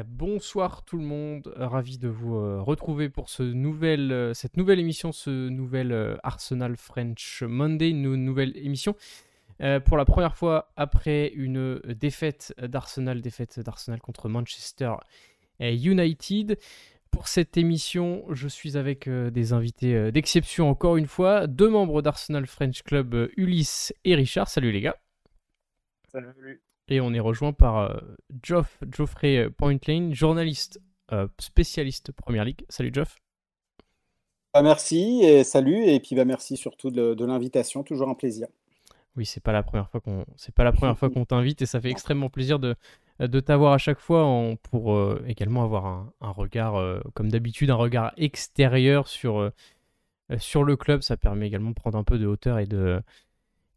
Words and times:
Bonsoir 0.00 0.86
tout 0.86 0.96
le 0.96 1.04
monde, 1.04 1.52
ravi 1.54 1.98
de 1.98 2.08
vous 2.08 2.36
euh, 2.36 2.62
retrouver 2.62 3.10
pour 3.10 3.26
euh, 3.40 4.32
cette 4.32 4.56
nouvelle 4.56 4.80
émission, 4.80 5.12
ce 5.12 5.50
nouvel 5.50 5.92
euh, 5.92 6.16
Arsenal 6.22 6.78
French 6.78 7.42
Monday, 7.42 7.90
une 7.90 8.14
nouvelle 8.16 8.56
émission. 8.56 8.96
pour 9.84 9.98
la 9.98 10.06
première 10.06 10.34
fois 10.34 10.72
après 10.76 11.28
une 11.34 11.78
défaite 11.80 12.54
d'Arsenal, 12.58 13.20
défaite 13.20 13.60
d'Arsenal 13.60 14.00
contre 14.00 14.30
Manchester 14.30 14.94
United. 15.60 16.58
Pour 17.10 17.28
cette 17.28 17.58
émission, 17.58 18.24
je 18.30 18.48
suis 18.48 18.78
avec 18.78 19.08
des 19.08 19.52
invités 19.52 20.10
d'exception 20.10 20.70
encore 20.70 20.96
une 20.96 21.06
fois, 21.06 21.46
deux 21.46 21.68
membres 21.68 22.00
d'Arsenal 22.00 22.46
French 22.46 22.82
Club, 22.82 23.30
Ulysse 23.36 23.94
et 24.04 24.14
Richard. 24.14 24.48
Salut 24.48 24.72
les 24.72 24.80
gars. 24.80 24.96
Salut. 26.08 26.62
Et 26.92 27.00
on 27.00 27.14
est 27.14 27.20
rejoint 27.20 27.54
par 27.54 27.78
euh, 27.78 27.96
Geoff, 28.42 28.78
Geoffrey 28.94 29.38
euh, 29.38 29.50
Pointlane, 29.50 30.12
journaliste 30.12 30.78
euh, 31.10 31.26
spécialiste 31.38 32.12
Première 32.12 32.44
Ligue. 32.44 32.66
Salut 32.68 32.90
Geoff. 32.92 33.16
Bah, 34.52 34.60
merci 34.60 35.22
et 35.22 35.42
salut 35.42 35.86
et 35.86 35.98
puis 36.00 36.14
bah, 36.14 36.26
merci 36.26 36.58
surtout 36.58 36.90
de, 36.90 37.24
l'invitation, 37.24 37.82
toujours 37.82 38.10
un 38.10 38.14
plaisir. 38.14 38.46
Oui, 39.16 39.24
c'est 39.24 39.42
pas 39.42 39.52
la 39.52 39.62
première 39.62 39.88
fois 39.88 40.02
qu'on 40.02 40.26
c'est 40.36 40.54
pas 40.54 40.64
la 40.64 40.72
première 40.72 40.98
fois 40.98 41.08
qu'on 41.08 41.24
t'invite 41.24 41.62
et 41.62 41.66
ça 41.66 41.80
fait 41.80 41.90
extrêmement 41.90 42.28
plaisir 42.28 42.58
de, 42.58 42.76
de 43.20 43.40
t'avoir 43.40 43.72
à 43.72 43.78
chaque 43.78 43.98
fois 43.98 44.26
pour 44.70 45.16
également 45.26 45.64
avoir 45.64 45.86
un, 45.86 46.12
un 46.20 46.30
regard 46.30 46.74
comme 47.14 47.30
d'habitude 47.30 47.70
un 47.70 47.76
regard 47.76 48.12
extérieur 48.18 49.08
sur 49.08 49.50
sur 50.36 50.62
le 50.62 50.76
club. 50.76 51.00
Ça 51.00 51.16
permet 51.16 51.46
également 51.46 51.70
de 51.70 51.74
prendre 51.74 51.96
un 51.96 52.04
peu 52.04 52.18
de 52.18 52.26
hauteur 52.26 52.58
et 52.58 52.66
de 52.66 53.00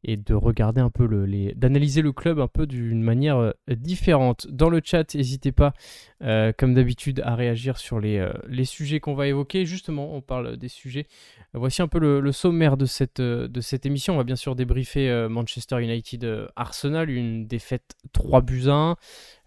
et 0.08 0.18
de 0.18 0.36
regarder 0.36 0.82
un 0.82 0.92
peu 0.92 1.08
le, 1.08 1.52
d'analyser 1.56 2.04
le 2.04 2.12
club 2.12 2.40
un 2.40 2.48
peu 2.48 2.68
d'une 2.68 3.02
manière 3.02 3.38
euh, 3.38 3.52
différente. 3.70 4.46
Dans 4.48 4.70
le 4.70 4.80
chat, 4.84 5.16
n'hésitez 5.16 5.52
pas, 5.52 5.74
euh, 6.22 6.54
comme 6.56 6.76
d'habitude, 6.76 7.22
à 7.26 7.36
réagir 7.36 7.78
sur 7.78 8.00
les, 8.00 8.20
euh, 8.20 8.32
les 8.48 8.66
sujets 8.66 9.00
qu'on 9.00 9.16
va 9.16 9.28
évoquer. 9.28 9.66
Justement, 9.66 10.14
on 10.14 10.22
parle 10.22 10.58
des 10.58 10.68
sujets. 10.68 11.08
Voici 11.54 11.82
un 11.82 11.88
peu 11.88 11.98
le, 11.98 12.32
sommaire 12.32 12.78
de 12.78 12.86
cette, 12.86 13.20
de 13.20 13.62
cette 13.62 13.86
émission. 13.88 14.14
On 14.14 14.18
va 14.18 14.24
bien 14.24 14.36
sûr 14.36 14.56
débriefer 14.56 15.28
Manchester 15.30 15.82
United 15.82 16.50
Arsenal, 16.56 17.10
une 17.10 17.48
défaite 17.48 17.96
3 18.14 18.42
buts 18.42 18.68
à 18.68 18.74
1, 18.74 18.96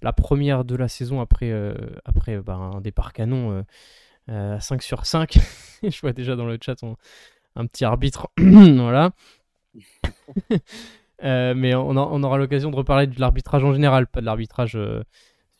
la 0.02 0.12
première 0.12 0.64
de 0.64 0.74
la 0.74 0.88
saison 0.88 1.20
après, 1.20 1.52
après 2.06 2.38
bah, 2.38 2.54
un 2.54 2.80
départ 2.80 3.12
canon 3.12 3.62
à 4.26 4.58
5 4.58 4.82
sur 4.82 5.04
5. 5.04 5.38
Je 5.82 6.00
vois 6.00 6.14
déjà 6.14 6.34
dans 6.34 6.46
le 6.46 6.58
chat 6.60 6.82
un 7.58 7.66
petit 7.66 7.84
arbitre. 7.84 8.28
voilà. 8.38 9.10
Euh, 11.24 11.52
mais 11.56 11.74
on, 11.74 11.96
aura 11.96 12.38
l'occasion 12.38 12.70
de 12.70 12.76
reparler 12.76 13.08
de 13.08 13.18
l'arbitrage 13.18 13.64
en 13.64 13.72
général, 13.72 14.06
pas 14.06 14.20
de 14.20 14.26
l'arbitrage 14.26 14.76
euh, 14.76 15.02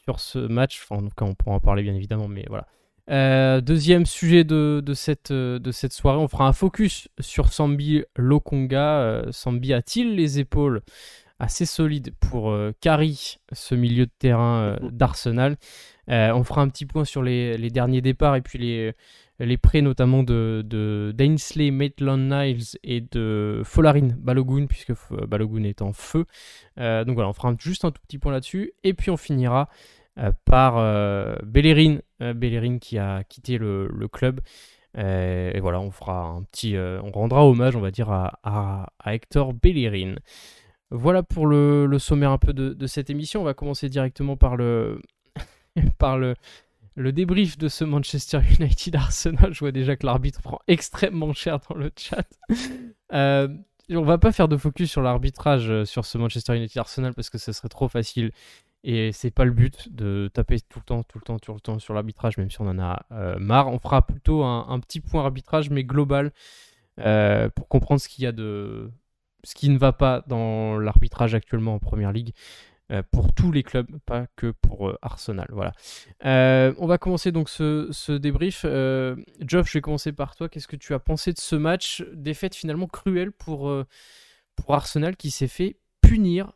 sur 0.04 0.20
ce 0.20 0.38
match. 0.38 0.80
Enfin, 0.84 1.02
en 1.02 1.08
tout 1.08 1.14
cas, 1.16 1.24
on 1.24 1.34
pourra 1.34 1.56
en 1.56 1.58
parler 1.58 1.82
bien 1.82 1.94
évidemment, 1.94 2.28
mais 2.28 2.44
voilà. 2.48 2.68
Euh, 3.10 3.60
deuxième 3.60 4.06
sujet 4.06 4.44
de, 4.44 4.80
cette, 4.94 5.32
de 5.32 5.72
cette 5.72 5.92
soirée, 5.92 6.18
on 6.18 6.28
fera 6.28 6.46
un 6.46 6.52
focus 6.52 7.08
sur 7.18 7.52
Sambi 7.52 8.04
Lokonga. 8.14 9.24
Sambi 9.32 9.72
a-t-il 9.72 10.14
les 10.14 10.38
épaules 10.38 10.82
assez 11.40 11.66
solides 11.66 12.14
pour 12.20 12.56
carry 12.80 13.38
ce 13.52 13.74
milieu 13.74 14.06
de 14.06 14.12
terrain 14.16 14.76
d'Arsenal? 14.92 15.56
On 16.06 16.44
fera 16.44 16.60
un 16.60 16.68
petit 16.68 16.86
point 16.86 17.04
sur 17.04 17.24
les, 17.24 17.58
les, 17.58 17.70
derniers 17.70 18.00
départs 18.00 18.36
et 18.36 18.42
puis 18.42 18.58
les, 18.58 18.94
les 19.38 19.56
prêts 19.56 19.82
notamment 19.82 20.22
de, 20.22 21.12
Dainsley 21.14 21.70
Maitland-Niles 21.70 22.78
et 22.82 23.00
de 23.00 23.62
Folarin 23.64 24.08
Balogun, 24.18 24.66
puisque 24.66 24.92
Balogun 25.26 25.64
est 25.64 25.82
en 25.82 25.92
feu. 25.92 26.24
Euh, 26.78 27.04
donc 27.04 27.14
voilà, 27.14 27.30
on 27.30 27.32
fera 27.32 27.54
juste 27.58 27.84
un 27.84 27.90
tout 27.90 28.02
petit 28.02 28.18
point 28.18 28.32
là-dessus. 28.32 28.72
Et 28.82 28.94
puis 28.94 29.10
on 29.10 29.16
finira 29.16 29.68
euh, 30.18 30.32
par 30.44 30.78
euh, 30.78 31.36
Bellerin, 31.44 31.98
qui 32.78 32.98
a 32.98 33.22
quitté 33.24 33.58
le, 33.58 33.88
club. 34.10 34.40
et 34.96 35.60
voilà, 35.60 35.80
on 35.80 35.90
fera 35.90 36.22
un 36.22 36.42
petit, 36.42 36.76
on 36.76 37.12
rendra 37.12 37.46
hommage, 37.46 37.76
on 37.76 37.80
va 37.80 37.90
dire, 37.90 38.10
à, 38.10 38.86
Hector 39.06 39.54
Bellerin. 39.54 40.16
Voilà 40.90 41.22
pour 41.22 41.46
le, 41.46 41.84
le, 41.84 41.98
sommaire 41.98 42.30
un 42.30 42.38
peu 42.38 42.54
de, 42.54 42.70
de, 42.72 42.86
cette 42.86 43.10
émission. 43.10 43.42
On 43.42 43.44
va 43.44 43.52
commencer 43.52 43.90
directement 43.90 44.38
par 44.38 44.56
le, 44.56 45.02
par 45.98 46.16
le, 46.16 46.34
le 46.98 47.12
débrief 47.12 47.56
de 47.56 47.68
ce 47.68 47.84
Manchester 47.84 48.40
United 48.58 48.96
Arsenal. 48.96 49.54
Je 49.54 49.60
vois 49.60 49.72
déjà 49.72 49.96
que 49.96 50.04
l'arbitre 50.04 50.42
prend 50.42 50.58
extrêmement 50.66 51.32
cher 51.32 51.60
dans 51.68 51.76
le 51.76 51.90
chat. 51.96 52.26
euh, 53.12 53.48
on 53.90 54.02
va 54.02 54.18
pas 54.18 54.32
faire 54.32 54.48
de 54.48 54.56
focus 54.56 54.90
sur 54.90 55.00
l'arbitrage 55.00 55.70
euh, 55.70 55.84
sur 55.84 56.04
ce 56.04 56.18
Manchester 56.18 56.56
United 56.56 56.76
Arsenal 56.76 57.14
parce 57.14 57.30
que 57.30 57.38
ce 57.38 57.52
serait 57.52 57.68
trop 57.68 57.88
facile 57.88 58.32
et 58.84 59.12
c'est 59.12 59.30
pas 59.30 59.44
le 59.44 59.52
but 59.52 59.94
de 59.94 60.30
taper 60.32 60.60
tout 60.60 60.78
le 60.78 60.84
temps, 60.84 61.02
tout 61.02 61.18
le 61.18 61.24
temps, 61.24 61.38
tout 61.38 61.54
le 61.54 61.60
temps 61.60 61.78
sur 61.78 61.94
l'arbitrage, 61.94 62.36
même 62.36 62.50
si 62.50 62.60
on 62.60 62.68
en 62.68 62.78
a 62.78 63.06
euh, 63.12 63.38
marre. 63.38 63.68
On 63.68 63.78
fera 63.78 64.06
plutôt 64.06 64.44
un, 64.44 64.78
petit 64.80 65.00
point 65.00 65.24
arbitrage, 65.24 65.70
mais 65.70 65.84
global, 65.84 66.32
euh, 67.00 67.48
pour 67.48 67.68
comprendre 67.68 68.00
ce 68.00 68.08
qu'il 68.08 68.24
y 68.24 68.26
a 68.26 68.32
de, 68.32 68.90
ce 69.44 69.54
qui 69.54 69.68
ne 69.68 69.78
va 69.78 69.92
pas 69.92 70.22
dans 70.26 70.78
l'arbitrage 70.78 71.34
actuellement 71.34 71.74
en 71.74 71.78
Première 71.78 72.12
Ligue. 72.12 72.34
Euh, 72.90 73.02
pour 73.10 73.34
tous 73.34 73.52
les 73.52 73.62
clubs, 73.62 73.86
pas 74.06 74.26
que 74.36 74.50
pour 74.50 74.88
euh, 74.88 74.98
Arsenal. 75.02 75.46
Voilà. 75.50 75.72
Euh, 76.24 76.72
on 76.78 76.86
va 76.86 76.96
commencer 76.96 77.32
donc 77.32 77.50
ce, 77.50 78.16
débrief. 78.16 78.64
Geoff, 79.40 79.68
je 79.68 79.74
vais 79.74 79.80
commencer 79.82 80.12
par 80.12 80.34
toi. 80.34 80.48
Qu'est-ce 80.48 80.68
que 80.68 80.76
tu 80.76 80.94
as 80.94 80.98
pensé 80.98 81.32
de 81.32 81.38
ce 81.38 81.54
match 81.54 82.02
Défaite 82.14 82.54
finalement 82.54 82.86
cruelle 82.86 83.30
pour, 83.32 83.70
pour 84.56 84.74
Arsenal 84.74 85.16
qui 85.16 85.30
s'est 85.30 85.48
fait 85.48 85.76
punir 86.00 86.52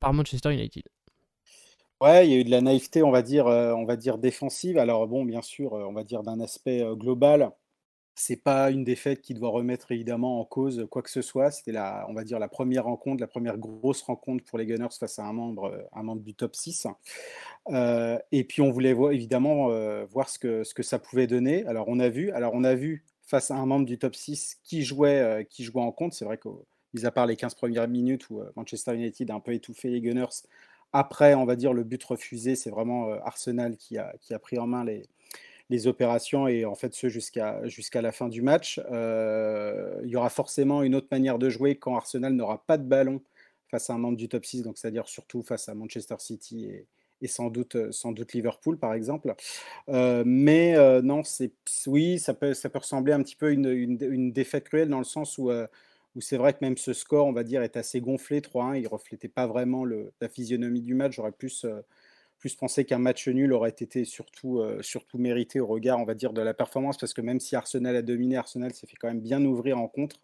par 0.00 0.12
Manchester 0.12 0.52
United? 0.52 0.82
Ouais, 2.00 2.26
il 2.26 2.32
y 2.32 2.34
a 2.34 2.40
eu 2.40 2.44
de 2.44 2.50
la 2.50 2.60
naïveté, 2.60 3.02
on 3.02 3.10
va 3.10 3.22
dire, 3.22 3.46
on 3.46 3.84
va 3.84 3.96
dire 3.96 4.18
défensive. 4.18 4.78
Alors 4.78 5.06
bon, 5.06 5.24
bien 5.24 5.42
sûr, 5.42 5.72
on 5.74 5.92
va 5.92 6.02
dire 6.02 6.24
d'un 6.24 6.40
aspect 6.40 6.84
global 6.94 7.52
c'est 8.18 8.42
pas 8.42 8.70
une 8.70 8.82
défaite 8.82 9.20
qui 9.20 9.34
doit 9.34 9.50
remettre 9.50 9.92
évidemment 9.92 10.40
en 10.40 10.44
cause 10.46 10.86
quoi 10.90 11.02
que 11.02 11.10
ce 11.10 11.20
soit. 11.20 11.50
C'était 11.50 11.72
la, 11.72 12.06
on 12.08 12.14
va 12.14 12.24
dire 12.24 12.38
la 12.38 12.48
première 12.48 12.84
rencontre, 12.84 13.20
la 13.20 13.26
première 13.26 13.58
grosse 13.58 14.00
rencontre 14.00 14.42
pour 14.42 14.56
les 14.56 14.64
Gunners 14.64 14.88
face 14.98 15.18
à 15.18 15.24
un 15.26 15.34
membre, 15.34 15.86
un 15.92 16.02
membre 16.02 16.22
du 16.22 16.34
top 16.34 16.56
6. 16.56 16.86
Euh, 17.68 18.18
et 18.32 18.44
puis 18.44 18.62
on 18.62 18.70
voulait 18.70 18.94
voir, 18.94 19.12
évidemment 19.12 19.70
euh, 19.70 20.06
voir 20.06 20.30
ce 20.30 20.38
que, 20.38 20.64
ce 20.64 20.72
que 20.72 20.82
ça 20.82 20.98
pouvait 20.98 21.26
donner. 21.26 21.66
Alors 21.66 21.88
on 21.88 21.98
a 22.00 22.08
vu, 22.08 22.30
alors 22.30 22.52
on 22.54 22.64
a 22.64 22.74
vu 22.74 23.04
face 23.20 23.50
à 23.50 23.56
un 23.56 23.66
membre 23.66 23.84
du 23.84 23.98
top 23.98 24.14
6 24.14 24.60
qui 24.64 24.82
jouait, 24.82 25.20
euh, 25.20 25.42
qui 25.44 25.62
jouait 25.62 25.82
en 25.82 25.92
compte. 25.92 26.14
C'est 26.14 26.24
vrai 26.24 26.38
que, 26.38 26.48
mis 26.94 27.04
à 27.04 27.10
part 27.10 27.26
les 27.26 27.36
15 27.36 27.54
premières 27.54 27.86
minutes 27.86 28.30
où 28.30 28.40
Manchester 28.56 28.94
United 28.94 29.30
a 29.30 29.34
un 29.34 29.40
peu 29.40 29.52
étouffé 29.52 29.90
les 29.90 30.00
Gunners, 30.00 30.42
après, 30.94 31.34
on 31.34 31.44
va 31.44 31.54
dire 31.54 31.74
le 31.74 31.84
but 31.84 32.02
refusé, 32.02 32.56
c'est 32.56 32.70
vraiment 32.70 33.12
Arsenal 33.24 33.76
qui 33.76 33.98
a, 33.98 34.14
qui 34.22 34.32
a 34.32 34.38
pris 34.38 34.58
en 34.58 34.66
main 34.66 34.84
les, 34.84 35.06
les 35.70 35.86
opérations 35.86 36.46
et 36.46 36.64
en 36.64 36.74
fait 36.74 36.94
ce 36.94 37.08
jusqu'à 37.08 37.66
jusqu'à 37.66 38.02
la 38.02 38.12
fin 38.12 38.28
du 38.28 38.42
match. 38.42 38.80
Euh, 38.90 40.00
il 40.04 40.10
y 40.10 40.16
aura 40.16 40.30
forcément 40.30 40.82
une 40.82 40.94
autre 40.94 41.08
manière 41.10 41.38
de 41.38 41.48
jouer 41.48 41.76
quand 41.76 41.96
Arsenal 41.96 42.32
n'aura 42.32 42.62
pas 42.66 42.78
de 42.78 42.84
ballon 42.84 43.20
face 43.70 43.90
à 43.90 43.94
un 43.94 43.98
membre 43.98 44.16
du 44.16 44.28
top 44.28 44.44
6, 44.44 44.62
donc 44.62 44.78
c'est-à-dire 44.78 45.08
surtout 45.08 45.42
face 45.42 45.68
à 45.68 45.74
Manchester 45.74 46.16
City 46.18 46.70
et, 47.20 47.26
sans, 47.26 47.50
doute, 47.50 47.90
sans 47.90 48.12
doute 48.12 48.32
Liverpool 48.32 48.78
par 48.78 48.94
exemple. 48.94 49.34
Euh, 49.88 50.22
mais 50.24 50.76
euh, 50.76 51.02
non, 51.02 51.22
oui, 51.86 52.20
ça 52.20 52.32
peut, 52.32 52.54
ça 52.54 52.70
peut 52.70 52.78
ressembler 52.78 53.12
un 53.12 53.22
petit 53.22 53.34
peu 53.34 53.46
à 53.46 53.50
une, 53.50 53.66
une, 53.68 54.32
défaite 54.32 54.64
cruelle 54.64 54.88
dans 54.88 54.98
le 54.98 55.04
sens 55.04 55.36
où, 55.36 55.50
où 55.50 56.20
c'est 56.20 56.36
vrai 56.36 56.52
que 56.52 56.58
même 56.60 56.76
ce 56.76 56.92
score, 56.92 57.26
on 57.26 57.32
va 57.32 57.42
dire, 57.42 57.62
est 57.62 57.76
assez 57.76 58.00
gonflé, 58.00 58.40
3-1, 58.40 58.78
il 58.78 58.86
reflétait 58.86 59.28
pas 59.28 59.48
vraiment 59.48 59.84
le, 59.84 60.12
la 60.20 60.28
physionomie 60.28 60.82
du 60.82 60.94
match. 60.94 61.16
J'aurais 61.16 61.32
plus 61.32 61.66
plus 62.38 62.54
penser 62.54 62.84
qu'un 62.84 62.98
match 62.98 63.28
nul 63.28 63.52
aurait 63.52 63.70
été 63.70 64.04
surtout, 64.04 64.60
euh, 64.60 64.82
surtout 64.82 65.18
mérité 65.18 65.60
au 65.60 65.66
regard, 65.66 65.98
on 65.98 66.04
va 66.04 66.14
dire, 66.14 66.32
de 66.32 66.42
la 66.42 66.54
performance, 66.54 66.96
parce 66.96 67.14
que 67.14 67.20
même 67.20 67.40
si 67.40 67.56
Arsenal 67.56 67.96
a 67.96 68.02
dominé, 68.02 68.36
Arsenal 68.36 68.72
s'est 68.74 68.86
fait 68.86 68.96
quand 68.96 69.08
même 69.08 69.20
bien 69.20 69.44
ouvrir 69.44 69.78
en 69.78 69.88
contre. 69.88 70.20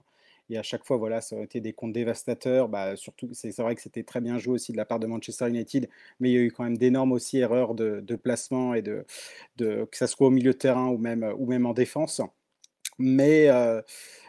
Et 0.51 0.59
à 0.59 0.63
chaque 0.63 0.85
fois, 0.85 0.97
voilà, 0.99 1.21
ça 1.21 1.37
aurait 1.37 1.47
été 1.47 1.61
des 1.61 1.73
comptes 1.73 1.93
dévastateurs. 1.93 2.69
Bah, 2.69 2.97
surtout, 2.97 3.29
c'est 3.33 3.57
vrai 3.59 3.75
que 3.75 3.81
c'était 3.81 4.03
très 4.03 4.21
bien 4.21 4.39
joué 4.39 4.55
aussi 4.55 4.73
de 4.73 4.77
la 4.77 4.85
part 4.85 4.99
de 4.99 5.07
Manchester 5.07 5.49
United, 5.49 5.89
mais 6.21 6.31
il 6.31 6.35
y 6.35 6.37
a 6.37 6.41
eu 6.41 6.53
quand 6.53 6.65
même 6.65 6.77
d'énormes 6.77 7.13
aussi 7.13 7.39
erreurs 7.39 7.75
de, 7.75 8.17
placement 8.17 8.75
et 8.75 8.83
de, 8.83 9.07
de, 9.57 9.87
que 9.91 9.97
ça 9.97 10.07
soit 10.07 10.27
au 10.27 10.31
milieu 10.31 10.53
de 10.53 10.59
terrain 10.59 10.89
ou 10.89 10.99
même, 10.99 11.33
ou 11.39 11.47
même 11.47 11.65
en 11.65 11.73
défense. 11.73 12.21
Mais, 12.99 13.49
euh, 13.49 13.81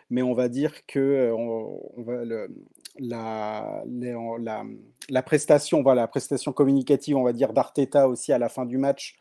mais 0.10 0.22
on 0.22 0.34
va 0.34 0.48
dire 0.50 0.86
que 0.86 1.00
euh, 1.00 1.36
on, 1.36 2.04
va, 2.04 2.24
le, 2.24 2.50
la, 3.00 3.84
la, 3.88 4.64
la, 5.10 5.24
prestation, 5.24 5.82
voilà, 5.82 6.02
la 6.02 6.08
prestation 6.08 6.54
communicative, 6.54 7.18
on 7.18 7.24
va 7.24 7.34
dire, 7.34 7.54
d'Arteta 7.54 8.08
aussi 8.08 8.32
à 8.34 8.38
la 8.38 8.50
fin 8.50 8.66
du 8.66 8.78
match, 8.78 9.20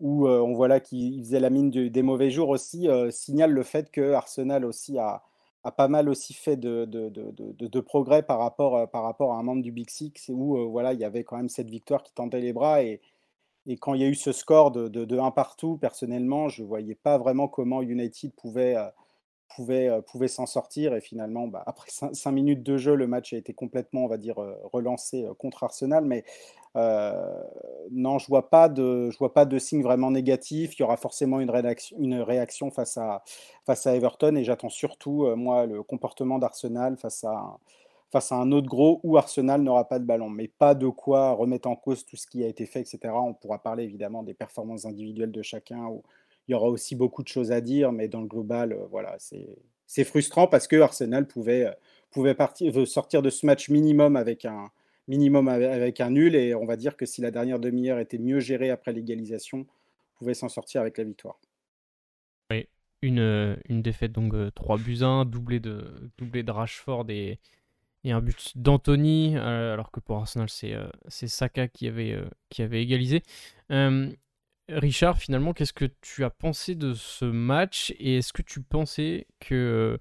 où 0.00 0.26
euh, 0.26 0.40
on 0.40 0.54
voit 0.54 0.68
là 0.68 0.80
qu'il 0.80 1.18
faisait 1.24 1.40
la 1.40 1.50
mine 1.50 1.70
des 1.70 2.02
mauvais 2.02 2.30
jours 2.30 2.50
aussi, 2.50 2.88
euh, 2.88 3.10
signale 3.10 3.52
le 3.52 3.62
fait 3.62 3.90
que 3.90 4.12
Arsenal 4.12 4.64
aussi 4.64 4.98
a, 4.98 5.22
a 5.64 5.72
pas 5.72 5.88
mal 5.88 6.08
aussi 6.08 6.34
fait 6.34 6.56
de, 6.56 6.84
de, 6.84 7.08
de, 7.08 7.80
progrès 7.80 8.22
par 8.22 8.38
rapport, 8.38 8.76
euh, 8.76 8.86
par 8.86 9.02
rapport 9.02 9.32
à 9.32 9.38
un 9.38 9.42
membre 9.42 9.62
du 9.62 9.72
Big 9.72 9.90
Six, 9.90 10.12
où 10.28 10.70
voilà, 10.70 10.92
il 10.92 11.00
y 11.00 11.04
avait 11.04 11.24
quand 11.24 11.36
même 11.36 11.48
cette 11.48 11.70
victoire 11.70 12.02
qui 12.02 12.12
tendait 12.14 12.40
les 12.40 12.52
bras. 12.52 12.82
Et, 12.82 13.00
et 13.66 13.76
quand 13.76 13.94
il 13.94 14.02
y 14.02 14.04
a 14.04 14.08
eu 14.08 14.14
ce 14.14 14.32
score 14.32 14.70
de, 14.70 15.18
1 15.18 15.30
partout, 15.32 15.78
personnellement, 15.78 16.48
je 16.48 16.62
ne 16.62 16.68
voyais 16.68 16.94
pas 16.94 17.18
vraiment 17.18 17.48
comment 17.48 17.82
United 17.82 18.32
pouvait 18.34 18.76
pouvait, 19.48 19.90
pouvait 20.06 20.28
s'en 20.28 20.46
sortir. 20.46 20.94
Et 20.94 21.00
finalement, 21.00 21.46
bah, 21.48 21.62
après 21.66 21.90
5 21.90 22.30
minutes 22.30 22.62
de 22.62 22.76
jeu, 22.76 22.94
le 22.94 23.06
match 23.06 23.32
a 23.32 23.36
été 23.36 23.54
complètement, 23.54 24.04
on 24.04 24.08
va 24.08 24.16
dire, 24.16 24.36
relancé 24.72 25.26
contre 25.38 25.64
Arsenal. 25.64 26.04
Mais 26.04 26.24
non, 26.74 28.18
je 28.18 28.24
ne 28.24 28.28
vois, 28.28 28.50
pas 28.50 28.68
de, 28.68 29.10
vois 29.18 29.32
pas 29.32 29.44
de 29.44 29.58
signe 29.58 29.82
vraiment 29.82 30.10
négatif. 30.10 30.78
Il 30.78 30.82
y 30.82 30.84
aura 30.84 30.96
forcément 30.96 31.40
une 31.40 31.50
réaction, 31.50 31.96
une 31.98 32.20
réaction 32.20 32.70
face, 32.70 32.96
à, 32.96 33.22
face 33.64 33.86
à 33.86 33.94
Everton. 33.94 34.36
Et 34.36 34.44
j'attends 34.44 34.68
surtout, 34.68 35.26
moi, 35.36 35.66
le 35.66 35.82
comportement 35.82 36.38
d'Arsenal 36.38 36.96
face 36.96 37.24
à, 37.24 37.58
face 38.10 38.32
à 38.32 38.36
un 38.36 38.52
autre 38.52 38.68
gros 38.68 39.00
où 39.02 39.16
Arsenal 39.16 39.62
n'aura 39.62 39.86
pas 39.88 39.98
de 39.98 40.04
ballon. 40.04 40.30
Mais 40.30 40.48
pas 40.48 40.74
de 40.74 40.88
quoi 40.88 41.32
remettre 41.32 41.68
en 41.68 41.76
cause 41.76 42.04
tout 42.04 42.16
ce 42.16 42.26
qui 42.26 42.44
a 42.44 42.48
été 42.48 42.66
fait, 42.66 42.80
etc. 42.80 42.98
On 43.14 43.34
pourra 43.34 43.58
parler 43.58 43.84
évidemment 43.84 44.22
des 44.22 44.34
performances 44.34 44.86
individuelles 44.86 45.32
de 45.32 45.42
chacun. 45.42 45.86
Où 45.86 46.02
il 46.48 46.52
y 46.52 46.54
aura 46.54 46.68
aussi 46.68 46.96
beaucoup 46.96 47.22
de 47.22 47.28
choses 47.28 47.52
à 47.52 47.60
dire. 47.60 47.92
Mais 47.92 48.08
dans 48.08 48.20
le 48.20 48.26
global, 48.26 48.76
voilà, 48.90 49.16
c'est 49.86 50.04
frustrant 50.04 50.46
parce 50.46 50.66
que 50.66 50.76
Arsenal 50.76 51.26
pouvait, 51.26 51.74
partir, 52.36 52.86
sortir 52.88 53.22
de 53.22 53.30
ce 53.30 53.46
match 53.46 53.68
minimum 53.68 54.16
avec 54.16 54.44
un 54.44 54.70
nul. 56.10 56.34
Et 56.34 56.54
on 56.54 56.64
va 56.64 56.76
dire 56.76 56.96
que 56.96 57.06
si 57.06 57.20
la 57.20 57.30
dernière 57.30 57.58
demi-heure 57.58 57.98
était 57.98 58.18
mieux 58.18 58.40
gérée 58.40 58.70
après 58.70 58.92
l'égalisation, 58.92 59.58
on 59.60 60.18
pouvait 60.18 60.34
s'en 60.34 60.48
sortir 60.48 60.80
avec 60.80 60.98
la 60.98 61.04
victoire. 61.04 61.38
Oui, 62.50 62.66
une, 63.02 63.20
euh, 63.20 63.56
défaite 63.68 64.12
donc 64.12 64.32
3 64.54 64.76
euh, 64.76 64.82
buts 64.82 65.02
1, 65.02 65.24
doublé 65.26 65.60
de, 65.60 66.50
Rashford 66.50 67.06
et, 67.10 67.38
un 68.04 68.20
but 68.22 68.56
d'Anthony, 68.56 69.36
euh, 69.36 69.74
alors 69.74 69.90
que 69.90 70.00
pour 70.00 70.16
Arsenal, 70.16 70.48
c'est 70.48 71.28
Saka 71.28 71.68
qui 71.68 71.86
avait 71.86 72.82
égalisé. 72.82 73.22
Richard, 74.68 75.18
finalement, 75.18 75.52
qu'est-ce 75.52 75.72
que 75.72 75.86
tu 76.00 76.24
as 76.24 76.30
pensé 76.30 76.74
de 76.74 76.92
ce 76.94 77.24
match 77.24 77.94
Et 77.98 78.18
est-ce 78.18 78.32
que 78.32 78.42
tu 78.42 78.60
pensais 78.60 79.26
que 79.40 79.98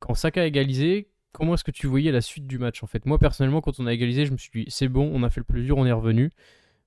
quand 0.00 0.14
Saka 0.14 0.42
a 0.42 0.44
égalisé, 0.46 1.10
comment 1.32 1.54
est-ce 1.54 1.64
que 1.64 1.70
tu 1.70 1.86
voyais 1.86 2.10
la 2.12 2.20
suite 2.20 2.46
du 2.46 2.58
match 2.58 2.82
en 2.82 2.86
fait? 2.86 3.06
Moi 3.06 3.18
personnellement, 3.18 3.60
quand 3.60 3.78
on 3.78 3.86
a 3.86 3.92
égalisé, 3.92 4.26
je 4.26 4.32
me 4.32 4.36
suis 4.36 4.50
dit 4.64 4.64
c'est 4.68 4.88
bon, 4.88 5.10
on 5.14 5.22
a 5.22 5.30
fait 5.30 5.40
le 5.40 5.44
plus 5.44 5.62
dur, 5.62 5.78
on 5.78 5.86
est 5.86 5.92
revenu. 5.92 6.30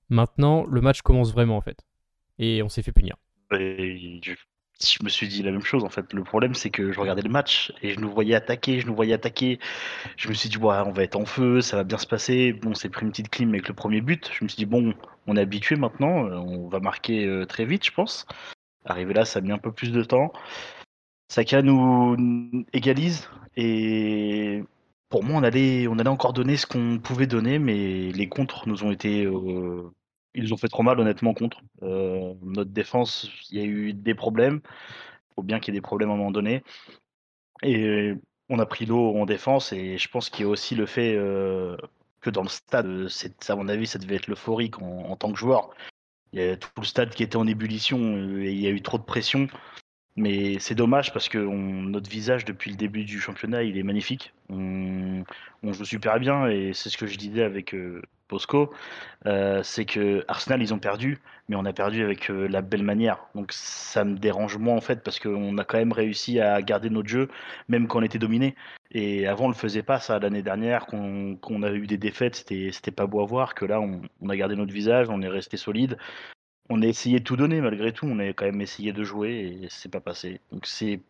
Maintenant, 0.08 0.66
le 0.66 0.80
match 0.80 1.02
commence 1.02 1.32
vraiment 1.32 1.56
en 1.56 1.62
fait. 1.62 1.84
Et 2.38 2.62
on 2.62 2.68
s'est 2.68 2.82
fait 2.82 2.92
punir. 2.92 3.16
Je, 4.82 5.02
me 5.02 5.08
suis 5.08 5.28
dit 5.28 5.42
la 5.42 5.50
même 5.50 5.62
chose 5.62 5.84
en 5.84 5.88
fait. 5.88 6.12
Le 6.12 6.24
problème, 6.24 6.54
c'est 6.54 6.70
que 6.70 6.92
je 6.92 7.00
regardais 7.00 7.22
le 7.22 7.30
match 7.30 7.72
et 7.82 7.94
je 7.94 8.00
nous 8.00 8.10
voyais 8.10 8.34
attaquer, 8.34 8.80
je 8.80 8.86
nous 8.86 8.94
voyais 8.94 9.14
attaquer. 9.14 9.58
Je 10.16 10.28
me 10.28 10.34
suis 10.34 10.48
dit, 10.48 10.58
ouais, 10.58 10.76
on 10.84 10.92
va 10.92 11.02
être 11.02 11.16
en 11.16 11.24
feu, 11.26 11.60
ça 11.60 11.76
va 11.76 11.84
bien 11.84 11.98
se 11.98 12.06
passer. 12.06 12.52
Bon, 12.52 12.74
c'est 12.74 12.88
pris 12.88 13.04
une 13.04 13.10
petite 13.10 13.30
clim 13.30 13.50
avec 13.50 13.68
le 13.68 13.74
premier 13.74 14.00
but. 14.00 14.30
Je 14.32 14.44
me 14.44 14.48
suis 14.48 14.58
dit, 14.58 14.66
bon, 14.66 14.94
on 15.26 15.36
est 15.36 15.40
habitué 15.40 15.76
maintenant, 15.76 16.26
euh, 16.26 16.36
on 16.36 16.68
va 16.68 16.80
marquer 16.80 17.26
euh, 17.26 17.46
très 17.46 17.64
vite, 17.64 17.84
je 17.84 17.92
pense. 17.92 18.26
Arrivé 18.84 19.14
là, 19.14 19.24
ça 19.24 19.38
a 19.40 19.42
mis 19.42 19.52
un 19.52 19.58
peu 19.58 19.72
plus 19.72 19.92
de 19.92 20.02
temps. 20.04 20.32
Saka 21.28 21.62
nous 21.62 22.16
égalise 22.72 23.28
et 23.56 24.62
pour 25.08 25.24
moi, 25.24 25.40
on 25.40 25.42
allait, 25.42 25.88
on 25.88 25.98
allait 25.98 26.08
encore 26.08 26.32
donner 26.32 26.56
ce 26.56 26.66
qu'on 26.66 26.98
pouvait 26.98 27.26
donner, 27.26 27.58
mais 27.58 28.12
les 28.12 28.28
contres 28.28 28.68
nous 28.68 28.84
ont 28.84 28.90
été. 28.92 29.24
Euh, 29.24 29.90
ils 30.36 30.54
ont 30.54 30.56
fait 30.56 30.68
trop 30.68 30.82
mal, 30.82 31.00
honnêtement, 31.00 31.34
contre. 31.34 31.62
Euh, 31.82 32.34
notre 32.42 32.70
défense, 32.70 33.30
il 33.50 33.58
y 33.58 33.62
a 33.62 33.64
eu 33.64 33.92
des 33.92 34.14
problèmes. 34.14 34.60
Il 35.30 35.34
faut 35.36 35.42
bien 35.42 35.58
qu'il 35.58 35.74
y 35.74 35.76
ait 35.76 35.80
des 35.80 35.82
problèmes 35.82 36.10
à 36.10 36.12
un 36.12 36.16
moment 36.16 36.30
donné. 36.30 36.62
Et 37.62 38.12
on 38.48 38.58
a 38.58 38.66
pris 38.66 38.86
l'eau 38.86 39.16
en 39.16 39.26
défense, 39.26 39.72
et 39.72 39.98
je 39.98 40.08
pense 40.08 40.30
qu'il 40.30 40.44
y 40.44 40.48
a 40.48 40.50
aussi 40.50 40.74
le 40.74 40.86
fait 40.86 41.14
euh, 41.16 41.76
que 42.20 42.30
dans 42.30 42.42
le 42.42 42.48
stade, 42.48 43.08
à 43.48 43.56
mon 43.56 43.68
avis, 43.68 43.86
ça 43.86 43.98
devait 43.98 44.16
être 44.16 44.28
l'euphorique 44.28 44.80
en, 44.80 45.10
en, 45.10 45.16
tant 45.16 45.32
que 45.32 45.38
joueur. 45.38 45.70
Il 46.32 46.40
y 46.40 46.42
a 46.42 46.56
tout 46.56 46.68
le 46.78 46.84
stade 46.84 47.10
qui 47.10 47.22
était 47.22 47.36
en 47.36 47.46
ébullition, 47.46 47.98
et 48.40 48.52
il 48.52 48.60
y 48.60 48.66
a 48.66 48.70
eu 48.70 48.82
trop 48.82 48.98
de 48.98 49.04
pression. 49.04 49.48
Mais 50.16 50.58
c'est 50.60 50.74
dommage 50.74 51.12
parce 51.12 51.28
que 51.28 51.38
notre 51.38 52.08
visage 52.08 52.46
depuis 52.46 52.70
le 52.70 52.76
début 52.76 53.04
du 53.04 53.20
championnat, 53.20 53.62
il 53.62 53.76
est 53.76 53.82
magnifique. 53.82 54.32
On, 54.48 55.24
joue 55.62 55.84
super 55.84 56.18
bien 56.20 56.46
et 56.46 56.72
c'est 56.72 56.88
ce 56.88 56.96
que 56.96 57.06
je 57.06 57.18
disais 57.18 57.42
avec 57.42 57.74
euh, 57.74 58.00
Bosco. 58.30 58.72
Euh, 59.26 59.62
c'est 59.62 59.84
que 59.84 60.24
Arsenal, 60.28 60.62
ils 60.62 60.72
ont 60.72 60.78
perdu, 60.78 61.18
mais 61.48 61.56
on 61.56 61.66
a 61.66 61.72
perdu 61.74 62.02
avec 62.02 62.30
euh, 62.30 62.46
la 62.48 62.62
belle 62.62 62.82
manière. 62.82 63.26
Donc 63.34 63.52
ça 63.52 64.04
me 64.04 64.16
dérange 64.16 64.56
moins 64.56 64.76
en 64.76 64.80
fait 64.80 65.02
parce 65.02 65.18
qu'on 65.18 65.58
a 65.58 65.64
quand 65.64 65.78
même 65.78 65.92
réussi 65.92 66.40
à 66.40 66.62
garder 66.62 66.88
notre 66.88 67.08
jeu, 67.08 67.28
même 67.68 67.86
quand 67.86 67.98
on 67.98 68.02
était 68.02 68.18
dominé. 68.18 68.54
Et 68.92 69.26
avant, 69.26 69.46
on 69.46 69.48
le 69.48 69.54
faisait 69.54 69.82
pas 69.82 70.00
ça 70.00 70.18
l'année 70.18 70.42
dernière, 70.42 70.86
qu'on 70.86 71.62
a 71.62 71.72
eu 71.72 71.86
des 71.86 71.98
défaites, 71.98 72.36
c'était 72.36 72.90
pas 72.90 73.06
beau 73.06 73.20
à 73.20 73.26
voir. 73.26 73.54
Que 73.54 73.66
là, 73.66 73.80
on 73.80 74.28
a 74.30 74.36
gardé 74.36 74.56
notre 74.56 74.72
visage, 74.72 75.08
on 75.10 75.20
est 75.20 75.28
resté 75.28 75.58
solide 75.58 75.98
on 76.68 76.82
a 76.82 76.86
essayé 76.86 77.20
de 77.20 77.24
tout 77.24 77.36
donner 77.36 77.60
malgré 77.60 77.92
tout. 77.92 78.06
On 78.06 78.18
a 78.18 78.28
quand 78.28 78.46
même 78.46 78.60
essayé 78.60 78.92
de 78.92 79.04
jouer 79.04 79.58
et 79.62 79.68
c'est 79.70 79.90
pas 79.90 80.00
passé. 80.00 80.40
Donc 80.50 80.66
c'est 80.66 81.00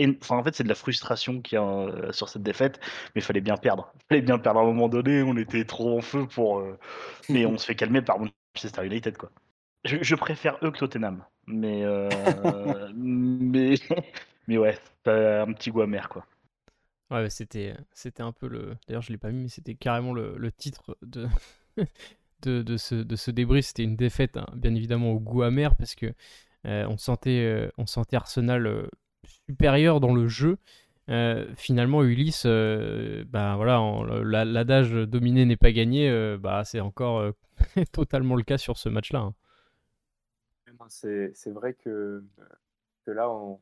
Enfin, 0.00 0.36
en 0.36 0.44
fait, 0.44 0.54
c'est 0.54 0.64
de 0.64 0.68
la 0.68 0.74
frustration 0.74 1.40
qu'il 1.40 1.56
y 1.56 1.58
a 1.58 1.64
euh, 1.64 2.12
sur 2.12 2.28
cette 2.28 2.42
défaite, 2.42 2.80
mais 3.14 3.20
il 3.20 3.22
fallait 3.22 3.40
bien 3.40 3.56
perdre. 3.56 3.92
Il 3.96 4.06
fallait 4.08 4.22
bien 4.22 4.38
perdre 4.38 4.60
à 4.60 4.62
un 4.62 4.66
moment 4.66 4.88
donné, 4.88 5.22
on 5.22 5.36
était 5.36 5.64
trop 5.64 5.98
en 5.98 6.00
feu 6.00 6.26
pour. 6.26 6.60
Euh, 6.60 6.78
mais 7.28 7.46
on 7.46 7.58
se 7.58 7.66
fait 7.66 7.74
calmer 7.74 8.02
par 8.02 8.18
Manchester 8.18 8.86
United, 8.86 9.16
quoi. 9.16 9.30
Je, 9.84 10.14
préfère 10.14 10.58
eux 10.62 10.70
que 10.70 10.78
Tottenham, 10.78 11.24
mais. 11.46 11.82
Euh, 11.84 12.08
mais... 12.94 13.74
mais 14.46 14.58
ouais, 14.58 14.78
un 15.06 15.52
petit 15.52 15.70
goût 15.70 15.82
amer, 15.82 16.08
quoi. 16.08 16.24
Ouais, 17.10 17.28
c'était, 17.28 17.74
c'était 17.92 18.22
un 18.22 18.32
peu 18.32 18.48
le. 18.48 18.76
D'ailleurs, 18.86 19.02
je 19.02 19.10
l'ai 19.10 19.18
pas 19.18 19.30
mis, 19.30 19.42
mais 19.42 19.48
c'était 19.48 19.74
carrément 19.74 20.14
le, 20.14 20.36
le 20.38 20.52
titre 20.52 20.96
de, 21.02 21.28
de, 22.48 22.76
ce, 22.76 22.94
de 22.94 23.16
ce 23.16 23.30
c'était 23.62 23.84
une 23.84 23.96
défaite, 23.96 24.36
hein, 24.36 24.46
bien 24.54 24.74
évidemment, 24.74 25.12
au 25.12 25.20
goût 25.20 25.42
amer, 25.42 25.74
parce 25.76 25.94
que 25.94 26.12
euh, 26.66 26.86
on, 26.88 26.96
sentait, 26.96 27.44
euh, 27.44 27.70
on 27.76 27.86
sentait 27.86 28.16
Arsenal 28.16 28.66
euh, 28.66 28.86
supérieur 29.24 30.00
dans 30.00 30.14
le 30.14 30.28
jeu. 30.28 30.58
finalement, 31.56 32.02
Ulysse, 32.02 32.46
bah, 32.46 33.56
voilà, 33.56 34.44
l'adage 34.44 34.92
dominé 34.92 35.44
n'est 35.44 35.56
pas 35.56 35.72
gagné, 35.72 36.36
bah, 36.38 36.64
c'est 36.64 36.80
encore 36.80 37.32
totalement 37.92 38.36
le 38.36 38.42
cas 38.42 38.58
sur 38.58 38.78
ce 38.78 38.88
match-là. 38.88 39.20
Hein. 39.20 39.34
C'est 40.88 41.50
vrai 41.50 41.74
que, 41.74 42.24
que 43.04 43.10
là, 43.10 43.30
on, 43.30 43.60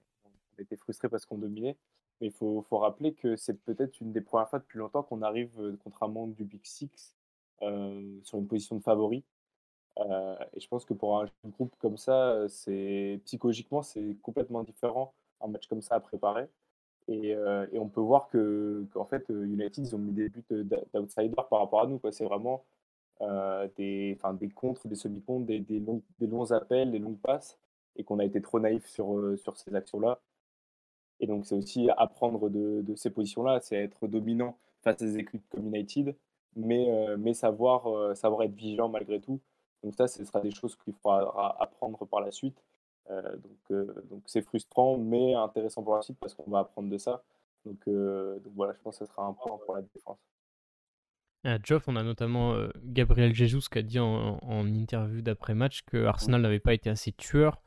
était 0.59 0.77
frustré 0.77 1.09
parce 1.09 1.27
qu'on 1.27 1.39
dominait. 1.39 1.77
Mais 2.21 2.29
il 2.29 2.33
faut, 2.33 2.65
faut, 2.69 2.79
rappeler 2.79 3.15
que 3.15 3.37
c'est 3.37 3.59
peut-être 3.65 3.99
une 4.01 4.13
des 4.13 4.21
premières 4.21 4.49
fois 4.49 4.59
depuis 4.59 4.79
longtemps 4.79 5.03
qu'on 5.03 5.23
arrive, 5.23 5.51
contrairement 5.83 6.27
du 6.27 6.45
Big 6.45 6.61
Six, 6.65 7.15
sur 8.23 8.39
une 8.39 8.47
position 8.47 8.77
de 8.77 8.83
favori. 8.83 9.25
Euh, 9.99 10.37
et 10.55 10.61
je 10.61 10.69
pense 10.69 10.85
que 10.85 10.95
pour 10.95 11.21
un 11.21 11.27
groupe 11.45 11.75
comme 11.79 11.97
ça, 11.97 12.49
c'est 12.49 13.21
psychologiquement, 13.25 13.83
c'est 13.83 14.17
complètement 14.23 14.63
différent 14.63 15.13
un 15.41 15.49
match 15.49 15.67
comme 15.67 15.83
ça 15.83 15.97
à 15.97 16.01
préparer. 16.01 16.49
Et, 17.09 17.35
euh, 17.35 17.67
et 17.73 17.79
on 17.79 17.89
peut 17.89 18.01
voir 18.01 18.29
que 18.29 18.87
qu'en 18.93 19.05
fait, 19.05 19.29
United, 19.29 19.85
ils 19.85 19.95
ont 19.95 19.99
mis 19.99 20.13
des 20.13 20.29
buts 20.29 20.45
d'outsider 20.95 21.35
par 21.35 21.61
rapport 21.61 21.83
à 21.83 21.87
nous. 21.87 22.01
C'est 22.13 22.25
vraiment 22.25 22.65
des, 23.77 24.17
des 24.41 24.49
contres, 24.55 24.89
des 24.89 24.95
semi-contres, 24.95 25.47
des, 25.47 25.61
des, 25.61 25.83
des 26.19 26.27
longs 26.27 26.53
appels, 26.53 26.91
des 26.91 26.99
longues 26.99 27.21
passes, 27.21 27.59
et 27.97 28.05
qu'on 28.05 28.19
a 28.19 28.25
été 28.25 28.41
trop 28.41 28.61
naïf 28.61 28.87
sur, 28.87 29.39
sur 29.39 29.57
ces 29.59 29.75
actions-là. 29.75 30.21
Et 31.19 31.27
donc, 31.27 31.45
c'est 31.45 31.55
aussi 31.55 31.91
apprendre 31.99 32.49
de, 32.49 32.81
de 32.81 32.95
ces 32.95 33.11
positions-là, 33.11 33.61
c'est 33.61 33.77
être 33.77 34.07
dominant 34.07 34.57
face 34.83 35.03
à 35.03 35.05
des 35.05 35.19
équipes 35.19 35.47
comme 35.51 35.67
United, 35.67 36.17
mais, 36.57 36.89
euh, 36.89 37.17
mais 37.19 37.35
savoir, 37.35 37.87
euh, 37.87 38.15
savoir 38.15 38.43
être 38.43 38.55
vigilant 38.55 38.89
malgré 38.89 39.21
tout. 39.21 39.41
Donc 39.83 39.95
ça, 39.95 40.09
ce 40.09 40.25
sera 40.25 40.41
des 40.41 40.51
choses 40.51 40.77
qu'il 40.77 40.95
faudra 40.95 41.57
apprendre 41.61 42.05
par 42.07 42.21
la 42.21 42.31
suite. 42.31 42.63
Euh, 43.11 43.37
donc 43.37 44.07
donc 44.09 44.23
c'est 44.27 44.43
frustrant, 44.43 44.99
mais 44.99 45.35
intéressant 45.35 45.83
pour 45.83 45.97
la 45.97 46.03
suite 46.03 46.19
parce 46.21 46.35
qu'on 46.35 46.51
va 46.51 46.61
apprendre 46.61 46.91
de 46.91 46.99
ça. 46.99 47.23
Donc, 47.65 47.79
donc, 47.87 48.53
voilà, 48.55 48.73
je 48.73 48.79
pense 48.83 48.99
que 48.99 49.05
ce 49.05 49.11
sera 49.11 49.25
un 49.27 49.35
point 49.35 49.59
pour 49.65 49.75
la 49.75 49.83
défense. 49.83 50.19
À 51.45 51.59
Geoff, 51.63 51.89
on 51.89 51.97
a 51.97 52.03
notamment 52.03 52.55
Gabriel 52.85 53.35
Jesus 53.35 53.69
qui 53.71 53.79
a 53.79 53.83
dit 53.83 53.99
en, 53.99 54.39
en 54.43 54.67
interview 54.67 55.21
d'après-match 55.23 55.83
que 55.83 56.05
Arsenal 56.05 56.41
n'avait 56.41 56.61
pas 56.61 56.75
été 56.75 56.89
assez 56.89 57.13
tueur. 57.13 57.63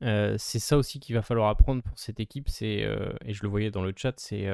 c'est 0.00 0.58
ça 0.58 0.76
aussi 0.76 1.00
qu'il 1.00 1.14
va 1.16 1.22
falloir 1.22 1.48
apprendre 1.48 1.82
pour 1.82 1.98
cette 1.98 2.20
équipe. 2.20 2.48
C'est 2.48 2.88
et 3.24 3.32
je 3.32 3.42
le 3.42 3.48
voyais 3.48 3.72
dans 3.72 3.82
le 3.82 3.92
chat, 3.96 4.14
c'est 4.18 4.48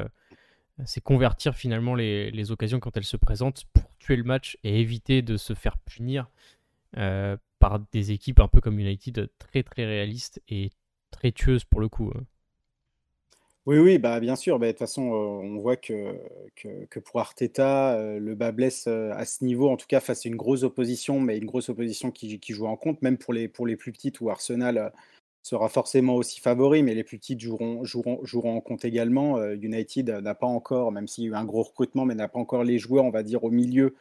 c'est 0.84 1.02
convertir 1.02 1.56
finalement 1.56 1.94
les, 1.94 2.50
occasions 2.50 2.80
quand 2.80 2.96
elles 2.96 3.04
se 3.04 3.16
présentent 3.16 3.64
pour 3.72 3.84
tuer 3.98 4.16
le 4.16 4.24
match 4.24 4.58
et 4.64 4.80
éviter 4.80 5.22
de 5.22 5.36
se 5.36 5.54
faire 5.54 5.78
punir 5.78 6.30
euh, 6.96 7.36
par 7.58 7.80
des 7.92 8.12
équipes 8.12 8.40
un 8.40 8.48
peu 8.48 8.60
comme 8.60 8.78
United 8.78 9.28
très 9.38 9.62
très 9.62 9.84
réalistes 9.84 10.40
et 10.48 10.70
très 11.10 11.32
tueuses 11.32 11.64
pour 11.64 11.80
le 11.80 11.88
coup. 11.88 12.12
Hein. 12.14 12.22
Oui, 13.66 13.78
oui, 13.78 13.98
bah, 13.98 14.18
bien 14.18 14.34
sûr. 14.34 14.58
Bah, 14.58 14.66
de 14.66 14.72
toute 14.72 14.78
façon, 14.78 15.12
euh, 15.12 15.46
on 15.46 15.58
voit 15.58 15.76
que, 15.76 16.16
que, 16.56 16.98
pour 17.00 17.20
Arteta, 17.20 17.92
euh, 17.98 18.18
le 18.18 18.34
bas 18.34 18.50
blesse 18.50 18.86
à 18.86 19.24
ce 19.26 19.44
niveau, 19.44 19.68
en 19.68 19.76
tout 19.76 19.86
cas 19.86 20.00
face 20.00 20.24
à 20.24 20.28
une 20.30 20.36
grosse 20.36 20.62
opposition, 20.62 21.20
mais 21.20 21.36
une 21.36 21.44
grosse 21.44 21.68
opposition 21.68 22.10
qui, 22.10 22.40
joue 22.48 22.66
en 22.66 22.76
compte, 22.76 23.02
même 23.02 23.18
pour 23.18 23.34
les, 23.34 23.46
pour 23.46 23.66
les 23.66 23.76
plus 23.76 23.92
petites 23.92 24.20
où 24.20 24.30
Arsenal 24.30 24.92
sera 25.42 25.68
forcément 25.68 26.14
aussi 26.14 26.40
favori, 26.40 26.82
mais 26.82 26.94
les 26.94 27.04
plus 27.04 27.18
petites 27.18 27.40
joueront, 27.40 27.84
joueront, 27.84 28.20
joueront 28.24 28.56
en 28.56 28.60
compte 28.60 28.84
également. 28.84 29.38
Euh, 29.38 29.54
United 29.54 30.10
n'a 30.10 30.34
pas 30.34 30.46
encore, 30.46 30.92
même 30.92 31.08
s'il 31.08 31.24
y 31.24 31.26
a 31.28 31.30
eu 31.30 31.34
un 31.34 31.44
gros 31.44 31.62
recrutement, 31.62 32.04
mais 32.04 32.14
n'a 32.14 32.28
pas 32.28 32.38
encore 32.38 32.64
les 32.64 32.78
joueurs, 32.78 33.04
on 33.04 33.10
va 33.10 33.22
dire, 33.22 33.44
au 33.44 33.50
milieu 33.50 33.94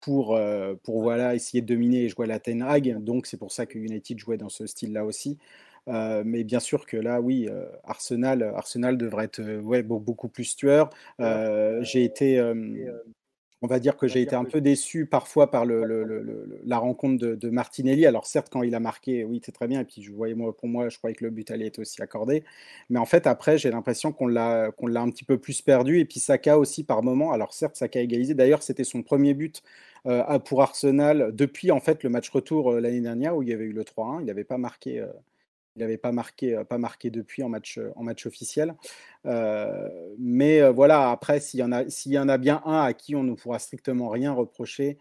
pour, 0.00 0.36
euh, 0.36 0.74
pour 0.82 1.02
voilà, 1.02 1.34
essayer 1.34 1.62
de 1.62 1.66
dominer 1.66 2.04
et 2.04 2.08
jouer 2.08 2.24
à 2.24 2.28
la 2.28 2.40
Ten 2.40 2.62
Hag. 2.62 3.02
Donc 3.02 3.26
c'est 3.26 3.36
pour 3.38 3.52
ça 3.52 3.66
que 3.66 3.78
United 3.78 4.18
jouait 4.18 4.38
dans 4.38 4.48
ce 4.48 4.66
style-là 4.66 5.04
aussi. 5.04 5.38
mais 5.86 6.44
bien 6.44 6.60
sûr 6.60 6.86
que 6.86 6.96
là, 6.96 7.20
oui, 7.20 7.48
Arsenal, 7.84 8.42
Arsenal 8.42 8.96
devrait 8.98 9.26
être 9.26 9.60
ouais, 9.60 9.82
beaucoup 9.82 10.28
plus 10.28 10.56
tueur. 10.56 10.90
J'ai 11.18 12.04
été 12.04 12.40
on 13.62 13.68
va 13.68 13.78
dire 13.78 13.96
que 13.96 14.08
j'ai 14.08 14.20
été 14.20 14.34
un 14.34 14.44
peu 14.44 14.60
déçu 14.60 15.06
parfois 15.06 15.50
par 15.50 15.64
le, 15.64 16.60
la 16.64 16.78
rencontre 16.78 17.24
de, 17.24 17.50
Martinelli. 17.50 18.06
Alors 18.06 18.26
certes, 18.26 18.48
quand 18.50 18.62
il 18.62 18.74
a 18.74 18.80
marqué, 18.80 19.24
oui, 19.24 19.40
c'est 19.44 19.52
très 19.52 19.68
bien. 19.68 19.80
Et 19.80 19.84
puis 19.84 20.02
je 20.02 20.10
voyais 20.12 20.34
moi, 20.34 20.54
pour 20.56 20.68
moi, 20.68 20.88
je 20.88 20.98
croyais 20.98 21.14
que 21.14 21.24
le 21.24 21.30
but 21.30 21.48
allait 21.50 21.66
être 21.66 21.78
aussi 21.78 22.02
accordé. 22.02 22.42
Mais 22.90 22.98
en 22.98 23.06
fait, 23.06 23.26
après, 23.28 23.58
j'ai 23.58 23.70
l'impression 23.70 24.12
qu'on 24.12 24.26
l'a 24.26 24.72
qu'on 24.72 24.88
l'a 24.88 25.00
un 25.00 25.10
petit 25.10 25.24
peu 25.24 25.38
plus 25.38 25.62
perdu. 25.62 26.00
Et 26.00 26.04
puis 26.04 26.18
Saka 26.18 26.58
aussi 26.58 26.82
par 26.82 27.02
moment. 27.04 27.32
Alors 27.32 27.54
certes, 27.54 27.76
Saka 27.76 28.00
a 28.00 28.02
égalisé. 28.02 28.34
D'ailleurs, 28.34 28.62
c'était 28.62 28.84
son 28.84 29.02
premier 29.02 29.34
but 29.34 29.62
euh, 30.06 30.38
pour 30.40 30.62
Arsenal 30.62 31.30
depuis 31.32 31.70
en 31.70 31.78
fait 31.78 32.02
le 32.02 32.10
match 32.10 32.28
retour 32.30 32.72
euh, 32.72 32.80
l'année 32.80 33.00
dernière 33.00 33.36
où 33.36 33.42
il 33.44 33.48
y 33.48 33.52
avait 33.52 33.66
eu 33.66 33.72
le 33.72 33.84
3-1. 33.84 34.20
Il 34.20 34.26
n'avait 34.26 34.44
pas 34.44 34.58
marqué. 34.58 35.00
Euh, 35.00 35.06
il 35.76 35.80
n'avait 35.80 35.96
pas 35.96 36.12
marqué, 36.12 36.54
euh, 36.56 36.64
pas 36.64 36.78
marqué 36.78 37.10
depuis 37.10 37.42
en 37.42 37.48
match, 37.48 37.78
euh, 37.78 37.92
officiel. 38.26 38.74
Euh, 39.26 39.88
mais 40.18 40.68
voilà, 40.70 41.10
après, 41.10 41.40
s'il 41.40 41.60
y 41.60 42.18
en 42.18 42.28
a 42.28 42.38
bien 42.38 42.62
un 42.64 42.82
à 42.82 42.92
qui 42.92 43.16
on 43.16 43.22
ne 43.22 43.34
pourra 43.34 43.58
strictement 43.58 44.08
rien 44.08 44.32
reprocher, 44.32 44.98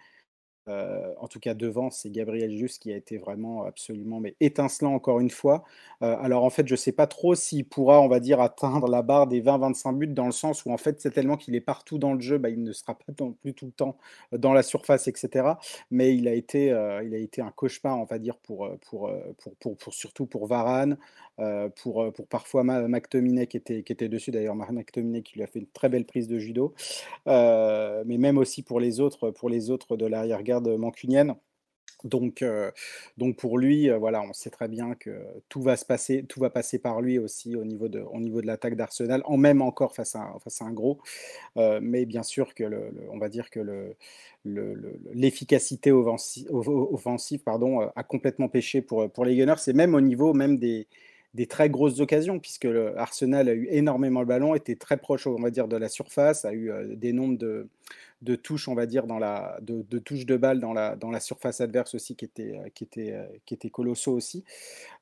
en 0.68 1.28
tout 1.28 1.40
cas 1.40 1.54
devant, 1.54 1.90
c'est 1.90 2.10
Gabriel 2.10 2.56
Juste 2.56 2.82
qui 2.82 2.94
a 2.94 2.96
été 2.96 3.18
vraiment 3.18 3.64
absolument 3.64 4.20
mais 4.20 4.36
étincelant 4.40 4.94
encore 4.94 5.20
une 5.20 5.30
fois. 5.30 5.64
Alors 6.02 6.44
en 6.44 6.50
fait, 6.50 6.68
je 6.68 6.74
ne 6.74 6.78
sais 6.78 6.92
pas 6.92 7.08
trop 7.08 7.36
s'il 7.36 7.66
pourra, 7.66 8.00
on 8.02 8.08
va 8.08 8.20
dire, 8.20 8.40
atteindre 8.40 8.88
la 8.88 9.02
barre 9.02 9.28
des 9.28 9.42
20-25 9.42 9.98
buts 9.98 10.08
dans 10.08 10.26
le 10.26 10.32
sens 10.32 10.66
où 10.66 10.72
en 10.72 10.78
fait 10.78 11.02
c'est 11.02 11.12
tellement 11.12 11.38
qu'il 11.38 11.56
est 11.56 11.62
partout 11.62 11.98
dans 11.98 12.14
le 12.14 12.22
jeu, 12.22 12.38
bah, 12.38 12.50
il 12.50 12.64
ne 12.64 12.72
sera 12.72 12.96
pas 12.96 13.12
non 13.20 13.34
plus 13.34 13.54
tout 13.54 13.66
le 13.66 13.72
temps 13.72 13.98
dans 14.32 14.54
la 14.54 14.64
surface, 14.64 15.08
etc. 15.08 15.54
Mais 15.90 16.16
il 16.16 16.28
a 16.28 16.34
été, 16.34 16.68
il 16.68 17.14
a 17.14 17.18
été 17.18 17.42
un 17.42 17.52
cauchemar, 17.52 18.00
on 18.00 18.06
va 18.06 18.20
dire, 18.20 18.38
pour, 18.38 18.70
pour, 18.90 19.12
pour, 19.60 19.78
pour, 19.78 19.94
surtout 19.94 20.26
pour 20.26 20.48
Varane, 20.48 20.98
pour, 21.82 22.12
pour 22.14 22.28
parfois 22.28 22.64
McTominay 22.64 23.48
qui 23.48 23.58
était, 23.58 23.84
qui 23.84 23.92
était 23.94 24.10
dessus. 24.10 24.32
D'ailleurs, 24.32 24.56
McTominay 24.56 25.22
qui 25.22 25.36
lui 25.36 25.44
a 25.44 25.48
fait 25.48 25.60
une 25.60 25.68
très 25.68 25.90
belle 25.90 26.06
prise 26.06 26.28
de 26.28 26.38
judo, 26.38 26.74
mais 27.26 28.18
même 28.18 28.38
aussi 28.38 28.64
pour 28.64 28.80
les 28.80 29.00
autres, 29.00 29.32
pour 29.32 29.50
les 29.50 29.70
autres 29.70 29.98
de 29.98 30.06
l'arrière 30.60 30.78
mancunienne. 30.78 31.36
Donc, 32.04 32.42
euh, 32.42 32.72
donc 33.18 33.38
pour 33.38 33.58
lui, 33.58 33.90
euh, 33.90 34.00
on 34.00 34.34
sait 34.34 34.50
très 34.50 34.68
bien 34.68 34.96
que 34.96 35.12
tout 35.50 35.62
va 35.62 35.78
se 35.78 35.86
passer, 35.86 36.26
tout 36.28 36.40
va 36.40 36.50
passer 36.50 36.80
par 36.80 37.02
lui 37.02 37.20
aussi 37.20 37.56
au 37.56 37.64
niveau 37.64 37.88
de, 37.88 38.02
l'attaque 38.42 38.76
d'Arsenal, 38.76 39.22
en 39.26 39.38
même 39.38 39.62
encore 39.62 39.94
face 39.94 40.16
à, 40.16 40.34
un 40.62 40.72
gros. 40.72 41.00
Euh, 41.58 41.80
mais 41.82 42.06
bien 42.06 42.24
sûr 42.24 42.54
que 42.54 42.64
on 43.12 43.18
va 43.18 43.30
dire 43.30 43.50
que 43.50 43.60
le, 43.60 43.96
l'efficacité 45.14 45.92
offensive, 45.92 47.42
a 47.96 48.04
complètement 48.04 48.50
pêché 48.50 48.82
pour, 48.82 49.26
les 49.26 49.36
Gunners. 49.36 49.56
C'est 49.58 49.74
même 49.74 49.94
au 49.94 50.02
niveau 50.02 50.34
même 50.34 50.58
des, 50.58 50.88
des 51.36 51.46
très 51.46 51.70
grosses 51.70 52.00
occasions, 52.00 52.40
puisque 52.40 52.66
le 52.66 52.98
Arsenal 52.98 53.48
a 53.50 53.54
eu 53.54 53.68
énormément 53.70 54.22
le 54.22 54.26
ballon, 54.26 54.56
était 54.56 54.76
très 54.76 54.98
proche, 54.98 55.28
on 55.28 55.36
va 55.36 55.52
dire, 55.52 55.68
de 55.68 55.78
la 55.78 55.90
surface, 55.90 56.46
a 56.46 56.54
eu 56.54 56.72
des 56.96 57.14
nombres 57.14 57.38
de, 57.38 57.68
de 58.22 58.36
touches, 58.36 58.68
on 58.68 58.76
va 58.76 58.86
dire, 58.86 59.08
dans 59.08 59.20
la, 59.20 59.58
de, 59.62 59.82
de 59.82 60.00
touches 60.00 60.26
de 60.26 60.38
balle 60.38 60.60
dans 60.60 60.74
la, 60.74 60.96
dans 60.96 61.10
la 61.10 61.20
surface 61.20 61.62
adverse 61.62 61.96
aussi 61.96 62.16
qui 62.16 62.26
étaient, 62.26 62.58
euh, 62.58 62.70
qui 62.74 62.84
était, 62.84 63.14
euh, 63.14 63.26
qui 63.46 63.54
était 63.54 63.70
colossaux 63.70 64.14
aussi. 64.14 64.44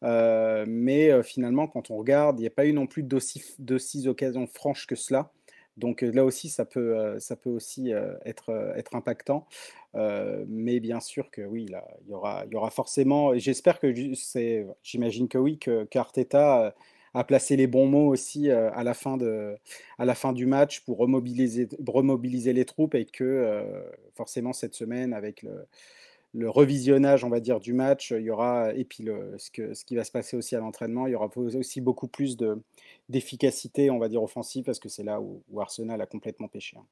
Euh, 0.03 0.65
mais 0.67 1.21
finalement, 1.23 1.67
quand 1.67 1.91
on 1.91 1.97
regarde, 1.97 2.39
il 2.39 2.41
n'y 2.41 2.47
a 2.47 2.51
pas 2.51 2.65
eu 2.65 2.73
non 2.73 2.87
plus 2.87 3.03
d'aussi 3.03 4.07
occasions 4.07 4.47
franches 4.47 4.87
que 4.87 4.95
cela. 4.95 5.31
Donc 5.77 6.01
là 6.01 6.25
aussi, 6.25 6.49
ça 6.49 6.65
peut, 6.65 7.17
ça 7.19 7.37
peut 7.37 7.49
aussi 7.49 7.91
être, 8.25 8.73
être 8.75 8.95
impactant. 8.95 9.47
mais 9.95 10.81
bien 10.81 10.99
sûr 10.99 11.31
que 11.31 11.41
oui, 11.41 11.67
il 11.69 12.09
y 12.09 12.13
aura, 12.13 12.43
il 12.45 12.51
y 12.51 12.55
aura 12.55 12.69
forcément, 12.69 13.37
j'espère 13.37 13.79
que 13.79 13.93
j'imagine 14.83 15.29
que 15.29 15.37
oui, 15.37 15.57
que 15.57 15.85
qu'Arteta 15.85 16.75
à 17.13 17.23
placer 17.23 17.55
les 17.55 17.67
bons 17.67 17.87
mots 17.87 18.07
aussi 18.07 18.49
euh, 18.49 18.71
à, 18.73 18.83
la 18.83 18.93
fin 18.93 19.17
de, 19.17 19.57
à 19.97 20.05
la 20.05 20.15
fin 20.15 20.33
du 20.33 20.45
match 20.45 20.81
pour 20.81 20.97
remobiliser, 20.97 21.67
remobiliser 21.87 22.53
les 22.53 22.65
troupes 22.65 22.95
et 22.95 23.05
que 23.05 23.23
euh, 23.23 23.63
forcément 24.15 24.53
cette 24.53 24.75
semaine 24.75 25.13
avec 25.13 25.41
le, 25.41 25.65
le, 26.33 26.49
revisionnage 26.49 27.23
on 27.23 27.29
va 27.29 27.39
dire 27.39 27.59
du 27.59 27.73
match 27.73 28.11
il 28.11 28.23
y 28.23 28.29
aura 28.29 28.73
et 28.73 28.85
puis 28.85 29.03
le, 29.03 29.35
ce, 29.37 29.49
que, 29.49 29.73
ce 29.73 29.85
qui 29.85 29.95
va 29.95 30.03
se 30.03 30.11
passer 30.11 30.37
aussi 30.37 30.55
à 30.55 30.59
l'entraînement 30.59 31.07
il 31.07 31.11
y 31.11 31.15
aura 31.15 31.29
aussi 31.35 31.81
beaucoup 31.81 32.07
plus 32.07 32.37
de 32.37 32.61
d'efficacité 33.09 33.89
on 33.89 33.97
va 33.97 34.09
dire 34.09 34.21
offensive 34.21 34.63
parce 34.63 34.79
que 34.79 34.89
c'est 34.89 35.03
là 35.03 35.19
où, 35.19 35.41
Arsenal 35.59 36.01
a 36.01 36.05
complètement 36.05 36.47
pêché 36.47 36.77
hein. 36.77 36.85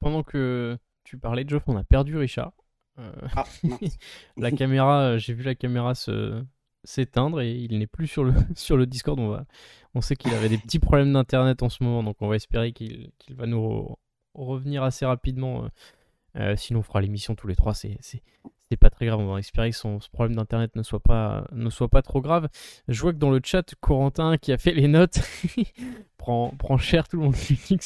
pendant 0.00 0.22
que 0.22 0.78
tu 1.04 1.18
parlais 1.18 1.44
de 1.44 1.50
Geoff 1.50 1.64
on 1.66 1.76
a 1.76 1.84
perdu 1.84 2.16
Richard 2.16 2.52
euh, 2.98 3.12
ah, 3.34 3.44
la 4.36 4.52
caméra 4.52 5.18
j'ai 5.18 5.34
vu 5.34 5.42
la 5.42 5.56
caméra 5.56 5.94
se 5.94 6.42
s'éteindre 6.86 7.40
et 7.40 7.52
il 7.52 7.78
n'est 7.78 7.86
plus 7.86 8.06
sur 8.06 8.24
le, 8.24 8.32
sur 8.54 8.76
le 8.76 8.86
Discord. 8.86 9.18
On, 9.18 9.28
va, 9.28 9.44
on 9.94 10.00
sait 10.00 10.16
qu'il 10.16 10.32
avait 10.32 10.48
des 10.48 10.58
petits 10.58 10.78
problèmes 10.78 11.12
d'internet 11.12 11.62
en 11.62 11.68
ce 11.68 11.82
moment, 11.84 12.02
donc 12.02 12.16
on 12.20 12.28
va 12.28 12.36
espérer 12.36 12.72
qu'il 12.72 13.10
va 13.30 13.46
nous 13.46 13.96
revenir 14.34 14.82
assez 14.82 15.06
rapidement. 15.06 15.64
Euh, 15.64 15.68
euh, 16.38 16.56
sinon, 16.56 16.80
on 16.80 16.82
fera 16.82 17.00
l'émission 17.00 17.34
tous 17.34 17.46
les 17.46 17.56
trois. 17.56 17.74
C'est 17.74 17.90
pas 18.78 18.90
très 18.90 19.06
grave. 19.06 19.20
On 19.20 19.32
va 19.32 19.38
espérer 19.38 19.70
que 19.70 19.76
son 19.76 19.98
problème 20.12 20.36
d'internet 20.36 20.76
ne 20.76 20.82
soit 20.82 21.00
pas 21.00 21.46
ne 21.52 21.70
soit 21.70 21.88
pas 21.88 22.02
trop 22.02 22.20
grave. 22.20 22.48
Je 22.88 23.00
vois 23.00 23.12
que 23.12 23.18
dans 23.18 23.30
le 23.30 23.40
chat, 23.42 23.74
Corentin 23.80 24.36
qui 24.36 24.52
a 24.52 24.58
fait 24.58 24.72
les 24.72 24.88
notes 24.88 25.20
prend, 26.18 26.50
prend 26.50 26.76
cher. 26.76 27.08
Tout 27.08 27.16
le 27.16 27.22
monde 27.22 27.34
dit 27.66 27.78
que 27.78 27.84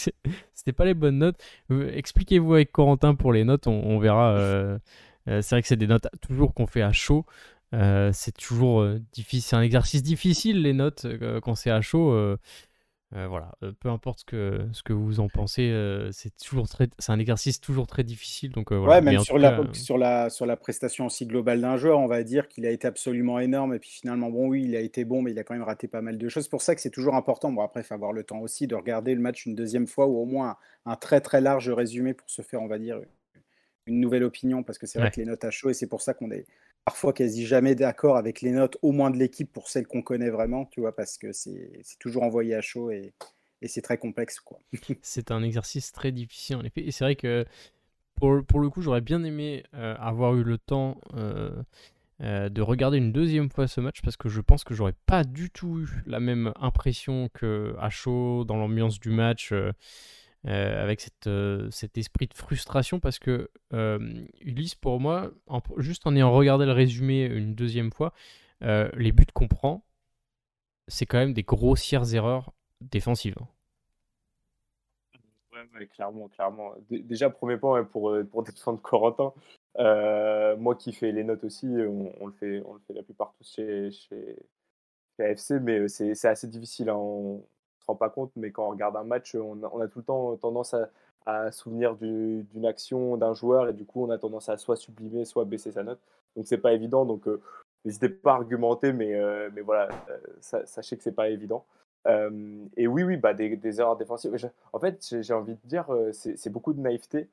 c'était 0.53 0.73
pas 0.73 0.85
les 0.85 0.95
bonnes 0.95 1.19
notes. 1.19 1.41
Euh, 1.71 1.93
expliquez-vous 1.95 2.55
avec 2.55 2.73
Corentin 2.73 3.15
pour 3.15 3.33
les 3.33 3.45
notes. 3.45 3.69
On, 3.69 3.99
verra. 3.99 4.37
c'est 5.27 5.51
vrai 5.51 5.63
que 5.63 5.69
c'est 5.69 5.77
des 5.77 5.87
notes 5.87 6.09
toujours 6.21 6.55
qu'on 6.55 6.67
fait 6.67 6.83
à 6.83 6.93
chaud. 6.93 7.25
Euh, 7.73 8.11
c'est 8.13 8.37
toujours 8.37 8.81
euh, 8.81 8.99
difficile, 9.13 9.43
c'est 9.43 9.57
un 9.57 9.63
exercice 9.63 10.03
difficile 10.03 10.61
les 10.61 10.73
notes 10.73 11.05
euh, 11.05 11.41
quand 11.41 11.55
c'est 11.55 11.71
à 11.71 11.81
chaud. 11.81 12.37
voilà, 13.13 13.53
peu 13.81 13.89
importe 13.89 14.21
ce 14.21 14.25
que, 14.25 14.69
ce 14.73 14.83
que 14.83 14.93
vous 14.93 15.19
en 15.19 15.29
pensez, 15.29 15.73
c'est 16.13 16.37
toujours 16.37 16.69
très, 16.69 16.89
c'est 17.01 17.11
un 17.11 17.19
exercice 17.19 17.61
toujours 17.61 17.89
très 17.89 18.05
difficile. 18.05 18.53
Donc 18.53 18.73
voilà. 18.73 18.95
Ouais, 18.95 19.01
même 19.01 19.21
sur, 19.21 19.37
la, 19.37 19.61
sur, 19.73 19.99
la, 19.99 20.31
sur 20.31 20.47
la 20.47 20.57
prestation 20.57 21.07
aussi 21.07 21.27
globale 21.27 21.61
d'un 21.61 21.77
joueur, 21.77 21.99
on 21.99 22.07
va 22.07 22.23
dire 22.23 22.47
qu'il 22.47 22.67
a 22.67 22.71
été 22.71 22.87
absolument 22.87 23.41
énorme. 23.41 23.75
Et 23.75 23.81
puis 23.81 23.91
finalement, 23.91 24.31
bon, 24.31 24.47
oui, 24.47 24.63
il 24.65 24.77
a 24.77 24.81
été 24.81 25.05
bon, 25.05 25.23
mais 25.23 25.33
il 25.33 25.39
a 25.41 25.45
quand 25.45 25.55
même 25.55 25.65
raté 25.65 25.89
pas 25.89 26.03
mal 26.03 26.19
de 26.19 26.29
choses. 26.29 26.45
C'est 26.45 26.51
pour 26.51 26.63
ça 26.63 26.77
que 26.77 26.81
c'est 26.81 26.91
toujours 26.91 27.17
important. 27.17 27.51
Bon, 27.51 27.63
après, 27.63 27.81
il 27.81 27.85
faut 27.85 27.95
avoir 27.95 28.13
le 28.13 28.23
temps 28.23 28.39
aussi 28.39 28.69
de 28.69 28.77
regarder 28.77 29.13
le 29.13 29.21
match 29.21 29.45
une 29.45 29.57
deuxième 29.57 29.89
fois 29.89 30.07
ou 30.07 30.17
au 30.17 30.25
moins 30.25 30.57
un, 30.87 30.95
très 30.95 31.21
très 31.21 31.41
large 31.41 31.69
résumé 31.69 32.15
pour 32.15 32.31
se 32.31 32.43
faire, 32.43 32.63
on 32.63 32.69
va 32.69 32.79
dire, 32.79 33.01
une 33.87 33.99
nouvelle 33.99 34.23
opinion. 34.23 34.63
Parce 34.63 34.79
que 34.79 34.87
c'est 34.87 35.01
vrai 35.01 35.11
que 35.11 35.21
les 35.21 35.27
notes 35.27 35.45
à 35.45 35.51
chaud, 35.51 35.71
et 35.71 35.75
c'est 35.75 35.89
pour 35.89 36.01
ça 36.01 36.15
qu'on 36.15 36.31
est 36.31 36.47
parfois 36.85 37.13
quasi 37.13 37.47
jamais 37.47 37.75
d'accord 37.75 38.17
avec 38.17 38.41
les 38.41 38.53
notes, 38.53 38.79
au 38.83 38.93
moins 38.93 39.11
de 39.11 39.17
l'équipe, 39.17 39.53
pour 39.53 39.69
celles 39.69 39.87
qu'on 39.87 40.03
connaît 40.03 40.31
vraiment, 40.31 40.67
tu 40.67 40.81
vois, 40.81 40.95
parce 40.95 41.19
que 41.19 41.33
c'est 41.33 41.83
toujours 41.99 42.23
envoyé 42.23 42.55
à 42.55 42.61
chaud 42.61 42.91
et, 42.91 43.13
c'est 43.67 43.83
très 43.83 43.99
complexe, 43.99 44.41
c'est 45.03 45.31
un 45.31 45.43
exercice 45.43 45.93
très 45.93 46.13
difficile, 46.13 46.57
en 46.57 46.63
effet. 46.63 46.81
Et 46.81 46.93
c'est 46.93 47.05
vrai 47.05 47.15
que, 47.15 47.45
pour, 48.15 48.43
pour, 48.47 48.61
le 48.61 48.71
coup, 48.71 48.81
j'aurais 48.81 49.03
bien 49.03 49.23
aimé 49.23 49.65
euh, 49.75 49.95
avoir 49.99 50.35
eu 50.35 50.43
le 50.43 50.57
temps 50.57 50.99
euh, 51.15 51.63
euh, 52.23 52.49
de 52.49 52.63
regarder 52.63 52.97
une 52.97 53.13
deuxième 53.13 53.51
fois 53.51 53.69
ce 53.69 53.83
match, 53.83 54.01
parce 54.03 54.17
que 54.17 54.31
je 54.31 54.41
pense 54.41 54.65
que 54.65 54.73
j'aurais 54.73 54.95
pas 55.05 55.25
du 55.25 55.51
tout 55.51 55.81
eu 55.81 55.89
la 56.07 56.21
même 56.21 56.55
impression 56.59 57.29
que 57.35 57.75
à 57.79 57.91
chaud, 57.91 58.45
dans 58.47 58.57
l'ambiance 58.57 58.99
du 58.99 59.11
match. 59.11 59.53
Euh, 60.47 60.83
avec 60.83 61.03
cette, 61.03 61.27
euh, 61.27 61.71
cet 61.71 61.99
esprit 61.99 62.27
de 62.27 62.33
frustration 62.33 62.99
parce 62.99 63.19
que 63.19 63.51
euh, 63.75 63.99
Ulysse, 64.41 64.75
pour 64.75 64.99
moi, 64.99 65.31
juste 65.77 66.07
en 66.07 66.17
ayant 66.17 66.33
regardé 66.33 66.65
le 66.65 66.73
résumé 66.73 67.27
une 67.27 67.55
deuxième 67.55 67.93
fois, 67.93 68.13
les 68.63 69.13
buts 69.13 69.27
qu'on 69.33 69.49
prend, 69.49 69.85
c'est 70.89 71.07
quand 71.07 71.19
même 71.19 71.35
des 71.35 71.43
grossières 71.43 72.15
erreurs 72.15 72.53
défensives. 72.81 73.37
Ouais, 75.53 75.87
clairement, 75.87 76.29
clairement. 76.29 76.75
déjà, 76.91 77.31
premier 77.31 77.57
point 77.57 77.85
pour, 77.85 78.15
pour 78.31 78.43
défendre 78.43 78.81
Corentin. 78.81 79.33
moi 80.59 80.75
qui 80.75 80.93
fais 80.93 81.13
les 81.13 81.25
notes 81.25 81.45
aussi, 81.45 81.67
on, 81.67 82.27
le, 82.27 82.33
fait, 82.33 82.63
on 82.67 82.75
le 82.75 82.81
fait 82.87 82.95
la 82.95 83.03
plupart 83.03 83.35
tous 83.37 83.55
chez, 83.55 83.91
chez, 83.91 84.37
AFC, 85.19 85.53
mais 85.61 85.87
c'est 85.89 86.29
assez 86.29 86.49
difficile. 86.49 86.89
Hein 86.89 87.41
pas 87.95 88.11
compte, 88.11 88.33
mais 88.37 88.51
quand 88.51 88.67
on 88.67 88.71
regarde 88.71 88.97
un 88.97 89.05
match, 89.05 89.35
on 89.35 89.81
a, 89.81 89.89
tout 89.89 90.01
le 90.01 90.05
temps 90.05 90.37
tendance 90.37 90.75
à, 91.27 91.51
souvenir 91.53 91.97
d'une 91.97 92.67
action 92.67 93.17
d'un 93.17 93.35
joueur 93.35 93.69
et 93.69 93.73
du 93.73 93.85
coup 93.85 94.05
on 94.05 94.11
a 94.11 94.19
tendance 94.19 94.49
à 94.49 94.57
soit 94.57 94.77
sublimer, 94.77 95.25
soit 95.25 95.45
baisser 95.45 95.71
sa 95.73 95.83
note. 95.85 96.01
Donc 96.37 96.47
c'est 96.47 96.59
pas 96.59 96.73
évident. 96.73 97.05
Donc 97.05 97.27
euh, 97.29 97.41
n'hésitez 97.85 98.09
pas 98.09 98.33
à 98.33 98.37
argumenter, 98.37 98.93
mais, 98.93 99.15
euh, 99.15 99.51
mais 99.55 99.61
voilà, 99.61 99.89
euh, 100.11 100.19
sachez 100.65 100.97
que 100.97 101.03
c'est 101.03 101.13
pas 101.15 101.29
évident. 101.29 101.65
et 102.77 102.87
oui, 102.87 103.03
oui, 103.03 103.17
bah, 103.17 103.35
des, 103.35 103.81
erreurs 103.81 103.97
défensives. 103.97 104.35
En 104.73 104.79
fait, 104.79 105.21
j'ai 105.21 105.35
envie 105.35 105.55
de 105.55 105.69
dire, 105.69 105.87
c'est 106.13 106.51
beaucoup 106.51 106.73
de 106.73 106.81
naïveté 106.81 107.29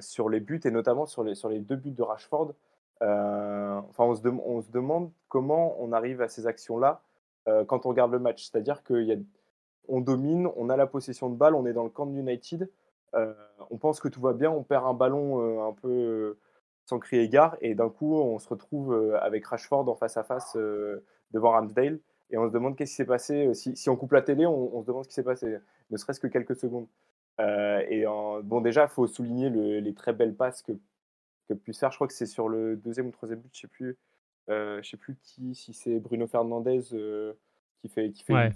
sur 0.00 0.28
les 0.28 0.40
buts 0.40 0.60
et 0.64 0.70
notamment 0.70 1.06
sur 1.06 1.24
les, 1.24 1.34
sur 1.34 1.48
les 1.48 1.60
deux 1.60 1.76
buts 1.76 1.90
de 1.90 2.02
Rashford. 2.02 2.54
enfin, 3.00 4.04
on 4.04 4.14
se, 4.14 4.26
on 4.28 4.62
se 4.62 4.70
demande 4.70 5.10
comment 5.28 5.76
on 5.80 5.92
arrive 5.92 6.22
à 6.22 6.28
ces 6.28 6.46
actions-là 6.46 7.02
quand 7.66 7.86
on 7.86 7.90
regarde 7.90 8.12
le 8.12 8.18
match. 8.18 8.48
C'est-à-dire 8.48 8.82
qu'il 8.82 9.04
y 9.04 9.12
a 9.12 9.16
on 9.90 10.00
domine, 10.00 10.48
on 10.56 10.70
a 10.70 10.76
la 10.76 10.86
possession 10.86 11.28
de 11.28 11.36
balle, 11.36 11.54
on 11.54 11.66
est 11.66 11.72
dans 11.72 11.84
le 11.84 11.90
camp 11.90 12.06
de 12.06 12.16
United. 12.16 12.70
Euh, 13.14 13.34
on 13.70 13.76
pense 13.76 14.00
que 14.00 14.08
tout 14.08 14.20
va 14.20 14.32
bien, 14.32 14.50
on 14.50 14.62
perd 14.62 14.86
un 14.86 14.94
ballon 14.94 15.42
euh, 15.42 15.68
un 15.68 15.72
peu 15.72 16.38
sans 16.86 16.98
crier 16.98 17.28
gare. 17.28 17.56
Et 17.60 17.74
d'un 17.74 17.90
coup, 17.90 18.14
on 18.14 18.38
se 18.38 18.48
retrouve 18.48 19.14
avec 19.20 19.44
Rashford 19.46 19.88
en 19.88 19.94
face 19.94 20.16
à 20.16 20.24
face 20.24 20.56
devant 21.32 21.50
Ramsdale. 21.50 22.00
Et 22.30 22.38
on 22.38 22.46
se 22.46 22.52
demande 22.52 22.76
qu'est-ce 22.76 22.92
qui 22.92 22.96
s'est 22.96 23.04
passé. 23.04 23.52
Si, 23.54 23.90
on 23.90 23.96
coupe 23.96 24.12
la 24.12 24.22
télé, 24.22 24.46
on, 24.46 24.80
se 24.80 24.86
demande 24.86 25.04
ce 25.04 25.08
qui 25.08 25.14
s'est 25.14 25.24
passé, 25.24 25.58
ne 25.90 25.96
serait-ce 25.96 26.20
que 26.20 26.26
quelques 26.26 26.56
secondes. 26.56 26.86
et 27.38 28.04
bon, 28.42 28.60
déjà, 28.60 28.84
il 28.84 28.88
faut 28.88 29.06
souligner 29.06 29.50
les 29.50 29.94
très 29.94 30.12
belles 30.12 30.34
passes 30.34 30.62
que, 30.62 30.72
que 31.48 31.54
pu 31.54 31.72
faire. 31.72 31.90
Je 31.90 31.96
crois 31.96 32.08
que 32.08 32.14
c'est 32.14 32.26
sur 32.26 32.48
le 32.48 32.76
deuxième 32.76 33.06
ou 33.06 33.12
troisième 33.12 33.40
but, 33.40 33.50
je 33.52 33.66
ne 33.66 33.68
sais 33.68 33.68
plus. 33.68 34.82
sais 34.88 34.96
plus 34.96 35.16
qui, 35.22 35.54
si 35.54 35.72
c'est 35.72 36.00
Bruno 36.00 36.26
Fernandez 36.26 36.80
qui 37.80 37.88
fait, 37.88 38.10
qui 38.10 38.24
fait, 38.24 38.32
une, 38.34 38.52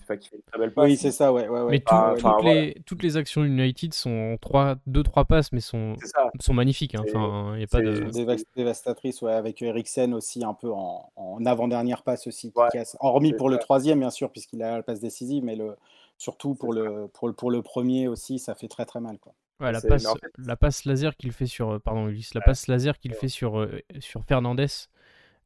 très 0.46 0.58
belle 0.58 0.72
passe. 0.72 0.84
Oui, 0.84 0.96
c'est 0.96 1.12
ça, 1.12 1.32
ouais. 1.32 1.48
ouais, 1.48 1.70
Mais 1.70 1.82
ah, 1.86 2.14
toutes, 2.18 2.44
les, 2.44 2.76
toutes 2.86 3.02
les 3.02 3.16
actions 3.16 3.44
United 3.44 3.94
sont 3.94 4.36
2-3 4.42 5.26
passes, 5.26 5.52
mais 5.52 5.60
sont, 5.60 5.94
sont 6.40 6.54
magnifiques. 6.54 6.94
Hein. 6.94 7.04
Enfin, 7.08 7.56
y 7.58 7.64
a 7.64 7.66
pas 7.66 7.80
de... 7.80 8.10
dévastatrices, 8.56 9.22
ouais, 9.22 9.32
avec 9.32 9.62
Eriksen 9.62 10.12
aussi 10.14 10.44
un 10.44 10.54
peu 10.54 10.70
en, 10.70 11.10
en 11.16 11.44
avant-dernière 11.46 12.02
passe 12.02 12.26
aussi, 12.26 12.52
qui 12.52 12.60
casse. 12.72 12.96
Hormis 13.00 13.32
pour 13.32 13.48
le 13.48 13.58
troisième, 13.58 14.00
bien 14.00 14.10
sûr, 14.10 14.30
puisqu'il 14.30 14.62
a 14.62 14.76
la 14.76 14.82
passe 14.82 15.00
décisive, 15.00 15.44
mais 15.44 15.56
le, 15.56 15.76
surtout 16.18 16.54
pour 16.54 16.72
le, 16.72 17.08
pour, 17.08 17.28
le, 17.28 17.34
pour 17.34 17.50
le 17.50 17.62
premier 17.62 18.08
aussi, 18.08 18.38
ça 18.38 18.54
fait 18.54 18.68
très 18.68 18.84
très 18.84 19.00
mal. 19.00 19.18
Quoi. 19.18 19.34
Ouais, 19.60 19.72
la, 19.72 19.80
passe, 19.80 20.06
la 20.38 20.56
passe 20.56 20.84
laser 20.84 21.16
qu'il 21.16 21.32
fait 21.32 21.46
sur. 21.46 21.80
Pardon, 21.80 22.08
Ulysse, 22.08 22.34
la 22.34 22.40
passe 22.40 22.66
laser 22.66 22.98
qu'il 22.98 23.14
fait 23.14 23.28
sur, 23.28 23.60
euh, 23.60 23.80
sur 24.00 24.24
Fernandez, 24.24 24.66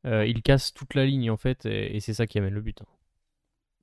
euh, 0.06 0.26
il 0.26 0.42
casse 0.42 0.72
toute 0.72 0.94
la 0.94 1.04
ligne 1.04 1.30
en 1.30 1.36
fait, 1.36 1.66
et, 1.66 2.00
c'est 2.00 2.14
ça 2.14 2.26
qui 2.26 2.38
amène 2.38 2.54
le 2.54 2.60
but. 2.60 2.80
Hein. 2.82 2.86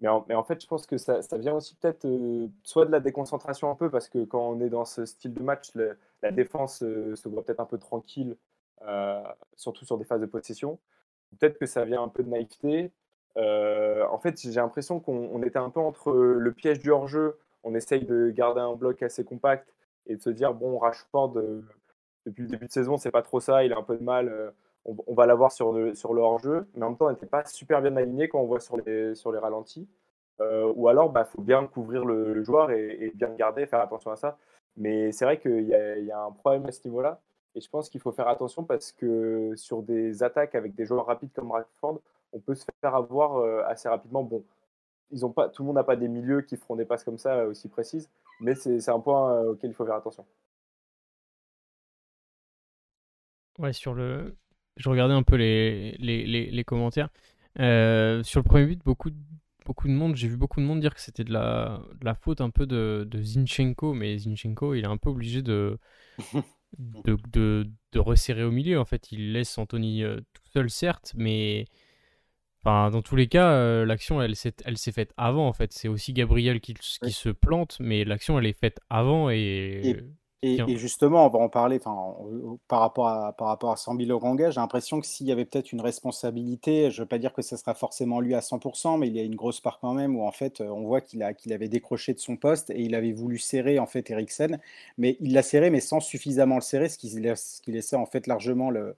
Mais 0.01 0.09
en, 0.09 0.43
fait, 0.43 0.61
je 0.61 0.67
pense 0.67 0.85
que 0.85 0.97
ça, 0.97 1.21
vient 1.37 1.55
aussi 1.55 1.75
peut-être 1.75 2.05
euh, 2.05 2.47
soit 2.63 2.85
de 2.85 2.91
la 2.91 2.99
déconcentration 2.99 3.71
un 3.71 3.75
peu, 3.75 3.89
parce 3.89 4.09
que 4.09 4.25
quand 4.25 4.49
on 4.49 4.59
est 4.59 4.69
dans 4.69 4.85
ce 4.85 5.05
style 5.05 5.33
de 5.33 5.41
match, 5.41 5.71
la 6.21 6.31
défense 6.31 6.83
euh, 6.83 7.15
se 7.15 7.29
voit 7.29 7.43
peut-être 7.43 7.61
un 7.61 7.65
peu 7.65 7.77
tranquille, 7.77 8.35
euh, 8.87 9.23
surtout 9.55 9.85
sur 9.85 9.97
des 9.97 10.03
phases 10.03 10.21
de 10.21 10.25
possession. 10.25 10.79
Peut-être 11.39 11.57
que 11.57 11.65
ça 11.65 11.85
vient 11.85 12.03
un 12.03 12.09
peu 12.09 12.23
de 12.23 12.29
naïveté. 12.29 12.91
en 13.37 14.19
fait, 14.19 14.39
j'ai 14.41 14.59
l'impression 14.59 14.99
qu'on 14.99 15.41
était 15.43 15.59
un 15.59 15.69
peu 15.69 15.79
entre 15.79 16.11
le 16.13 16.51
piège 16.51 16.79
du 16.79 16.91
hors-jeu, 16.91 17.39
on 17.63 17.73
essaye 17.73 18.05
de 18.05 18.29
garder 18.29 18.61
un 18.61 18.75
bloc 18.75 19.01
assez 19.01 19.23
compact 19.23 19.73
et 20.07 20.17
de 20.17 20.21
se 20.21 20.29
dire, 20.29 20.53
bon, 20.53 20.77
Rashford, 20.77 21.33
depuis 22.25 22.43
le 22.43 22.49
début 22.49 22.67
de 22.67 22.71
saison, 22.71 22.97
c'est 22.97 23.11
pas 23.11 23.23
trop 23.23 23.39
ça, 23.39 23.63
il 23.63 23.73
a 23.73 23.77
un 23.77 23.83
peu 23.83 23.97
de 23.97 24.03
mal 24.03 24.53
on, 24.85 25.13
va 25.13 25.25
l'avoir 25.25 25.51
sur 25.51 25.73
le, 25.73 25.95
sur 25.95 26.13
le 26.13 26.21
hors-jeu, 26.21 26.67
mais 26.75 26.83
en 26.83 26.89
même 26.89 26.97
temps, 26.97 27.07
on 27.07 27.11
n'était 27.11 27.25
pas 27.25 27.45
super 27.45 27.81
bien 27.81 27.95
aligné 27.95 28.29
quand 28.29 28.39
on 28.39 28.45
voit 28.45 28.59
sur 28.59 28.77
les, 28.77 29.13
ralentis. 29.39 29.87
Euh, 30.41 30.71
ou 30.75 30.87
alors, 30.87 31.07
il 31.07 31.13
bah, 31.13 31.25
faut 31.25 31.41
bien 31.41 31.65
couvrir 31.65 32.05
le, 32.05 32.43
joueur 32.43 32.71
et, 32.71 33.11
bien 33.15 33.29
le 33.29 33.35
garder, 33.35 33.65
faire 33.65 33.81
attention 33.81 34.11
à 34.11 34.15
ça. 34.15 34.37
Mais 34.77 35.11
c'est 35.11 35.25
vrai 35.25 35.39
qu'il 35.39 35.67
y, 35.67 36.11
a 36.11 36.23
un 36.23 36.31
problème 36.31 36.65
à 36.67 36.71
ce 36.71 36.85
niveau-là. 36.85 37.21
Et 37.55 37.61
je 37.61 37.69
pense 37.69 37.89
qu'il 37.89 38.01
faut 38.01 38.11
faire 38.11 38.27
attention 38.27 38.63
parce 38.65 38.91
que 38.91 39.53
sur 39.55 39.81
des 39.81 40.23
attaques 40.23 40.55
avec 40.55 40.75
des 40.75 40.85
joueurs 40.85 41.05
rapides 41.05 41.31
comme 41.33 41.51
Radford, 41.51 42.01
on 42.33 42.39
peut 42.39 42.55
se 42.55 42.65
faire 42.81 42.95
avoir 42.95 43.37
euh, 43.37 43.63
assez 43.65 43.87
rapidement. 43.87 44.23
Bon, 44.23 44.43
pas, 45.33 45.47
tout 45.49 45.63
le 45.63 45.67
monde 45.67 45.77
n'a 45.77 45.83
pas 45.85 45.95
des 45.95 46.09
milieux 46.09 46.41
qui 46.41 46.57
feront 46.57 46.75
des 46.75 46.85
passes 46.85 47.05
comme 47.05 47.17
ça 47.17 47.45
aussi 47.45 47.69
précises, 47.69 48.09
mais 48.41 48.55
c'est 48.55 48.89
un 48.89 48.99
point 48.99 49.31
euh, 49.35 49.51
auquel 49.51 49.71
il 49.71 49.73
faut 49.73 49.85
faire 49.85 49.95
attention. 49.95 50.25
Ouais, 53.57 53.71
sur 53.71 53.93
le, 53.93 54.35
je 54.77 54.89
regardais 54.89 55.13
un 55.13 55.23
peu 55.23 55.35
les, 55.35 55.95
les, 55.99 56.25
les, 56.25 56.63
commentaires. 56.63 57.09
Euh, 57.59 58.23
sur 58.23 58.39
le 58.39 58.43
premier 58.43 58.65
but, 58.65 58.81
beaucoup, 58.83 59.09
beaucoup 59.65 59.87
de 59.87 59.93
monde, 59.93 60.15
j'ai 60.15 60.27
vu 60.27 60.37
beaucoup 60.37 60.59
de 60.59 60.65
monde 60.65 60.81
dire 60.81 60.93
que 60.93 61.01
c'était 61.01 61.23
de 61.23 61.31
la, 61.31 61.81
de 61.99 62.05
la 62.05 62.15
faute 62.15 62.41
un 62.41 62.49
peu 62.49 62.65
de, 62.65 63.07
de 63.09 63.21
Zinchenko, 63.21 63.93
mais 63.93 64.17
Zinchenko, 64.17 64.73
il 64.73 64.83
est 64.83 64.87
un 64.87 64.97
peu 64.97 65.09
obligé 65.09 65.41
de, 65.41 65.79
de, 66.77 67.17
de, 67.91 67.99
resserrer 67.99 68.43
au 68.43 68.51
milieu. 68.51 68.79
En 68.79 68.85
fait, 68.85 69.11
il 69.11 69.31
laisse 69.31 69.57
Anthony 69.57 70.03
euh, 70.03 70.19
tout 70.33 70.43
seul, 70.53 70.69
certes, 70.69 71.13
mais 71.15 71.65
enfin, 72.63 72.89
dans 72.89 73.01
tous 73.01 73.15
les 73.15 73.27
cas, 73.27 73.51
euh, 73.51 73.85
l'action, 73.85 74.21
elle 74.21 74.35
s'est, 74.35 74.55
elle 74.65 74.77
s'est 74.77 74.91
faite 74.91 75.13
avant. 75.15 75.47
En 75.47 75.53
fait, 75.53 75.71
c'est 75.71 75.87
aussi 75.87 76.11
Gabriel 76.11 76.59
qui, 76.59 76.73
qui 76.73 77.11
se 77.11 77.29
plante, 77.29 77.77
mais 77.79 78.03
l'action, 78.03 78.37
elle 78.37 78.45
est 78.45 78.59
faite 78.59 78.81
avant 78.89 79.29
et 79.29 79.81
et, 79.83 79.97
justement, 80.43 81.25
on 81.25 81.29
va 81.29 81.39
en 81.39 81.49
parler 81.49 81.79
par 81.79 82.79
rapport 82.79 83.07
à, 83.07 83.33
par 83.33 83.47
rapport 83.47 83.71
à 83.71 83.77
Sambi 83.77 84.05
Loranga. 84.05 84.51
J'ai 84.51 84.59
l'impression 84.59 84.99
que 84.99 85.07
s'il 85.07 85.27
y 85.27 85.31
avait 85.31 85.45
peut-être 85.45 85.71
une 85.71 85.81
responsabilité, 85.81 86.91
je 86.91 86.97
ne 86.97 87.03
veux 87.03 87.07
pas 87.07 87.17
dire 87.17 87.33
que 87.33 87.41
ce 87.41 87.57
sera 87.57 87.73
forcément 87.73 88.19
lui 88.19 88.35
à 88.35 88.41
100%, 88.41 88.99
mais 88.99 89.07
il 89.07 89.15
y 89.15 89.19
a 89.19 89.23
une 89.23 89.35
grosse 89.35 89.61
part 89.61 89.79
quand 89.79 89.93
même 89.93 90.15
où 90.15 90.23
en 90.23 90.31
fait 90.31 90.61
on 90.61 90.83
voit 90.83 91.01
qu'il 91.01 91.23
avait 91.23 91.67
décroché 91.69 92.13
de 92.13 92.19
son 92.19 92.37
poste 92.37 92.69
et 92.69 92.81
il 92.81 92.95
avait 92.95 93.13
voulu 93.13 93.37
serrer 93.37 93.79
en 93.79 93.87
fait 93.87 94.09
Eriksen, 94.09 94.59
mais 94.97 95.17
il 95.19 95.33
l'a 95.33 95.43
serré 95.43 95.69
mais 95.69 95.81
sans 95.81 95.99
suffisamment 95.99 96.55
le 96.55 96.61
serrer, 96.61 96.89
ce 96.89 96.97
qui, 96.97 97.09
ce 97.09 97.61
qui 97.61 97.71
laissait 97.71 97.95
en 97.95 98.05
fait 98.05 98.27
largement 98.27 98.69
le, 98.69 98.95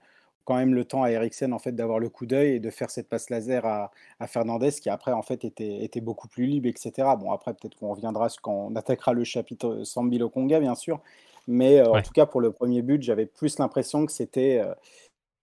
quand 0.48 0.56
même 0.56 0.74
le 0.74 0.86
temps 0.86 1.04
à 1.04 1.12
Eriksen 1.12 1.54
en 1.54 1.60
fait 1.60 1.74
d'avoir 1.74 2.00
le 2.00 2.10
coup 2.10 2.26
d'œil 2.26 2.56
et 2.56 2.60
de 2.60 2.70
faire 2.70 2.90
cette 2.90 3.10
passe 3.10 3.30
laser 3.30 3.66
à, 3.66 3.92
à, 4.20 4.28
Fernandez 4.28 4.72
qui 4.72 4.90
après 4.90 5.12
en 5.12 5.22
fait 5.22 5.44
était, 5.44 5.84
était 5.84 6.02
beaucoup 6.02 6.28
plus 6.28 6.46
libre 6.46 6.70
etc. 6.70 6.92
Bon 7.20 7.32
après 7.32 7.54
peut-être 7.54 7.76
qu'on 7.76 7.90
reviendra 7.90 8.30
quand 8.42 8.70
on 8.72 8.76
attaquera 8.76 9.14
le 9.14 9.24
chapitre 9.26 9.84
Sambi 9.84 10.18
Lokonga 10.18 10.60
bien 10.60 10.76
sûr, 10.76 11.02
mais 11.48 11.80
euh, 11.80 11.92
en 11.92 12.02
tout 12.02 12.12
cas, 12.12 12.26
pour 12.26 12.42
le 12.42 12.52
premier 12.52 12.82
but, 12.82 13.02
j'avais 13.02 13.26
plus 13.26 13.58
l'impression 13.58 14.06
que 14.06 14.12
c'était. 14.12 14.60
Euh, 14.60 14.74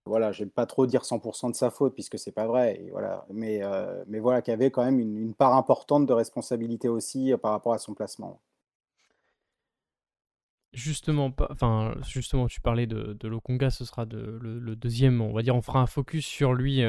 voilà, 0.06 0.32
vais 0.32 0.46
pas 0.46 0.66
trop 0.66 0.86
dire 0.86 1.02
100% 1.02 1.50
de 1.50 1.56
sa 1.56 1.70
faute 1.70 1.94
puisque 1.94 2.18
c'est 2.18 2.32
pas 2.32 2.46
vrai. 2.46 2.78
Et 2.78 2.90
voilà, 2.90 3.24
mais, 3.30 3.60
euh, 3.62 4.04
mais 4.06 4.20
voilà, 4.20 4.42
qu'il 4.42 4.52
y 4.52 4.54
avait 4.54 4.70
quand 4.70 4.84
même 4.84 5.00
une, 5.00 5.32
part 5.34 5.54
importante 5.56 6.06
de 6.06 6.12
responsabilité 6.12 6.88
aussi 6.88 7.32
par 7.40 7.52
rapport 7.52 7.72
à 7.72 7.78
son 7.78 7.94
placement. 7.94 8.38
Justement, 10.74 11.32
enfin, 11.50 11.94
justement, 12.06 12.48
tu 12.48 12.60
parlais 12.60 12.86
de, 12.86 13.16
de 13.18 13.28
Lokonga, 13.28 13.70
ce 13.70 13.84
sera 13.84 14.04
le, 14.10 14.74
deuxième. 14.74 15.20
On 15.20 15.32
va 15.32 15.42
dire, 15.42 15.54
on 15.54 15.62
fera 15.62 15.80
un 15.80 15.86
focus 15.86 16.26
sur 16.26 16.52
lui, 16.52 16.82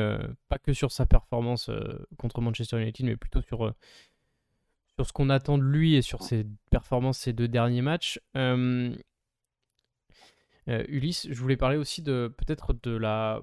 pas 0.50 0.58
que 0.58 0.74
sur 0.74 0.92
sa 0.92 1.06
performance 1.06 1.70
contre 2.18 2.42
Manchester 2.42 2.82
United, 2.82 3.06
mais 3.06 3.16
plutôt 3.16 3.42
sur 3.42 3.74
sur 4.96 5.06
ce 5.06 5.14
qu'on 5.14 5.30
attend 5.30 5.58
de 5.58 5.64
lui 5.64 5.96
et 5.96 6.02
sur 6.02 6.24
ses 6.24 6.46
performances 6.72 7.20
ces 7.20 7.34
deux 7.34 7.48
derniers 7.48 7.82
matchs. 7.82 8.20
Euh, 8.38 8.96
euh, 10.70 10.84
Ulysse, 10.88 11.28
je 11.30 11.40
voulais 11.40 11.58
parler 11.58 11.78
aussi 11.78 12.02
de 12.02 12.34
peut-être 12.38 12.74
de 12.82 12.96
la 12.96 13.42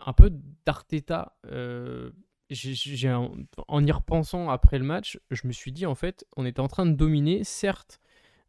un 0.00 0.12
peu 0.12 0.30
d'Arteta. 0.64 1.36
Euh, 1.46 2.10
j'ai, 2.50 3.12
en 3.12 3.86
y 3.86 3.92
repensant 3.92 4.48
après 4.48 4.78
le 4.78 4.84
match, 4.84 5.18
je 5.30 5.46
me 5.46 5.52
suis 5.52 5.72
dit 5.72 5.86
en 5.86 5.94
fait, 5.94 6.24
on 6.36 6.46
était 6.46 6.60
en 6.60 6.68
train 6.68 6.86
de 6.86 6.92
dominer. 6.92 7.44
Certes, 7.44 8.00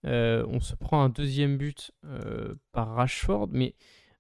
on 0.04 0.60
se 0.60 0.76
prend 0.76 1.04
un 1.04 1.10
deuxième 1.10 1.58
but 1.58 1.92
par 2.72 2.96
Rashford, 2.96 3.50
mais 3.52 3.76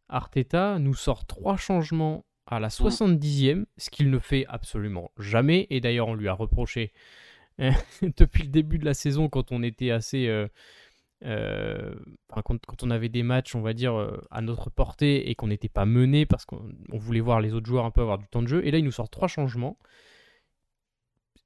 Arteta 0.09 0.79
nous 0.79 0.95
sort 0.95 1.25
trois 1.25 1.57
changements 1.57 2.25
à 2.47 2.59
la 2.59 2.69
70e, 2.69 3.65
ce 3.77 3.89
qu'il 3.89 4.09
ne 4.09 4.17
fait 4.17 4.45
absolument 4.47 5.11
jamais. 5.19 5.67
Et 5.69 5.81
d'ailleurs, 5.81 6.07
on 6.07 6.15
lui 6.15 6.27
a 6.27 6.33
reproché 6.33 6.91
depuis 8.17 8.43
le 8.43 8.49
début 8.49 8.79
de 8.79 8.85
la 8.85 8.93
saison, 8.93 9.29
quand 9.29 9.51
on 9.51 9.63
était 9.63 9.91
assez. 9.91 10.27
Euh, 10.27 10.47
euh, 11.25 11.93
quand, 12.29 12.83
on 12.83 12.89
avait 12.89 13.09
des 13.09 13.23
matchs, 13.23 13.53
on 13.53 13.61
va 13.61 13.73
dire, 13.73 13.93
euh, 13.93 14.21
à 14.31 14.41
notre 14.41 14.69
portée 14.69 15.29
et 15.29 15.35
qu'on 15.35 15.47
n'était 15.47 15.69
pas 15.69 15.85
mené 15.85 16.25
parce 16.25 16.45
qu'on 16.45 16.71
voulait 16.93 17.19
voir 17.19 17.41
les 17.41 17.53
autres 17.53 17.67
joueurs 17.67 17.83
un 17.85 17.91
peu 17.91 18.01
avoir 18.01 18.17
du 18.17 18.27
temps 18.27 18.41
de 18.41 18.47
jeu. 18.47 18.65
Et 18.65 18.71
là, 18.71 18.77
il 18.77 18.85
nous 18.85 18.91
sort 18.91 19.09
trois 19.09 19.27
changements. 19.27 19.77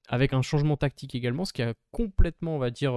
Avec 0.10 0.34
un 0.34 0.42
changement 0.42 0.78
tactique 0.78 1.16
également, 1.16 1.44
ce 1.46 1.54
qui 1.54 1.64
a 1.64 1.74
complètement, 1.92 2.56
on 2.56 2.60
va 2.60 2.70
dire. 2.70 2.94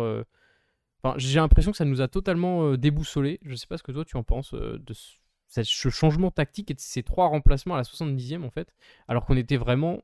Enfin, 1.03 1.15
j'ai 1.19 1.39
l'impression 1.39 1.71
que 1.71 1.77
ça 1.77 1.85
nous 1.85 2.01
a 2.01 2.09
totalement 2.09 2.75
déboussolé. 2.75 3.39
Je 3.43 3.51
ne 3.51 3.57
sais 3.57 3.67
pas 3.67 3.79
ce 3.79 3.83
que 3.83 3.93
toi 3.93 4.05
tu 4.05 4.17
en 4.17 4.23
penses 4.23 4.55
de 4.55 4.95
ce, 4.95 5.89
changement 5.89 6.31
tactique 6.31 6.71
et 6.71 6.75
de 6.75 6.81
ces 6.81 7.03
trois 7.03 7.27
remplacements 7.27 7.75
à 7.75 7.79
la 7.79 7.85
70e 7.85 8.45
en 8.45 8.51
fait, 8.51 8.75
alors 9.09 9.25
qu'on 9.25 9.37
était 9.37 9.57
vraiment 9.57 10.03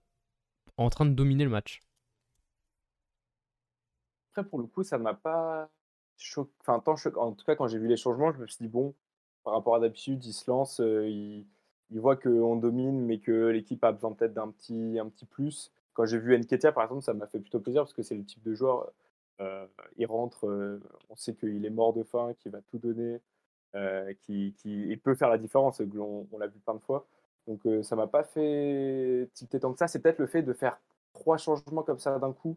en 0.77 0.91
train 0.91 1.07
de 1.07 1.15
dominer 1.15 1.45
le 1.45 1.51
match. 1.51 1.81
Après, 4.33 4.49
pour 4.49 4.59
le 4.59 4.67
coup, 4.67 4.83
ça 4.83 4.99
m'a 4.99 5.15
pas 5.15 5.69
choqué. 6.17 6.51
En 6.67 7.33
tout 7.33 7.45
cas, 7.45 7.55
quand 7.57 7.69
j'ai 7.69 7.79
vu 7.79 7.89
les 7.89 7.97
changements, 7.97 8.33
je 8.33 8.39
me 8.39 8.47
suis 8.47 8.65
dit, 8.65 8.69
bon, 8.69 8.95
par 9.45 9.55
rapport 9.55 9.75
à 9.75 9.81
d'habitude, 9.81 10.25
il 10.25 10.33
se 10.33 10.51
lance, 10.51 10.81
euh, 10.81 11.07
il, 11.09 11.47
voit 11.91 12.17
qu'on 12.17 12.57
domine, 12.57 13.05
mais 13.05 13.19
que 13.19 13.49
l'équipe 13.49 13.83
a 13.85 13.93
besoin 13.93 14.13
peut-être 14.13 14.33
d'un 14.33 14.51
petit, 14.51 14.99
un 14.99 15.09
petit 15.09 15.27
plus. 15.27 15.71
Quand 15.93 16.07
j'ai 16.07 16.19
vu 16.19 16.39
Nketia, 16.39 16.73
par 16.73 16.85
exemple, 16.85 17.03
ça 17.03 17.13
m'a 17.13 17.27
fait 17.27 17.41
plutôt 17.41 17.61
plaisir 17.61 17.83
parce 17.83 17.93
que 17.93 18.03
c'est 18.03 18.15
le 18.15 18.25
type 18.25 18.43
de 18.43 18.55
joueur, 18.55 18.85
euh, 18.85 18.91
il 19.97 20.07
rentre, 20.07 20.47
euh, 20.47 20.81
on 21.11 21.17
sait 21.17 21.35
qu'il 21.35 21.65
est 21.65 21.71
mort 21.71 21.93
de 21.93 22.03
faim, 22.03 22.35
qu'il 22.39 22.53
va 22.53 22.61
tout 22.63 22.79
donner, 22.79 23.21
qui, 24.21 24.55
qui 24.59 24.97
peut 25.03 25.15
faire 25.15 25.31
la 25.31 25.39
différence, 25.39 25.81
on, 25.81 26.39
l'a 26.39 26.47
vu 26.47 26.59
plein 26.61 26.75
de 26.75 26.81
fois. 26.81 27.07
Donc 27.47 27.61
ça 27.83 27.97
m'a 27.97 28.07
pas 28.07 28.23
fait 28.25 29.29
tilter 29.35 29.61
tant 29.61 29.73
que 29.73 29.79
ça. 29.79 29.89
C'est 29.89 30.01
peut-être 30.01 30.19
le 30.19 30.27
fait 30.27 30.43
de 30.43 30.53
faire 30.53 30.79
trois 31.13 31.37
changements 31.39 31.83
comme 31.83 31.99
ça 31.99 32.19
d'un 32.19 32.33
coup 32.33 32.57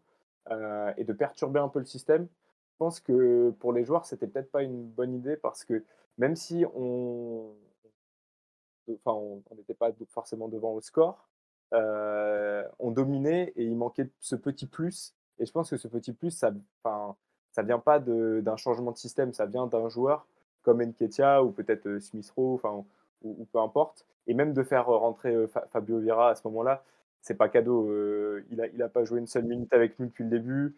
euh, 0.52 0.94
et 0.98 1.04
de 1.04 1.14
perturber 1.14 1.60
un 1.60 1.70
peu 1.70 1.80
le 1.80 1.86
système, 1.86 2.28
je 2.72 2.78
pense 2.78 3.00
que 3.00 3.52
pour 3.60 3.74
les 3.74 3.84
joueurs, 3.84 4.06
c'était 4.06 4.28
peut-être 4.28 4.52
pas 4.52 4.64
une 4.64 4.86
bonne 4.86 5.14
idée 5.14 5.38
parce 5.38 5.64
que 5.66 5.84
même 6.18 6.36
si 6.36 6.66
on 6.76 7.56
n'était 8.88 9.74
pas 9.74 9.92
forcément 10.08 10.48
devant 10.48 10.74
au 10.74 10.82
score, 10.82 11.28
euh, 11.74 12.64
on 12.80 12.92
dominait 12.92 13.54
et 13.56 13.64
il 13.64 13.76
manquait 13.76 14.10
ce 14.20 14.36
petit 14.36 14.68
plus. 14.68 15.16
Et 15.40 15.46
je 15.46 15.52
pense 15.52 15.70
que 15.70 15.78
ce 15.78 15.88
petit 15.88 16.14
plus, 16.14 16.32
ça 16.32 16.52
ça 17.52 17.64
vient 17.64 17.80
pas 17.80 18.00
d'un 18.00 18.58
changement 18.58 18.92
de 18.92 18.98
système, 18.98 19.34
ça 19.34 19.46
vient 19.46 19.68
d'un 19.68 19.88
joueur 19.88 20.28
comme 20.62 20.82
Enketia 20.82 21.44
ou 21.44 21.52
peut-être 21.52 21.88
euh, 21.88 22.00
Smith 22.00 22.30
Rowe. 22.36 22.60
Ou, 23.24 23.48
peu 23.52 23.60
importe. 23.60 24.06
Et 24.28 24.34
même 24.36 24.54
de 24.54 24.62
faire 24.62 24.86
rentrer 24.86 25.36
Fabio 25.72 25.98
Vieira 26.00 26.30
à 26.30 26.36
ce 26.36 26.46
moment-là, 26.48 26.84
c'est 27.22 27.34
pas 27.34 27.50
cadeau. 27.50 27.90
il, 28.52 28.62
a, 28.62 28.68
il 28.68 28.84
a 28.84 28.90
pas 28.90 29.04
joué 29.04 29.20
une 29.20 29.26
seule 29.26 29.46
minute 29.46 29.74
avec 29.74 29.98
nous 30.00 30.08
depuis 30.08 30.26
le 30.26 30.30
début. 30.30 30.76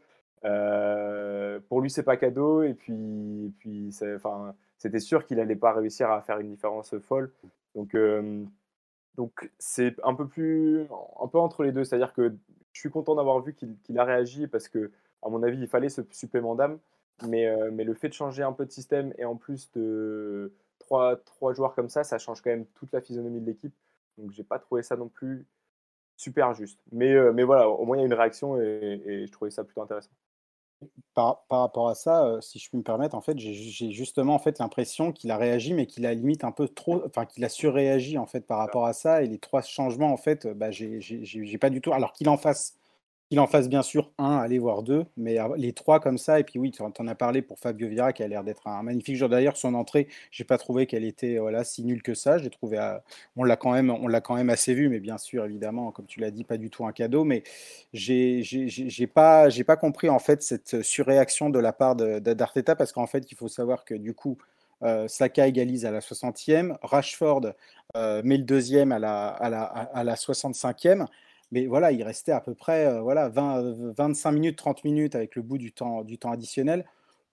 pour 1.67 1.81
lui, 1.81 1.89
c'est 1.89 2.03
pas 2.03 2.15
cadeau. 2.15 2.63
Et 2.63 2.73
puis, 2.73 3.53
puis 3.59 3.89
enfin, 4.15 4.55
c'était 4.77 4.99
sûr 4.99 5.25
qu'il 5.25 5.41
allait 5.41 5.57
pas 5.57 5.73
réussir 5.73 6.09
à 6.09 6.21
faire 6.21 6.39
une 6.39 6.49
différence 6.49 6.97
folle. 6.99 7.31
Donc, 7.75 7.93
donc 9.17 9.51
c'est 9.59 9.95
un 10.03 10.13
peu 10.13 10.27
plus, 10.27 10.87
un 11.21 11.27
peu 11.27 11.39
entre 11.39 11.63
les 11.63 11.71
deux. 11.71 11.83
C'est-à-dire 11.83 12.13
que 12.13 12.35
je 12.71 12.79
suis 12.79 12.89
content 12.89 13.15
d'avoir 13.15 13.41
vu 13.41 13.53
qu'il 13.55 13.99
a 13.99 14.03
réagi 14.03 14.47
parce 14.47 14.67
que, 14.67 14.91
à 15.23 15.29
mon 15.29 15.43
avis, 15.43 15.59
il 15.59 15.67
fallait 15.67 15.89
ce 15.89 16.01
supplément 16.11 16.55
d'âme. 16.55 16.79
Mais, 17.27 17.51
mais 17.71 17.83
le 17.83 17.95
fait 17.95 18.09
de 18.09 18.13
changer 18.13 18.43
un 18.43 18.53
peu 18.53 18.63
de 18.63 18.71
système 18.71 19.11
et 19.17 19.25
en 19.25 19.35
plus 19.35 19.71
de 19.71 20.53
trois, 20.77 21.19
joueurs 21.53 21.73
comme 21.73 21.89
ça, 21.89 22.03
ça 22.03 22.19
change 22.19 22.41
quand 22.41 22.51
même 22.51 22.67
toute 22.75 22.91
la 22.91 23.01
physionomie 23.01 23.41
de 23.41 23.47
l'équipe. 23.47 23.73
Donc 24.19 24.31
j'ai 24.31 24.43
pas 24.43 24.59
trouvé 24.59 24.83
ça 24.83 24.95
non 24.95 25.09
plus 25.09 25.47
super 26.15 26.53
juste. 26.53 26.79
Mais, 26.91 27.15
mais 27.33 27.43
voilà, 27.43 27.69
au 27.69 27.85
moins 27.85 27.97
il 27.97 28.01
y 28.01 28.03
a 28.03 28.05
une 28.05 28.13
réaction 28.13 28.61
et, 28.61 29.01
et 29.03 29.25
je 29.25 29.31
trouvais 29.31 29.49
ça 29.49 29.63
plutôt 29.63 29.81
intéressant. 29.81 30.11
Par, 31.13 31.45
par, 31.47 31.61
rapport 31.61 31.89
à 31.89 31.95
ça, 31.95 32.37
si 32.41 32.59
je 32.59 32.69
puis 32.69 32.77
me 32.77 32.83
permettre, 32.83 33.15
en 33.15 33.21
fait, 33.21 33.39
j'ai 33.39 33.91
justement 33.91 34.35
en 34.35 34.39
fait 34.39 34.59
l'impression 34.59 35.11
qu'il 35.11 35.31
a 35.31 35.37
réagi, 35.37 35.73
mais 35.73 35.87
qu'il 35.87 36.05
a 36.05 36.13
limite 36.13 36.43
un 36.43 36.51
peu 36.51 36.67
trop, 36.67 37.03
enfin 37.07 37.25
qu'il 37.25 37.43
a 37.43 37.49
surréagi 37.49 38.19
en 38.19 38.27
fait 38.27 38.41
par 38.41 38.59
rapport 38.59 38.85
à 38.85 38.93
ça. 38.93 39.23
Et 39.23 39.27
les 39.27 39.39
trois 39.39 39.63
changements, 39.63 40.13
en 40.13 40.17
fait, 40.17 40.45
bah, 40.45 40.69
j'ai 40.69 41.57
pas 41.59 41.71
du 41.71 41.81
tout. 41.81 41.93
Alors 41.93 42.13
qu'il 42.13 42.29
en 42.29 42.37
fasse 42.37 42.76
qu'il 43.29 43.39
en 43.39 43.47
fasse 43.47 43.67
bien 43.67 43.81
sûr 43.83 44.11
un, 44.17 44.37
aller 44.37 44.57
voir 44.57 44.83
deux, 44.83 45.05
mais 45.17 45.37
les 45.57 45.73
trois 45.73 45.99
comme 45.99 46.17
ça, 46.17 46.39
et 46.39 46.43
puis 46.43 46.59
oui, 46.59 46.71
tu 46.71 46.81
en 46.81 47.07
as 47.07 47.15
parlé 47.15 47.41
pour 47.41 47.59
Fabio 47.59 47.89
Vieira 47.89 48.13
qui 48.13 48.23
a 48.23 48.27
l'air 48.27 48.43
d'être 48.43 48.67
un 48.67 48.83
magnifique 48.83 49.17
joueur. 49.17 49.29
D'ailleurs, 49.29 49.57
son 49.57 49.73
entrée, 49.73 50.07
j'ai 50.31 50.45
pas 50.45 50.57
trouvé 50.57 50.85
qu'elle 50.85 51.03
était 51.03 51.37
voilà, 51.37 51.63
si 51.63 51.83
nulle 51.83 52.01
que 52.01 52.13
ça. 52.13 52.37
J'ai 52.37 52.49
trouvé, 52.49 52.79
on 53.35 53.43
l'a 53.43 53.57
quand 53.57 53.73
même, 53.73 53.93
quand 54.21 54.35
même 54.35 54.49
assez 54.49 54.73
vu, 54.73 54.87
mais 54.87 54.99
bien 54.99 55.17
sûr, 55.17 55.43
évidemment, 55.45 55.91
comme 55.91 56.05
tu 56.05 56.19
l'as 56.21 56.31
dit, 56.31 56.45
pas 56.45 56.57
du 56.57 56.69
tout 56.69 56.85
un 56.85 56.93
cadeau. 56.93 57.25
Mais 57.25 57.43
j'ai 57.93 58.43
pas, 59.13 59.49
j'ai 59.49 59.63
pas 59.63 59.75
compris 59.75 60.09
en 60.09 60.19
fait 60.19 60.41
cette 60.41 60.81
surréaction 60.81 61.49
de 61.49 61.59
la 61.59 61.73
part 61.73 61.95
d'Arteta 61.95 62.75
parce 62.75 62.93
qu'en 62.93 63.07
fait, 63.07 63.29
il 63.31 63.35
faut 63.35 63.49
savoir 63.49 63.83
que 63.83 63.93
du 63.93 64.13
coup, 64.13 64.37
euh, 64.83 65.07
Saka 65.07 65.47
égalise 65.47 65.85
à 65.85 65.91
la 65.91 65.99
60e, 65.99 66.77
Rashford 66.81 67.53
euh, 67.95 68.21
met 68.23 68.37
le 68.37 68.43
deuxième 68.43 68.91
à 68.91 68.99
la, 68.99 69.27
à 69.27 69.49
la, 69.49 69.63
à 69.63 70.03
la 70.03 70.15
65e. 70.15 71.07
Mais 71.51 71.65
voilà, 71.65 71.91
il 71.91 72.03
restait 72.03 72.31
à 72.31 72.41
peu 72.41 72.53
près 72.53 72.85
euh, 72.85 73.01
voilà, 73.01 73.29
20, 73.29 73.93
25 73.97 74.31
minutes, 74.31 74.57
30 74.57 74.83
minutes 74.83 75.15
avec 75.15 75.35
le 75.35 75.41
bout 75.41 75.57
du 75.57 75.71
temps, 75.71 76.03
du 76.03 76.17
temps 76.17 76.31
additionnel 76.31 76.85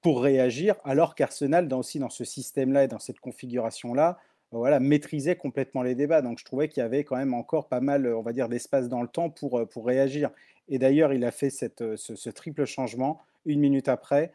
pour 0.02 0.22
réagir, 0.22 0.76
alors 0.84 1.14
qu'Arsenal, 1.14 1.66
dans, 1.66 1.78
aussi 1.78 1.98
dans 1.98 2.10
ce 2.10 2.24
système-là 2.24 2.84
et 2.84 2.88
dans 2.88 2.98
cette 2.98 3.20
configuration-là, 3.20 4.18
euh, 4.52 4.58
voilà, 4.58 4.78
maîtrisait 4.78 5.36
complètement 5.36 5.82
les 5.82 5.94
débats. 5.94 6.22
Donc 6.22 6.38
je 6.38 6.44
trouvais 6.44 6.68
qu'il 6.68 6.82
y 6.82 6.84
avait 6.84 7.04
quand 7.04 7.16
même 7.16 7.34
encore 7.34 7.68
pas 7.68 7.80
mal, 7.80 8.06
on 8.06 8.22
va 8.22 8.32
dire, 8.32 8.48
d'espace 8.48 8.88
dans 8.88 9.02
le 9.02 9.08
temps 9.08 9.30
pour, 9.30 9.58
euh, 9.58 9.66
pour 9.66 9.86
réagir. 9.86 10.30
Et 10.68 10.78
d'ailleurs, 10.78 11.12
il 11.12 11.24
a 11.24 11.30
fait 11.30 11.50
cette, 11.50 11.96
ce, 11.96 12.30
triple 12.30 12.64
changement 12.64 13.20
une 13.46 13.60
minute 13.60 13.88
après. 13.88 14.32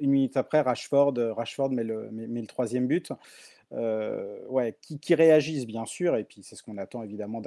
Une 0.00 0.10
minute 0.10 0.36
après, 0.36 0.60
Rashford, 0.60 1.14
Rashford 1.36 1.70
met, 1.70 1.84
le, 1.84 2.46
troisième 2.46 2.86
but. 2.86 3.12
ouais, 3.72 4.76
qui, 4.80 5.14
réagissent 5.14 5.66
bien 5.66 5.86
sûr, 5.86 6.16
et 6.16 6.24
puis 6.24 6.42
c'est 6.42 6.56
ce 6.56 6.62
qu'on 6.62 6.78
attend 6.78 7.02
évidemment 7.02 7.40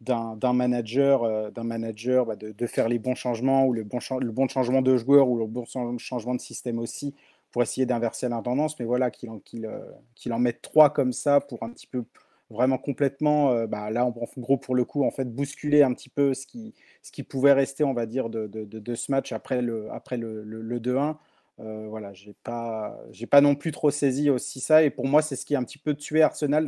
d'un 0.00 0.52
manager, 0.52 1.24
euh, 1.24 1.50
d'un 1.50 1.64
manager 1.64 2.26
bah, 2.26 2.36
de, 2.36 2.66
faire 2.66 2.88
les 2.88 2.98
bons 2.98 3.14
changements 3.14 3.66
ou 3.66 3.72
le 3.72 3.84
bon, 3.84 4.00
changement 4.00 4.82
de 4.82 4.96
joueur 4.96 5.28
ou 5.28 5.38
le 5.38 5.46
bon 5.46 5.64
changement 5.98 6.34
de 6.34 6.40
système 6.40 6.78
aussi 6.78 7.14
pour 7.50 7.62
essayer 7.62 7.86
d'inverser 7.86 8.28
la 8.28 8.40
tendance. 8.40 8.78
Mais 8.78 8.86
voilà, 8.86 9.10
qu'il 9.10 9.30
en, 9.30 9.40
euh, 9.54 9.92
en 10.30 10.38
mette 10.38 10.62
trois 10.62 10.90
comme 10.90 11.12
ça 11.12 11.40
pour 11.40 11.62
un 11.62 11.70
petit 11.70 11.86
peu 11.86 12.04
vraiment 12.50 12.78
complètement, 12.78 13.52
euh, 13.52 13.66
bah, 13.66 13.90
là 13.90 14.04
en, 14.04 14.10
gros 14.10 14.56
pour 14.58 14.74
le 14.74 14.84
coup, 14.84 15.04
en 15.04 15.10
fait, 15.10 15.24
bousculer 15.24 15.82
un 15.82 15.94
petit 15.94 16.08
peu 16.08 16.34
ce 16.34 16.46
qui, 16.46 16.74
ce 17.02 17.12
qui 17.12 17.22
pouvait 17.22 17.52
rester, 17.52 17.84
on 17.84 17.94
va 17.94 18.06
dire, 18.06 18.28
de, 18.30 18.94
ce 18.94 19.10
match 19.12 19.32
après 19.32 19.62
le, 19.62 19.90
après 19.92 20.16
le, 20.16 20.42
le, 20.42 20.80
2-1. 20.80 21.16
voilà, 21.58 22.12
j'ai 22.12 22.34
pas, 22.44 22.98
j'ai 23.10 23.26
pas 23.26 23.40
non 23.40 23.54
plus 23.54 23.72
trop 23.72 23.90
saisi 23.90 24.30
aussi 24.30 24.60
ça. 24.60 24.82
Et 24.82 24.90
pour 24.90 25.06
moi, 25.06 25.22
c'est 25.22 25.36
ce 25.36 25.46
qui 25.46 25.54
a 25.54 25.58
un 25.58 25.64
petit 25.64 25.78
peu 25.78 25.94
tué 25.94 26.22
Arsenal 26.22 26.66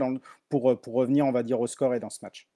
pour, 0.48 0.80
pour 0.80 0.94
revenir, 0.94 1.26
on 1.26 1.32
va 1.32 1.42
dire, 1.42 1.60
au 1.60 1.66
score 1.66 1.94
et 1.94 2.00
dans 2.00 2.10
ce 2.10 2.20
match. 2.22 2.48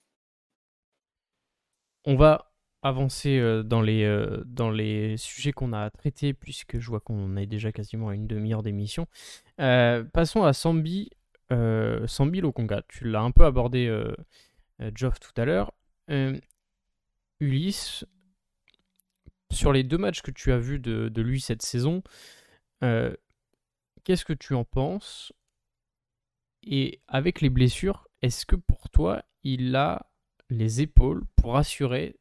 On 2.05 2.15
va 2.15 2.53
avancer 2.83 3.39
euh, 3.39 3.63
dans, 3.63 3.83
les, 3.83 4.05
euh, 4.05 4.43
dans 4.47 4.71
les 4.71 5.17
sujets 5.17 5.53
qu'on 5.53 5.73
a 5.73 5.91
traités, 5.91 6.35
puisque 6.35 6.79
je 6.79 6.89
vois 6.89 7.01
qu'on 7.01 7.37
est 7.37 7.47
déjà 7.47 7.73
quasiment 7.73 8.09
à 8.09 8.15
une 8.15 8.27
demi-heure 8.27 8.63
d'émission. 8.63 9.07
Euh, 9.61 10.05
passons 10.05 10.45
à 10.45 10.53
Sambi, 10.53 11.11
Sambi 11.51 12.41
Lokonga. 12.41 12.83
Tu 12.89 13.05
l'as 13.05 13.23
un 13.23 13.31
peu 13.31 13.45
abordé, 13.45 13.89
Geoff, 14.95 15.21
tout 15.21 15.41
à 15.41 15.45
l'heure. 15.45 15.73
Ulysse, 17.41 18.05
sur 19.53 19.73
les 19.73 19.85
deux 19.85 19.99
matchs 19.99 20.23
que 20.23 20.31
tu 20.31 20.53
as 20.53 20.59
vus 20.59 20.79
de, 20.79 21.23
lui 21.23 21.41
cette 21.41 21.63
saison, 21.63 22.03
qu'est-ce 22.81 24.25
que 24.25 24.33
tu 24.33 24.55
en 24.55 24.65
penses? 24.65 25.33
Et 26.63 27.01
avec 27.07 27.41
les 27.41 27.51
blessures, 27.51 28.09
est-ce 28.23 28.45
que 28.45 28.57
pour 28.57 28.89
toi, 28.91 29.25
il 29.45 29.77
a 29.77 30.11
les 30.51 30.81
épaules 30.81 31.25
pour 31.37 31.57
assurer 31.57 32.17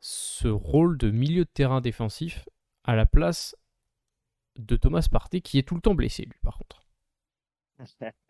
ce 0.00 0.48
rôle 0.48 0.98
de 0.98 1.10
milieu 1.10 1.44
de 1.44 1.50
terrain 1.50 1.80
défensif 1.80 2.48
à 2.84 2.94
la 2.94 3.06
place 3.06 3.56
de 4.58 4.76
Thomas 4.76 5.06
Partey 5.10 5.40
qui 5.40 5.58
est 5.58 5.62
tout 5.62 5.74
le 5.74 5.80
temps 5.80 5.94
blessé 5.94 6.24
lui 6.24 6.38
par 6.42 6.58
contre? 6.58 6.87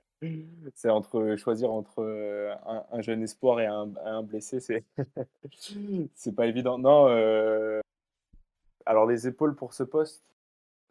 C'est 0.74 0.90
entre 0.90 1.36
choisir 1.36 1.70
entre 1.70 2.00
euh, 2.00 2.52
un, 2.90 3.00
jeune 3.02 3.22
espoir 3.22 3.60
et 3.60 3.66
un, 3.66 4.22
blessé, 4.22 4.58
c'est 4.58 4.84
c'est 6.14 6.34
pas 6.34 6.46
évident. 6.46 6.76
Non, 6.76 7.06
euh, 7.08 7.80
alors 8.84 9.06
les 9.06 9.28
épaules 9.28 9.54
pour 9.54 9.74
ce 9.74 9.84
poste, 9.84 10.24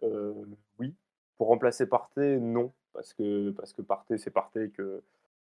euh, 0.03 0.33
oui. 0.79 0.95
Pour 1.37 1.47
remplacer 1.47 1.87
Partey, 1.87 2.39
non, 2.39 2.71
parce 2.93 3.13
que 3.13 3.51
parce 3.51 3.73
que 3.73 3.81
c'est 4.17 4.31
Partey 4.31 4.69
que 4.69 5.03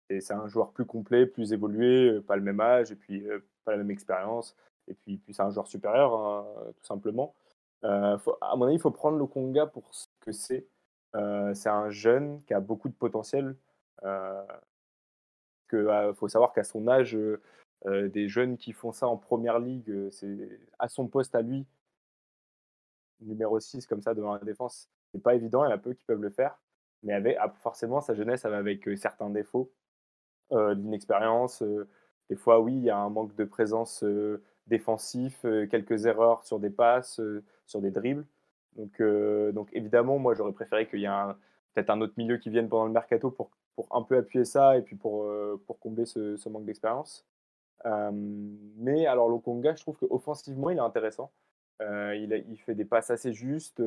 c'est 0.09 0.33
un 0.33 0.47
joueur 0.47 0.71
plus 0.71 0.85
complet, 0.85 1.27
plus 1.27 1.53
évolué, 1.53 2.21
pas 2.21 2.37
le 2.37 2.43
même 2.43 2.61
âge, 2.61 2.93
et 2.93 2.97
puis 2.97 3.25
pas 3.65 3.73
la 3.73 3.79
même 3.79 3.91
expérience. 3.91 4.57
Et 4.89 4.95
puis, 4.95 5.17
puis 5.19 5.35
c'est 5.35 5.43
un 5.43 5.51
joueur 5.51 5.67
supérieur, 5.67 6.15
hein, 6.15 6.47
tout 6.77 6.85
simplement. 6.85 7.35
À 7.83 8.19
mon 8.57 8.67
avis, 8.67 8.77
il 8.77 8.81
faut 8.81 8.91
prendre 8.91 9.19
le 9.19 9.27
Conga 9.27 9.67
pour 9.67 9.93
ce 9.95 10.07
que 10.21 10.33
c'est. 10.33 10.67
C'est 11.15 11.69
un 11.69 11.91
jeune 11.91 12.43
qui 12.45 12.55
a 12.55 12.61
beaucoup 12.61 12.89
de 12.89 12.95
potentiel. 12.95 13.57
Il 15.73 16.13
faut 16.15 16.29
savoir 16.29 16.53
qu'à 16.53 16.65
son 16.65 16.89
âge, 16.89 17.17
des 17.87 18.29
jeunes 18.29 18.57
qui 18.57 18.73
font 18.73 18.93
ça 18.93 19.09
en 19.09 19.17
première 19.17 19.59
ligue, 19.59 20.11
c'est 20.11 20.61
à 20.79 20.89
son 20.89 21.09
poste 21.09 21.35
à 21.35 21.43
lui, 21.43 21.67
numéro 23.21 23.61
6 23.61 23.87
comme 23.87 24.03
ça 24.03 24.15
devant 24.15 24.35
la 24.35 24.41
défense, 24.41 24.89
c'est 25.13 25.23
pas 25.23 25.35
évident, 25.35 25.65
il 25.65 25.69
y 25.69 25.73
en 25.73 25.75
a 25.75 25.79
peu 25.79 25.93
qui 25.95 26.05
peuvent 26.05 26.23
le 26.23 26.31
faire. 26.31 26.59
Mais 27.03 27.37
ah, 27.37 27.53
forcément, 27.63 28.01
sa 28.01 28.15
jeunesse, 28.15 28.45
avec 28.45 28.89
certains 28.97 29.31
défauts. 29.31 29.73
Euh, 30.53 30.75
d'inexpérience. 30.75 31.63
Euh, 31.63 31.89
des 32.29 32.37
fois, 32.37 32.61
oui, 32.61 32.75
il 32.75 32.83
y 32.83 32.91
a 32.91 32.99
un 32.99 33.09
manque 33.09 33.35
de 33.37 33.45
présence 33.45 34.05
euh, 34.05 34.43
défensif, 34.67 35.47
quelques 35.71 36.05
erreurs 36.05 36.45
sur 36.45 36.61
des 36.61 36.71
passes, 36.71 37.21
sur 37.67 37.81
des 37.81 37.91
dribbles. 37.91 38.27
Donc, 38.77 39.03
donc 39.53 39.69
évidemment, 39.73 40.19
moi, 40.19 40.35
j'aurais 40.35 40.53
préféré 40.53 40.89
qu'il 40.89 41.01
y 41.01 41.05
ait 41.05 41.33
peut-être 41.75 41.91
un 41.91 42.01
autre 42.01 42.15
milieu 42.17 42.39
qui 42.39 42.51
vienne 42.51 42.69
pendant 42.69 42.87
le 42.87 42.93
mercato 42.93 43.31
pour, 43.31 43.51
pour 43.75 43.87
un 43.91 44.03
peu 44.03 44.17
appuyer 44.17 44.45
ça 44.45 44.77
et 44.77 44.83
puis 44.83 44.97
pour, 44.97 45.27
pour 45.67 45.79
combler 45.79 46.07
ce, 46.07 46.49
manque 46.49 46.65
d'expérience. 46.65 47.27
mais 47.85 49.07
alors, 49.07 49.29
Lokonga, 49.29 49.75
je 49.75 49.83
trouve 49.83 49.97
qu'offensivement, 49.99 50.71
il 50.71 50.79
est 50.79 50.81
intéressant. 50.81 51.31
il, 51.81 52.45
il, 52.49 52.57
fait 52.59 52.75
des 52.75 52.85
passes 52.85 53.11
assez 53.11 53.33
justes. 53.33 53.83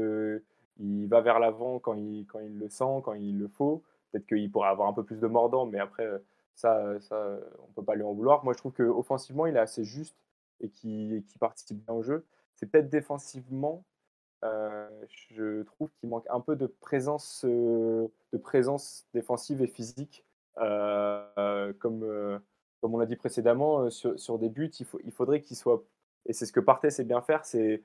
il 0.80 1.08
va 1.08 1.21
vers 1.21 1.39
l'avant 1.39 1.80
quand 1.80 1.95
il, 1.95 2.26
quand 2.28 2.39
il 2.39 2.60
le 2.60 2.69
sent, 2.69 3.02
quand 3.04 3.13
il 3.13 3.39
le 3.39 3.48
faut. 3.48 3.84
Peut-être 4.12 4.28
qu'il 4.28 4.52
pourrait 4.52 4.69
avoir 4.69 4.88
un 4.88 4.93
peu 4.93 5.04
plus 5.04 5.19
de 5.19 5.28
mordant, 5.28 5.65
mais 5.65 5.80
après, 5.80 6.08
ça, 6.56 7.00
ça 7.02 7.38
on 7.67 7.71
peut 7.74 7.84
pas 7.84 7.95
lui 7.95 8.04
en 8.04 8.13
vouloir. 8.13 8.43
Moi, 8.43 8.54
je 8.54 8.60
trouve 8.60 8.74
qu'offensivement, 8.74 9.45
il 9.45 9.56
est 9.56 9.60
assez 9.60 9.84
juste 9.84 10.15
et 10.62 10.69
qui, 10.69 11.24
qui 11.28 11.38
participe 11.38 11.84
bien 11.86 11.93
au 11.93 12.02
jeu. 12.02 12.26
C'est 12.56 12.65
peut-être 12.65 12.89
défensivement, 12.89 13.84
euh, 13.84 13.94
je 14.41 15.63
trouve 15.63 15.89
qu'il 16.00 16.10
manque 16.10 16.26
un 16.30 16.39
peu 16.39 16.56
de 16.56 16.67
présence, 16.67 17.43
euh, 17.45 18.08
de 18.34 18.38
présence 18.38 19.06
défensive 19.13 19.62
et 19.62 19.67
physique. 19.67 20.24
Euh, 20.58 21.74
comme, 21.80 22.39
comme 22.82 22.95
on 22.95 22.98
l'a 22.98 23.06
dit 23.06 23.15
précédemment, 23.15 23.89
sur, 23.89 24.19
sur, 24.19 24.38
des 24.38 24.50
buts, 24.50 24.71
il, 24.80 24.86
faut, 24.86 25.00
il 25.04 25.12
faudrait 25.12 25.41
qu'il 25.41 25.58
soit. 25.58 25.84
Et 26.26 26.34
c'est 26.34 26.45
ce 26.45 26.54
que 26.54 26.60
Partey 26.60 26.89
sait 26.89 27.04
bien 27.04 27.21
faire 27.21 27.45
c'est 27.45 27.82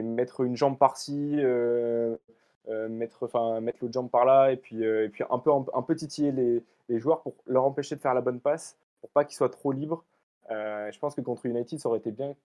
mettre 0.00 0.42
une 0.42 0.56
jambe 0.56 0.78
par-ci, 0.78 1.40
euh, 2.68 2.88
mettre, 2.88 3.24
enfin, 3.24 3.60
mettre 3.60 3.78
l'autre 3.82 3.94
jambe 3.94 4.10
par 4.10 4.24
là 4.24 4.52
et 4.52 4.56
puis, 4.56 4.84
euh, 4.84 5.06
et 5.06 5.08
puis 5.08 5.24
un, 5.28 5.38
peu, 5.40 5.50
un, 5.50 5.82
peu 5.82 5.96
titiller 5.96 6.30
les, 6.30 6.62
les, 6.88 6.98
joueurs 7.00 7.20
pour 7.22 7.34
leur 7.46 7.64
empêcher 7.64 7.96
de 7.96 8.00
faire 8.00 8.14
la 8.14 8.20
bonne 8.20 8.38
passe, 8.38 8.76
pour 9.00 9.10
pas 9.10 9.24
qu'ils 9.24 9.34
soient 9.34 9.48
trop 9.48 9.72
libres. 9.72 10.04
Euh, 10.52 10.90
je 10.92 10.98
pense 11.00 11.16
que 11.16 11.20
contre 11.20 11.46
United, 11.46 11.80
ça 11.80 11.88
aurait 11.88 11.98
été 11.98 12.12
bien 12.12 12.36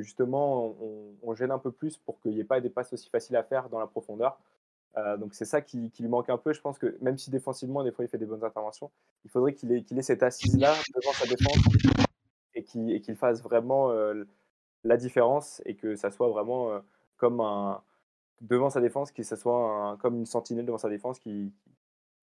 justement 0.00 0.76
on, 1.22 1.34
gêne 1.34 1.50
un 1.50 1.58
peu 1.58 1.70
plus 1.70 1.96
pour 1.96 2.20
qu'il 2.20 2.32
n'y 2.32 2.40
ait 2.40 2.44
pas 2.44 2.60
des 2.60 2.70
passes 2.70 2.92
aussi 2.92 3.08
faciles 3.10 3.36
à 3.36 3.42
faire 3.42 3.68
dans 3.68 3.78
la 3.78 3.86
profondeur. 3.86 4.38
donc 5.18 5.34
c'est 5.34 5.44
ça 5.44 5.60
qui, 5.60 5.92
lui 5.98 6.08
manque 6.08 6.30
un 6.30 6.38
peu. 6.38 6.52
Je 6.52 6.60
pense 6.60 6.78
que 6.78 6.96
même 7.00 7.18
si 7.18 7.30
défensivement, 7.30 7.84
des 7.84 7.92
fois, 7.92 8.04
il 8.04 8.08
fait 8.08 8.18
des 8.18 8.26
bonnes 8.26 8.44
interventions, 8.44 8.90
il 9.24 9.30
faudrait 9.30 9.54
qu'il 9.54 9.72
ait, 9.72 9.84
ait 9.90 10.02
cette 10.02 10.22
assise-là 10.22 10.74
devant 10.94 11.12
sa 11.12 11.26
défense 11.26 11.58
et 12.54 12.62
qu'il 12.62 13.16
fasse 13.16 13.42
vraiment 13.42 13.92
la 14.84 14.96
différence 14.96 15.60
et 15.66 15.74
que 15.74 15.96
ça 15.96 16.10
soit 16.10 16.28
vraiment 16.28 16.80
comme 17.18 17.40
un 17.40 17.82
devant 18.40 18.70
sa 18.70 18.80
défense, 18.80 19.12
que 19.12 19.22
ça 19.22 19.36
soit 19.36 19.96
comme 20.00 20.16
une 20.16 20.26
sentinelle 20.26 20.66
devant 20.66 20.78
sa 20.78 20.88
défense 20.88 21.18
qui, 21.18 21.52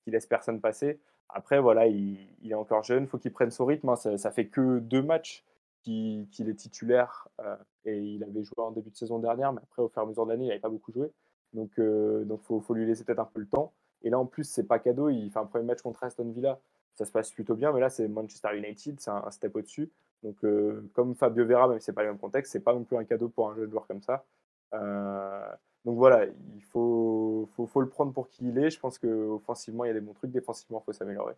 laisse 0.05 0.25
personne 0.25 0.59
passer. 0.59 0.99
Après, 1.29 1.59
voilà, 1.59 1.87
il, 1.87 2.27
est 2.43 2.53
encore 2.53 2.83
jeune, 2.83 3.03
il 3.03 3.07
faut 3.09 3.17
qu'il 3.17 3.31
prenne 3.31 3.51
son 3.51 3.65
rythme. 3.65 3.89
Hein. 3.89 3.95
Ça, 3.95 4.17
ça, 4.17 4.31
fait 4.31 4.47
que 4.47 4.79
deux 4.79 5.01
matchs 5.01 5.45
qu'il 5.83 6.49
est 6.49 6.55
titulaire 6.55 7.27
euh, 7.41 7.55
et 7.85 7.97
il 7.97 8.23
avait 8.23 8.43
joué 8.43 8.55
en 8.57 8.71
début 8.71 8.89
de 8.89 8.95
saison 8.95 9.19
dernière, 9.19 9.51
mais 9.53 9.61
après, 9.61 9.81
au 9.81 9.89
fur 9.89 10.01
et 10.01 10.05
à 10.05 10.07
mesure 10.07 10.25
de 10.25 10.31
l'année, 10.31 10.45
il 10.45 10.47
n'avait 10.47 10.59
pas 10.59 10.69
beaucoup 10.69 10.91
joué. 10.91 11.11
Donc, 11.53 11.71
il 11.77 11.83
euh, 11.83 12.23
donc 12.23 12.41
faut, 12.41 12.63
lui 12.73 12.85
laisser 12.85 13.03
peut-être 13.03 13.19
un 13.19 13.29
peu 13.31 13.41
le 13.41 13.47
temps. 13.47 13.73
Et 14.01 14.09
là, 14.09 14.19
en 14.19 14.25
plus, 14.25 14.45
c'est 14.45 14.63
pas 14.63 14.79
cadeau. 14.79 15.09
Il 15.09 15.29
fait 15.29 15.39
un 15.39 15.45
premier 15.45 15.65
match 15.65 15.81
contre 15.81 16.03
Aston 16.03 16.31
Villa. 16.31 16.59
Ça 16.93 17.05
se 17.05 17.11
passe 17.11 17.31
plutôt 17.31 17.55
bien, 17.55 17.71
mais 17.71 17.79
là, 17.79 17.89
c'est 17.89 18.07
Manchester 18.07 18.55
United, 18.55 18.99
c'est 18.99 19.09
un, 19.09 19.29
step 19.31 19.55
au-dessus. 19.55 19.91
Donc, 20.21 20.35
euh, 20.43 20.89
comme 20.93 21.15
Fabio 21.15 21.45
Vera, 21.45 21.67
même 21.67 21.79
si 21.79 21.85
c'est 21.85 21.93
pas 21.93 22.03
le 22.03 22.09
même 22.09 22.19
contexte, 22.19 22.51
c'est 22.51 22.59
pas 22.59 22.73
non 22.73 22.83
plus 22.83 22.97
un 22.97 23.03
cadeau 23.03 23.29
pour 23.29 23.49
un 23.49 23.55
jeune 23.55 23.69
joueur 23.69 23.87
comme 23.87 24.01
ça. 24.01 24.23
donc 24.71 25.97
voilà, 25.97 26.25
il 26.25 26.63
faut, 26.63 27.49
faut, 27.55 27.65
faut, 27.65 27.81
le 27.81 27.89
prendre 27.89 28.13
pour 28.13 28.29
qui 28.29 28.47
il 28.47 28.57
est. 28.57 28.69
Je 28.69 28.79
pense 28.79 28.97
qu'offensivement, 28.99 29.85
il 29.85 29.87
y 29.87 29.91
a 29.91 29.93
des 29.93 30.01
bons 30.01 30.13
trucs. 30.13 30.31
Défensivement, 30.31 30.81
il 30.81 30.85
faut 30.85 30.93
s'améliorer. 30.93 31.33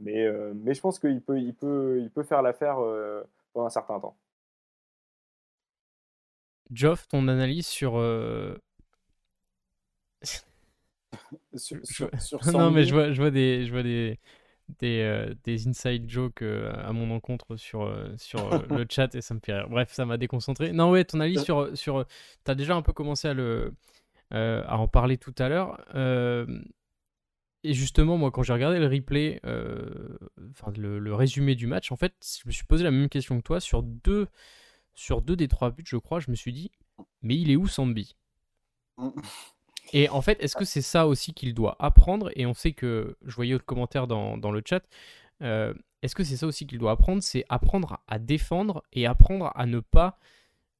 Mais, 0.00 0.26
mais 0.54 0.74
je 0.74 0.80
pense 0.80 0.98
qu'il 0.98 1.20
peut, 1.20 1.38
il 1.38 1.54
peut, 1.54 2.00
il 2.00 2.10
peut 2.10 2.24
faire 2.24 2.42
l'affaire 2.42 2.78
pendant 3.54 3.66
un 3.66 3.70
certain 3.70 3.98
temps. 4.00 4.16
Geoff, 6.72 7.06
ton 7.08 7.28
analyse 7.28 7.66
sur. 7.66 7.98
Euh, 7.98 8.56
sur, 11.54 11.78
sur, 11.84 12.10
non, 12.52 12.70
mais 12.70 12.84
je 12.84 12.94
vois, 12.94 13.12
je 13.12 13.20
vois 13.20 13.30
des, 13.30 13.66
je 13.66 13.72
vois 13.72 13.82
des, 13.82 14.18
des, 14.80 15.00
euh, 15.00 15.34
des 15.44 15.68
inside 15.68 16.08
jokes 16.08 16.42
euh, 16.42 16.72
à 16.84 16.92
mon 16.92 17.10
encontre 17.14 17.56
sur, 17.56 17.94
sur 18.16 18.66
le 18.68 18.86
chat 18.90 19.14
et 19.14 19.20
ça 19.20 19.34
me 19.34 19.40
fait 19.44 19.54
rire. 19.54 19.68
Bref, 19.68 19.92
ça 19.92 20.04
m'a 20.06 20.16
déconcentré. 20.16 20.72
Non, 20.72 20.90
ouais, 20.90 21.04
ton 21.04 21.20
analyse 21.20 21.42
sur. 21.42 21.76
sur 21.76 22.06
tu 22.44 22.50
as 22.50 22.54
déjà 22.54 22.74
un 22.74 22.82
peu 22.82 22.92
commencé 22.92 23.28
à, 23.28 23.34
le, 23.34 23.72
à 24.30 24.76
en 24.78 24.88
parler 24.88 25.18
tout 25.18 25.34
à 25.38 25.48
l'heure. 25.48 25.80
Et 27.64 27.72
justement, 27.72 28.18
moi, 28.18 28.30
quand 28.30 28.42
j'ai 28.42 28.52
regardé 28.52 28.78
le 28.78 28.86
replay, 28.86 29.40
euh, 29.46 30.18
enfin 30.50 30.70
le, 30.76 31.14
résumé 31.14 31.54
du 31.54 31.66
match, 31.66 31.90
en 31.90 31.96
fait, 31.96 32.12
je 32.42 32.46
me 32.46 32.52
suis 32.52 32.64
posé 32.64 32.84
la 32.84 32.90
même 32.90 33.08
question 33.08 33.38
que 33.38 33.42
toi. 33.42 33.58
Sur 33.58 33.82
deux, 33.82 34.28
sur 34.92 35.22
deux 35.22 35.34
des 35.34 35.48
trois 35.48 35.70
buts, 35.70 35.82
je 35.86 35.96
crois. 35.96 36.20
Je 36.20 36.30
me 36.30 36.36
suis 36.36 36.52
dit, 36.52 36.70
mais 37.22 37.36
il 37.36 37.50
est 37.50 37.56
où 37.56 37.66
Sambi? 37.66 38.16
Et 39.94 40.10
en 40.10 40.20
fait, 40.20 40.42
est-ce 40.42 40.56
que 40.56 40.66
c'est 40.66 40.82
ça 40.82 41.06
aussi 41.06 41.32
qu'il 41.32 41.54
doit 41.54 41.74
apprendre? 41.78 42.30
Et 42.36 42.44
on 42.44 42.52
sait 42.52 42.72
que, 42.72 43.16
je 43.24 43.34
voyais 43.34 43.54
autre 43.54 43.64
commentaire 43.64 44.06
dans, 44.06 44.36
dans 44.36 44.50
le 44.50 44.62
chat, 44.62 44.84
euh, 45.40 45.72
est-ce 46.02 46.14
que 46.14 46.22
c'est 46.22 46.36
ça 46.36 46.46
aussi 46.46 46.66
qu'il 46.66 46.78
doit 46.78 46.92
apprendre? 46.92 47.22
C'est 47.22 47.46
apprendre 47.48 48.02
à 48.08 48.18
défendre 48.18 48.84
et 48.92 49.06
apprendre 49.06 49.52
à 49.54 49.64
ne 49.64 49.80
pas 49.80 50.18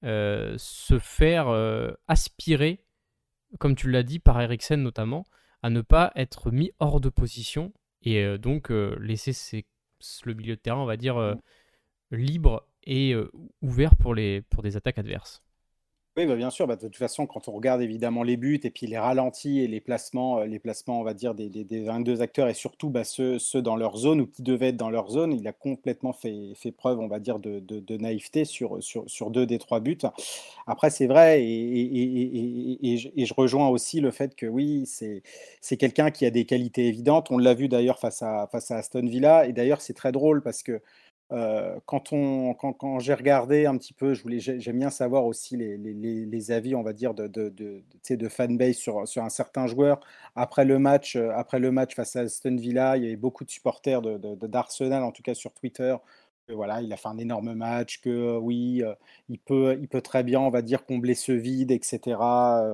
euh, 0.04 0.54
se 0.58 0.98
faire 0.98 1.48
aspirer, 2.08 2.84
comme 3.58 3.74
tu 3.74 3.90
l'as 3.90 4.02
dit, 4.02 4.18
par 4.18 4.38
Eriksen 4.38 4.82
notamment 4.82 5.24
à 5.64 5.70
ne 5.70 5.80
pas 5.80 6.12
être 6.14 6.50
mis 6.50 6.72
hors 6.78 7.00
de 7.00 7.08
position 7.08 7.72
et 8.02 8.22
euh, 8.22 8.36
donc 8.36 8.70
euh, 8.70 8.98
laisser 9.00 9.64
le 10.26 10.34
milieu 10.34 10.56
de 10.56 10.60
terrain, 10.60 10.82
on 10.82 10.84
va 10.84 10.98
dire, 10.98 11.16
euh, 11.16 11.34
libre 12.10 12.68
et 12.82 13.14
ouvert 13.62 13.96
pour, 13.96 14.14
les, 14.14 14.42
pour 14.42 14.62
des 14.62 14.76
attaques 14.76 14.98
adverses. 14.98 15.42
Oui, 16.16 16.26
bah, 16.26 16.36
bien 16.36 16.50
sûr. 16.50 16.68
Bah, 16.68 16.76
de 16.76 16.82
toute 16.82 16.96
façon, 16.96 17.26
quand 17.26 17.48
on 17.48 17.52
regarde 17.52 17.82
évidemment 17.82 18.22
les 18.22 18.36
buts 18.36 18.60
et 18.62 18.70
puis 18.70 18.86
les 18.86 18.96
ralentis 18.96 19.58
et 19.60 19.66
les 19.66 19.80
placements, 19.80 20.38
euh, 20.38 20.46
les 20.46 20.60
placements, 20.60 21.00
on 21.00 21.02
va 21.02 21.12
dire, 21.12 21.34
des, 21.34 21.48
des, 21.48 21.80
22 21.82 22.22
acteurs 22.22 22.46
et 22.46 22.54
surtout 22.54 22.88
bah, 22.88 23.02
ceux, 23.02 23.40
ceux, 23.40 23.62
dans 23.62 23.74
leur 23.74 23.96
zone 23.96 24.20
ou 24.20 24.26
qui 24.28 24.42
devaient 24.42 24.68
être 24.68 24.76
dans 24.76 24.90
leur 24.90 25.10
zone, 25.10 25.32
il 25.32 25.48
a 25.48 25.52
complètement 25.52 26.12
fait, 26.12 26.52
fait 26.54 26.70
preuve, 26.70 27.00
on 27.00 27.08
va 27.08 27.18
dire, 27.18 27.40
de, 27.40 27.58
de, 27.58 27.96
naïveté 27.96 28.44
sur, 28.44 28.80
sur, 28.80 29.02
sur, 29.08 29.30
deux 29.32 29.44
des 29.44 29.58
trois 29.58 29.80
buts. 29.80 29.98
Après, 30.68 30.88
c'est 30.90 31.08
vrai 31.08 31.42
et, 31.42 31.80
et, 31.82 32.92
et, 32.92 33.26
je, 33.26 33.34
rejoins 33.34 33.68
aussi 33.68 34.00
le 34.00 34.12
fait 34.12 34.36
que 34.36 34.46
oui, 34.46 34.84
c'est 34.86 35.76
quelqu'un 35.76 36.12
qui 36.12 36.26
a 36.26 36.30
des 36.30 36.44
qualités 36.44 36.86
évidentes. 36.86 37.32
On 37.32 37.38
l'a 37.38 37.54
vu 37.54 37.68
d'ailleurs 37.68 37.98
face 37.98 38.22
à, 38.22 38.48
face 38.52 38.70
à 38.70 38.76
Aston 38.76 39.06
Villa 39.06 39.46
et 39.48 39.52
d'ailleurs, 39.52 39.80
c'est 39.80 39.94
très 39.94 40.12
drôle 40.12 40.42
parce 40.42 40.62
que 40.62 40.80
quand, 41.30 42.10
quand, 42.78 42.98
j'ai 43.00 43.14
regardé 43.14 43.66
un 43.66 43.76
petit 43.76 43.92
peu, 43.92 44.14
j'aime 44.14 44.78
bien 44.78 44.90
savoir 44.90 45.24
aussi 45.26 45.56
les, 45.56 46.50
avis, 46.50 46.74
on 46.74 46.82
va 46.82 46.92
dire, 46.92 47.14
de, 47.14 47.26
de, 47.26 47.48
de, 47.48 47.82
de 48.10 48.28
fanbase 48.28 48.76
sur, 48.76 49.06
sur 49.08 49.24
un 49.24 49.30
certain 49.30 49.66
joueur. 49.66 50.00
Après 50.36 50.64
le 50.64 50.78
match, 50.78 51.16
après 51.16 51.58
le 51.58 51.70
match 51.70 51.94
face 51.94 52.16
à 52.16 52.20
Aston 52.20 52.56
Villa, 52.56 52.96
il 52.96 53.04
y 53.04 53.06
avait 53.06 53.16
beaucoup 53.16 53.44
de 53.44 53.50
supporters 53.50 54.02
d'Arsenal, 54.02 55.02
en 55.02 55.12
tout 55.12 55.22
cas 55.22 55.34
sur 55.34 55.52
Twitter, 55.52 55.96
voilà, 56.52 56.82
il 56.82 56.92
a 56.92 56.96
fait 56.96 57.08
un 57.08 57.18
énorme 57.18 57.54
match, 57.54 58.00
que 58.00 58.36
oui, 58.38 58.82
il, 59.28 59.38
peut, 59.38 59.78
il 59.80 59.88
peut 59.88 60.00
très 60.02 60.22
bien, 60.22 60.40
on 60.40 60.50
va 60.50 60.62
dire, 60.62 60.84
combler 60.84 61.14
ce 61.14 61.32
vide, 61.32 61.70
etc., 61.70 62.00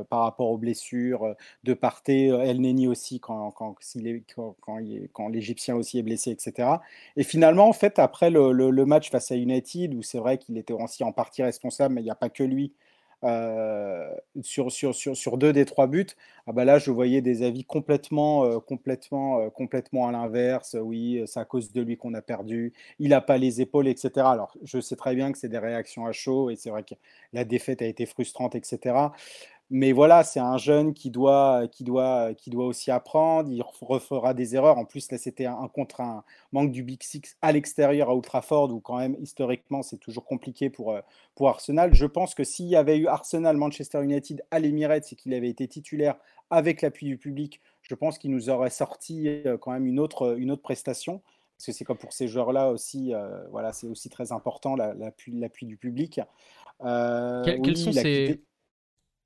par 0.09 0.22
rapport 0.22 0.50
aux 0.50 0.59
blessures, 0.59 1.35
de 1.64 1.74
parter 1.74 2.26
El 2.26 2.61
Neni 2.61 2.88
aussi, 2.88 3.20
quand, 3.20 3.50
quand, 3.52 3.76
quand, 5.12 5.28
l'Égyptien 5.28 5.76
aussi 5.76 5.98
est 5.98 6.02
blessé, 6.02 6.30
etc. 6.30 6.68
Et 7.16 7.22
finalement, 7.22 7.68
en 7.68 7.72
fait, 7.72 7.98
après 7.98 8.30
le, 8.30 8.52
le 8.52 8.87
match 8.87 9.11
face 9.11 9.30
à 9.30 9.37
United, 9.37 9.94
où 9.94 10.02
c'est 10.02 10.18
vrai 10.18 10.38
qu'il 10.38 10.59
était 10.59 10.72
aussi 10.72 11.04
en 11.04 11.12
partie 11.12 11.42
responsable, 11.42 11.94
mais 11.94 12.00
il 12.00 12.04
n'y 12.04 12.11
a 12.11 12.16
pas 12.16 12.30
que 12.30 12.42
lui, 12.42 12.72
sur, 13.22 14.72
sur, 14.72 14.94
sur, 14.94 15.16
sur, 15.16 15.38
deux 15.38 15.52
des 15.52 15.64
trois 15.64 15.87
buts, 15.87 16.06
ah 16.46 16.52
bah 16.52 16.64
là, 16.64 16.78
je 16.78 16.90
voyais 16.90 17.20
des 17.20 17.42
avis 17.42 17.64
complètement, 17.64 18.44
euh, 18.44 18.59
complètement, 18.59 19.40
euh, 19.40 19.50
complètement 19.50 20.09
à 20.09 20.12
l'inverse. 20.12 20.76
Oui, 20.80 21.22
c'est 21.26 21.38
à 21.38 21.44
cause 21.44 21.72
de 21.72 21.83
lui 21.83 21.96
qu'on 21.96 22.14
a 22.14 22.22
perdu. 22.22 22.72
Il 22.98 23.11
n'a 23.11 23.20
pas 23.20 23.38
les 23.38 23.61
épaules, 23.61 23.88
etc. 23.88 24.11
Alors, 24.16 24.56
je 24.64 24.80
sais 24.80 24.96
très 24.96 25.14
bien 25.14 25.33
que 25.33 25.38
c'est 25.38 25.48
des 25.48 25.59
réactions 25.59 26.06
à 26.06 26.12
chaud 26.12 26.50
et 26.50 26.56
c'est 26.56 26.70
vrai 26.70 26.83
que 26.83 26.94
la 27.33 27.44
défaite 27.44 27.83
a 27.83 27.87
été 27.87 28.06
frustrante, 28.06 28.54
etc. 28.54 29.11
Mais 29.72 29.92
voilà, 29.92 30.24
c'est 30.24 30.40
un 30.40 30.59
jeune 30.59 30.94
qui 30.94 31.11
doit, 31.11 31.68
qui, 31.68 31.85
doit, 31.85 32.35
qui 32.35 32.50
doit 32.50 32.66
aussi 32.66 32.90
apprendre. 32.90 33.48
Il 33.52 33.62
refera 33.62 34.35
des 34.35 34.56
erreurs. 34.56 34.78
En 34.78 34.85
plus, 34.85 35.12
là, 35.12 35.16
c'était 35.16 35.46
un, 35.46 35.68
contre 35.68 36.00
un 36.00 36.24
manque 36.50 36.72
du 36.72 36.83
Big 36.83 37.00
Six 37.04 37.37
à 37.40 37.52
l'extérieur 37.52 38.11
à 38.11 38.14
Ultraford, 38.14 38.72
où 38.72 38.80
quand 38.80 38.98
même, 38.98 39.16
historiquement, 39.20 39.83
c'est 39.83 39.98
toujours 39.98 40.24
compliqué 40.24 40.70
pour, 40.70 40.90
euh, 40.90 41.00
pour 41.37 41.48
Arsenal. 41.48 41.94
Je 41.94 42.06
pense 42.06 42.35
que 42.35 42.42
s'il 42.42 42.66
y 42.66 42.74
avait 42.74 42.98
eu 42.98 43.06
Arsenal-Manchester 43.06 44.02
United 44.02 44.42
à 44.50 44.59
l'Emirates 44.59 45.12
et 45.12 45.14
qu'il 45.14 45.33
avait 45.35 45.48
été 45.48 45.68
titulaire 45.68 46.16
avec 46.50 46.83
l'appui 46.83 47.06
du 47.06 47.16
public, 47.16 47.61
je 47.83 47.94
pense 47.94 48.18
qu'il 48.18 48.33
nous 48.33 48.50
aurait 48.50 48.70
sorti 48.70 49.28
euh, 49.28 49.56
quand 49.56 49.70
même 49.70 49.87
une 49.87 50.00
autre, 50.00 50.37
une 50.37 50.50
autre 50.50 50.62
prestation. 50.62 51.22
Parce 51.56 51.66
que 51.66 51.72
c'est 51.72 51.85
comme 51.85 51.98
pour 51.98 52.12
ces 52.12 52.26
joueurs-là 52.26 52.70
aussi, 52.70 53.14
euh, 53.14 53.46
voilà, 53.52 53.72
c'est 53.72 53.87
aussi 53.87 54.09
très 54.09 54.33
important 54.33 54.74
l'appui 54.74 55.66
du 55.66 55.76
public. 55.76 56.20
quels 56.80 57.76
sont 57.76 57.92
ces 57.92 58.40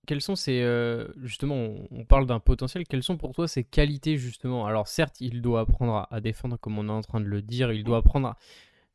quels 0.06 0.20
sont 0.20 0.36
ces 0.36 0.62
euh, 0.62 1.08
justement 1.22 1.74
on, 1.90 2.04
parle 2.04 2.26
d'un 2.26 2.40
potentiel 2.40 2.86
quelles 2.86 3.02
sont 3.02 3.16
pour 3.16 3.32
toi 3.32 3.48
ces 3.48 3.64
qualités 3.64 4.16
justement? 4.16 4.66
Alors 4.66 4.88
certes 4.88 5.20
il 5.20 5.42
doit 5.42 5.60
apprendre 5.60 6.06
à, 6.10 6.20
défendre 6.20 6.56
comme 6.58 6.78
on 6.78 6.88
est 6.88 6.92
en 6.92 7.02
train 7.02 7.20
de 7.20 7.26
le 7.26 7.42
dire 7.42 7.72
il 7.72 7.84
doit 7.84 7.98
apprendre 7.98 8.34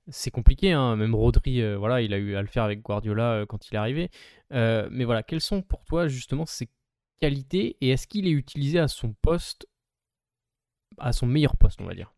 c'est 0.08 0.32
compliqué 0.32 0.72
hein, 0.72 0.96
même 0.96 1.16
Rodri 1.16 1.62
euh, 1.62 1.78
voilà 1.78 2.02
il 2.02 2.14
a 2.14 2.18
eu 2.18 2.36
à 2.36 2.42
le 2.42 2.48
faire 2.48 2.64
avec 2.64 2.82
Guardiola 2.82 3.34
euh, 3.34 3.46
quand 3.46 3.70
il 3.70 3.76
est 3.76 3.78
arrivé. 3.78 4.10
Mais 4.52 5.06
voilà 5.06 5.24
quelles 5.24 5.42
sont 5.42 5.62
pour 5.62 5.86
toi 5.86 6.08
justement 6.08 6.46
ces 6.46 6.70
qualités 7.20 7.78
et 7.82 7.90
est-ce 7.90 8.08
qu'il 8.08 8.28
est 8.28 8.32
utilisé 8.32 8.80
à 8.80 8.88
son 8.88 9.14
poste 9.22 9.68
à 10.98 11.14
son 11.14 11.28
meilleur 11.28 11.58
poste 11.58 11.82
on 11.82 11.86
va 11.86 11.96
dire? 11.96 12.14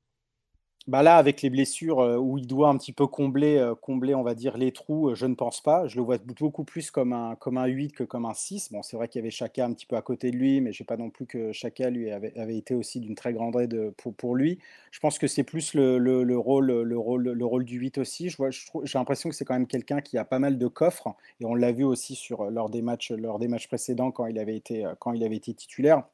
Bah 0.88 1.04
là, 1.04 1.18
avec 1.18 1.44
les 1.44 1.52
blessures 1.52 2.00
euh, 2.00 2.18
où 2.18 2.40
il 2.40 2.48
doit 2.48 2.70
un 2.70 2.78
petit 2.78 2.92
peu 2.92 3.06
combler, 3.06 3.58
euh, 3.58 3.76
combler, 3.76 4.16
on 4.16 4.24
va 4.24 4.34
dire, 4.34 4.58
les 4.58 4.72
trous, 4.72 5.10
euh, 5.10 5.16
je 5.16 5.28
ne 5.28 5.36
pense 5.36 5.62
pas. 5.62 5.88
Je 5.88 5.96
le 5.98 6.02
vois 6.02 6.18
beaucoup 6.18 6.64
plus 6.64 6.90
comme 6.90 7.14
un, 7.14 7.36
comme 7.36 7.60
un 7.60 7.68
8 7.68 7.92
que 7.92 8.04
comme 8.04 8.26
un 8.26 8.34
6. 8.34 8.72
Bon, 8.72 8.82
c'est 8.82 8.98
vrai 8.98 9.08
qu'il 9.08 9.20
y 9.20 9.24
avait 9.24 9.30
Chaka 9.30 9.64
un 9.64 9.74
petit 9.74 9.86
peu 9.86 9.96
à 9.96 10.02
côté 10.02 10.32
de 10.32 10.38
lui, 10.38 10.60
mais 10.60 10.74
je 10.74 10.82
n'ai 10.82 10.86
pas 10.88 10.98
non 10.98 11.12
plus 11.12 11.28
que 11.28 11.52
Chaka 11.52 11.92
lui 11.92 12.10
avait, 12.10 12.58
été 12.58 12.74
aussi 12.74 13.00
d'une 13.00 13.14
très 13.14 13.32
grande 13.32 13.56
aide 13.58 13.92
pour, 13.98 14.16
pour, 14.16 14.36
lui. 14.36 14.58
Je 14.90 15.00
pense 15.00 15.20
que 15.20 15.28
c'est 15.28 15.44
plus 15.44 15.76
le, 15.76 16.00
le, 16.00 16.38
rôle, 16.38 16.72
le, 16.72 16.98
rôle, 16.98 17.30
le 17.30 17.46
rôle 17.46 17.64
du 17.64 17.78
8 17.78 18.00
aussi. 18.00 18.30
Je 18.30 18.38
j'ai 18.84 18.98
l'impression 18.98 19.30
que 19.30 19.36
c'est 19.36 19.46
quand 19.46 19.54
même 19.54 19.68
quelqu'un 19.68 20.02
qui 20.02 20.18
a 20.18 20.26
pas 20.26 20.40
mal 20.40 20.58
de 20.58 20.68
coffres, 20.68 21.16
et 21.40 21.46
on 21.46 21.54
l'a 21.54 21.72
vu 21.72 21.84
aussi 21.84 22.16
sur, 22.16 22.50
lors, 22.50 22.72
des 22.72 22.82
matchs, 22.82 23.12
lors 23.12 23.38
des 23.38 23.48
matchs 23.48 23.68
précédents 23.68 24.10
quand 24.12 24.26
il 24.26 24.40
avait 24.40 24.56
été, 24.56 24.86
quand 25.00 25.14
il 25.14 25.24
avait 25.24 25.36
été 25.36 25.54
titulaire 25.54 26.06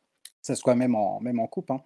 ça 0.42 0.56
soit 0.56 0.76
même 0.76 0.96
en, 0.96 1.20
même 1.22 1.40
en 1.40 1.48
coupe. 1.48 1.72
Hein. 1.72 1.82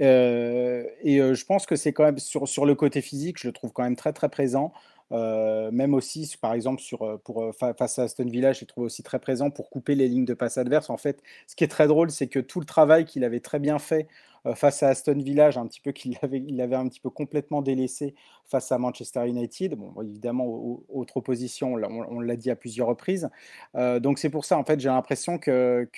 Euh, 0.00 0.84
et 1.02 1.20
euh, 1.20 1.34
je 1.34 1.44
pense 1.44 1.66
que 1.66 1.76
c'est 1.76 1.92
quand 1.92 2.04
même 2.04 2.18
sur, 2.18 2.48
sur 2.48 2.66
le 2.66 2.74
côté 2.74 3.00
physique, 3.00 3.38
je 3.38 3.48
le 3.48 3.52
trouve 3.52 3.72
quand 3.72 3.84
même 3.84 3.96
très 3.96 4.12
très 4.12 4.28
présent. 4.28 4.72
Euh, 5.12 5.72
même 5.72 5.94
aussi, 5.94 6.36
par 6.40 6.54
exemple, 6.54 6.80
sur, 6.80 7.20
pour, 7.24 7.52
face 7.56 7.98
à 7.98 8.04
Aston 8.04 8.26
Villa, 8.26 8.52
je 8.52 8.60
l'ai 8.60 8.66
trouvé 8.66 8.86
aussi 8.86 9.02
très 9.02 9.18
présent 9.18 9.50
pour 9.50 9.68
couper 9.68 9.96
les 9.96 10.06
lignes 10.08 10.24
de 10.24 10.34
passe 10.34 10.56
adverses. 10.56 10.88
En 10.88 10.96
fait, 10.96 11.20
ce 11.48 11.56
qui 11.56 11.64
est 11.64 11.68
très 11.68 11.88
drôle, 11.88 12.10
c'est 12.10 12.28
que 12.28 12.38
tout 12.38 12.60
le 12.60 12.66
travail 12.66 13.04
qu'il 13.04 13.24
avait 13.24 13.40
très 13.40 13.58
bien 13.58 13.80
fait 13.80 14.06
face 14.54 14.82
à 14.82 14.88
Aston 14.88 15.18
Villa, 15.18 15.50
un 15.56 15.66
petit 15.66 15.80
peu 15.80 15.92
qu'il 15.92 16.16
avait, 16.22 16.42
il 16.46 16.60
avait 16.60 16.76
un 16.76 16.88
petit 16.88 17.00
peu 17.00 17.10
complètement 17.10 17.62
délaissé 17.62 18.14
face 18.44 18.72
à 18.72 18.78
Manchester 18.78 19.26
United. 19.28 19.74
Bon, 19.74 20.00
évidemment, 20.02 20.46
autre 20.88 21.18
opposition, 21.18 21.74
on, 21.74 22.20
l'a 22.20 22.36
dit 22.36 22.50
à 22.50 22.56
plusieurs 22.56 22.88
reprises. 22.88 23.28
donc 23.74 24.18
c'est 24.18 24.30
pour 24.30 24.44
ça, 24.44 24.58
en 24.58 24.64
fait, 24.64 24.80
j'ai 24.80 24.88
l'impression 24.88 25.38
que, 25.38 25.88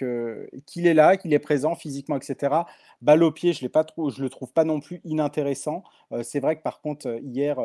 qu'il 0.67 0.87
est 0.87 0.95
là, 0.95 1.17
qu'il 1.17 1.33
est 1.33 1.39
présent 1.39 1.75
physiquement, 1.75 2.17
etc. 2.17 2.55
Balle 3.01 3.23
au 3.23 3.33
pied, 3.33 3.53
je 3.53 3.65
ne 3.65 4.23
le 4.23 4.29
trouve 4.29 4.53
pas 4.53 4.65
non 4.65 4.81
plus 4.81 5.01
inintéressant. 5.05 5.85
c'est 6.23 6.41
vrai 6.41 6.57
que 6.57 6.63
par 6.63 6.81
contre, 6.81 7.21
hier, 7.23 7.59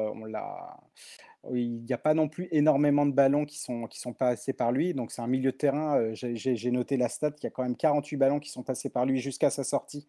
il 1.54 1.84
n'y 1.84 1.94
a 1.94 1.98
pas 1.98 2.14
non 2.14 2.28
plus 2.28 2.48
énormément 2.52 3.06
de 3.06 3.12
ballons 3.12 3.46
qui 3.46 3.60
sont, 3.60 3.88
qui 3.88 4.00
sont 4.00 4.14
passés 4.14 4.54
par 4.54 4.72
lui. 4.72 4.94
Donc 4.94 5.12
c'est 5.12 5.22
un 5.22 5.28
milieu 5.28 5.52
de 5.52 5.58
terrain. 5.58 6.14
J'ai 6.14 6.72
noté 6.72 6.98
la 6.98 7.10
stat 7.10 7.32
qu'il 7.32 7.46
y 7.46 7.48
a 7.48 7.52
quand 7.52 7.64
même 7.64 7.76
48 7.76 8.18
ballons 8.18 8.40
qui 8.40 8.50
sont 8.50 8.64
passés 8.64 8.90
par 8.90 9.06
lui 9.06 9.20
jusqu'à 9.20 9.50
sa 9.50 9.64
sortie. 9.64 10.08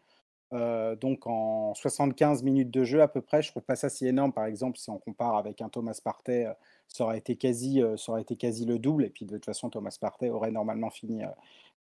Donc 0.53 1.27
en 1.27 1.75
75 1.75 2.43
minutes 2.43 2.71
de 2.71 2.85
jeu 2.85 3.03
à 3.03 3.09
peu 3.09 3.21
près, 3.21 3.43
je 3.43 3.51
trouve 3.51 3.63
pas 3.63 3.77
ça 3.77 3.89
si 3.89 4.07
énorme. 4.07 4.33
Par 4.33 4.47
exemple, 4.47 4.79
si 4.79 4.91
on 4.91 4.99
compare 4.99 5.37
avec 5.37 5.61
un 5.61 5.69
Thomas 5.69 5.99
Partey, 6.03 6.47
ça 6.87 7.05
aurait 7.05 7.19
été 7.19 7.37
quasi, 7.37 7.83
ça 7.97 8.13
aurait 8.13 8.23
été 8.23 8.37
quasi 8.37 8.65
le 8.65 8.79
double. 8.79 9.05
Et 9.05 9.11
puis 9.11 9.27
de 9.27 9.35
toute 9.35 9.45
façon, 9.45 9.71
Thomas 9.71 9.97
Partey 10.01 10.31
aurait 10.31 10.51
normalement 10.51 10.91
fini, 10.91 11.23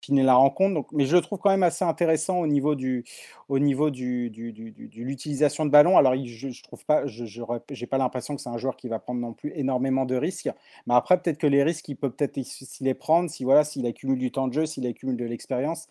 fini 0.02 0.24
la 0.24 0.36
rencontre. 0.36 0.74
Donc, 0.74 0.92
mais 0.92 1.06
je 1.06 1.16
le 1.16 1.22
trouve 1.22 1.40
quand 1.40 1.50
même 1.50 1.64
assez 1.64 1.86
intéressant 1.86 2.40
au 2.40 2.48
niveau 2.48 2.76
du, 2.76 3.04
au 3.50 3.60
niveau 3.60 3.90
du, 3.90 4.30
du, 4.30 4.52
de 4.54 5.02
l'utilisation 5.02 5.66
de 5.66 5.72
ballon. 5.72 5.98
Alors, 5.98 6.16
je, 6.16 6.50
je 6.50 6.64
trouve 6.64 6.86
pas, 6.86 7.06
je 7.08 7.24
n'ai 7.34 7.88
pas 7.88 7.98
l'impression 7.98 8.36
que 8.36 8.42
c'est 8.42 8.50
un 8.50 8.58
joueur 8.58 8.76
qui 8.78 8.88
va 8.88 9.00
prendre 9.00 9.20
non 9.20 9.34
plus 9.34 9.52
énormément 9.56 10.06
de 10.06 10.16
risques. 10.16 10.50
Mais 10.86 10.94
après, 10.94 11.20
peut-être 11.20 11.38
que 11.38 11.48
les 11.48 11.64
risques, 11.64 11.88
il 11.90 11.96
peut 11.96 12.10
peut-être 12.10 12.42
s'y 12.44 12.84
les 12.84 12.94
prendre, 12.94 13.30
si 13.30 13.44
voilà, 13.44 13.64
s'il 13.64 13.86
accumule 13.86 14.20
du 14.20 14.32
temps 14.32 14.48
de 14.48 14.54
jeu, 14.54 14.66
s'il 14.66 14.86
accumule 14.86 15.18
de 15.18 15.26
l'expérience. 15.26 15.88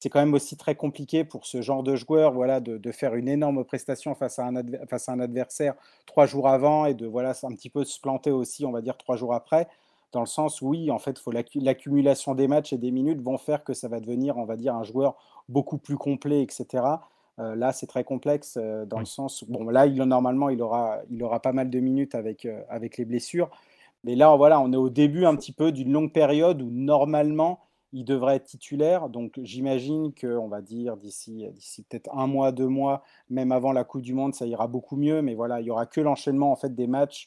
C'est 0.00 0.08
quand 0.10 0.20
même 0.20 0.34
aussi 0.34 0.56
très 0.56 0.74
compliqué 0.76 1.24
pour 1.24 1.46
ce 1.46 1.60
genre 1.60 1.82
de 1.82 1.96
joueur 1.96 2.32
voilà, 2.32 2.60
de, 2.60 2.78
de 2.78 2.92
faire 2.92 3.14
une 3.14 3.28
énorme 3.28 3.64
prestation 3.64 4.14
face 4.14 4.38
à, 4.38 4.46
un 4.46 4.62
face 4.88 5.08
à 5.08 5.12
un 5.12 5.20
adversaire 5.20 5.74
trois 6.06 6.26
jours 6.26 6.48
avant 6.48 6.86
et 6.86 6.94
de 6.94 7.06
voilà, 7.06 7.32
un 7.42 7.54
petit 7.54 7.70
peu 7.70 7.84
se 7.84 8.00
planter 8.00 8.30
aussi, 8.30 8.64
on 8.64 8.70
va 8.72 8.80
dire, 8.80 8.96
trois 8.96 9.16
jours 9.16 9.34
après 9.34 9.68
dans 10.12 10.20
le 10.20 10.26
sens 10.26 10.62
où, 10.62 10.68
oui, 10.68 10.90
en 10.90 10.98
fait, 10.98 11.18
faut 11.18 11.30
l'accumulation 11.30 12.34
des 12.34 12.48
matchs 12.48 12.72
et 12.72 12.78
des 12.78 12.90
minutes 12.90 13.20
vont 13.20 13.38
faire 13.38 13.64
que 13.64 13.74
ça 13.74 13.88
va 13.88 14.00
devenir, 14.00 14.36
on 14.38 14.44
va 14.44 14.56
dire, 14.56 14.74
un 14.74 14.82
joueur 14.82 15.16
beaucoup 15.48 15.78
plus 15.78 15.96
complet, 15.96 16.42
etc. 16.42 16.84
Euh, 17.38 17.54
là, 17.54 17.72
c'est 17.72 17.86
très 17.86 18.04
complexe 18.04 18.56
euh, 18.60 18.84
dans 18.86 18.98
le 18.98 19.04
sens, 19.04 19.44
bon, 19.44 19.68
là, 19.68 19.86
il, 19.86 19.94
normalement, 20.02 20.48
il 20.48 20.62
aura, 20.62 21.00
il 21.10 21.22
aura 21.22 21.40
pas 21.40 21.52
mal 21.52 21.70
de 21.70 21.80
minutes 21.80 22.14
avec, 22.14 22.46
euh, 22.46 22.62
avec 22.68 22.96
les 22.96 23.04
blessures. 23.04 23.50
Mais 24.04 24.14
là, 24.16 24.34
voilà, 24.36 24.60
on 24.60 24.72
est 24.72 24.76
au 24.76 24.90
début 24.90 25.24
un 25.24 25.36
petit 25.36 25.52
peu 25.52 25.72
d'une 25.72 25.92
longue 25.92 26.12
période 26.12 26.62
où 26.62 26.70
normalement, 26.70 27.60
il 27.92 28.04
devrait 28.04 28.36
être 28.36 28.44
titulaire. 28.44 29.08
Donc, 29.08 29.38
j'imagine 29.42 30.12
qu'on 30.14 30.48
va 30.48 30.60
dire 30.60 30.96
d'ici, 30.96 31.46
d'ici 31.52 31.82
peut-être 31.82 32.10
un 32.14 32.26
mois, 32.26 32.52
deux 32.52 32.68
mois, 32.68 33.02
même 33.30 33.52
avant 33.52 33.72
la 33.72 33.84
Coupe 33.84 34.02
du 34.02 34.14
Monde, 34.14 34.34
ça 34.34 34.46
ira 34.46 34.66
beaucoup 34.66 34.96
mieux. 34.96 35.22
Mais 35.22 35.34
voilà, 35.34 35.60
il 35.60 35.66
y 35.66 35.70
aura 35.70 35.86
que 35.86 36.00
l'enchaînement 36.00 36.52
en 36.52 36.56
fait 36.56 36.74
des 36.74 36.86
matchs 36.86 37.26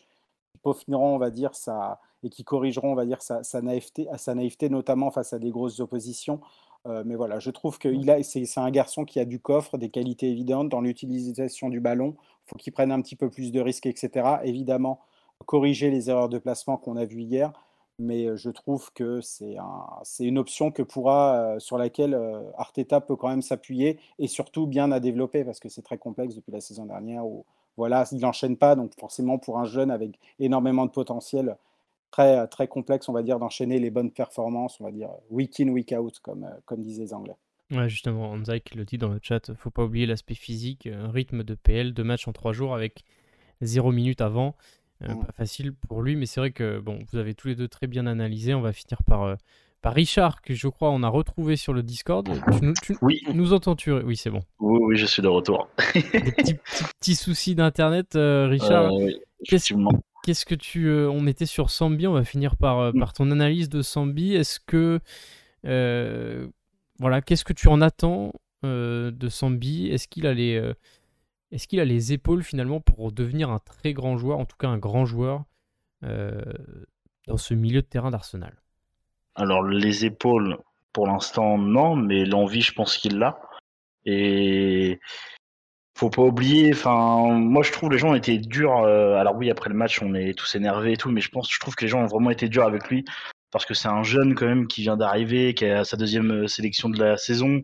qui 0.51 0.57
peaufineront, 0.61 1.15
on 1.15 1.17
va 1.17 1.31
dire, 1.31 1.55
ça 1.55 1.99
et 2.23 2.29
qui 2.29 2.43
corrigeront, 2.43 2.91
on 2.91 2.95
va 2.95 3.05
dire, 3.05 3.21
sa, 3.21 3.61
naïveté, 3.61 4.07
sa 4.17 4.35
naïveté, 4.35 4.69
notamment 4.69 5.09
face 5.11 5.33
à 5.33 5.39
des 5.39 5.49
grosses 5.49 5.79
oppositions. 5.79 6.39
Euh, 6.87 7.03
mais 7.05 7.15
voilà, 7.15 7.39
je 7.39 7.51
trouve 7.51 7.77
que 7.77 7.89
c'est 8.23 8.57
un 8.57 8.71
garçon 8.71 9.05
qui 9.05 9.19
a 9.19 9.25
du 9.25 9.39
coffre, 9.39 9.77
des 9.77 9.89
qualités 9.89 10.29
évidentes 10.29 10.69
dans 10.69 10.81
l'utilisation 10.81 11.69
du 11.69 11.79
ballon. 11.79 12.15
Il 12.45 12.49
faut 12.49 12.55
qu'il 12.57 12.73
prenne 12.73 12.91
un 12.91 13.01
petit 13.01 13.15
peu 13.15 13.29
plus 13.29 13.51
de 13.51 13.59
risques, 13.59 13.85
etc. 13.85 14.37
Évidemment, 14.43 14.99
corriger 15.45 15.89
les 15.89 16.09
erreurs 16.09 16.29
de 16.29 16.37
placement 16.37 16.77
qu'on 16.77 16.95
a 16.95 17.05
vues 17.05 17.21
hier. 17.21 17.51
Mais 18.01 18.35
je 18.35 18.49
trouve 18.49 18.91
que 18.93 19.21
c'est 19.21 19.57
un, 19.57 19.85
une 20.19 20.37
option 20.37 20.71
que 20.71 20.81
pourra, 20.81 21.55
sur 21.59 21.77
laquelle 21.77 22.19
Arteta 22.57 22.99
peut 22.99 23.15
quand 23.15 23.29
même 23.29 23.41
s'appuyer 23.41 23.99
et 24.17 24.27
surtout 24.27 24.65
bien 24.65 24.91
à 24.91 24.99
développer 24.99 25.43
parce 25.43 25.59
que 25.59 25.69
c'est 25.69 25.83
très 25.83 25.97
complexe 25.97 26.35
depuis 26.35 26.51
la 26.51 26.61
saison 26.61 26.85
dernière 26.85 27.25
où 27.25 27.45
voilà, 27.77 28.05
il 28.11 28.19
n'enchaîne 28.19 28.57
pas. 28.57 28.75
Donc 28.75 28.91
forcément, 28.99 29.37
pour 29.37 29.59
un 29.59 29.65
jeune 29.65 29.91
avec 29.91 30.19
énormément 30.39 30.85
de 30.85 30.91
potentiel, 30.91 31.57
très, 32.11 32.47
très 32.47 32.67
complexe, 32.67 33.09
on 33.09 33.13
va 33.13 33.23
dire, 33.23 33.39
d'enchaîner 33.39 33.79
les 33.79 33.89
bonnes 33.89 34.11
performances, 34.11 34.79
on 34.81 34.83
va 34.83 34.91
dire 34.91 35.09
week 35.29 35.59
in, 35.59 35.69
week 35.69 35.93
out, 35.97 36.19
comme, 36.19 36.47
comme 36.65 36.81
disaient 36.81 37.03
les 37.03 37.13
Anglais. 37.13 37.35
Justement, 37.87 38.31
Anzai 38.31 38.61
le 38.75 38.83
dit 38.83 38.97
dans 38.97 39.07
le 39.07 39.19
chat, 39.21 39.53
faut 39.55 39.69
pas 39.69 39.85
oublier 39.85 40.05
l'aspect 40.05 40.35
physique, 40.35 40.89
rythme 40.91 41.43
de 41.43 41.55
PL, 41.55 41.93
de 41.93 42.03
match 42.03 42.27
en 42.27 42.33
trois 42.33 42.51
jours 42.51 42.75
avec 42.75 43.05
zéro 43.61 43.93
minute 43.93 44.19
avant. 44.19 44.55
Euh, 45.03 45.13
mmh. 45.13 45.25
Pas 45.25 45.31
facile 45.33 45.73
pour 45.73 46.01
lui, 46.01 46.15
mais 46.15 46.25
c'est 46.25 46.39
vrai 46.39 46.51
que 46.51 46.79
bon, 46.79 46.99
vous 47.11 47.17
avez 47.17 47.33
tous 47.33 47.47
les 47.47 47.55
deux 47.55 47.67
très 47.67 47.87
bien 47.87 48.05
analysé. 48.07 48.53
On 48.53 48.61
va 48.61 48.73
finir 48.73 49.03
par, 49.03 49.23
euh, 49.23 49.35
par 49.81 49.93
Richard, 49.93 50.41
que 50.41 50.53
je 50.53 50.67
crois 50.67 50.91
on 50.91 51.03
a 51.03 51.09
retrouvé 51.09 51.55
sur 51.55 51.73
le 51.73 51.83
Discord. 51.83 52.27
Tu, 52.27 52.65
nous, 52.65 52.73
oui. 53.01 53.21
nous 53.33 53.53
entends-tu? 53.53 53.91
Oui, 53.91 54.15
c'est 54.15 54.29
bon. 54.29 54.41
Oui, 54.59 54.79
oui, 54.83 54.97
je 54.97 55.05
suis 55.05 55.21
de 55.21 55.27
retour. 55.27 55.69
Des 55.93 56.01
petits, 56.01 56.55
petits, 56.99 57.15
soucis 57.15 57.55
d'internet, 57.55 58.11
Richard. 58.13 58.93
oui, 58.93 59.17
effectivement. 59.45 59.91
Qu'est-ce 60.23 60.45
que 60.45 60.55
tu. 60.55 60.87
Euh, 60.87 61.09
on 61.09 61.25
était 61.25 61.45
sur 61.45 61.71
Sambi, 61.71 62.05
on 62.05 62.13
va 62.13 62.23
finir 62.23 62.55
par, 62.55 62.79
euh, 62.79 62.91
mm. 62.93 62.99
par 62.99 63.13
ton 63.13 63.31
analyse 63.31 63.69
de 63.69 63.81
Sambi. 63.81 64.35
Est-ce 64.35 64.59
que. 64.59 64.99
Euh, 65.65 66.47
voilà, 66.99 67.21
qu'est-ce 67.21 67.43
que 67.43 67.53
tu 67.53 67.67
en 67.67 67.81
attends 67.81 68.33
de 68.63 69.29
Sambi 69.29 69.87
Est-ce 69.87 70.07
qu'il 70.07 70.27
a 70.27 70.33
les. 70.33 70.61
Est-ce 71.51 71.67
qu'il 71.67 71.79
a 71.79 71.85
les 71.85 72.13
épaules 72.13 72.43
finalement 72.43 72.79
pour 72.79 73.11
devenir 73.11 73.49
un 73.49 73.59
très 73.59 73.93
grand 73.93 74.17
joueur, 74.17 74.39
en 74.39 74.45
tout 74.45 74.57
cas 74.57 74.67
un 74.67 74.77
grand 74.77 75.05
joueur, 75.05 75.43
dans 76.01 77.37
ce 77.37 77.53
milieu 77.53 77.81
de 77.81 77.87
terrain 77.87 78.11
d'Arsenal? 78.11 78.55
Alors 79.35 79.63
les 79.63 80.05
épaules, 80.05 80.57
pour 80.93 81.07
l'instant 81.07 81.57
non, 81.57 81.95
mais 81.95 82.25
l'envie, 82.25 82.61
je 82.61 82.73
pense 82.73 82.97
qu'il 82.97 83.17
l'a. 83.17 83.39
Et 84.05 84.99
faut 85.95 86.09
pas 86.09 86.23
oublier, 86.23 86.71
enfin, 86.73 87.29
moi 87.29 87.63
je 87.63 87.71
trouve 87.71 87.91
les 87.91 87.99
gens 87.99 88.09
ont 88.09 88.15
été 88.15 88.37
durs. 88.39 88.77
Euh, 88.79 89.15
alors 89.15 89.35
oui, 89.35 89.51
après 89.51 89.69
le 89.69 89.75
match, 89.75 90.01
on 90.01 90.15
est 90.15 90.37
tous 90.37 90.55
énervés 90.55 90.93
et 90.93 90.97
tout, 90.97 91.11
mais 91.11 91.21
je 91.21 91.29
pense, 91.29 91.51
je 91.51 91.59
trouve 91.59 91.75
que 91.75 91.85
les 91.85 91.89
gens 91.89 92.01
ont 92.01 92.07
vraiment 92.07 92.31
été 92.31 92.49
durs 92.49 92.65
avec 92.65 92.89
lui 92.89 93.05
parce 93.51 93.65
que 93.65 93.73
c'est 93.73 93.89
un 93.89 94.03
jeune 94.03 94.33
quand 94.33 94.47
même 94.47 94.67
qui 94.67 94.81
vient 94.81 94.97
d'arriver, 94.97 95.53
qui 95.53 95.65
a 95.65 95.83
sa 95.83 95.97
deuxième 95.97 96.31
euh, 96.31 96.47
sélection 96.47 96.89
de 96.89 96.97
la 96.97 97.17
saison. 97.17 97.61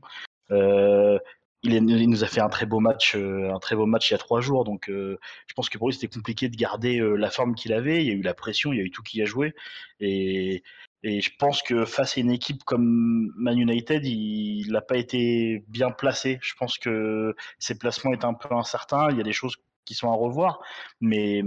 Euh, 0.52 1.18
il, 1.64 1.84
nous 1.84 2.24
a 2.24 2.28
fait 2.28 2.42
un 2.42 2.50
très 2.50 2.66
beau 2.66 2.80
match, 2.80 3.16
un 3.16 3.60
très 3.60 3.76
beau 3.76 3.86
match 3.86 4.10
il 4.10 4.14
y 4.14 4.16
a 4.16 4.20
trois 4.20 4.42
jours, 4.42 4.64
donc 4.64 4.86
je 4.88 5.54
pense 5.56 5.70
que 5.70 5.78
pour 5.78 5.90
lui 5.90 5.96
c'était 5.96 6.08
compliqué 6.08 6.50
de 6.50 6.56
garder 6.56 7.00
la 7.18 7.30
forme 7.30 7.56
qu'il 7.56 7.74
avait. 7.74 8.04
Il 8.04 8.08
y 8.08 8.12
a 8.12 8.14
eu 8.14 8.22
la 8.22 8.34
pression, 8.34 8.74
il 8.74 8.78
y 8.78 8.82
a 8.82 8.84
eu 8.84 8.92
tout 8.92 9.04
qui 9.04 9.22
a 9.22 9.26
joué, 9.26 9.54
et 10.00 11.22
je 11.22 11.30
pense 11.38 11.62
que 11.62 11.86
face 11.86 12.18
à 12.18 12.22
une 12.22 12.32
équipe 12.32 12.64
comme 12.64 13.32
Man 13.38 13.58
United, 13.58 14.06
il 14.06 14.72
n'a 14.72 14.82
pas 14.82 14.98
été 14.98 15.64
bien 15.68 15.92
placé. 15.92 16.40
Je 16.42 16.54
pense 16.56 16.78
que 16.78 17.36
ses 17.60 17.78
placements 17.78 18.14
étaient 18.14 18.26
un 18.26 18.34
peu 18.34 18.54
incertains. 18.54 19.08
Il 19.12 19.18
y 19.18 19.22
a 19.22 19.24
des 19.24 19.34
choses 19.34 19.58
qui 19.86 19.94
sont 19.94 20.12
à 20.12 20.16
revoir. 20.16 20.60
Mais, 21.00 21.44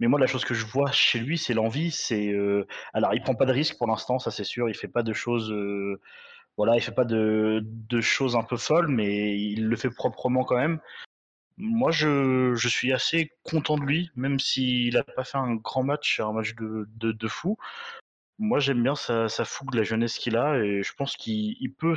moi, 0.00 0.18
la 0.18 0.26
chose 0.26 0.44
que 0.44 0.54
je 0.54 0.66
vois 0.66 0.90
chez 0.90 1.18
lui, 1.20 1.38
c'est 1.38 1.54
l'envie. 1.54 1.90
C'est 1.90 2.32
euh, 2.32 2.66
alors, 2.94 3.14
il 3.14 3.22
prend 3.22 3.34
pas 3.34 3.46
de 3.46 3.52
risques 3.52 3.78
pour 3.78 3.86
l'instant, 3.86 4.18
ça 4.18 4.30
c'est 4.30 4.44
sûr. 4.44 4.68
Il 4.68 4.74
fait 4.74 4.88
pas 4.88 5.02
de 5.02 5.12
choses, 5.12 5.52
euh, 5.52 6.00
voilà, 6.58 6.74
il 6.74 6.82
fait 6.82 6.92
pas 6.92 7.04
de, 7.04 7.62
choses 8.00 8.34
un 8.34 8.42
peu 8.42 8.56
folles, 8.56 8.88
mais 8.88 9.40
il 9.40 9.68
le 9.68 9.76
fait 9.76 9.90
proprement 9.90 10.42
quand 10.42 10.56
même. 10.56 10.80
Moi, 11.56 11.92
je, 11.92 12.54
suis 12.68 12.92
assez 12.92 13.32
content 13.44 13.78
de 13.78 13.84
lui, 13.84 14.10
même 14.16 14.40
s'il 14.40 14.94
n'a 14.94 15.04
pas 15.04 15.24
fait 15.24 15.38
un 15.38 15.54
grand 15.54 15.84
match, 15.84 16.18
un 16.20 16.32
match 16.32 16.54
de, 16.56 17.28
fou. 17.28 17.56
Moi, 18.40 18.58
j'aime 18.58 18.82
bien 18.82 18.96
sa, 18.96 19.28
fougue, 19.44 19.74
la 19.74 19.84
jeunesse 19.84 20.18
qu'il 20.18 20.36
a, 20.36 20.58
et 20.58 20.82
je 20.82 20.92
pense 20.94 21.16
qu'il 21.16 21.72
peut, 21.74 21.94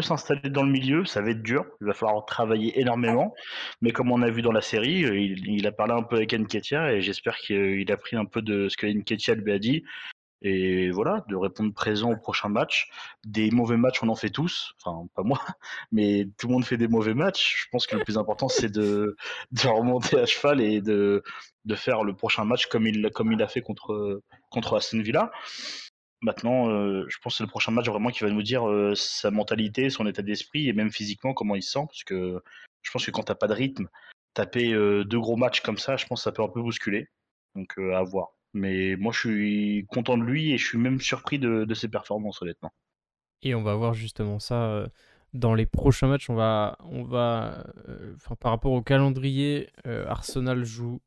s'installer 0.00 0.48
dans 0.48 0.62
le 0.62 0.72
milieu. 0.72 1.04
Ça 1.04 1.20
va 1.20 1.30
être 1.30 1.42
dur, 1.42 1.66
il 1.82 1.86
va 1.86 1.92
falloir 1.92 2.24
travailler 2.24 2.80
énormément. 2.80 3.34
Mais 3.82 3.92
comme 3.92 4.10
on 4.10 4.22
a 4.22 4.30
vu 4.30 4.40
dans 4.40 4.52
la 4.52 4.62
série, 4.62 5.00
il, 5.00 5.66
a 5.66 5.72
parlé 5.72 5.92
un 5.92 6.02
peu 6.02 6.16
avec 6.16 6.32
Enketia, 6.32 6.94
et 6.94 7.02
j'espère 7.02 7.36
qu'il 7.36 7.92
a 7.92 7.96
pris 7.98 8.16
un 8.16 8.24
peu 8.24 8.40
de 8.40 8.70
ce 8.70 8.76
que 8.78 8.86
Enketia 8.86 9.34
lui 9.34 9.52
a 9.52 9.58
dit 9.58 9.84
et 10.44 10.90
voilà, 10.90 11.24
de 11.28 11.36
répondre 11.36 11.72
présent 11.72 12.12
au 12.12 12.16
prochain 12.16 12.50
match. 12.50 12.90
Des 13.24 13.50
mauvais 13.50 13.78
matchs, 13.78 14.02
on 14.02 14.08
en 14.10 14.14
fait 14.14 14.28
tous, 14.28 14.74
enfin 14.78 15.06
pas 15.14 15.22
moi, 15.22 15.40
mais 15.92 16.28
tout 16.36 16.48
le 16.48 16.52
monde 16.52 16.66
fait 16.66 16.76
des 16.76 16.86
mauvais 16.86 17.14
matchs. 17.14 17.64
Je 17.64 17.70
pense 17.70 17.86
que 17.86 17.96
le 17.96 18.04
plus 18.04 18.18
important, 18.18 18.48
c'est 18.48 18.70
de, 18.70 19.16
remonter 19.64 20.18
à 20.20 20.26
cheval 20.26 20.60
et 20.60 20.82
de, 20.82 21.22
faire 21.74 22.04
le 22.04 22.14
prochain 22.14 22.44
match 22.44 22.66
comme 22.66 22.86
il, 22.86 23.10
comme 23.10 23.32
il 23.32 23.42
a 23.42 23.48
fait 23.48 23.62
contre, 23.62 24.22
contre 24.50 24.76
Aston 24.76 25.00
Villa. 25.00 25.32
Maintenant, 26.20 26.68
euh, 26.68 27.06
je 27.08 27.18
pense 27.18 27.34
que 27.34 27.36
c'est 27.38 27.44
le 27.44 27.50
prochain 27.50 27.72
match 27.72 27.88
vraiment 27.88 28.10
qui 28.10 28.22
va 28.22 28.30
nous 28.30 28.42
dire 28.42 28.68
euh, 28.68 28.94
sa 28.94 29.30
mentalité, 29.30 29.88
son 29.88 30.06
état 30.06 30.22
d'esprit 30.22 30.68
et 30.68 30.74
même 30.74 30.90
physiquement 30.90 31.32
comment 31.32 31.54
il 31.54 31.62
se 31.62 31.72
sent. 31.72 31.86
Parce 31.86 32.04
que 32.04 32.42
je 32.82 32.90
pense 32.90 33.06
que 33.06 33.10
quand 33.10 33.22
t'as 33.22 33.34
pas 33.34 33.46
de 33.46 33.54
rythme, 33.54 33.88
taper 34.34 34.74
euh, 34.74 35.04
deux 35.04 35.20
gros 35.20 35.36
matchs 35.36 35.62
comme 35.62 35.78
ça, 35.78 35.96
je 35.96 36.06
pense 36.06 36.20
que 36.20 36.24
ça 36.24 36.32
peut 36.32 36.42
un 36.42 36.48
peu 36.48 36.60
bousculer. 36.60 37.08
Donc 37.54 37.78
à 37.78 38.02
voir. 38.02 38.32
Mais 38.54 38.94
moi, 38.96 39.12
je 39.12 39.18
suis 39.18 39.86
content 39.88 40.16
de 40.16 40.22
lui 40.22 40.52
et 40.52 40.58
je 40.58 40.64
suis 40.64 40.78
même 40.78 41.00
surpris 41.00 41.40
de, 41.40 41.74
ses 41.74 41.88
performances, 41.88 42.40
honnêtement. 42.40 42.72
Et 43.42 43.54
on 43.54 43.62
va 43.62 43.74
voir 43.74 43.94
justement 43.94 44.38
ça 44.38 44.64
euh, 44.70 44.86
dans 45.34 45.54
les 45.54 45.66
prochains 45.66 46.06
matchs. 46.06 46.30
On 46.30 46.36
va, 46.36 46.78
on 46.84 47.02
va, 47.02 47.66
euh, 47.88 48.14
par 48.40 48.52
rapport 48.52 48.72
au 48.72 48.80
calendrier, 48.80 49.68
euh, 49.86 50.06
Arsenal 50.08 50.64
joue 50.64 51.00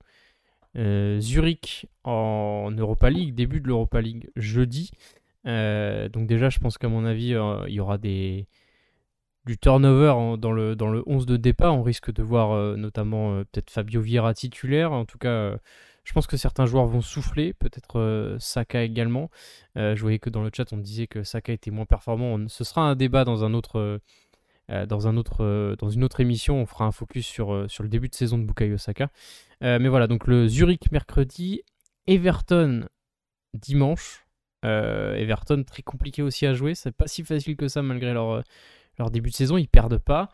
Zurich 1.19 1.87
en 2.03 2.69
Europa 2.69 3.09
League, 3.09 3.33
début 3.33 3.61
de 3.61 3.67
l'Europa 3.67 3.99
League 3.99 4.29
jeudi. 4.35 4.91
donc 5.43 6.27
déjà, 6.27 6.49
je 6.49 6.59
pense 6.59 6.77
qu'à 6.77 6.87
mon 6.87 7.03
avis, 7.03 7.33
il 7.67 7.73
y 7.73 7.79
aura 7.79 7.97
des, 7.97 8.45
du 9.47 9.57
turnover 9.57 10.37
dans, 10.37 10.51
le, 10.51 10.75
dans 10.75 10.91
le 10.91 11.01
11 11.07 11.25
de 11.25 11.35
départ. 11.35 11.75
On 11.75 11.81
risque 11.81 12.13
de 12.13 12.21
voir 12.21 12.77
notamment 12.77 13.39
peut-être 13.45 13.71
Fabio 13.71 14.01
Vieira 14.01 14.35
titulaire. 14.35 14.91
En 14.91 15.05
tout 15.05 15.17
cas, 15.17 15.57
je 16.07 16.13
pense 16.13 16.25
que 16.25 16.37
certains 16.37 16.65
joueurs 16.65 16.85
vont 16.85 17.01
souffler, 17.01 17.53
peut-être 17.53 18.37
Saka 18.39 18.83
également. 18.83 19.29
je 19.75 19.99
voyais 19.99 20.19
que 20.19 20.29
dans 20.29 20.41
le 20.41 20.49
chat, 20.55 20.71
on 20.71 20.77
disait 20.77 21.07
que 21.07 21.23
Saka 21.23 21.51
était 21.51 21.69
moins 21.69 21.85
performant. 21.85 22.47
ce 22.47 22.63
sera 22.63 22.81
un 22.81 22.95
débat 22.95 23.25
euh, 24.69 24.85
dans, 24.85 25.07
euh, 25.39 25.75
une 25.91 26.03
autre 26.03 26.19
émission, 26.19 26.57
on 26.61 26.65
fera 26.65 26.85
un 26.85 26.91
focus 26.91 27.25
sur, 27.25 27.53
euh, 27.53 27.67
le 27.79 27.87
début 27.87 28.09
de 28.09 28.15
saison 28.15 28.37
de 28.37 28.43
Bukayo 28.43 28.75
Osaka. 28.75 29.09
mais 29.61 29.87
voilà, 29.87 30.07
donc 30.07 30.27
le 30.27 30.47
Zurich 30.47 30.91
mercredi, 30.91 31.61
Everton 32.07 32.87
dimanche. 33.53 34.25
Everton 34.63 35.63
très 35.63 35.83
compliqué 35.83 36.21
aussi 36.21 36.45
à 36.45 36.53
jouer, 36.53 36.75
c'est 36.75 36.91
pas 36.91 37.07
si 37.07 37.23
facile 37.23 37.55
que 37.55 37.69
ça 37.69 37.81
malgré 37.81 38.13
leur, 38.13 38.43
leur 38.99 39.11
début 39.11 39.29
de 39.29 39.35
saison, 39.35 39.57
ils 39.57 39.69
perdent 39.69 39.99
pas. 39.99 40.29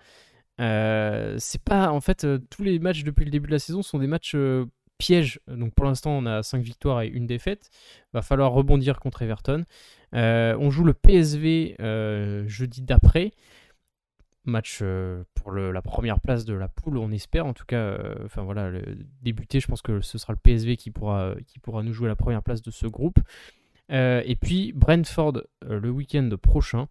c'est 0.57 1.61
pas 1.63 1.91
en 1.91 2.01
fait 2.01 2.25
tous 2.49 2.63
les 2.63 2.79
matchs 2.79 3.03
depuis 3.03 3.25
le 3.25 3.31
début 3.31 3.47
de 3.47 3.51
la 3.51 3.59
saison 3.59 3.83
sont 3.83 3.99
des 3.99 4.07
matchs 4.07 4.35
pièges. 4.97 5.39
Donc 5.47 5.73
pour 5.73 5.85
l'instant 5.85 6.11
on 6.11 6.25
a 6.25 6.43
5 6.43 6.63
victoires 6.63 7.01
et 7.01 7.07
une 7.07 7.27
défaite. 7.27 7.69
Va 8.13 8.21
falloir 8.21 8.51
rebondir 8.51 8.99
contre 8.99 9.21
Everton. 9.21 9.65
on 10.13 10.69
joue 10.69 10.83
le 10.83 10.93
PSV 10.93 11.75
jeudi 12.47 12.81
d'après 12.81 13.31
match 14.45 14.79
euh, 14.81 15.23
pour 15.35 15.51
la 15.51 15.81
première 15.81 16.19
place 16.19 16.45
de 16.45 16.53
la 16.53 16.67
poule, 16.67 16.97
on 16.97 17.11
espère. 17.11 17.45
En 17.45 17.53
tout 17.53 17.65
cas, 17.65 17.77
euh, 17.77 18.15
enfin 18.25 18.43
voilà, 18.43 18.71
débuter, 19.21 19.59
je 19.59 19.67
pense 19.67 19.81
que 19.81 20.01
ce 20.01 20.17
sera 20.17 20.33
le 20.33 20.39
PSV 20.39 20.77
qui 20.77 20.91
pourra, 20.91 21.35
qui 21.47 21.59
pourra 21.59 21.83
nous 21.83 21.93
jouer 21.93 22.07
la 22.07 22.15
première 22.15 22.43
place 22.43 22.61
de 22.61 22.71
ce 22.71 22.87
groupe. 22.87 23.19
Euh, 23.91 24.21
et 24.25 24.35
puis 24.35 24.71
Brentford 24.73 25.41
le 25.67 25.89
week-end 25.89 26.29
prochain. 26.41 26.87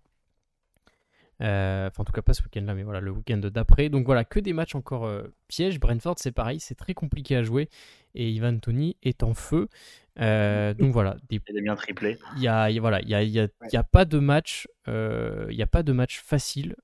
Enfin, 1.43 2.03
en 2.03 2.05
tout 2.05 2.13
cas, 2.13 2.23
pas 2.23 2.35
ce 2.35 2.43
week-end-là, 2.43 2.75
mais 2.75 2.85
voilà, 2.85 3.01
le 3.01 3.11
week-end 3.11 3.39
d'après. 3.39 3.89
Donc 3.89 4.07
voilà, 4.07 4.25
que 4.25 4.39
des 4.39 4.53
matchs 4.53 4.77
encore 4.77 5.11
pièges. 5.49 5.81
Brentford, 5.81 6.15
c'est 6.19 6.33
pareil, 6.33 6.61
c'est 6.61 6.77
très 6.77 6.95
compliqué 6.95 7.37
à 7.37 7.43
jouer. 7.43 7.69
Et 8.15 8.31
Ivan 8.31 8.59
Tony 8.59 8.97
est 9.03 9.23
en 9.23 9.35
feu. 9.35 9.69
donc 10.17 10.93
voilà, 10.93 11.17
des... 11.29 11.41
il 11.49 11.63
bien 11.63 11.75
triplé. 11.75 12.19
Il 12.37 12.43
y 12.43 12.49
a, 12.49 12.71
voilà, 12.81 13.03
il 13.03 13.09
y 13.09 13.15
a, 13.15 13.23
il 13.23 13.31
y 13.31 13.41
a, 13.41 13.49
il 13.65 13.73
y 13.73 13.77
a 13.77 13.83
pas 13.83 14.05
de 14.05 14.19
match, 14.19 14.69
il 14.87 15.55
n'y 15.57 15.63
a 15.63 15.67
pas 15.67 15.83
de 15.83 15.93
match 15.93 16.21
facile. 16.21 16.77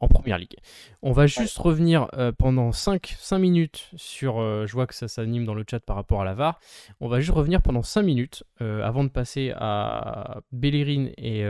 Euh, 0.00 0.04
en 0.04 0.08
première 0.08 0.38
ligue. 0.38 0.56
On 1.02 1.12
va 1.12 1.26
juste 1.26 1.58
revenir 1.58 2.08
euh, 2.14 2.32
pendant 2.32 2.72
5, 2.72 3.16
5 3.18 3.38
minutes 3.38 3.90
sur. 3.96 4.38
Euh, 4.38 4.66
je 4.66 4.72
vois 4.72 4.86
que 4.86 4.94
ça 4.94 5.08
s'anime 5.08 5.44
dans 5.44 5.54
le 5.54 5.64
chat 5.68 5.80
par 5.80 5.96
rapport 5.96 6.20
à 6.20 6.24
la 6.24 6.34
VAR. 6.34 6.60
On 7.00 7.08
va 7.08 7.20
juste 7.20 7.32
revenir 7.32 7.62
pendant 7.62 7.82
5 7.82 8.02
minutes 8.02 8.44
avant 8.60 9.04
de 9.04 9.08
passer 9.08 9.52
à 9.56 10.40
Bellerin 10.52 11.10
et 11.16 11.44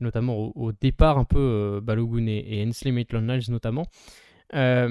notamment 0.00 0.36
au, 0.36 0.72
départ 0.72 1.18
un 1.18 1.24
peu 1.24 1.80
Balogun 1.82 2.26
et, 2.26 2.64
Hensley 2.66 2.92
Maitland 2.92 3.26
notamment. 3.48 3.86
la 4.52 4.88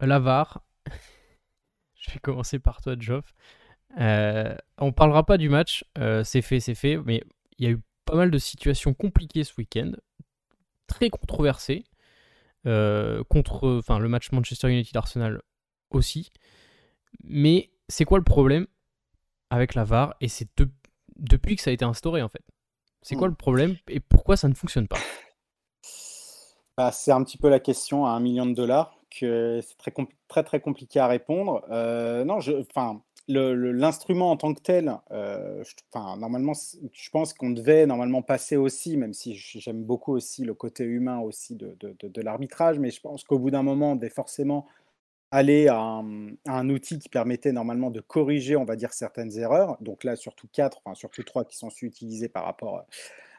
VAR. 0.00 0.64
je 1.98 2.12
vais 2.12 2.20
commencer 2.20 2.58
par 2.58 2.80
toi, 2.80 2.94
Geoff. 2.98 3.34
on 3.98 4.92
parlera 4.92 5.24
pas 5.24 5.38
du 5.38 5.48
match, 5.48 5.84
c'est 6.24 6.42
fait, 6.42 6.60
c'est 6.60 6.74
fait, 6.74 6.96
mais 6.98 7.22
il 7.58 7.64
y 7.66 7.68
a 7.68 7.72
eu 7.72 7.80
pas 8.04 8.16
mal 8.16 8.30
de 8.30 8.38
situations 8.38 8.94
compliquées 8.94 9.44
ce 9.44 9.54
week-end 9.56 9.92
très 10.86 11.10
controversé. 11.10 11.84
Euh, 12.66 13.22
contre 13.28 13.78
enfin, 13.78 13.98
le 13.98 14.08
match 14.08 14.32
Manchester 14.32 14.70
United-Arsenal 14.70 15.42
aussi. 15.90 16.30
Mais 17.22 17.70
c'est 17.88 18.04
quoi 18.04 18.18
le 18.18 18.24
problème 18.24 18.66
avec 19.50 19.74
la 19.74 19.84
VAR 19.84 20.14
Et 20.20 20.28
c'est 20.28 20.48
depuis 21.16 21.56
que 21.56 21.62
ça 21.62 21.70
a 21.70 21.72
été 21.74 21.84
instauré 21.84 22.22
en 22.22 22.28
fait? 22.28 22.42
C'est 23.02 23.16
quoi 23.16 23.28
hmm. 23.28 23.32
le 23.32 23.36
problème 23.36 23.76
et 23.88 24.00
pourquoi 24.00 24.36
ça 24.36 24.48
ne 24.48 24.54
fonctionne 24.54 24.88
pas? 24.88 24.98
Bah, 26.76 26.90
C'est 26.90 27.12
un 27.12 27.22
petit 27.22 27.36
peu 27.36 27.50
la 27.50 27.60
question 27.60 28.06
à 28.06 28.10
un 28.10 28.20
million 28.20 28.46
de 28.46 28.54
dollars 28.54 28.96
que 29.10 29.60
c'est 29.62 29.76
très, 29.76 29.92
très 30.28 30.42
très 30.42 30.60
compliqué 30.60 30.98
à 30.98 31.06
répondre. 31.06 31.64
Euh, 31.70 32.24
non, 32.24 32.40
je, 32.40 32.52
enfin, 32.52 33.02
l'instrument 33.28 34.30
en 34.30 34.36
tant 34.36 34.52
que 34.52 34.60
tel, 34.60 34.98
euh, 35.10 35.62
enfin, 35.92 36.16
normalement, 36.16 36.52
je 36.92 37.10
pense 37.10 37.32
qu'on 37.32 37.50
devait 37.50 37.86
normalement 37.86 38.22
passer 38.22 38.56
aussi, 38.56 38.96
même 38.96 39.14
si 39.14 39.34
j'aime 39.34 39.82
beaucoup 39.82 40.12
aussi 40.12 40.44
le 40.44 40.54
côté 40.54 40.84
humain 40.84 41.20
aussi 41.20 41.54
de, 41.54 42.20
l'arbitrage, 42.20 42.78
mais 42.78 42.90
je 42.90 43.00
pense 43.00 43.24
qu'au 43.24 43.38
bout 43.38 43.50
d'un 43.50 43.62
moment, 43.62 43.92
on 43.92 43.96
devait 43.96 44.10
forcément 44.10 44.66
aller 45.30 45.68
à 45.68 46.02
un, 46.46 46.68
outil 46.68 46.98
qui 46.98 47.08
permettait 47.08 47.52
normalement 47.52 47.90
de 47.90 48.00
corriger, 48.00 48.56
on 48.56 48.64
va 48.64 48.76
dire, 48.76 48.92
certaines 48.92 49.36
erreurs. 49.38 49.78
Donc 49.80 50.04
là, 50.04 50.16
surtout 50.16 50.46
quatre, 50.52 50.80
enfin 50.84 50.94
surtout 50.94 51.22
trois 51.24 51.44
qui 51.44 51.56
sont 51.56 51.70
su 51.70 51.86
utiliser 51.86 52.28
par 52.28 52.44
rapport, 52.44 52.84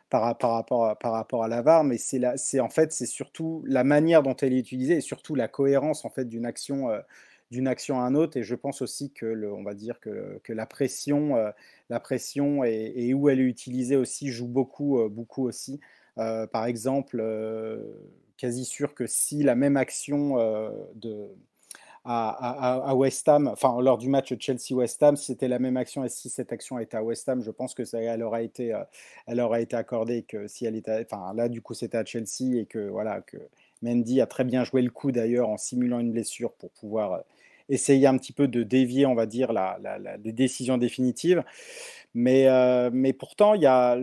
par, 0.10 0.38
par, 0.38 0.52
rapport, 0.52 0.98
par 0.98 1.14
rapport 1.14 1.44
à 1.44 1.48
la 1.48 1.62
VAR, 1.62 1.84
mais 1.84 1.98
c'est 1.98 2.60
en 2.60 2.70
fait, 2.70 2.92
c'est 2.92 3.06
surtout 3.06 3.64
la 3.68 3.84
manière 3.84 4.24
dont 4.24 4.36
elle 4.36 4.54
est 4.54 4.60
utilisée 4.60 4.98
et 4.98 5.02
surtout 5.02 5.36
la 5.36 5.48
cohérence 5.48 6.06
en 6.06 6.10
fait 6.10 6.26
d'une 6.26 6.46
action. 6.46 6.90
Euh, 6.90 7.02
d'une 7.52 7.68
action 7.68 8.00
à 8.00 8.04
un 8.04 8.16
autre. 8.16 8.38
Et 8.38 8.44
je 8.44 8.56
pense 8.56 8.82
aussi 8.82 9.12
que, 9.12 9.52
on 9.52 9.64
va 9.64 9.74
dire 9.74 10.00
que, 10.00 10.40
que 10.44 10.54
la 10.54 10.66
pression, 10.66 11.36
euh, 11.36 11.52
la 11.90 12.00
pression 12.00 12.64
et, 12.64 13.14
où 13.14 13.30
elle 13.30 13.40
est 13.40 13.44
utilisée 13.44 13.96
aussi 13.96 14.30
joue 14.30 14.48
beaucoup, 14.48 15.00
euh, 15.00 15.10
beaucoup 15.10 15.48
aussi. 15.48 15.80
Euh, 16.18 16.48
par 16.48 16.66
exemple, 16.66 17.24
quasi 18.38 18.66
sûr 18.66 18.94
que 18.96 19.06
si 19.08 19.44
la 19.44 19.56
même 19.56 19.78
action 19.78 20.38
de, 20.96 21.30
à, 22.06 22.94
West 22.96 23.28
Ham, 23.28 23.48
enfin 23.48 23.82
lors 23.82 23.98
du 23.98 24.10
match 24.10 24.34
Chelsea-West 24.40 25.04
Ham, 25.04 25.16
si 25.18 25.26
c'était 25.26 25.48
la 25.48 25.60
même 25.60 25.76
action 25.76 26.06
et 26.06 26.10
si 26.10 26.30
cette 26.30 26.54
action 26.54 26.80
était 26.80 26.98
à 26.98 27.04
West 27.04 27.28
Ham, 27.28 27.42
je 27.42 27.52
pense 27.52 27.74
que 27.74 27.84
ça 27.84 28.00
elle 28.00 28.24
aurait 28.24 28.46
été, 28.46 28.74
elle 29.28 29.46
été 29.60 29.76
accordée 29.76 30.24
que 30.24 30.48
si 30.48 30.66
elle 30.66 30.76
était, 30.76 31.06
enfin 31.06 31.34
là 31.34 31.50
du 31.50 31.62
coup 31.62 31.74
c'était 31.74 31.98
à 31.98 32.06
Chelsea 32.06 32.56
et 32.56 32.66
que 32.66 32.88
voilà 32.88 33.22
que 33.22 33.38
Mendy 33.82 34.22
a 34.22 34.28
très 34.28 34.46
bien 34.46 34.64
joué 34.64 34.82
le 34.82 34.92
coup 34.92 35.12
d'ailleurs 35.12 35.50
en 35.50 35.58
simulant 35.58 36.00
une 36.00 36.12
blessure 36.12 36.54
pour 36.54 36.72
pouvoir 36.72 37.24
essayer 37.70 38.08
un 38.08 38.18
petit 38.18 38.34
peu 38.34 38.48
de 38.48 38.64
dévier, 38.64 39.06
on 39.06 39.16
va 39.16 39.26
dire, 39.26 39.54
la, 39.54 39.78
les 40.24 40.32
décisions 40.32 40.78
définitives. 40.78 41.44
Mais, 42.14 42.48
euh, 42.48 42.90
mais 42.94 43.14
pourtant, 43.14 43.54
il 43.56 43.62
y 43.62 43.66
a, 43.66 43.98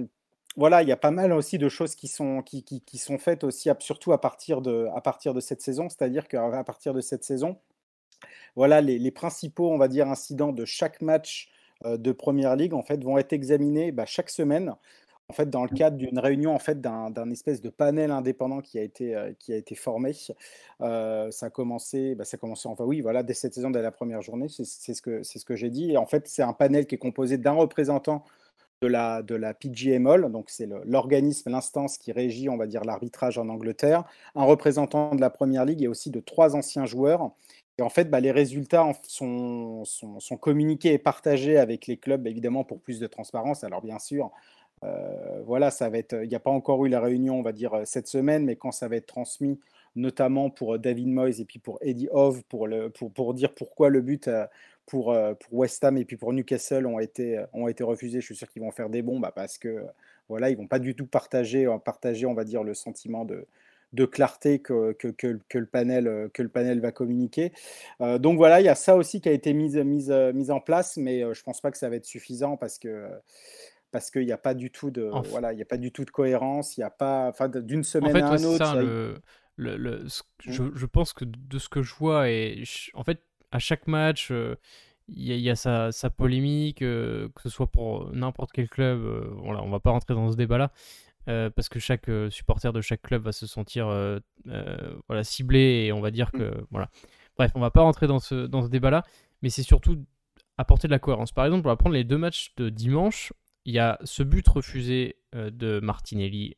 voilà, 0.57 0.83
il 0.83 0.89
y 0.89 0.93
a 0.93 0.97
pas 0.97 1.11
mal 1.11 1.33
aussi 1.33 1.59
de 1.59 1.69
choses 1.69 1.95
qui 1.95 2.09
sont, 2.09 2.43
qui, 2.43 2.63
qui, 2.63 2.99
sont 2.99 3.19
faites 3.19 3.43
aussi, 3.45 3.71
surtout 3.79 4.13
à 4.13 4.21
partir 4.21 4.61
de, 4.61 4.89
à 4.95 5.01
partir 5.01 5.33
de 5.35 5.41
cette 5.41 5.63
saison. 5.63 5.89
C'est-à-dire 5.89 6.29
qu'à 6.29 6.65
partir 6.65 6.93
de 6.93 7.01
cette 7.01 7.25
saison, 7.25 7.59
voilà, 8.55 8.81
les, 8.81 9.11
principaux, 9.11 9.71
on 9.71 9.79
va 9.79 9.89
dire, 9.89 10.09
incidents 10.09 10.53
de 10.53 10.65
chaque 10.65 11.01
match 11.01 11.51
euh, 11.87 11.97
de 11.97 12.13
Première 12.13 12.57
Ligue, 12.57 12.75
en 12.75 12.83
fait, 12.83 13.03
vont 13.03 13.17
être 13.19 13.33
examinés 13.33 13.93
bah, 13.93 14.05
chaque 14.07 14.31
semaine 14.31 14.75
en 15.33 15.35
fait, 15.35 15.49
dans 15.49 15.63
le 15.63 15.71
cadre 15.71 15.97
d'une 15.97 16.19
réunion 16.19 16.55
en 16.55 16.59
fait, 16.59 16.83
d'un 16.83 17.31
espèce 17.31 17.63
de 17.63 17.71
panel 17.71 18.11
indépendant 18.11 18.61
qui 18.61 18.79
a 18.79 18.83
été, 18.83 19.17
euh, 19.17 19.33
formé. 19.77 20.13
Euh, 20.83 21.31
ça 21.31 21.47
a 21.47 21.51
commencé, 21.51 22.15
bah, 22.15 22.27
ça 22.27 22.35
a 22.35 22.39
commencé, 22.39 22.69
enfin 22.69 22.85
oui, 22.85 23.01
voilà, 23.01 23.23
dès 23.23 23.33
cette 23.33 23.55
saison, 23.55 23.71
dès 23.71 23.81
la 23.81 23.91
première 23.91 24.21
journée, 24.21 24.49
c'est 24.51 24.65
ce 24.67 25.01
que, 25.01 25.57
j'ai 25.57 25.71
dit. 25.71 25.97
En 25.97 26.05
fait, 26.05 26.29
c'est 26.29 26.43
un 26.43 26.53
panel 26.53 26.87
qui 26.87 26.97
est 26.97 26.99
composé 26.99 27.39
d'un 27.39 27.53
représentant 27.53 28.25
de 28.83 28.89
la, 28.89 29.23
de 29.23 29.35
la 29.35 29.55
PGMOL, 29.55 30.31
donc 30.31 30.51
c'est 30.51 30.69
l'organisme, 30.85 31.49
l'instance 31.49 31.97
qui 31.97 32.13
régit, 32.13 32.51
on 32.51 32.59
va 32.59 32.67
dire, 32.67 32.85
l'arbitrage 32.85 33.39
en 33.39 33.49
Angleterre, 33.49 34.05
un 34.35 34.45
représentant 34.45 35.15
de 35.15 35.21
la 35.23 35.31
Première 35.31 35.65
Ligue 35.65 35.83
et 35.83 35.89
aussi 35.89 36.11
de 36.11 36.21
trois 36.21 36.57
anciens 36.57 36.85
joueurs. 36.85 37.31
Et 37.79 37.83
en 37.83 37.89
fait, 37.89 38.11
bah, 38.11 38.21
les 38.21 38.33
résultats 38.33 38.87
sont, 39.09 39.85
sont, 39.85 40.37
communiqués 40.37 40.93
et 40.93 40.99
partagés 40.99 41.57
avec 41.57 41.87
les 41.87 41.97
clubs, 41.97 42.27
évidemment, 42.27 42.65
pour 42.65 42.81
plus 42.81 43.01
de 43.01 43.07
transparence. 43.07 43.65
Alors, 43.65 43.81
bien 43.81 43.99
sûr, 43.99 44.31
euh, 44.85 45.43
voilà, 45.47 45.71
ça 45.71 45.89
va 45.89 45.99
être. 45.99 46.15
Il 46.23 46.29
n'y 46.29 46.35
a 46.35 46.41
pas 46.41 46.51
encore 46.51 46.85
eu 46.85 46.89
la 46.89 47.01
réunion, 47.01 47.39
on 47.39 47.43
va 47.43 47.53
dire, 47.53 47.75
euh, 47.75 47.83
cette 47.85 48.09
semaine, 48.09 48.45
mais 48.45 48.57
quand 48.57 48.73
ça 48.73 48.89
va 48.89 48.97
être 48.97 49.07
transmis, 49.07 49.61
notamment 49.95 50.51
pour 50.51 50.75
euh, 50.75 50.79
David 50.79 51.09
Moyes 51.09 51.41
et 51.41 51.45
puis 51.45 51.59
pour 51.59 51.79
Eddie 51.83 52.09
Hove, 52.11 52.43
pour, 52.49 52.69
pour, 52.95 53.13
pour 53.13 53.35
dire 53.35 53.55
pourquoi 53.55 53.91
le 53.91 54.01
but 54.01 54.29
pour, 54.87 55.17
pour 55.41 55.55
West 55.55 55.85
Ham 55.85 55.97
et 55.97 56.05
puis 56.05 56.17
pour 56.17 56.33
Newcastle 56.33 56.87
ont 56.87 56.99
été, 56.99 57.45
ont 57.53 57.69
été 57.69 57.85
refusés. 57.85 58.21
Je 58.21 58.27
suis 58.27 58.37
sûr 58.37 58.49
qu'ils 58.49 58.63
vont 58.63 58.73
faire 58.73 58.91
des 58.91 59.03
bons 59.03 59.21
bah, 59.21 59.33
parce 59.35 59.59
que 59.59 59.85
voilà, 60.29 60.51
ils 60.51 60.57
vont 60.57 60.67
pas 60.67 60.81
du 60.81 60.95
tout 60.97 61.07
partager, 61.07 61.69
partager 61.85 62.27
on 62.27 62.35
va 62.35 62.45
dire, 62.45 62.65
le 62.65 62.75
sentiment 62.75 63.25
de, 63.25 63.47
de 63.93 64.05
clarté 64.05 64.59
que, 64.59 64.93
que, 64.93 65.09
que, 65.09 65.59
le 65.59 65.67
panel, 65.67 66.31
que 66.35 66.43
le 66.43 66.49
panel 66.49 66.81
va 66.81 66.91
communiquer. 66.91 67.53
donc 68.01 68.39
voilà, 68.39 68.61
il 68.61 68.65
y 68.65 68.69
a 68.69 68.75
ça 68.75 68.97
aussi 68.97 69.21
qui 69.21 69.29
a 69.29 69.33
été 69.33 69.53
mis, 69.53 69.77
mis, 69.85 70.09
mis 70.35 70.51
en 70.51 70.61
place, 70.61 70.97
mais 70.97 71.21
je 71.21 71.27
ne 71.27 71.45
pense 71.45 71.61
pas 71.61 71.71
que 71.71 71.79
ça 71.79 71.89
va 71.89 71.97
être 71.97 72.05
suffisant 72.05 72.57
parce 72.57 72.79
que 72.79 73.09
parce 73.93 74.11
qu'il 74.11 74.25
n'y 74.25 74.33
a 74.33 74.39
pas 74.39 74.55
du 74.55 74.71
tout 74.71 74.91
de 74.91 75.09
voilà, 75.29 75.53
il 75.53 75.59
y 75.59 75.63
a 75.63 75.67
pas 75.67 75.77
du 75.77 75.93
tout 75.93 76.05
de 76.05 76.11
cohérence, 76.11 76.77
il 76.77 76.81
y 76.81 76.85
a 76.85 76.91
pas 76.91 77.29
enfin 77.29 77.49
d'une 77.49 77.85
semaine 77.85 78.17
à 78.17 78.37
une 78.37 78.47
autre. 78.47 78.81
le, 79.57 79.77
le, 79.77 80.07
je, 80.41 80.63
je, 80.75 80.87
pense 80.87 81.13
que 81.13 81.27
de 81.27 81.59
ce 81.59 81.69
que 81.69 81.83
je 81.83 81.95
vois 81.95 82.31
et 82.31 82.65
en 82.95 83.05
fait 83.05 83.23
à 83.53 83.59
chaque 83.59 83.87
match 83.87 84.31
euh, 84.31 84.57
il 85.09 85.31
y, 85.31 85.39
y, 85.39 85.51
a 85.51 85.57
sa, 85.57 85.93
sa 85.93 86.09
polémique 86.09 86.81
euh, 86.81 87.29
que 87.35 87.43
ce 87.43 87.51
soit 87.51 87.67
pour 87.67 88.11
n'importe 88.15 88.51
quel 88.53 88.71
club 88.71 88.99
euh, 88.99 89.29
voilà, 89.43 89.63
on 89.63 89.69
va 89.69 89.79
pas 89.79 89.91
rentrer 89.91 90.15
dans 90.15 90.33
ce 90.33 90.37
débat 90.37 90.57
là 90.59 90.73
parce 91.55 91.69
que 91.69 91.79
chaque 91.79 92.11
supporter 92.31 92.73
de 92.73 92.81
chaque 92.81 93.03
club 93.03 93.23
va 93.23 93.33
se 93.33 93.47
sentir 93.47 93.87
voilà 95.07 95.23
ciblé 95.23 95.85
et 95.87 95.93
on 95.93 96.01
va 96.01 96.11
dire 96.11 96.31
mmh. 96.33 96.39
que 96.39 96.65
voilà 96.71 96.89
bref 97.37 97.53
on 97.55 97.61
va 97.61 97.71
pas 97.71 97.83
rentrer 97.83 98.09
dans 98.09 98.19
ce 98.19 98.47
dans 98.47 98.63
ce 98.63 98.69
débat 98.69 98.91
là 98.91 99.05
mais 99.43 99.51
c'est 99.51 99.63
surtout 99.63 100.03
apporter 100.57 100.89
de 100.89 100.93
la 100.93 100.99
cohérence 100.99 101.31
par 101.31 101.45
exemple 101.45 101.69
on 101.69 101.71
va 101.71 101.77
prendre 101.77 101.95
les 101.95 102.03
deux 102.03 102.19
matchs 102.19 102.55
de 102.57 102.71
dimanche 102.71 103.33
il 103.65 103.75
y 103.75 103.79
a 103.79 103.99
ce 104.05 104.23
but 104.23 104.47
refusé 104.47 105.17
euh, 105.35 105.51
de 105.51 105.81
Martinelli 105.81 106.57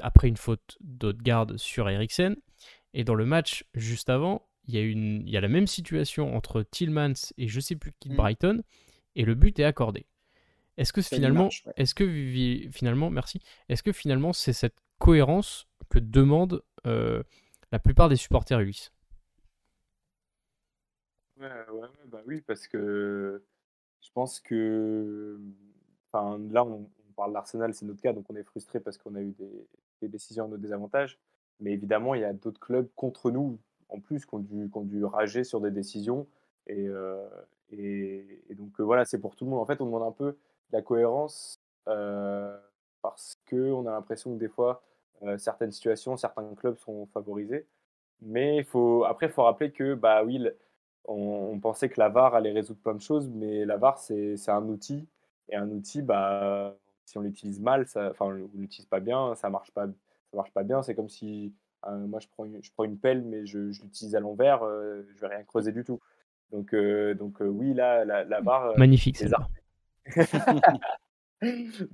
après 0.00 0.28
une 0.28 0.36
faute 0.36 0.78
d'Odegaard 0.80 1.58
sur 1.58 1.90
Eriksen. 1.90 2.36
Et 2.92 3.02
dans 3.02 3.16
le 3.16 3.26
match 3.26 3.64
juste 3.74 4.08
avant, 4.08 4.46
il 4.68 4.76
y, 4.76 4.78
a 4.78 4.80
une, 4.80 5.26
il 5.26 5.30
y 5.30 5.36
a 5.36 5.40
la 5.40 5.48
même 5.48 5.66
situation 5.66 6.36
entre 6.36 6.62
Tillmans 6.62 7.32
et 7.36 7.48
je 7.48 7.58
sais 7.58 7.74
plus 7.74 7.92
qui 7.98 8.10
de 8.10 8.14
mm. 8.14 8.16
Brighton, 8.16 8.62
et 9.16 9.24
le 9.24 9.34
but 9.34 9.58
est 9.58 9.64
accordé. 9.64 10.06
Est-ce 10.76 10.92
que 10.92 11.02
finalement, 11.02 11.48
est-ce 11.76 11.96
que 11.96 12.70
finalement, 12.70 13.10
merci, 13.10 13.40
est-ce 13.68 13.82
que 13.82 13.90
finalement 13.90 14.32
c'est 14.32 14.52
cette 14.52 14.78
cohérence 15.00 15.66
que 15.88 15.98
demandent 15.98 16.62
la 16.84 17.78
plupart 17.80 18.08
des 18.08 18.16
supporters 18.16 18.60
Ulysse? 18.60 18.92
Ouais, 21.36 21.48
ouais, 21.72 21.88
bah 22.06 22.22
oui, 22.26 22.40
parce 22.40 22.68
que 22.68 23.42
je 24.04 24.10
pense 24.12 24.38
que, 24.38 25.40
enfin, 26.12 26.38
là 26.50 26.64
on, 26.64 26.88
parle 27.16 27.32
d'Arsenal, 27.32 27.72
c'est 27.74 27.86
notre 27.86 28.02
cas, 28.02 28.12
donc 28.12 28.26
on 28.28 28.34
est 28.34 28.42
frustré 28.42 28.80
parce 28.80 28.98
qu'on 28.98 29.14
a 29.14 29.20
eu 29.20 29.32
des, 30.02 30.08
décisions 30.08 30.44
à 30.44 30.48
nos 30.48 30.58
désavantages. 30.58 31.18
Mais 31.60 31.72
évidemment, 31.72 32.14
il 32.14 32.20
y 32.20 32.24
a 32.24 32.32
d'autres 32.32 32.60
clubs 32.60 32.88
contre 32.96 33.30
nous 33.30 33.58
en 33.88 34.00
plus 34.00 34.26
qui 34.26 34.34
ont 34.34 34.40
dû, 34.82 35.04
rager 35.04 35.44
sur 35.44 35.60
des 35.60 35.70
décisions. 35.70 36.26
Et, 36.66 36.88
et, 37.70 38.54
donc 38.56 38.78
voilà, 38.80 39.04
c'est 39.04 39.18
pour 39.18 39.36
tout 39.36 39.44
le 39.44 39.52
monde. 39.52 39.60
En 39.60 39.64
fait, 39.64 39.80
on 39.80 39.86
demande 39.86 40.02
un 40.02 40.12
peu 40.12 40.36
la 40.72 40.82
cohérence 40.82 41.62
parce 41.84 43.38
qu'on 43.48 43.86
a 43.86 43.92
l'impression 43.92 44.34
que 44.34 44.38
des 44.38 44.48
fois, 44.48 44.82
certaines 45.38 45.70
situations, 45.70 46.16
certains 46.16 46.54
clubs 46.56 46.76
sont 46.76 47.06
favorisés. 47.06 47.66
Mais 48.20 48.66
après, 49.06 49.26
il 49.26 49.32
faut 49.32 49.44
rappeler 49.44 49.70
que, 49.70 49.94
bah 49.94 50.24
oui, 50.24 50.44
on, 51.06 51.58
pensait 51.60 51.88
que 51.88 52.00
la 52.00 52.08
VAR 52.08 52.34
allait 52.34 52.52
résoudre 52.52 52.80
plein 52.80 52.94
de 52.94 53.00
choses, 53.00 53.28
mais 53.28 53.64
la 53.64 53.76
VAR, 53.76 53.98
c'est 53.98 54.48
un 54.48 54.68
outil. 54.68 55.06
Et 55.50 55.56
un 55.56 55.68
outil, 55.70 56.02
bah, 56.02 56.74
si 57.04 57.18
on 57.18 57.20
l'utilise 57.20 57.60
mal, 57.60 57.82
enfin, 57.82 58.26
on 58.26 58.30
l'utilise 58.30 58.86
pas 58.86 59.00
bien, 59.00 59.34
ça 59.34 59.50
marche 59.50 59.70
pas, 59.72 59.86
ça 59.86 60.36
marche 60.36 60.52
pas 60.52 60.62
bien. 60.62 60.82
C'est 60.82 60.94
comme 60.94 61.08
si 61.08 61.52
moi, 61.86 62.18
je 62.18 62.28
prends, 62.32 62.46
une, 62.46 62.62
je 62.62 62.70
prends 62.72 62.84
une 62.84 62.96
pelle, 62.96 63.22
mais 63.22 63.44
je, 63.44 63.58
l'utilise 63.58 64.16
à 64.16 64.20
l'envers, 64.20 64.60
je 64.60 65.20
vais 65.20 65.26
rien 65.26 65.42
creuser 65.44 65.72
du 65.72 65.84
tout. 65.84 66.00
Donc, 66.50 66.74
donc 66.74 67.36
oui, 67.40 67.74
là, 67.74 68.04
la, 68.04 68.24
la 68.24 68.40
VAR. 68.40 68.76
Magnifique, 68.78 69.18
c'est 69.18 69.28
ça. 69.28 69.48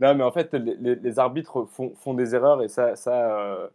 non, 0.01 0.15
mais 0.15 0.23
en 0.23 0.31
fait, 0.31 0.55
les, 0.55 1.19
arbitres 1.19 1.65
font, 1.65 1.95
font, 1.97 2.15
des 2.15 2.37
erreurs 2.37 2.63
et 2.63 2.69
ça, 2.69 2.95
ça 2.95 3.71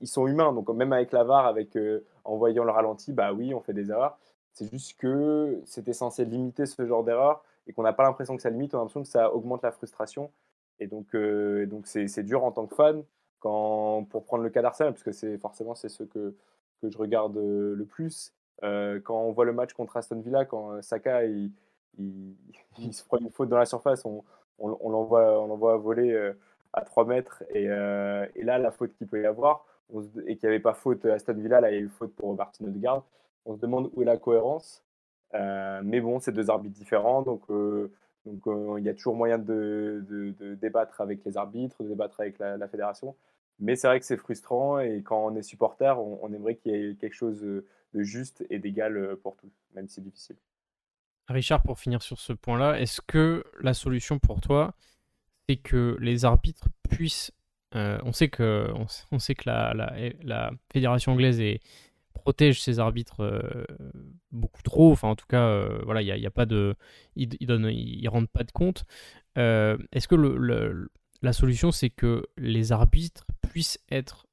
ils 0.00 0.08
sont 0.08 0.26
humains. 0.26 0.52
Donc, 0.52 0.68
même 0.70 0.92
avec 0.92 1.12
la 1.12 1.22
VAR, 1.22 1.46
avec, 1.46 1.78
en 2.24 2.36
voyant 2.36 2.64
le 2.64 2.72
ralenti, 2.72 3.12
bah 3.12 3.32
oui, 3.32 3.54
on 3.54 3.60
fait 3.60 3.74
des 3.74 3.90
erreurs. 3.90 4.18
C'est 4.52 4.70
juste 4.70 4.98
que 4.98 5.60
c'était 5.64 5.92
censé 5.92 6.24
limiter 6.24 6.66
ce 6.66 6.84
genre 6.86 7.04
d'erreur 7.04 7.42
et 7.66 7.72
qu'on 7.72 7.82
n'a 7.82 7.92
pas 7.92 8.02
l'impression 8.02 8.36
que 8.36 8.42
ça 8.42 8.50
limite, 8.50 8.74
on 8.74 8.78
a 8.78 8.80
l'impression 8.80 9.02
que 9.02 9.08
ça 9.08 9.32
augmente 9.32 9.62
la 9.62 9.72
frustration. 9.72 10.30
Et 10.78 10.86
donc, 10.86 11.14
donc 11.14 11.86
c'est 11.86 12.22
dur 12.22 12.44
en 12.44 12.52
tant 12.52 12.66
que 12.66 12.74
fan. 12.74 13.04
Quand, 13.38 14.04
pour 14.10 14.24
prendre 14.24 14.42
le 14.42 14.50
cas 14.50 14.60
d'Arsenal, 14.60 14.92
parce 14.92 15.02
que 15.02 15.12
c'est 15.12 15.38
forcément 15.38 15.74
c'est 15.74 15.88
ce 15.88 16.02
que, 16.02 16.34
que 16.82 16.90
je 16.90 16.98
regarde 16.98 17.36
le 17.36 17.84
plus, 17.84 18.34
quand 18.60 19.22
on 19.22 19.32
voit 19.32 19.44
le 19.46 19.52
match 19.52 19.72
contre 19.72 19.96
Aston 19.96 20.20
Villa, 20.20 20.44
quand 20.44 20.82
Saka 20.82 21.24
il, 21.24 21.50
il, 21.98 22.92
se 22.92 23.04
prend 23.04 23.18
une 23.18 23.30
faute 23.30 23.48
dans 23.48 23.58
la 23.58 23.66
surface, 23.66 24.04
on, 24.04 24.24
on, 24.58 24.76
on 24.80 24.90
l'envoie 24.90 25.76
voler 25.76 26.32
à 26.72 26.82
3 26.82 27.06
mètres. 27.06 27.42
Et, 27.50 27.64
et 27.64 28.44
là, 28.44 28.58
la 28.58 28.70
faute 28.70 28.92
qu'il 28.94 29.06
peut 29.06 29.22
y 29.22 29.26
avoir, 29.26 29.64
et 30.26 30.36
qu'il 30.36 30.48
n'y 30.48 30.54
avait 30.54 30.60
pas 30.60 30.74
faute 30.74 31.04
à 31.04 31.14
Aston 31.14 31.34
Villa, 31.34 31.60
là 31.60 31.70
il 31.70 31.74
y 31.74 31.78
a 31.78 31.80
eu 31.80 31.88
faute 31.88 32.14
pour 32.14 32.34
Martin 32.34 32.64
Odegaard. 32.64 33.04
On 33.44 33.56
se 33.56 33.60
demande 33.60 33.90
où 33.94 34.02
est 34.02 34.06
la 34.06 34.16
cohérence. 34.16 34.84
mais 35.32 36.00
bon, 36.00 36.20
c'est 36.20 36.32
deux 36.32 36.50
arbitres 36.50 36.76
différents, 36.76 37.22
donc 37.22 37.48
donc 38.26 38.42
il 38.78 38.84
y 38.84 38.88
a 38.88 38.94
toujours 38.94 39.16
moyen 39.16 39.38
de, 39.38 40.04
de, 40.08 40.54
débattre 40.54 41.00
avec 41.00 41.24
les 41.24 41.36
arbitres, 41.36 41.82
de 41.82 41.88
débattre 41.88 42.20
avec 42.20 42.38
la, 42.38 42.68
fédération. 42.68 43.16
Mais 43.58 43.76
c'est 43.76 43.86
vrai 43.86 44.00
que 44.00 44.06
c'est 44.06 44.16
frustrant 44.16 44.78
et 44.78 45.02
quand 45.02 45.26
on 45.26 45.36
est 45.36 45.42
supporter, 45.42 45.98
on, 45.98 46.32
aimerait 46.32 46.56
qu'il 46.56 46.72
y 46.72 46.74
ait 46.74 46.94
quelque 46.94 47.14
chose 47.14 47.40
de 47.40 47.64
juste 47.94 48.44
et 48.50 48.58
d'égal 48.58 49.16
pour 49.22 49.36
tous, 49.36 49.52
même 49.74 49.88
si 49.88 49.96
c'est 49.96 50.00
difficile. 50.02 50.36
Richard, 51.28 51.62
pour 51.62 51.78
finir 51.78 52.02
sur 52.02 52.18
ce 52.18 52.32
point-là, 52.32 52.80
est-ce 52.80 53.00
que 53.00 53.44
la 53.60 53.72
solution 53.72 54.18
pour 54.18 54.40
toi, 54.40 54.74
c'est 55.48 55.56
que 55.56 55.96
les 56.00 56.24
arbitres 56.24 56.68
puissent... 56.90 57.32
on 57.72 58.12
sait 58.12 58.28
que, 58.28 58.70
on, 59.12 59.18
sait 59.18 59.34
que 59.34 59.48
la, 59.48 59.72
la 60.22 60.50
fédération 60.72 61.12
anglaise 61.12 61.40
est, 61.40 61.60
protège 62.12 62.60
ses 62.60 62.78
arbitres 62.78 63.20
euh, 63.20 63.64
beaucoup 64.30 64.62
trop. 64.62 64.92
Enfin, 64.92 65.08
en 65.08 65.16
tout 65.16 65.26
cas, 65.26 65.46
euh, 65.46 65.80
voilà, 65.84 66.02
il 66.02 66.20
n'y 66.20 66.26
a, 66.26 66.30
pas 66.30 66.46
de, 66.46 66.76
ils, 67.16 67.30
ils, 67.40 68.08
rendent 68.08 68.28
pas 68.28 68.44
de 68.44 68.52
compte. 68.52 68.84
Euh, 69.38 69.78
est-ce 69.92 70.08
que 70.08 70.14
le, 70.14 70.90
la 71.22 71.32
solution, 71.32 71.72
c'est 71.72 71.90
que 71.90 72.26
les 72.36 72.72
arbitres 72.72 73.26
puissent 73.42 73.78
être 73.90 74.26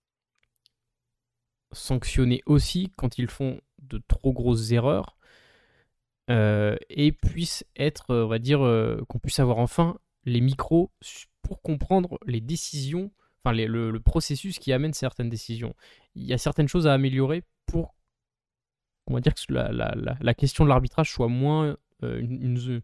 sanctionnés 1.71 2.41
aussi 2.45 2.91
quand 2.95 3.17
ils 3.17 3.29
font 3.29 3.59
de 3.79 4.01
trop 4.07 4.33
grosses 4.33 4.71
erreurs 4.71 5.17
et 6.29 7.13
puissent 7.13 7.65
être, 7.77 8.13
on 8.13 8.27
va 8.27 8.37
dire, 8.37 8.59
qu'on 9.07 9.19
puisse 9.19 9.39
avoir 9.39 9.59
enfin 9.59 9.97
les 10.25 10.41
micros 10.41 10.91
pour 11.41 11.61
comprendre 11.61 12.19
les 12.25 12.41
décisions, 12.41 13.11
enfin 13.43 13.55
le, 13.55 13.97
processus 13.99 14.59
qui 14.59 14.73
amène 14.73 14.93
certaines 14.93 15.29
décisions. 15.29 15.73
Il 16.15 16.25
y 16.25 16.33
a 16.33 16.37
certaines 16.37 16.67
choses 16.67 16.85
à 16.85 16.93
améliorer 16.93 17.43
pour 17.67 17.93
on 19.07 19.13
va 19.13 19.21
dire 19.21 19.33
que 19.33 19.53
la, 19.53 19.71
la, 19.71 19.93
la, 20.19 20.33
question 20.33 20.65
de 20.65 20.69
l'arbitrage 20.69 21.11
soit 21.11 21.29
moins 21.29 21.77
euh, 22.03 22.19
une, 22.19 22.81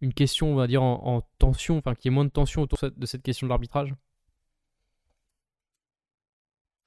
une, 0.00 0.14
question, 0.14 0.52
on 0.52 0.54
va 0.54 0.66
dire, 0.66 0.82
en, 0.82 1.20
tension, 1.38 1.76
enfin 1.76 1.94
qu'il 1.94 2.10
y 2.10 2.12
ait 2.12 2.14
moins 2.14 2.24
de 2.24 2.30
tension 2.30 2.62
autour 2.62 2.78
de 2.90 3.06
cette 3.06 3.22
question 3.22 3.46
de 3.46 3.50
l'arbitrage 3.50 3.94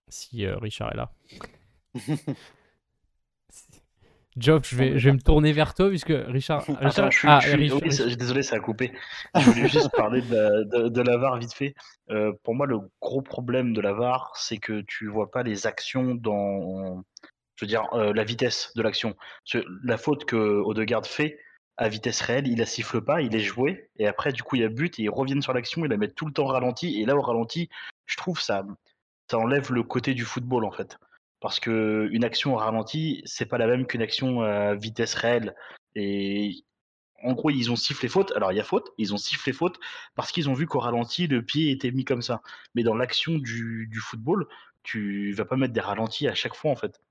Si 0.08 0.46
euh, 0.46 0.58
Richard 0.58 0.92
est 0.94 0.98
là. 0.98 1.12
Job, 4.38 4.64
je 4.66 4.76
vais, 4.76 5.00
je 5.00 5.10
vais 5.10 5.14
me 5.14 5.22
tourner 5.22 5.52
vers 5.52 5.74
toi 5.74 5.90
puisque 5.90 6.14
Richard. 6.28 6.66
Richard... 6.80 7.10
ah, 7.24 7.40
désolé, 8.18 8.44
ça 8.44 8.56
a 8.56 8.60
coupé. 8.60 8.94
Je 9.36 9.50
voulais 9.50 9.68
juste 9.68 9.92
parler 9.96 10.22
de, 10.22 10.90
de, 10.90 11.02
la 11.02 11.18
VAR 11.18 11.38
vite 11.38 11.54
fait. 11.54 11.76
Euh, 12.10 12.32
pour 12.44 12.56
moi, 12.56 12.66
le 12.66 12.80
gros 13.02 13.22
problème 13.22 13.74
de 13.74 13.82
la 13.82 13.94
VAR, 13.94 14.32
c'est 14.36 14.58
que 14.58 14.82
tu 14.88 15.08
vois 15.08 15.30
pas 15.30 15.44
les 15.44 15.68
actions 15.68 16.16
dans 16.16 17.04
je 17.56 17.66
veux 17.66 17.68
dire, 17.68 17.88
euh, 17.94 18.14
la 18.14 18.24
vitesse 18.24 18.72
de 18.76 18.82
l'action. 18.82 19.16
La 19.84 19.98
faute 19.98 20.26
que 20.26 20.36
Odegaard 20.36 21.06
fait 21.06 21.40
à 21.78 21.90
vitesse 21.90 22.22
réelle, 22.22 22.48
il 22.48 22.60
la 22.60 22.66
siffle 22.66 23.02
pas, 23.02 23.22
il 23.22 23.36
est 23.36 23.40
joué, 23.40 23.90
et 23.98 24.08
après, 24.08 24.32
du 24.32 24.44
coup, 24.44 24.56
il 24.56 24.62
y 24.62 24.66
a 24.66 24.70
but, 24.70 25.00
et 25.00 25.04
ils 25.04 25.10
reviennent 25.10 25.42
sur 25.42 25.54
l'action, 25.54 25.84
ils 25.86 25.90
la 25.90 25.98
mettent 25.98 26.16
tout 26.16 26.26
le 26.26 26.34
temps 26.34 26.46
ralenti, 26.46 27.02
et 27.02 27.06
là, 27.06 27.16
au 27.16 27.22
ralenti, 27.22 27.70
je 28.06 28.18
trouve 28.18 28.40
ça, 28.40 28.64
ça 29.30 29.38
enlève 29.40 29.72
le 29.72 29.84
côté 29.84 30.14
du 30.14 30.24
football, 30.24 30.66
en 30.66 30.72
fait. 30.72 30.98
Parce 31.44 31.60
que 31.60 32.08
une 32.14 32.24
action 32.24 32.54
au 32.54 32.58
ralenti, 32.58 33.22
c'est 33.26 33.46
pas 33.46 33.58
la 33.58 33.68
même 33.68 33.86
qu'une 33.86 34.02
action 34.02 34.44
à 34.44 34.76
vitesse 34.76 35.14
réelle. 35.14 35.56
Et 35.94 36.64
en 37.22 37.34
gros, 37.34 37.50
ils 37.50 37.70
ont 37.70 37.76
sifflé 37.76 38.08
faute. 38.08 38.32
Alors, 38.38 38.54
il 38.54 38.56
y 38.56 38.62
a 38.62 38.64
faute, 38.64 38.92
ils 38.98 39.14
ont 39.14 39.18
sifflé 39.18 39.52
faute 39.52 39.78
parce 40.16 40.32
qu'ils 40.32 40.50
ont 40.50 40.54
vu 40.54 40.68
qu'au 40.68 40.80
ralenti, 40.80 41.28
le 41.28 41.44
pied 41.44 41.72
était 41.72 41.92
mis 41.92 42.06
comme 42.06 42.22
ça. 42.22 42.42
Mais 42.76 42.84
dans 42.84 42.96
l'action 42.96 43.34
du, 43.34 43.90
du 43.92 44.00
football, 44.00 44.48
tu 44.84 45.34
vas 45.34 45.44
pas 45.44 45.58
mettre 45.58 45.74
des 45.74 45.82
ralentis 45.82 46.30
à 46.30 46.34
chaque 46.34 46.56
fois, 46.56 46.72
en 46.72 46.78
fait. 46.78 47.02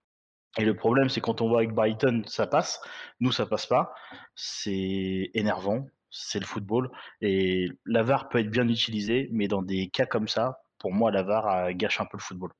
Et 0.58 0.64
le 0.64 0.74
problème, 0.74 1.10
c'est 1.10 1.20
quand 1.20 1.42
on 1.42 1.48
voit 1.48 1.58
avec 1.58 1.72
Brighton, 1.74 2.22
ça 2.26 2.46
passe. 2.46 2.80
Nous, 3.20 3.32
ça 3.32 3.44
passe 3.44 3.66
pas. 3.66 3.92
C'est 4.34 5.30
énervant. 5.34 5.86
C'est 6.10 6.40
le 6.40 6.46
football. 6.46 6.90
Et 7.20 7.68
la 7.84 8.02
VAR 8.02 8.30
peut 8.30 8.38
être 8.38 8.50
bien 8.50 8.66
utilisée, 8.66 9.28
mais 9.30 9.46
dans 9.46 9.62
des 9.62 9.88
cas 9.90 10.06
comme 10.06 10.28
ça, 10.28 10.62
pour 10.78 10.92
moi, 10.92 11.10
la 11.10 11.22
VAR 11.22 11.74
gâche 11.74 12.00
un 12.00 12.06
peu 12.06 12.16
le 12.16 12.22
football. 12.22 12.52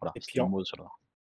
Voilà, 0.00 0.12
et 0.16 0.20
puis, 0.20 0.40
en... 0.40 0.48
mot 0.48 0.62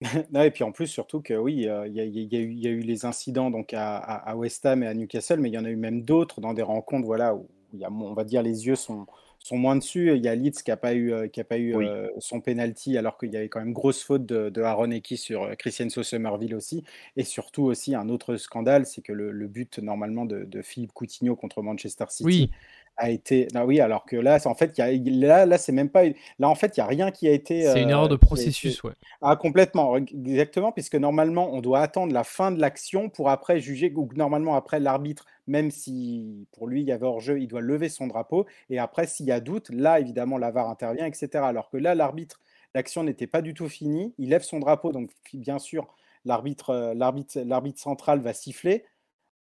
non, 0.31 0.43
et 0.43 0.51
puis 0.51 0.65
en 0.65 0.73
plus, 0.73 0.89
surtout 0.89 1.23
que 1.23 1.35
oui, 1.35 1.67
il 1.87 1.93
y, 1.93 2.37
y, 2.37 2.67
a 2.67 2.71
eu 2.71 2.81
les 2.81 3.07
incidents 3.07 3.51
donc 3.51 3.73
à, 3.73 3.97
à, 3.97 4.37
West 4.37 4.67
Ham 4.67 4.83
et 4.83 4.87
à 4.87 4.93
Newcastle, 4.93 5.41
mais 5.41 5.49
il 5.49 5.55
y 5.55 5.59
en 5.59 5.65
a 5.65 5.71
eu 5.71 5.77
même 5.77 6.03
d'autres 6.03 6.43
dans 6.43 6.53
des 6.53 6.63
rencontres 6.63 7.07
voilà, 7.07 7.35
où 7.35 7.49
y 7.79 7.85
a, 7.85 7.91
on 7.91 8.15
va 8.15 8.25
dire 8.25 8.43
les 8.43 8.67
yeux 8.67 8.77
sont, 8.77 9.07
sont 9.39 9.57
moins 9.57 9.77
dessus. 9.77 10.15
Il 10.15 10.25
y 10.25 10.29
a 10.29 10.35
Leeds 10.35 10.63
qui 10.65 10.71
n'a 10.71 10.77
pas 10.77 10.95
eu, 10.95 11.13
euh, 11.13 11.29
qui 11.29 11.41
a 11.41 11.45
pas 11.45 11.59
eu 11.59 11.77
euh, 11.77 12.09
son 12.19 12.41
penalty 12.41 12.97
alors 12.97 13.19
qu'il 13.19 13.33
y 13.33 13.37
avait 13.37 13.49
quand 13.49 13.61
même 13.61 13.73
grosse 13.73 14.03
faute 14.03 14.27
de, 14.27 14.51
de 14.51 14.63
Aaron 14.63 14.91
Eki 14.91 15.17
sur 15.17 15.45
euh, 15.45 15.55
Christian 15.55 15.89
Somerville 15.89 16.55
aussi. 16.55 16.85
Et 17.17 17.25
surtout 17.25 17.65
aussi 17.65 17.95
un 17.95 18.09
autre 18.09 18.37
scandale, 18.37 18.87
c'est 18.87 19.03
que 19.03 19.13
le, 19.13 19.47
but 19.47 19.79
normalement 19.79 20.25
de, 20.25 20.63
Philippe 20.63 20.93
Coutinho 20.93 21.37
contre 21.37 21.63
Manchester 21.63 22.07
City 22.09 22.51
a 22.97 23.11
été. 23.11 23.49
Non, 23.55 23.65
oui, 23.65 23.81
alors 23.81 24.05
que 24.05 24.17
là, 24.17 24.39
en 24.45 24.55
fait, 24.55 24.77
y 24.79 24.83
a, 24.83 24.91
là, 24.93 25.47
là 25.47 25.59
c'est 25.59 25.73
même 25.73 25.91
pas. 25.91 26.05
Là, 26.39 26.49
en 26.49 26.55
fait, 26.55 26.77
il 26.77 26.81
y 26.81 26.83
a 26.83 26.87
rien 26.87 27.11
qui 27.11 27.29
a 27.29 27.33
été. 27.33 27.63
C'est 27.63 27.83
une 27.83 27.91
erreur 27.91 28.09
de 28.09 28.17
processus, 28.17 28.83
ouais. 28.83 28.93
Ah, 29.23 29.37
complètement, 29.37 29.97
exactement, 29.97 30.73
puisque 30.73 30.95
normalement, 30.95 31.53
on 31.53 31.61
doit 31.61 31.81
attendre 31.81 32.13
la 32.13 32.25
fin 32.25 32.51
de 32.51 32.61
l'action 32.61 33.09
pour 33.09 33.31
après 33.31 33.61
juger, 33.61 33.93
ou 33.95 34.09
normalement, 34.15 34.55
après 34.55 34.81
l'arbitre, 34.81 35.27
même 35.47 35.71
si 35.71 36.47
pour 36.53 36.67
lui, 36.67 36.83
il 36.83 36.87
y 36.87 36.93
avait 36.93 37.07
hors-jeu, 37.07 37.41
il 37.41 37.49
doit 37.49 37.61
lever 37.61 37.89
son 37.89 38.07
drapeau. 38.07 38.47
Et 38.71 38.79
après, 38.79 39.07
s'il 39.07 39.27
y 39.27 39.33
a 39.33 39.41
doute, 39.41 39.71
là, 39.71 40.01
évidemment, 40.01 40.39
la 40.39 40.51
VAR 40.51 40.69
intervient, 40.69 41.07
etc. 41.07 41.29
Alors 41.45 41.71
que 41.71 41.77
là, 41.77 41.95
l'arbitre, 41.95 42.41
l'action 42.75 43.05
n'était 43.05 43.27
pas 43.27 43.43
du 43.43 43.55
tout 43.55 43.69
finie. 43.69 44.15
Il 44.19 44.31
lève 44.31 44.43
son 44.43 44.59
drapeau, 44.59 44.93
donc 44.93 45.11
bien 45.33 45.59
sûr, 45.59 45.95
l'arbitre, 46.25 46.93
l'arbitre, 46.95 47.41
l'arbitre 47.41 47.81
central 47.81 48.21
va 48.21 48.33
siffler. 48.33 48.85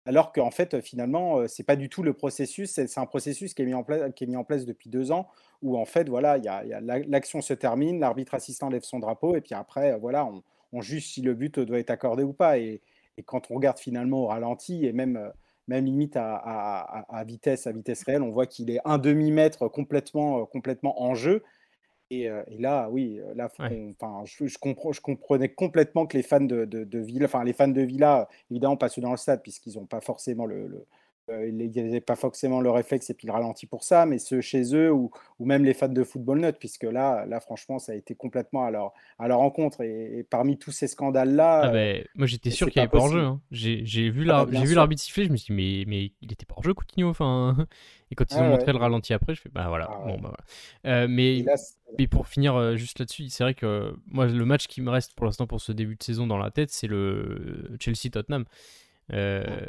Alors 0.06 0.32
qu'en 0.32 0.52
fait, 0.52 0.82
finalement, 0.82 1.48
c'est 1.48 1.64
pas 1.64 1.76
du 1.76 1.90
tout 1.90 2.04
le 2.04 2.14
processus. 2.14 2.72
C'est 2.72 2.98
un 3.00 3.06
processus 3.06 3.54
qui 3.54 3.64
est, 3.64 3.66
mis 3.66 3.74
en 3.74 3.84
place, 3.84 4.12
qui 4.16 4.24
est 4.24 4.28
mis 4.28 4.36
en 4.36 4.44
place 4.44 4.66
depuis 4.66 4.90
deux 4.90 5.12
ans, 5.12 5.28
où 5.62 5.78
en 5.78 5.86
fait, 5.86 6.08
voilà, 6.10 6.38
l'action 7.08 7.42
se 7.42 7.54
termine, 7.54 8.00
l'arbitre 8.00 8.36
assistant 8.36 8.70
lève 8.70 8.84
son 8.84 9.00
drapeau, 9.00 9.36
et 9.36 9.42
puis 9.42 9.56
après, 9.56 9.98
voilà, 9.98 10.30
on, 10.72 10.82
juge 10.82 11.08
si 11.08 11.22
le 11.22 11.34
but 11.34 11.60
doit 11.60 11.80
être 11.80 11.90
accordé 11.90 12.24
ou 12.24 12.34
pas. 12.34 12.60
Et, 12.60 12.82
quand 13.26 13.50
on 13.50 13.56
regarde 13.56 13.80
finalement 13.80 14.24
au 14.24 14.28
ralenti, 14.28 14.86
et 14.86 14.92
même, 14.92 15.32
même 15.68 15.86
limite 15.86 16.18
à, 16.18 16.36
à, 16.36 17.18
à 17.18 17.24
vitesse, 17.24 17.66
à 17.66 17.72
vitesse 17.72 18.04
réelle, 18.04 18.22
on 18.22 18.32
voit 18.32 18.46
qu'il 18.46 18.70
est 18.70 18.82
un 18.84 18.98
demi-mètre 18.98 19.70
complètement, 19.70 20.46
complètement 20.46 21.02
en 21.02 21.16
jeu. 21.16 21.42
Et, 22.12 22.30
là, 22.60 22.88
oui, 22.92 23.20
là, 23.36 23.46
enfin, 23.46 23.70
je, 24.26 24.46
je, 24.46 24.58
comprends, 24.60 24.92
je 24.92 25.02
comprenais 25.02 25.50
complètement 25.50 26.06
que 26.06 26.16
les 26.16 26.24
fans 26.24 26.40
de, 26.40 26.66
de, 26.66 26.84
de 26.84 27.00
Villa, 27.00 27.26
enfin 27.26 27.44
les 27.44 27.54
fans 27.54 27.68
de 27.68 27.82
Villa, 27.82 28.30
évidemment 28.52 28.78
pas 28.78 28.90
ceux 28.90 29.02
dans 29.02 29.12
le 29.12 29.18
stade, 29.18 29.42
puisqu'ils 29.42 29.76
n'ont 29.76 29.88
pas 29.88 30.02
forcément 30.02 30.46
le, 30.46 30.68
le 30.68 30.86
ils 31.30 31.72
n'avaient 31.76 32.02
pas 32.02 32.16
forcément 32.16 32.62
le 32.62 32.70
réflexe 32.70 33.10
et 33.10 33.14
puis 33.14 33.28
le 33.28 33.34
ralenti 33.34 33.66
pour 33.66 33.84
ça, 33.84 34.06
mais 34.06 34.20
ceux 34.20 34.42
chez 34.42 34.76
eux 34.76 34.92
ou, 34.92 35.12
ou 35.40 35.46
même 35.46 35.66
les 35.66 35.74
fans 35.74 35.88
de 35.88 36.04
Football 36.04 36.40
Note, 36.40 36.58
puisque 36.60 36.84
là, 36.84 37.26
là, 37.26 37.40
franchement, 37.40 37.80
ça 37.80 37.92
a 37.92 37.96
été 37.96 38.16
complètement 38.16 38.64
à 38.66 38.72
leur, 38.72 38.94
à 39.20 39.28
leur 39.28 39.40
rencontre. 39.40 39.82
Et, 39.82 40.26
parmi 40.30 40.58
tous 40.58 40.72
ces 40.72 40.88
scandales-là. 40.88 41.62
Ah 41.64 41.70
ben, 41.70 42.04
moi, 42.16 42.28
j'étais 42.28 42.52
sûr 42.52 42.70
qu'il 42.70 42.80
n'y 42.80 42.84
avait 42.84 42.92
pas 42.92 43.00
hors-jeu. 43.00 43.22
Hein. 43.22 43.42
J'ai 43.52 44.10
vu 44.10 44.30
ah 44.30 44.46
bah, 44.46 44.60
l'arbitre 44.64 45.02
siffler, 45.02 45.26
je 45.26 45.32
me 45.32 45.38
suis 45.38 45.54
dit, 45.54 45.86
mais, 45.86 45.86
mais 45.88 46.12
il 46.22 46.32
était 46.32 46.46
pas 46.46 46.56
hors-jeu, 46.58 46.74
Coutinho. 46.74 47.10
Enfin, 47.10 47.68
et 48.12 48.16
quand 48.16 48.32
ils 48.32 48.38
ont 48.38 48.50
montré 48.50 48.72
le 48.72 48.78
ralenti 48.78 49.14
après, 49.14 49.36
je 49.36 49.42
fais, 49.42 49.50
bah 49.50 49.66
voilà. 49.68 49.90
Ah 49.92 50.04
bon, 50.06 50.20
bah, 50.20 50.34
voilà. 50.84 50.98
Euh, 50.98 51.08
mais, 51.10 51.44
mais 51.98 52.08
pour 52.08 52.28
finir 52.28 52.56
euh, 52.56 52.76
juste 52.76 53.00
là-dessus, 53.00 53.30
c'est 53.30 53.44
vrai 53.44 53.54
que 53.54 53.94
moi, 54.08 54.28
le 54.28 54.46
match 54.46 54.68
qui 54.68 54.82
me 54.82 54.90
reste 54.90 55.14
pour 55.14 55.26
l'instant 55.26 55.48
pour 55.48 55.62
ce 55.62 55.72
début 55.72 55.96
de 55.96 56.04
saison 56.04 56.28
dans 56.28 56.38
la 56.38 56.52
tête, 56.52 56.72
c'est 56.72 56.88
le 56.88 57.76
Chelsea-Tottenham. 57.80 58.46
Euh, 59.14 59.68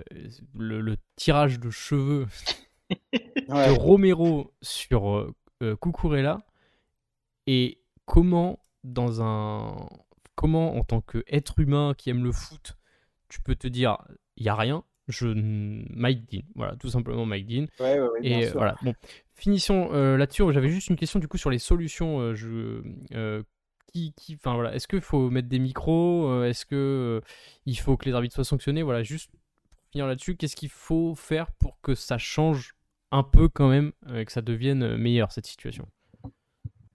le, 0.55 0.97
tirage 1.17 1.61
de 1.61 1.69
cheveux 1.69 2.27
de 2.91 3.79
Romero 3.79 4.55
sur 4.63 5.11
euh, 5.11 5.35
euh, 5.63 5.77
Cucurella 5.77 6.39
et 7.47 7.83
comment 8.07 8.59
dans 8.83 9.23
un 9.23 9.89
comment 10.37 10.77
en 10.77 10.85
tant 10.85 11.03
qu'être 11.03 11.59
humain 11.59 11.93
qui 11.99 12.09
aime 12.09 12.25
le 12.25 12.33
foot 12.33 12.79
tu 13.29 13.43
peux 13.43 13.55
te 13.55 13.69
dire 13.69 13.99
il 14.39 14.47
y 14.47 14.49
a 14.49 14.55
rien 14.55 14.85
je 15.09 15.29
Mike 15.29 16.31
Dean. 16.33 16.43
Voilà 16.55 16.75
tout 16.77 16.89
simplement 16.89 17.27
Mike 17.27 17.47
Dean. 17.47 17.67
Et 18.23 18.47
voilà 18.47 18.77
bon 18.83 18.95
finissons 19.35 19.91
là-dessus. 19.93 20.51
J'avais 20.51 20.71
juste 20.71 20.89
une 20.89 20.97
question 20.97 21.21
du 21.21 21.29
coup 21.29 21.37
sur 21.37 21.51
les 21.51 21.59
solutions 21.59 22.35
je, 22.35 22.81
qui, 23.87 24.15
enfin 24.35 24.55
voilà, 24.55 24.75
est-ce 24.75 24.89
qu'il 24.89 25.01
faut 25.01 25.31
mettre 25.31 25.49
des 25.49 25.59
micros 25.59 26.29
euh, 26.29 26.49
Est-ce 26.49 26.67
que 26.67 26.75
euh, 26.75 27.27
il 27.65 27.79
faut 27.79 27.97
que 27.97 28.07
les 28.07 28.15
arbitres 28.15 28.35
soient 28.35 28.45
sanctionnés? 28.45 28.83
Voilà, 28.83 29.03
juste 29.03 29.31
pour 29.31 29.81
finir 29.91 30.07
là-dessus, 30.07 30.37
qu'est-ce 30.37 30.57
qu'il 30.57 30.71
faut 30.71 31.15
faire 31.15 31.51
pour 31.53 31.81
que 31.81 31.95
ça 31.95 32.19
change 32.19 32.75
un 33.13 33.23
peu 33.23 33.49
quand 33.49 33.69
même, 33.69 33.93
et 34.15 34.25
que 34.25 34.33
ça 34.33 34.43
devienne 34.43 34.97
meilleur 34.97 35.33
cette 35.33 35.47
situation? 35.47 35.89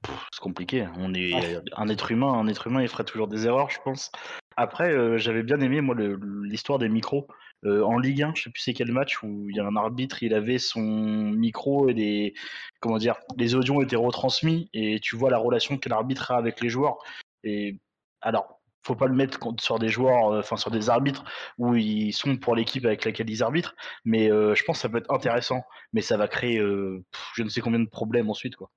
C'est 0.05 0.41
compliqué. 0.41 0.87
On 0.97 1.13
est 1.13 1.59
un 1.75 1.87
être 1.87 2.11
humain, 2.11 2.33
un 2.33 2.47
être 2.47 2.67
humain, 2.67 2.81
il 2.81 2.87
ferait 2.87 3.03
toujours 3.03 3.27
des 3.27 3.45
erreurs, 3.45 3.69
je 3.69 3.79
pense. 3.83 4.11
Après, 4.57 4.91
euh, 4.91 5.17
j'avais 5.17 5.43
bien 5.43 5.59
aimé 5.61 5.81
moi 5.81 5.95
l'histoire 6.43 6.79
des 6.79 6.89
micros. 6.89 7.27
Euh, 7.65 7.83
en 7.83 7.99
Ligue 7.99 8.23
1, 8.23 8.33
je 8.35 8.43
sais 8.43 8.49
plus 8.49 8.61
c'est 8.61 8.73
quel 8.73 8.91
match 8.91 9.21
où 9.23 9.49
il 9.49 9.55
y 9.55 9.59
a 9.59 9.65
un 9.65 9.75
arbitre, 9.75 10.23
il 10.23 10.33
avait 10.33 10.57
son 10.57 10.81
micro 10.81 11.89
et 11.89 11.93
les 11.93 12.33
comment 12.79 12.97
dire, 12.97 13.15
les 13.37 13.55
audios 13.55 13.83
étaient 13.83 13.95
retransmis 13.95 14.69
et 14.73 14.99
tu 14.99 15.15
vois 15.15 15.29
la 15.29 15.37
relation 15.37 15.77
que 15.77 15.89
l'arbitre 15.89 16.31
a 16.31 16.37
avec 16.37 16.61
les 16.61 16.69
joueurs. 16.69 16.97
Et 17.43 17.79
alors, 18.21 18.59
faut 18.83 18.95
pas 18.95 19.07
le 19.07 19.13
mettre 19.13 19.39
sur 19.59 19.77
des 19.79 19.89
joueurs, 19.89 20.33
euh, 20.33 20.39
enfin 20.39 20.57
sur 20.57 20.71
des 20.71 20.89
arbitres 20.89 21.23
où 21.57 21.75
ils 21.75 22.13
sont 22.13 22.37
pour 22.37 22.55
l'équipe 22.55 22.85
avec 22.85 23.05
laquelle 23.05 23.29
ils 23.29 23.43
arbitrent, 23.43 23.75
mais 24.05 24.27
je 24.29 24.63
pense 24.63 24.77
que 24.77 24.81
ça 24.81 24.89
peut 24.89 24.97
être 24.97 25.11
intéressant, 25.13 25.63
mais 25.93 26.01
ça 26.01 26.17
va 26.17 26.27
créer 26.27 26.57
je 26.57 27.43
ne 27.43 27.49
sais 27.49 27.61
combien 27.61 27.79
de 27.79 27.89
problèmes 27.89 28.29
ensuite 28.29 28.55
quoi. 28.55 28.71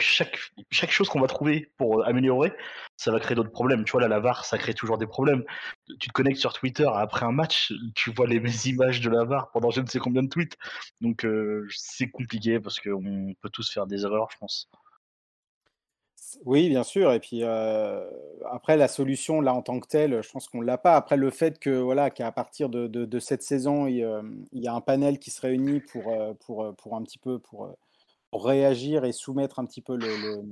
Chaque, 0.00 0.38
chaque 0.70 0.90
chose 0.90 1.08
qu'on 1.08 1.20
va 1.20 1.26
trouver 1.26 1.72
pour 1.76 2.00
euh, 2.00 2.04
améliorer, 2.04 2.52
ça 2.96 3.10
va 3.10 3.20
créer 3.20 3.34
d'autres 3.34 3.50
problèmes. 3.50 3.84
Tu 3.84 3.92
vois, 3.92 4.06
la 4.06 4.20
VAR, 4.20 4.44
ça 4.44 4.58
crée 4.58 4.74
toujours 4.74 4.98
des 4.98 5.06
problèmes. 5.06 5.44
Tu 6.00 6.08
te 6.08 6.12
connectes 6.12 6.40
sur 6.40 6.52
Twitter 6.52 6.88
après 6.92 7.26
un 7.26 7.32
match, 7.32 7.72
tu 7.94 8.10
vois 8.12 8.26
les 8.26 8.36
images 8.68 9.00
de 9.00 9.10
la 9.10 9.24
VAR 9.24 9.50
pendant 9.50 9.70
je 9.70 9.80
ne 9.80 9.86
sais 9.86 9.98
combien 9.98 10.22
de 10.22 10.28
tweets. 10.28 10.56
Donc, 11.00 11.24
euh, 11.24 11.66
c'est 11.70 12.08
compliqué 12.08 12.60
parce 12.60 12.80
qu'on 12.80 13.34
peut 13.40 13.50
tous 13.50 13.72
faire 13.72 13.86
des 13.86 14.04
erreurs, 14.04 14.28
je 14.32 14.38
pense. 14.38 14.68
Oui, 16.44 16.68
bien 16.68 16.82
sûr. 16.82 17.12
Et 17.12 17.20
puis 17.20 17.40
euh, 17.42 18.10
après, 18.50 18.76
la 18.76 18.88
solution, 18.88 19.40
là, 19.40 19.54
en 19.54 19.62
tant 19.62 19.80
que 19.80 19.88
telle, 19.88 20.22
je 20.22 20.30
pense 20.30 20.48
qu'on 20.48 20.60
ne 20.60 20.66
l'a 20.66 20.78
pas. 20.78 20.96
Après, 20.96 21.16
le 21.16 21.30
fait 21.30 21.58
que 21.58 21.70
voilà, 21.70 22.10
qu'à 22.10 22.30
partir 22.32 22.68
de, 22.68 23.18
cette 23.18 23.42
saison, 23.42 23.86
il, 23.86 24.06
il, 24.52 24.62
y 24.62 24.68
a 24.68 24.74
un 24.74 24.80
panel 24.80 25.18
qui 25.18 25.30
se 25.30 25.40
réunit 25.40 25.80
pour, 25.80 26.12
pour, 26.40 26.74
pour 26.76 26.96
un 26.96 27.02
petit 27.02 27.18
peu 27.18 27.38
pour 27.38 27.74
réagir 28.32 29.04
et 29.04 29.12
soumettre 29.12 29.58
un 29.58 29.64
petit 29.64 29.80
peu 29.80 29.96
le, 29.96 30.42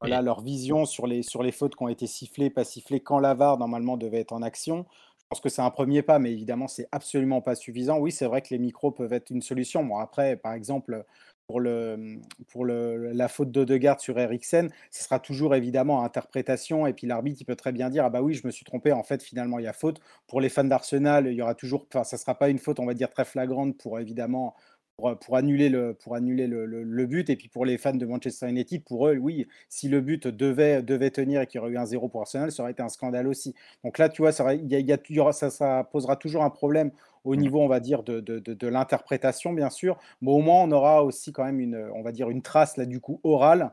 voilà, 0.00 0.20
leur 0.20 0.40
vision 0.42 0.84
sur 0.84 1.06
les, 1.06 1.22
sur 1.22 1.42
les 1.42 1.52
fautes 1.52 1.76
qui 1.76 1.82
ont 1.82 1.88
été 1.88 2.06
sifflées, 2.06 2.50
pas 2.50 2.64
sifflées, 2.64 3.00
quand 3.00 3.20
l'avare 3.20 3.58
normalement 3.58 3.96
devait 3.96 4.20
être 4.20 4.32
en 4.32 4.42
action. 4.42 4.84
Je 5.20 5.26
pense 5.28 5.40
que 5.40 5.48
c'est 5.48 5.62
un 5.62 5.70
premier 5.70 6.02
pas, 6.02 6.18
mais 6.18 6.32
évidemment, 6.32 6.68
c'est 6.68 6.88
absolument 6.92 7.40
pas 7.40 7.54
suffisant. 7.54 7.98
Oui, 7.98 8.12
c'est 8.12 8.26
vrai 8.26 8.42
que 8.42 8.48
les 8.50 8.58
micros 8.58 8.90
peuvent 8.90 9.12
être 9.12 9.30
une 9.30 9.40
solution. 9.40 9.84
Bon, 9.84 9.96
après, 9.96 10.36
par 10.36 10.52
exemple, 10.52 11.04
pour, 11.46 11.60
le, 11.60 12.18
pour 12.48 12.64
le, 12.64 13.12
la 13.12 13.28
faute 13.28 13.50
d'Odegaard 13.50 14.00
sur 14.00 14.18
Eriksen, 14.18 14.70
ce 14.90 15.04
sera 15.04 15.20
toujours 15.20 15.54
évidemment 15.54 16.04
interprétation. 16.04 16.86
Et 16.86 16.92
puis 16.92 17.06
l'arbitre, 17.06 17.40
il 17.40 17.44
peut 17.44 17.56
très 17.56 17.72
bien 17.72 17.88
dire 17.88 18.04
Ah 18.04 18.10
bah 18.10 18.22
oui, 18.22 18.34
je 18.34 18.46
me 18.46 18.50
suis 18.50 18.64
trompé. 18.64 18.92
En 18.92 19.04
fait, 19.04 19.22
finalement, 19.22 19.58
il 19.58 19.64
y 19.64 19.68
a 19.68 19.72
faute. 19.72 20.00
Pour 20.26 20.40
les 20.40 20.48
fans 20.48 20.64
d'Arsenal, 20.64 21.26
il 21.26 21.34
y 21.34 21.42
aura 21.42 21.54
toujours. 21.54 21.86
Enfin, 21.92 22.04
ça 22.04 22.16
ne 22.16 22.20
sera 22.20 22.34
pas 22.38 22.48
une 22.48 22.58
faute, 22.58 22.80
on 22.80 22.86
va 22.86 22.94
dire, 22.94 23.08
très 23.08 23.24
flagrante 23.24 23.78
pour 23.78 24.00
évidemment 24.00 24.54
pour, 24.96 25.36
annuler, 25.36 25.68
le, 25.68 25.94
pour 25.94 26.14
annuler 26.14 26.46
le, 26.46 26.66
le, 26.66 27.06
but. 27.06 27.28
Et 27.30 27.36
puis 27.36 27.48
pour 27.48 27.64
les 27.64 27.78
fans 27.78 27.94
de 27.94 28.06
Manchester 28.06 28.48
United, 28.48 28.84
pour 28.84 29.08
eux, 29.08 29.16
oui, 29.16 29.46
si 29.68 29.88
le 29.88 30.00
but 30.00 30.26
devait, 30.28 30.82
devait 30.82 31.10
tenir 31.10 31.40
et 31.40 31.46
qu'il 31.46 31.58
y 31.58 31.60
aurait 31.60 31.72
eu 31.72 31.78
un 31.78 31.86
zéro 31.86 32.08
pour 32.08 32.20
Arsenal, 32.20 32.52
ça 32.52 32.62
aurait 32.62 32.72
été 32.72 32.82
un 32.82 32.88
scandale 32.88 33.26
aussi. 33.26 33.54
Donc 33.84 33.98
là, 33.98 34.08
tu 34.08 34.22
vois, 34.22 34.32
ça, 34.32 34.54
y 34.54 34.66
y 34.66 34.92
a, 34.92 35.32
ça, 35.32 35.50
ça, 35.50 35.88
posera 35.90 36.16
toujours 36.16 36.44
un 36.44 36.50
problème 36.50 36.92
au 37.24 37.36
niveau, 37.36 37.60
on 37.60 37.68
va 37.68 37.80
dire, 37.80 38.02
de, 38.02 38.20
de, 38.20 38.38
de, 38.38 38.66
l'interprétation, 38.68 39.52
bien 39.52 39.70
sûr. 39.70 39.98
Mais 40.20 40.30
au 40.30 40.40
moins, 40.40 40.62
on 40.62 40.72
aura 40.72 41.04
aussi 41.04 41.32
quand 41.32 41.44
même 41.44 41.60
une, 41.60 41.76
on 41.94 42.02
va 42.02 42.12
dire, 42.12 42.30
une 42.30 42.42
trace, 42.42 42.76
là, 42.76 42.86
du 42.86 43.00
coup, 43.00 43.20
orale 43.24 43.72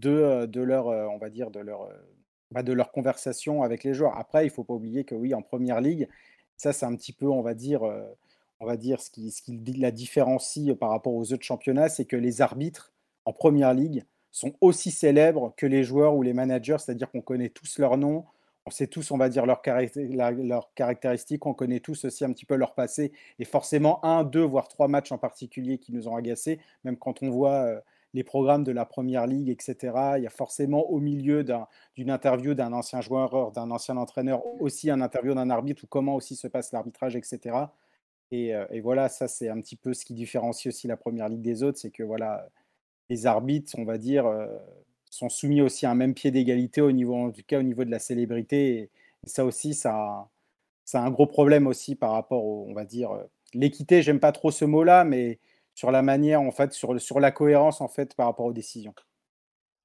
de, 0.00 0.46
de 0.46 0.60
leur, 0.62 0.86
on 0.86 1.18
va 1.18 1.30
dire, 1.30 1.50
de 1.50 1.60
leur, 1.60 1.88
bah, 2.50 2.62
de 2.62 2.72
leur 2.72 2.92
conversation 2.92 3.62
avec 3.62 3.84
les 3.84 3.94
joueurs. 3.94 4.16
Après, 4.16 4.44
il 4.44 4.48
ne 4.48 4.52
faut 4.52 4.64
pas 4.64 4.74
oublier 4.74 5.04
que 5.04 5.14
oui, 5.14 5.34
en 5.34 5.42
première 5.42 5.80
ligue, 5.80 6.08
ça, 6.56 6.72
c'est 6.72 6.86
un 6.86 6.94
petit 6.94 7.12
peu, 7.12 7.26
on 7.26 7.42
va 7.42 7.54
dire, 7.54 7.82
on 8.60 8.66
va 8.66 8.76
dire, 8.76 9.00
ce 9.00 9.10
qui, 9.10 9.32
la 9.76 9.90
différencie 9.90 10.74
par 10.78 10.90
rapport 10.90 11.14
aux 11.14 11.32
autres 11.32 11.44
championnats, 11.44 11.88
c'est 11.88 12.04
que 12.04 12.16
les 12.16 12.40
arbitres 12.40 12.92
en 13.24 13.32
première 13.32 13.74
ligue 13.74 14.04
sont 14.30 14.54
aussi 14.60 14.90
célèbres 14.90 15.54
que 15.56 15.66
les 15.66 15.82
joueurs 15.84 16.14
ou 16.14 16.22
les 16.22 16.32
managers, 16.32 16.76
c'est-à-dire 16.78 17.10
qu'on 17.10 17.22
connaît 17.22 17.48
tous 17.48 17.78
leurs 17.78 17.96
noms, 17.96 18.24
on 18.66 18.70
sait 18.70 18.88
tous, 18.88 19.10
on 19.12 19.16
va 19.16 19.28
dire, 19.28 19.46
leurs, 19.46 19.62
caractéristiques, 20.74 21.46
on 21.46 21.54
connaît 21.54 21.80
tous 21.80 22.04
aussi 22.04 22.24
un 22.24 22.32
petit 22.32 22.44
peu 22.44 22.56
leur 22.56 22.74
passé, 22.74 23.12
et 23.38 23.44
forcément 23.44 24.04
un, 24.04 24.24
deux, 24.24 24.42
voire 24.42 24.68
trois 24.68 24.88
matchs 24.88 25.12
en 25.12 25.18
particulier 25.18 25.78
qui 25.78 25.92
nous 25.92 26.08
ont 26.08 26.16
agacés, 26.16 26.58
même 26.84 26.96
quand 26.96 27.22
on 27.22 27.30
voit 27.30 27.52
euh, 27.52 27.80
les 28.12 28.24
programmes 28.24 28.64
de 28.64 28.72
la 28.72 28.84
première 28.84 29.26
ligue, 29.26 29.50
etc. 29.50 30.16
Il 30.16 30.24
y 30.24 30.26
a 30.26 30.30
forcément 30.30 30.90
au 30.90 30.98
milieu 30.98 31.44
d'une 31.94 32.10
interview 32.10 32.54
d'un 32.54 32.72
ancien 32.72 33.00
joueur, 33.00 33.52
d'un 33.52 33.70
ancien 33.70 33.96
entraîneur, 33.96 34.42
aussi 34.60 34.90
un 34.90 35.00
interview 35.00 35.34
d'un 35.34 35.50
arbitre, 35.50 35.84
ou 35.84 35.86
comment 35.86 36.16
aussi 36.16 36.34
se 36.34 36.48
passe 36.48 36.72
l'arbitrage, 36.72 37.14
etc. 37.14 37.54
Et, 38.32 38.80
voilà, 38.80 39.08
ça 39.08 39.28
c'est 39.28 39.48
un 39.48 39.60
petit 39.60 39.76
peu 39.76 39.94
ce 39.94 40.04
qui 40.04 40.14
différencie 40.14 40.72
aussi 40.72 40.88
la 40.88 40.96
première 40.96 41.28
ligue 41.28 41.42
des 41.42 41.62
autres, 41.62 41.78
c'est 41.78 41.90
que 41.90 42.02
voilà, 42.02 42.48
les 43.08 43.26
arbitres, 43.26 43.74
on 43.78 43.84
va 43.84 43.98
dire, 43.98 44.26
sont 45.10 45.28
soumis 45.28 45.60
aussi 45.60 45.86
à 45.86 45.90
un 45.92 45.94
même 45.94 46.14
pied 46.14 46.30
d'égalité 46.30 46.80
au 46.80 46.92
niveau, 46.92 47.14
en 47.14 47.30
tout 47.30 47.42
cas 47.46 47.60
au 47.60 47.62
niveau 47.62 47.84
de 47.84 47.90
la 47.90 47.98
célébrité. 47.98 48.78
Et, 48.78 48.90
ça 49.24 49.44
aussi, 49.44 49.74
ça, 49.74 50.28
ça 50.84 51.02
a 51.02 51.04
un 51.04 51.10
gros 51.10 51.26
problème 51.26 51.66
aussi 51.66 51.94
par 51.94 52.12
rapport, 52.12 52.44
au, 52.44 52.66
on 52.68 52.74
va 52.74 52.84
dire, 52.84 53.10
l'équité. 53.54 54.02
J'aime 54.02 54.20
pas 54.20 54.32
trop 54.32 54.50
ce 54.50 54.64
mot-là, 54.64 55.04
mais 55.04 55.38
sur 55.74 55.90
la 55.90 56.02
manière, 56.02 56.40
en 56.40 56.50
fait, 56.50 56.72
sur, 56.72 57.00
sur 57.00 57.20
la 57.20 57.30
cohérence 57.30 57.80
en 57.80 57.88
fait 57.88 58.14
par 58.14 58.26
rapport 58.26 58.46
aux 58.46 58.52
décisions. 58.52 58.94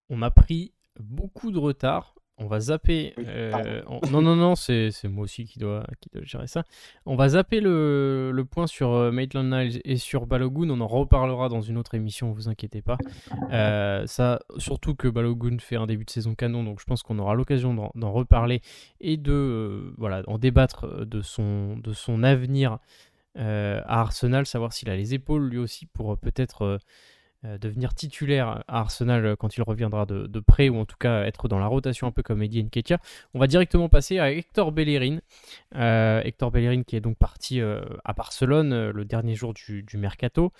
On 0.09 0.21
a 0.21 0.31
pris 0.31 0.73
beaucoup 0.99 1.51
de 1.51 1.59
retard 1.59 2.15
on 2.41 2.47
va 2.47 2.59
zapper. 2.59 3.13
Euh, 3.19 3.81
non, 4.11 4.21
non, 4.21 4.35
non, 4.35 4.55
c'est 4.55 4.91
moi 5.05 5.23
aussi 5.23 5.45
qui 5.45 5.59
dois, 5.59 5.85
qui 5.99 6.09
dois 6.13 6.23
gérer 6.23 6.47
ça. 6.47 6.63
On 7.05 7.15
va 7.15 7.29
zapper 7.29 7.61
le, 7.61 8.31
le 8.33 8.45
point 8.45 8.67
sur 8.67 8.91
euh, 8.91 9.11
Maitland 9.11 9.49
Niles 9.49 9.81
et 9.85 9.97
sur 9.97 10.25
Balogun. 10.25 10.69
On 10.69 10.81
en 10.81 10.87
reparlera 10.87 11.49
dans 11.49 11.61
une 11.61 11.77
autre 11.77 11.93
émission, 11.93 12.31
vous 12.31 12.49
inquiétez 12.49 12.81
pas. 12.81 12.97
Euh, 13.51 14.05
ça, 14.07 14.39
surtout 14.57 14.95
que 14.95 15.07
Balogun 15.07 15.57
fait 15.59 15.75
un 15.75 15.85
début 15.85 16.05
de 16.05 16.09
saison 16.09 16.33
canon, 16.35 16.63
donc 16.63 16.79
je 16.79 16.85
pense 16.85 17.03
qu'on 17.03 17.19
aura 17.19 17.35
l'occasion 17.35 17.91
d'en 17.93 18.11
reparler 18.11 18.61
et 18.99 19.17
de 19.17 19.93
voilà, 19.97 20.23
en 20.27 20.37
débattre 20.37 21.05
de 21.05 21.21
son, 21.21 21.77
de 21.77 21.93
son 21.93 22.23
avenir 22.23 22.79
à 23.35 24.01
Arsenal, 24.01 24.45
savoir 24.45 24.73
s'il 24.73 24.89
a 24.89 24.95
les 24.95 25.13
épaules 25.13 25.47
lui 25.47 25.57
aussi 25.57 25.85
pour 25.85 26.17
peut-être 26.17 26.79
devenir 27.43 27.93
titulaire 27.93 28.63
à 28.67 28.79
Arsenal 28.79 29.35
quand 29.37 29.57
il 29.57 29.63
reviendra 29.63 30.05
de, 30.05 30.39
près, 30.39 30.69
ou 30.69 30.77
en 30.77 30.85
tout 30.85 30.97
cas 30.97 31.23
être 31.23 31.47
dans 31.47 31.59
la 31.59 31.67
rotation 31.67 32.07
un 32.07 32.11
peu 32.11 32.21
comme 32.23 32.43
Eddie 32.43 32.63
Nketiah. 32.63 32.99
On 33.33 33.39
va 33.39 33.47
directement 33.47 33.89
passer 33.89 34.19
à 34.19 34.31
Hector 34.31 34.71
Bellerin. 34.71 35.19
Hector 35.73 36.51
Bellerin 36.51 36.83
qui 36.83 36.95
est 36.95 37.01
donc 37.01 37.17
parti 37.17 37.59
à 37.61 38.13
Barcelone 38.13 38.91
le 38.91 39.05
dernier 39.05 39.35
jour 39.35 39.53
du, 39.53 39.85
mercato. 39.95 40.51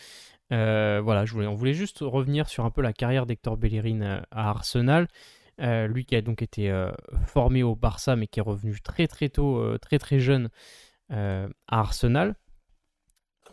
voilà, 0.50 1.26
on 1.36 1.54
voulait 1.54 1.74
juste 1.74 2.00
revenir 2.02 2.50
sur 2.50 2.66
un 2.66 2.72
peu 2.72 2.82
la 2.82 2.94
carrière 2.94 3.26
d'Hector 3.26 3.58
Bellerin 3.58 4.24
à 4.32 4.50
Arsenal. 4.50 5.08
lui 5.60 6.06
qui 6.06 6.16
a 6.16 6.22
donc 6.22 6.42
été 6.42 6.74
formé 7.28 7.62
au 7.62 7.76
Barça 7.76 8.16
mais 8.16 8.26
qui 8.26 8.40
est 8.40 8.44
revenu 8.44 8.80
très 8.82 9.08
très 9.08 9.30
tôt, 9.30 9.78
très 9.78 10.00
très 10.00 10.20
jeune 10.20 10.50
à 11.10 11.48
Arsenal. 11.68 12.36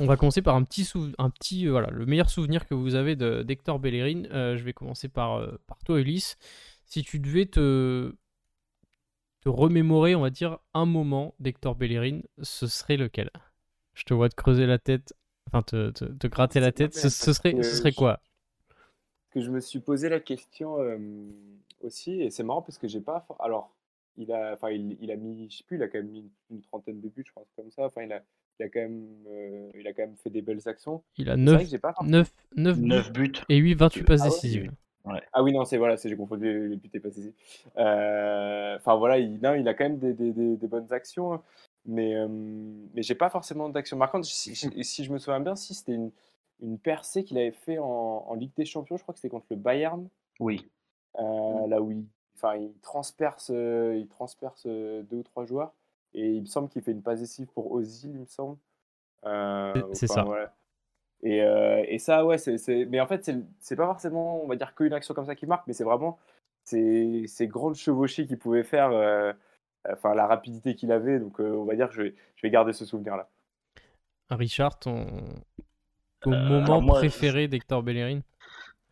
On 0.01 0.07
va 0.07 0.17
commencer 0.17 0.43
par 0.43 0.55
un 0.55 0.65
petit, 0.65 0.89
un 1.19 1.31
petit 1.31 1.67
euh, 1.67 1.71
voilà, 1.71 1.91
le 1.91 2.07
meilleur 2.07 2.31
souvenir 2.31 2.67
que 2.67 2.75
vous 2.75 2.95
avez 2.95 3.17
d'Hector 3.17 3.79
Bellerin. 3.79 4.25
Euh, 4.33 4.57
je 4.57 4.65
vais 4.65 4.73
commencer 4.73 5.09
par, 5.09 5.37
euh, 5.37 5.59
par 5.67 5.79
toi, 5.85 6.01
Elise. 6.01 6.37
Si 6.85 7.03
tu 7.03 7.19
devais 7.19 7.47
te, 7.47 8.15
te 9.41 9.49
remémorer, 9.49 10.15
on 10.15 10.21
va 10.21 10.31
dire, 10.31 10.59
un 10.75 10.87
moment 10.87 11.35
d'Hector 11.41 11.75
Bellerin, 11.75 12.21
ce 12.43 12.67
serait 12.67 12.97
lequel? 12.97 13.31
Je 13.95 14.05
te 14.05 14.15
vois 14.15 14.29
te 14.29 14.37
creuser 14.37 14.67
la 14.67 14.79
tête, 14.79 15.15
enfin 15.49 15.63
te, 15.63 15.91
te, 15.91 16.27
gratter 16.29 16.61
la 16.61 16.73
tête. 16.73 16.95
Ce, 16.95 17.09
serait, 17.09 17.63
ce 17.63 17.77
serait 17.77 17.93
quoi? 17.93 18.21
Que 19.31 19.41
je 19.41 19.51
me 19.51 19.61
suis 19.61 19.81
posé 19.81 20.09
la 20.09 20.21
question 20.21 20.77
aussi, 21.81 22.23
et 22.23 22.31
c'est 22.31 22.45
marrant 22.45 22.63
parce 22.63 22.79
que 22.79 22.87
j'ai 22.87 23.01
pas. 23.01 23.27
Alors, 23.41 23.75
il 24.17 24.33
a, 24.33 24.53
enfin, 24.53 24.71
il, 24.71 24.97
il, 25.01 25.11
a 25.11 25.17
mis, 25.17 25.51
je 25.51 25.59
sais 25.59 25.65
plus, 25.65 25.77
il 25.77 25.83
a 25.83 25.89
quand 25.89 25.99
même 25.99 26.11
mis 26.11 26.31
une, 26.51 26.63
trentaine 26.63 27.01
de 27.01 27.09
buts, 27.09 27.25
je 27.27 27.33
pense, 27.33 27.49
comme 27.57 27.71
ça. 27.71 27.87
Enfin, 27.87 28.03
il 28.03 28.13
a, 28.13 28.23
il 28.59 28.65
a 28.65 28.69
quand 28.69 28.81
même, 28.81 29.07
euh, 29.29 29.71
il 29.75 29.87
a 29.87 29.93
quand 29.93 30.03
même 30.03 30.17
fait 30.17 30.31
des 30.31 30.43
belles 30.43 30.67
actions. 30.67 31.03
Il 31.17 31.31
a 31.31 31.37
9, 31.37 31.63
9, 32.03 32.33
9, 32.57 33.13
buts, 33.13 33.33
et 33.49 33.57
8, 33.57 33.75
28 33.75 34.03
passes 34.05 34.21
ah 34.23 34.29
décisives. 34.29 34.73
Ah 35.33 35.43
oui, 35.43 35.53
non, 35.53 35.65
c'est 35.65 35.79
voilà, 35.79 35.97
j'ai 35.97 36.17
confondu 36.17 36.69
les 36.69 36.77
buts 36.77 36.91
et 36.93 37.01
passes 37.01 37.15
décisives. 37.15 37.35
Euh, 37.77 38.77
enfin 38.77 38.97
voilà, 38.97 39.19
il, 39.19 39.41
non, 39.41 39.55
il 39.55 39.67
a 39.69 39.75
quand 39.75 39.85
même 39.85 39.99
des, 39.99 40.13
des, 40.13 40.33
des, 40.33 40.67
bonnes 40.67 40.93
actions, 40.93 41.33
hein. 41.33 41.43
mais, 41.87 42.15
euh, 42.15 42.27
mais 42.29 43.03
j'ai 43.03 43.15
pas 43.15 43.31
forcément 43.31 43.69
d'actions 43.69 43.97
marquantes. 43.97 44.25
Si, 44.25 44.55
si, 44.55 45.05
je 45.05 45.13
me 45.13 45.19
souviens 45.19 45.41
bien, 45.41 45.55
si 45.55 45.75
c'était 45.75 45.95
une, 45.95 46.11
une 46.61 46.79
percée 46.79 47.25
qu'il 47.25 47.39
avait 47.39 47.53
fait 47.53 47.79
en, 47.79 48.25
en, 48.29 48.35
Ligue 48.35 48.53
des 48.57 48.67
Champions, 48.67 48.97
je 48.97 49.03
crois 49.03 49.15
que 49.15 49.21
c'était 49.21 49.31
contre 49.31 49.47
le 49.51 49.57
Bayern. 49.57 50.09
Oui. 50.41 50.69
Là 51.17 51.81
où 51.81 51.91
il, 51.91 52.05
enfin, 52.37 52.57
il 52.57 52.73
transperce, 52.83 53.49
il 53.49 54.07
transperce 54.11 54.67
deux 54.67 55.17
ou 55.17 55.23
trois 55.23 55.47
joueurs. 55.47 55.73
Et 56.15 56.31
il 56.31 56.43
me 56.43 56.47
semble 56.47 56.69
qu'il 56.69 56.83
fait 56.83 56.93
une 56.93 57.03
passe 57.03 57.21
décisive 57.21 57.49
pour 57.49 57.71
Ozil, 57.71 58.11
il 58.11 58.21
me 58.21 58.27
semble. 58.27 58.57
Euh, 59.25 59.75
c'est 59.93 60.07
ça. 60.07 60.25
Et, 61.23 61.43
euh, 61.43 61.85
et, 61.89 61.99
ça, 61.99 62.25
ouais, 62.25 62.39
c'est. 62.39 62.87
Mais 62.87 63.01
en 63.01 63.07
fait, 63.07 63.31
c'est 63.59 63.77
pas 63.77 63.87
forcément, 63.87 64.43
on 64.43 64.47
va 64.47 64.57
dire, 64.57 64.75
qu'une 64.75 64.93
action 64.93 65.15
comme 65.15 65.27
ça 65.27 65.35
qui 65.35 65.47
marque, 65.47 65.67
mais 65.67 65.73
c'est 65.73 65.85
vraiment 65.85 66.19
ces, 66.65 67.25
ces 67.27 67.49
grandes 67.49 67.75
chevauchées 67.75 68.27
qu'il 68.27 68.39
pouvait 68.39 68.63
faire, 68.63 68.91
euh, 68.93 69.33
enfin, 69.91 70.15
la 70.15 70.27
rapidité 70.27 70.75
qu'il 70.75 70.93
avait. 70.93 71.19
Donc, 71.19 71.41
on 71.41 71.65
va 71.65 71.75
dire 71.75 71.89
que 71.89 71.95
je 71.95 72.03
vais, 72.03 72.15
je 72.37 72.43
vais 72.43 72.51
garder 72.51 72.73
ce 72.73 72.85
souvenir-là. 72.85 73.29
Richard, 74.31 74.79
ton, 74.79 75.07
ton 76.21 76.31
moment 76.31 76.87
préféré 76.87 77.49
d'Hector 77.49 77.83
Bellerin? 77.83 78.21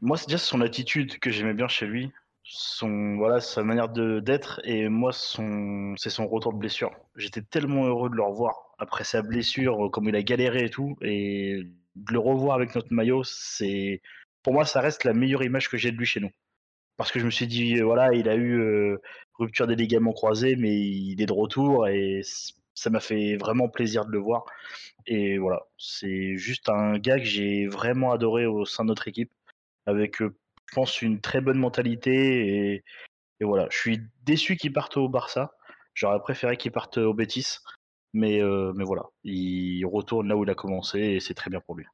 Moi, 0.00 0.16
c'est 0.16 0.26
déjà 0.26 0.38
son 0.38 0.60
attitude 0.60 1.18
que 1.18 1.30
j'aimais 1.30 1.54
bien 1.54 1.68
chez 1.68 1.86
lui 1.86 2.12
son 2.48 3.16
voilà 3.16 3.40
sa 3.40 3.62
manière 3.64 3.88
de 3.88 4.20
d'être 4.20 4.60
et 4.64 4.88
moi 4.88 5.12
son 5.12 5.94
c'est 5.96 6.10
son 6.10 6.26
retour 6.28 6.52
de 6.52 6.58
blessure. 6.58 6.90
J'étais 7.16 7.42
tellement 7.42 7.86
heureux 7.86 8.10
de 8.10 8.14
le 8.14 8.22
revoir 8.22 8.74
après 8.78 9.04
sa 9.04 9.22
blessure, 9.22 9.90
comme 9.92 10.08
il 10.08 10.16
a 10.16 10.22
galéré 10.22 10.64
et 10.66 10.70
tout, 10.70 10.96
et 11.02 11.62
de 11.96 12.12
le 12.12 12.18
revoir 12.18 12.56
avec 12.56 12.74
notre 12.74 12.92
maillot, 12.92 13.24
c'est 13.24 14.00
pour 14.42 14.52
moi 14.52 14.64
ça 14.64 14.80
reste 14.80 15.04
la 15.04 15.14
meilleure 15.14 15.42
image 15.42 15.68
que 15.68 15.76
j'ai 15.76 15.92
de 15.92 15.96
lui 15.96 16.06
chez 16.06 16.20
nous. 16.20 16.30
Parce 16.96 17.12
que 17.12 17.20
je 17.20 17.26
me 17.26 17.30
suis 17.30 17.46
dit 17.46 17.80
voilà 17.80 18.14
il 18.14 18.28
a 18.28 18.36
eu 18.36 18.60
euh, 18.60 18.98
rupture 19.38 19.66
des 19.66 19.76
ligaments 19.76 20.12
croisés, 20.12 20.56
mais 20.56 20.74
il 20.78 21.20
est 21.22 21.26
de 21.26 21.32
retour 21.32 21.88
et 21.88 22.22
ça 22.74 22.90
m'a 22.90 23.00
fait 23.00 23.36
vraiment 23.36 23.68
plaisir 23.68 24.04
de 24.06 24.12
le 24.12 24.18
voir. 24.18 24.44
Et 25.06 25.38
voilà, 25.38 25.62
c'est 25.78 26.36
juste 26.36 26.68
un 26.68 26.98
gars 26.98 27.18
que 27.18 27.24
j'ai 27.24 27.66
vraiment 27.66 28.12
adoré 28.12 28.46
au 28.46 28.64
sein 28.66 28.84
de 28.84 28.88
notre 28.88 29.08
équipe, 29.08 29.32
avec 29.86 30.22
euh, 30.22 30.34
je 30.68 30.74
pense, 30.74 31.02
une 31.02 31.20
très 31.20 31.40
bonne 31.40 31.58
mentalité. 31.58 32.82
Et, 33.40 33.44
voilà, 33.44 33.66
je 33.70 33.76
suis 33.78 34.00
déçu 34.24 34.56
qu'il 34.56 34.72
parte 34.72 34.96
au 34.96 35.08
Barça. 35.08 35.52
J'aurais 35.94 36.20
préféré 36.20 36.56
qu'il 36.56 36.72
parte 36.72 36.98
au 36.98 37.14
Betis. 37.14 37.58
Mais, 38.12 38.40
euh, 38.40 38.72
mais 38.74 38.84
voilà, 38.84 39.02
il 39.24 39.84
retourne 39.84 40.28
là 40.28 40.36
où 40.36 40.44
il 40.44 40.50
a 40.50 40.54
commencé 40.54 41.00
et 41.00 41.20
c'est 41.20 41.34
très 41.34 41.50
bien 41.50 41.60
pour 41.60 41.74
lui. 41.74 41.84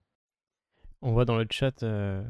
On 1.01 1.13
voit 1.13 1.25
dans 1.25 1.37
le 1.37 1.47
chat, 1.51 1.83
euh, 1.83 2.23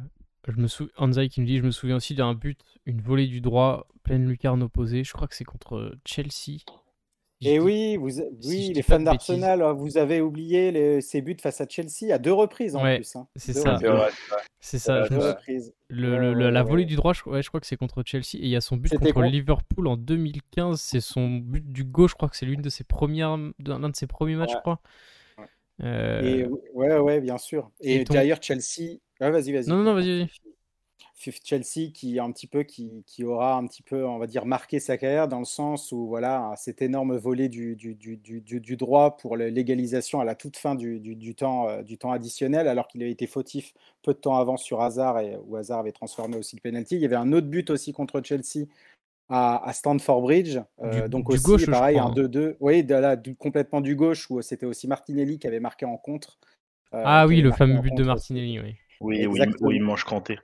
je 0.49 0.57
me 0.57 0.67
sou... 0.67 0.89
Anzai 0.97 1.29
qui 1.29 1.43
me 1.43 1.47
dit 1.47 1.59
Je 1.59 1.63
me 1.63 1.71
souviens 1.71 1.97
aussi 1.97 2.15
d'un 2.15 2.33
but, 2.33 2.59
une 2.87 3.03
volée 3.03 3.27
du 3.27 3.43
droit, 3.43 3.87
pleine 4.03 4.27
lucarne 4.27 4.63
opposée. 4.63 5.05
Je 5.05 5.13
crois 5.13 5.29
que 5.29 5.35
c'est 5.35 5.45
contre 5.45 5.95
Chelsea. 6.07 6.61
Et 7.45 7.59
oui, 7.59 7.97
vous, 7.97 8.21
oui 8.45 8.73
les 8.73 8.83
fans 8.83 9.01
d'Arsenal, 9.01 9.63
hein, 9.63 9.73
vous 9.73 9.99
avez 9.99 10.21
oublié 10.21 10.71
les, 10.71 11.01
ses 11.01 11.21
buts 11.21 11.37
face 11.41 11.61
à 11.61 11.67
Chelsea 11.69 12.13
à 12.13 12.19
deux 12.19 12.33
reprises 12.33 12.77
en 12.77 12.83
plus. 12.83 13.17
Hein. 13.17 13.27
C'est 13.37 13.53
ça. 13.53 13.79
C'est 14.65 14.79
ça. 14.79 15.07
Le, 15.89 16.33
la 16.51 16.63
volée 16.63 16.85
du 16.85 16.95
droit, 16.95 17.13
je, 17.13 17.29
ouais, 17.29 17.43
je 17.43 17.49
crois 17.49 17.61
que 17.61 17.67
c'est 17.67 17.77
contre 17.77 18.03
Chelsea. 18.07 18.37
Et 18.37 18.45
il 18.45 18.49
y 18.49 18.57
a 18.57 18.61
son 18.61 18.77
but 18.77 18.97
contre 18.97 19.23
Liverpool 19.23 19.89
en 19.89 19.97
2015. 19.97 20.81
C'est 20.81 21.01
son 21.01 21.29
but 21.29 21.71
du 21.71 21.85
gauche. 21.85 22.13
Je 22.13 22.17
crois 22.17 22.29
que 22.29 22.37
c'est 22.37 22.47
l'une 22.47 22.63
de 22.63 22.71
ses 22.71 22.85
premières, 22.85 23.37
l'un 23.59 23.89
de 23.89 23.97
ses 23.97 24.07
premiers 24.07 24.37
matchs, 24.37 24.53
je 24.53 24.59
crois. 24.59 24.81
Euh... 25.83 26.23
Et, 26.23 26.47
ouais, 26.75 26.97
ouais, 26.97 27.21
bien 27.21 27.39
sûr. 27.39 27.73
Et, 27.81 28.05
d'ailleurs, 28.05 28.39
Chelsea. 28.41 28.99
vas-y, 29.19 29.53
vas-y. 29.53 29.69
Non, 29.69 29.83
non, 29.83 29.95
vas-y, 29.95 30.21
vas-y. 30.21 30.31
Chelsea 31.45 31.91
qui 31.93 32.19
un 32.19 32.31
petit 32.33 32.47
peu 32.47 32.63
qui, 32.63 33.05
qui, 33.07 33.25
aura 33.25 33.55
un 33.55 33.67
petit 33.67 33.83
peu 33.83 34.05
on 34.05 34.19
va 34.19 34.27
dire 34.27 34.47
marqué 34.47 34.81
sa 34.81 34.97
carrière 34.97 35.29
dans 35.29 35.39
le 35.39 35.45
sens 35.45 35.93
où 35.93 36.07
voilà 36.07 36.53
cet 36.57 36.83
énorme 36.83 37.17
volet 37.17 37.49
du, 37.49 37.77
du, 37.77 37.95
du, 37.95 38.17
du 38.41 38.77
droit 38.77 39.17
pour 39.17 39.37
l'égalisation 39.37 40.21
à 40.21 40.25
la 40.25 40.35
toute 40.35 40.57
fin 40.57 40.75
du, 40.75 41.35
temps 41.35 41.69
euh, 41.69 41.83
du 41.83 41.99
temps 41.99 42.13
additionnel 42.13 42.67
alors 42.67 42.89
qu'il 42.89 43.03
avait 43.03 43.13
été 43.13 43.27
fautif 43.27 43.73
peu 44.03 44.13
de 44.13 44.19
temps 44.19 44.37
avant 44.37 44.57
sur 44.57 44.81
Hazard 44.81 45.21
et 45.21 45.37
où 45.47 45.57
Hazard 45.57 45.81
avait 45.81 45.93
transformé 45.93 46.37
aussi 46.37 46.57
le 46.57 46.61
penalty. 46.61 46.97
Il 46.97 47.03
y 47.03 47.07
avait 47.07 47.17
un 47.17 47.33
autre 47.33 47.47
but 47.47 47.71
aussi 47.71 47.93
contre 47.93 48.21
Chelsea 48.25 48.67
à, 49.29 49.67
à 49.69 49.73
Stanford 49.73 50.23
Bridge 50.23 50.59
euh, 50.83 51.09
donc 51.09 51.31
aussi 51.31 51.45
gauche, 51.45 51.67
pareil 51.67 51.99
un 51.99 52.11
2-2 52.11 52.57
oui 52.61 52.83
de 52.83 53.33
complètement 53.35 53.81
du 53.81 53.95
gauche 53.95 54.29
où 54.31 54.43
c'était 54.43 54.67
aussi 54.67 54.89
Martinelli 54.89 55.39
qui 55.39 55.47
avait 55.47 55.61
marqué 55.61 55.87
en 55.87 55.97
contre 55.97 56.39
euh, 56.95 57.03
ah 57.05 57.27
oui 57.27 57.41
le 57.41 57.53
fameux 57.53 57.81
but 57.81 57.95
de 57.95 58.03
Martinelli 58.05 58.61
oui. 58.61 58.77
Oui, 59.03 59.27
oui, 59.27 59.41
oui, 59.61 59.77
il 59.77 59.83
mange 59.83 60.05
Kanté. 60.05 60.39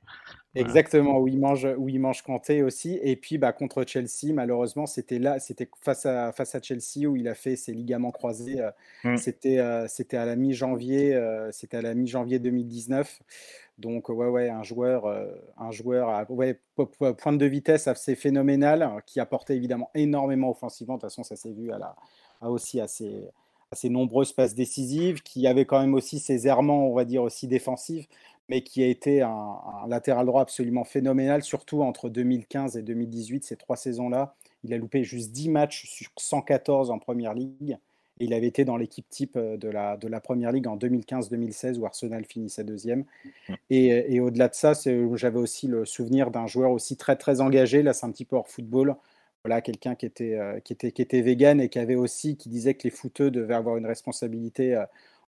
Exactement, 0.60 1.18
où 1.18 1.28
il 1.28 1.38
mange, 1.38 1.66
où 1.76 1.88
il 1.88 2.00
mange 2.00 2.22
Kanté 2.22 2.62
aussi. 2.62 2.98
Et 3.02 3.16
puis 3.16 3.38
bah, 3.38 3.52
contre 3.52 3.84
Chelsea, 3.86 4.32
malheureusement, 4.32 4.86
c'était 4.86 5.18
là, 5.18 5.38
c'était 5.38 5.68
face 5.80 6.06
à, 6.06 6.32
face 6.32 6.54
à 6.54 6.60
Chelsea 6.60 7.06
où 7.06 7.16
il 7.16 7.28
a 7.28 7.34
fait 7.34 7.56
ses 7.56 7.72
ligaments 7.72 8.10
croisés. 8.10 8.60
Euh, 8.60 8.70
mmh. 9.04 9.16
C'était, 9.16 9.58
euh, 9.58 9.86
c'était 9.88 10.16
à 10.16 10.24
la 10.24 10.36
mi-janvier, 10.36 11.14
euh, 11.14 11.50
c'était 11.52 11.76
à 11.76 11.82
la 11.82 11.94
mi-janvier 11.94 12.38
2019. 12.38 13.20
Donc 13.78 14.08
ouais, 14.08 14.26
ouais, 14.26 14.50
un 14.50 14.64
joueur, 14.64 15.06
un 15.56 15.70
joueur, 15.70 16.28
ouais, 16.30 16.58
pointe 16.74 17.38
de 17.38 17.46
vitesse 17.46 17.86
assez 17.86 18.16
phénoménal, 18.16 19.02
qui 19.06 19.20
apportait 19.20 19.54
évidemment 19.54 19.90
énormément 19.94 20.50
offensivement. 20.50 20.96
De 20.96 21.02
toute 21.02 21.10
façon, 21.10 21.22
ça 21.22 21.36
s'est 21.36 21.52
vu 21.52 21.70
à 21.70 21.78
la, 21.78 21.94
aussi 22.42 22.80
assez 22.80 23.28
à 23.70 23.76
ses 23.76 23.90
nombreuses 23.90 24.32
passes 24.32 24.54
décisives, 24.54 25.22
qui 25.22 25.46
avait 25.46 25.66
quand 25.66 25.80
même 25.80 25.94
aussi 25.94 26.18
ses 26.18 26.46
errements, 26.46 26.88
on 26.88 26.94
va 26.94 27.04
dire 27.04 27.22
aussi 27.22 27.48
défensifs, 27.48 28.08
mais 28.48 28.62
qui 28.62 28.82
a 28.82 28.86
été 28.86 29.22
un, 29.22 29.58
latéral 29.88 30.26
droit 30.26 30.42
absolument 30.42 30.84
phénoménal, 30.84 31.42
surtout 31.42 31.82
entre 31.82 32.08
2015 32.08 32.76
et 32.76 32.82
2018, 32.82 33.44
ces 33.44 33.56
trois 33.56 33.76
saisons-là. 33.76 34.34
Il 34.64 34.72
a 34.74 34.78
loupé 34.78 35.04
juste 35.04 35.32
10 35.32 35.50
matchs 35.50 35.86
sur 35.86 36.10
114 36.16 36.90
en 36.90 36.98
Première 36.98 37.34
Ligue. 37.34 37.78
Et 38.20 38.24
il 38.24 38.34
avait 38.34 38.48
été 38.48 38.64
dans 38.64 38.76
l'équipe 38.76 39.08
type 39.08 39.36
euh, 39.36 39.56
de 39.56 39.68
la, 39.68 39.96
de 39.96 40.08
la 40.08 40.20
Première 40.20 40.50
Ligue 40.50 40.66
en 40.66 40.76
2015-2016 40.76 41.78
où 41.78 41.86
Arsenal 41.86 42.24
finissait 42.24 42.64
deuxième. 42.64 43.04
Et, 43.70 44.12
et 44.12 44.20
au-delà 44.20 44.48
de 44.48 44.54
ça, 44.54 44.72
j'avais 45.14 45.38
aussi 45.38 45.68
le 45.68 45.84
souvenir 45.84 46.32
d'un 46.32 46.48
joueur 46.48 46.72
aussi 46.72 46.96
très 46.96 47.14
très 47.14 47.40
engagé. 47.40 47.82
Là, 47.82 47.92
c'est 47.92 48.06
un 48.06 48.10
petit 48.10 48.24
peu 48.24 48.34
hors 48.34 48.48
football. 48.48 48.96
Voilà, 49.44 49.60
quelqu'un 49.62 49.94
qui 49.94 50.06
était, 50.06 50.34
euh, 50.36 50.58
qui, 50.60 50.72
était, 50.72 50.90
qui 50.90 51.00
était 51.00 51.22
vegan 51.22 51.60
et 51.60 51.68
qui 51.68 51.78
avait 51.78 51.94
aussi, 51.94 52.36
qui 52.36 52.48
disait 52.48 52.74
que 52.74 52.82
les 52.84 52.90
footeux 52.90 53.30
devaient 53.30 53.54
avoir 53.54 53.76
une 53.76 53.86
responsabilité 53.86 54.74
euh, 54.74 54.84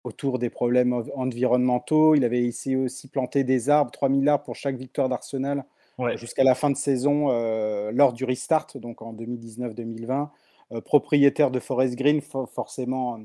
autour 0.04 0.38
des 0.38 0.50
problèmes 0.50 0.92
environnementaux. 1.14 2.14
Il 2.14 2.24
avait 2.24 2.44
essayé 2.44 2.76
aussi 2.76 3.08
planter 3.08 3.44
des 3.44 3.70
arbres, 3.70 3.90
3000 3.90 4.28
arbres 4.28 4.44
pour 4.44 4.56
chaque 4.56 4.76
victoire 4.76 5.08
d'Arsenal 5.08 5.64
jusqu'à 6.16 6.44
la 6.44 6.54
fin 6.54 6.70
de 6.70 6.76
saison 6.76 7.30
euh, 7.30 7.90
lors 7.92 8.12
du 8.12 8.24
restart, 8.24 8.66
donc 8.76 9.02
en 9.02 9.12
2019-2020. 9.14 10.28
Euh, 10.72 10.80
propriétaire 10.80 11.50
de 11.50 11.60
Forest 11.60 11.96
Green, 11.96 12.20
forcément, 12.20 13.18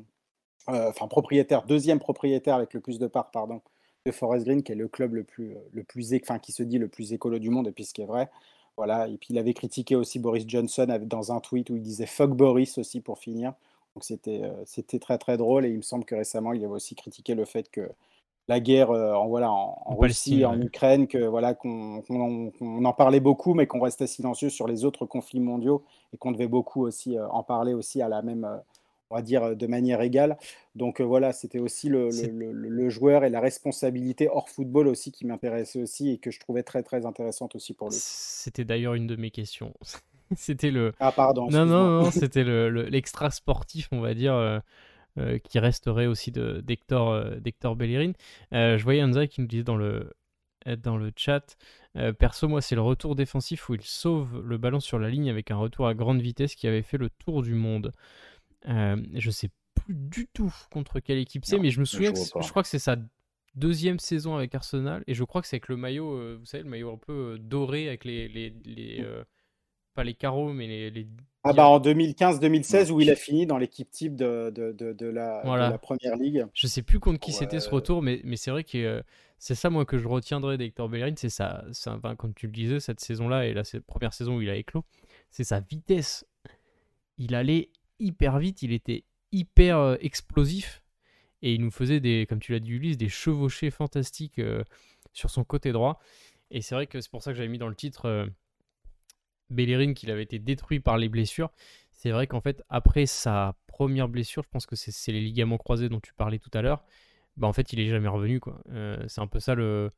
euh, 0.69 0.89
enfin 0.89 1.07
propriétaire, 1.07 1.63
deuxième 1.63 1.99
propriétaire 1.99 2.55
avec 2.55 2.73
le 2.73 2.79
plus 2.79 2.99
de 2.99 3.07
parts, 3.07 3.31
pardon, 3.31 3.61
de 4.05 4.11
Forest 4.11 4.45
Green, 4.45 4.63
qui 4.63 4.71
est 4.71 4.75
le 4.75 4.87
club 4.87 5.13
le 5.13 5.23
plus, 5.23 5.55
le 5.71 5.83
plus, 5.83 6.13
enfin 6.21 6.39
qui 6.39 6.51
se 6.51 6.63
dit 6.63 6.77
le 6.77 6.87
plus 6.87 7.13
écolo 7.13 7.39
du 7.39 7.49
monde, 7.49 7.67
et 7.67 7.71
puis 7.71 7.83
ce 7.85 7.93
qui 7.93 8.01
est 8.01 8.05
vrai. 8.05 8.29
Voilà. 8.77 9.07
Et 9.07 9.17
puis 9.17 9.27
il 9.31 9.37
avait 9.37 9.53
critiqué 9.53 9.95
aussi 9.95 10.19
Boris 10.19 10.45
Johnson 10.47 10.87
dans 11.01 11.31
un 11.31 11.39
tweet 11.39 11.69
où 11.69 11.75
il 11.75 11.81
disait 11.81 12.05
fuck 12.05 12.31
Boris 12.31 12.77
aussi 12.77 13.01
pour 13.01 13.19
finir. 13.19 13.53
Donc 13.95 14.03
c'était, 14.03 14.41
euh, 14.43 14.51
c'était 14.65 14.99
très 14.99 15.17
très 15.17 15.37
drôle 15.37 15.65
et 15.65 15.69
il 15.69 15.77
me 15.77 15.81
semble 15.81 16.05
que 16.05 16.15
récemment 16.15 16.53
il 16.53 16.63
avait 16.63 16.73
aussi 16.73 16.95
critiqué 16.95 17.35
le 17.35 17.45
fait 17.45 17.69
que 17.69 17.89
la 18.49 18.59
guerre 18.59 18.89
en, 18.89 19.27
voilà, 19.27 19.49
en, 19.49 19.95
Russie, 19.95 20.43
en 20.43 20.59
Ukraine, 20.59 21.07
que 21.07 21.17
voilà 21.17 21.53
qu'on 21.53 22.03
en 22.83 22.93
parlait 22.93 23.21
beaucoup, 23.21 23.53
mais 23.53 23.67
qu'on 23.67 23.79
restait 23.79 24.05
silencieux 24.05 24.49
sur 24.49 24.67
les 24.67 24.83
autres 24.83 25.05
conflits 25.05 25.39
mondiaux 25.39 25.85
et 26.13 26.17
qu'on 26.17 26.33
devait 26.33 26.49
beaucoup 26.49 26.85
aussi 26.85 27.17
en 27.17 27.41
parler 27.41 27.73
aussi 27.73 28.01
à 28.01 28.09
la 28.09 28.21
même, 28.21 28.45
on 29.09 29.15
va 29.15 29.21
dire, 29.21 29.55
de 29.55 29.65
manière 29.65 30.01
égale. 30.01 30.37
Donc 30.75 30.99
voilà, 30.99 31.31
c'était 31.31 31.59
aussi 31.59 31.87
le, 31.87 32.09
le, 32.09 32.89
joueur 32.89 33.23
et 33.23 33.29
la 33.29 33.39
responsabilité 33.39 34.27
hors 34.27 34.49
football 34.49 34.89
aussi 34.89 35.13
qui 35.13 35.25
m'intéressait 35.25 35.81
aussi 35.81 36.09
et 36.09 36.17
que 36.17 36.29
je 36.29 36.41
trouvais 36.41 36.63
très 36.63 36.83
très 36.83 37.05
intéressante 37.05 37.55
aussi 37.55 37.73
pour 37.73 37.91
lui. 37.91 37.97
C'était 37.97 38.65
d'ailleurs 38.65 38.95
une 38.95 39.07
de 39.07 39.15
mes 39.15 39.31
questions. 39.31 39.73
c'était 40.35 40.71
le. 40.71 40.93
Ah 40.99 41.11
pardon. 41.11 41.49
Non 41.49 41.65
non 41.65 42.01
non, 42.01 42.11
c'était 42.11 42.43
l'extra 42.43 43.31
sportif, 43.31 43.89
on 43.91 44.01
va 44.01 44.13
dire. 44.13 44.61
Euh, 45.19 45.37
qui 45.37 45.59
resterait 45.59 46.07
aussi 46.07 46.31
d'Hector 46.31 47.11
euh, 47.11 47.75
Bellerin. 47.75 48.13
Euh, 48.51 48.79
je 48.79 48.83
voyais 48.83 49.03
Anza 49.03 49.27
qui 49.27 49.41
nous 49.41 49.47
disait 49.47 49.61
dans 49.61 49.75
le, 49.75 50.11
dans 50.65 50.97
le 50.97 51.11
chat 51.15 51.55
Perso, 52.17 52.47
moi, 52.47 52.61
c'est 52.61 52.73
le 52.73 52.81
retour 52.81 53.15
défensif 53.15 53.69
où 53.69 53.75
il 53.75 53.83
sauve 53.83 54.41
le 54.43 54.57
ballon 54.57 54.79
sur 54.79 54.97
la 54.97 55.11
ligne 55.11 55.29
avec 55.29 55.51
un 55.51 55.55
retour 55.55 55.87
à 55.87 55.93
grande 55.93 56.19
vitesse 56.19 56.55
qui 56.55 56.65
avait 56.67 56.81
fait 56.81 56.97
le 56.97 57.11
tour 57.11 57.43
du 57.43 57.53
monde. 57.53 57.91
je 58.65 59.29
sais 59.29 59.51
plus 59.75 59.93
du 59.93 60.27
tout 60.33 60.51
contre 60.71 60.99
quelle 60.99 61.19
équipe 61.19 61.45
c'est, 61.45 61.59
mais 61.59 61.69
je 61.69 61.79
me 61.79 61.85
souviens, 61.85 62.11
que 62.11 62.17
je 62.17 62.49
crois 62.49 62.63
que 62.63 62.69
c'est 62.69 62.79
sa 62.79 62.95
deuxième 63.53 63.99
saison 63.99 64.35
avec 64.35 64.55
Arsenal, 64.55 65.03
et 65.05 65.13
je 65.13 65.23
crois 65.23 65.43
que 65.43 65.47
c'est 65.47 65.57
avec 65.57 65.67
le 65.67 65.77
maillot, 65.77 66.39
vous 66.39 66.45
savez, 66.45 66.63
le 66.63 66.69
maillot 66.71 66.91
un 66.91 66.97
peu 66.97 67.37
doré 67.39 67.87
avec 67.87 68.03
les, 68.03 68.27
les, 68.27 68.55
les 68.65 69.05
pas 69.93 70.03
les 70.03 70.13
carreaux, 70.13 70.53
mais 70.53 70.67
les, 70.67 70.89
les 70.91 71.07
ah 71.45 71.51
bah 71.51 71.67
en 71.67 71.79
2015-2016 71.79 72.89
où 72.91 73.01
il 73.01 73.11
a 73.11 73.17
fini 73.17 73.45
dans 73.45 73.57
l'équipe 73.57 73.91
type 73.91 74.15
de, 74.15 74.49
de, 74.49 74.71
de, 74.71 75.05
la, 75.05 75.43
la, 75.43 75.77
première 75.77 76.15
ligue. 76.15 76.45
Je 76.53 76.67
sais 76.67 76.81
plus 76.81 77.01
contre 77.01 77.19
qui 77.19 77.33
c'était 77.33 77.59
ce 77.59 77.69
retour, 77.69 78.01
mais, 78.01 78.21
mais 78.23 78.37
c'est 78.37 78.49
vrai 78.49 78.63
que 78.63 78.77
euh, 78.77 79.01
c'est 79.39 79.55
ça 79.55 79.69
moi 79.69 79.83
que 79.83 79.97
je 79.97 80.07
retiendrai 80.07 80.57
d'Hector 80.57 80.87
Bellerin, 80.87 81.13
c'est 81.17 81.27
ça, 81.27 81.65
enfin, 81.87 82.15
comme 82.15 82.33
tu 82.33 82.45
le 82.45 82.53
disais 82.53 82.79
cette 82.79 83.01
saison-là 83.01 83.45
et 83.45 83.53
la 83.53 83.63
première 83.85 84.13
saison 84.13 84.37
où 84.37 84.41
il 84.41 84.49
a 84.49 84.55
éclos, 84.55 84.85
c'est 85.31 85.43
sa 85.43 85.59
vitesse. 85.59 86.25
Il 87.17 87.35
allait 87.35 87.71
hyper 87.99 88.39
vite, 88.39 88.61
il 88.61 88.71
était 88.71 89.03
hyper 89.33 89.77
euh, 89.79 89.95
explosif 89.99 90.81
et 91.41 91.53
il 91.53 91.61
nous 91.61 91.71
faisait 91.71 91.99
des, 91.99 92.25
comme 92.27 92.39
tu 92.39 92.53
l'as 92.53 92.61
dit 92.61 92.71
Ulysse, 92.71 92.95
des 92.95 93.09
chevauchés 93.09 93.69
fantastiques 93.69 94.39
euh, 94.39 94.63
sur 95.11 95.29
son 95.29 95.43
côté 95.43 95.73
droit. 95.73 95.99
Et 96.51 96.61
c'est 96.61 96.73
vrai 96.73 96.87
que 96.87 97.01
c'est 97.01 97.11
pour 97.11 97.21
ça 97.21 97.31
que 97.31 97.37
j'avais 97.37 97.49
mis 97.49 97.57
dans 97.57 97.67
le 97.67 97.75
titre 97.75 98.29
Bellerin 99.49 99.93
qu'il 99.93 100.11
avait 100.11 100.23
été 100.23 100.39
détruit 100.39 100.79
par 100.79 100.97
les 100.97 101.09
blessures. 101.09 101.51
C'est 101.91 102.11
vrai 102.11 102.27
qu'en 102.27 102.41
fait, 102.41 102.61
après 102.69 103.05
sa 103.05 103.55
première 103.67 104.07
blessure, 104.07 104.43
je 104.43 104.49
pense 104.49 104.65
que 104.65 104.75
c'est 104.75 105.11
les 105.11 105.21
ligaments 105.21 105.57
croisés 105.57 105.89
dont 105.89 105.99
tu 105.99 106.13
parlais 106.13 106.39
tout 106.39 106.51
à 106.53 106.61
l'heure, 106.61 106.83
bah 107.37 107.47
en 107.47 107.53
fait, 107.53 107.73
il 107.73 107.79
est 107.79 107.87
jamais 107.87 108.07
revenu. 108.07 108.39
quoi. 108.39 108.59
Euh, 108.71 109.03
c'est 109.07 109.21
un 109.21 109.27
peu 109.27 109.39
ça 109.39 109.55
le. 109.55 109.91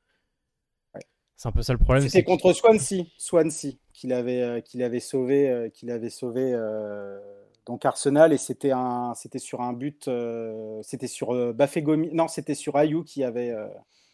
C'est 1.35 1.49
un 1.49 1.51
peu 1.51 1.61
ça 1.61 1.73
le 1.73 1.79
problème. 1.79 2.07
C'était 2.07 2.23
contre 2.23 2.53
Swansea, 2.53 3.03
Swansea 3.17 3.73
qu'il 3.91 4.13
avait, 4.13 4.41
euh, 4.41 4.61
qu'il 4.61 4.81
avait 4.83 5.01
sauvé, 5.01 5.49
euh, 5.49 5.69
qu'il 5.69 5.91
avait 5.91 6.09
sauvé 6.09 6.55
donc 7.65 7.83
Arsenal 7.83 8.31
et 8.31 8.37
c'était 8.37 8.71
un, 8.71 9.13
c'était 9.15 9.39
sur 9.39 9.61
un 9.61 9.73
but, 9.73 10.07
c'était 10.83 11.07
sur 11.07 11.53
Bafegomi, 11.53 12.11
non, 12.13 12.27
c'était 12.27 12.53
sur 12.53 12.77
Ayou 12.77 13.03
qui 13.03 13.23
avait, 13.23 13.55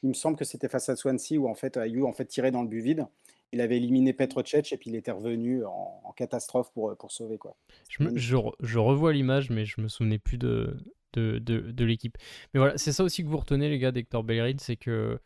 il 0.04 0.10
me 0.10 0.14
semble 0.14 0.38
que 0.38 0.46
c'était 0.46 0.70
face 0.70 0.88
à 0.88 0.96
Swansea 0.96 1.36
où 1.38 1.50
en 1.50 1.54
fait 1.54 1.76
Ayou 1.76 2.08
en 2.08 2.14
fait 2.14 2.26
tirait 2.26 2.52
dans 2.52 2.62
le 2.62 2.70
but 2.70 2.80
vide 2.80 3.08
il 3.52 3.62
avait 3.62 3.78
éliminé 3.78 4.14
Petro 4.14 4.44
Cech 4.46 4.72
et 4.72 4.78
puis 4.78 4.90
il 4.90 4.96
était 4.96 5.12
revenu 5.12 5.66
en, 5.66 6.14
catastrophe 6.16 6.72
pour, 6.74 6.96
pour 6.98 7.12
sauver. 7.12 7.38
Quoi. 7.38 7.56
Je, 7.88 8.36
je, 8.60 8.78
revois 8.78 9.14
l'image, 9.14 9.50
mais 9.50 9.66
je 9.66 9.80
me 9.82 9.88
souvenais 9.88 10.20
plus 10.20 10.38
de, 10.38 10.78
de, 11.14 11.40
de, 11.40 11.86
l'équipe. 11.86 12.18
Mais 12.54 12.60
voilà, 12.60 12.78
c'est 12.78 12.92
ça 12.92 13.04
aussi 13.04 13.24
que 13.24 13.30
vous 13.30 13.38
retenez, 13.38 13.70
les 13.70 13.80
gars, 13.80 13.92
d'Hector 13.92 14.24
Bellerin, 14.24 14.56
c'est 14.58 14.76
que 14.76 15.20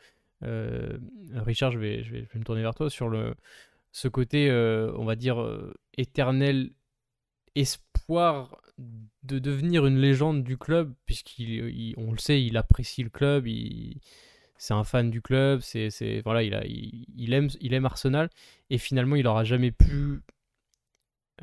euh, 0.44 0.98
Richard, 1.34 1.72
je 1.72 1.80
vais, 1.80 2.04
je 2.04 2.12
vais, 2.12 2.28
me 2.36 2.44
tourner 2.44 2.62
vers 2.62 2.76
toi 2.76 2.90
sur 2.90 3.10
le, 3.10 3.36
ce 3.92 4.08
côté, 4.08 4.50
euh, 4.50 4.92
on 4.98 5.06
va 5.06 5.16
dire, 5.16 5.42
euh, 5.42 5.74
éternel 5.98 6.72
espoir 7.56 8.62
de 9.24 9.40
devenir 9.40 9.86
une 9.86 9.98
légende 9.98 10.44
du 10.44 10.58
club, 10.58 10.94
puisqu'on 11.06 12.12
le 12.12 12.18
sait, 12.18 12.44
il 12.44 12.58
apprécie 12.58 13.04
le 13.04 13.10
club, 13.10 13.48
il 13.48 14.02
c'est 14.58 14.74
un 14.74 14.84
fan 14.84 15.10
du 15.10 15.22
club, 15.22 15.60
c'est, 15.62 16.22
voilà, 16.24 16.44
il, 16.44 16.54
a, 16.56 16.64
il, 16.66 17.34
aime, 17.34 17.50
il 17.60 17.74
aime 17.74 17.86
Arsenal, 17.86 18.30
et 18.70 18.78
finalement, 18.78 19.16
il 19.16 19.24
n'aura 19.24 19.44
jamais 19.44 19.72
pu 19.72 20.22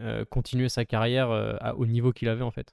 euh, 0.00 0.24
continuer 0.24 0.68
sa 0.68 0.84
carrière 0.84 1.30
euh, 1.30 1.56
au 1.76 1.86
niveau 1.86 2.12
qu'il 2.12 2.28
avait 2.28 2.42
en 2.42 2.50
fait. 2.50 2.72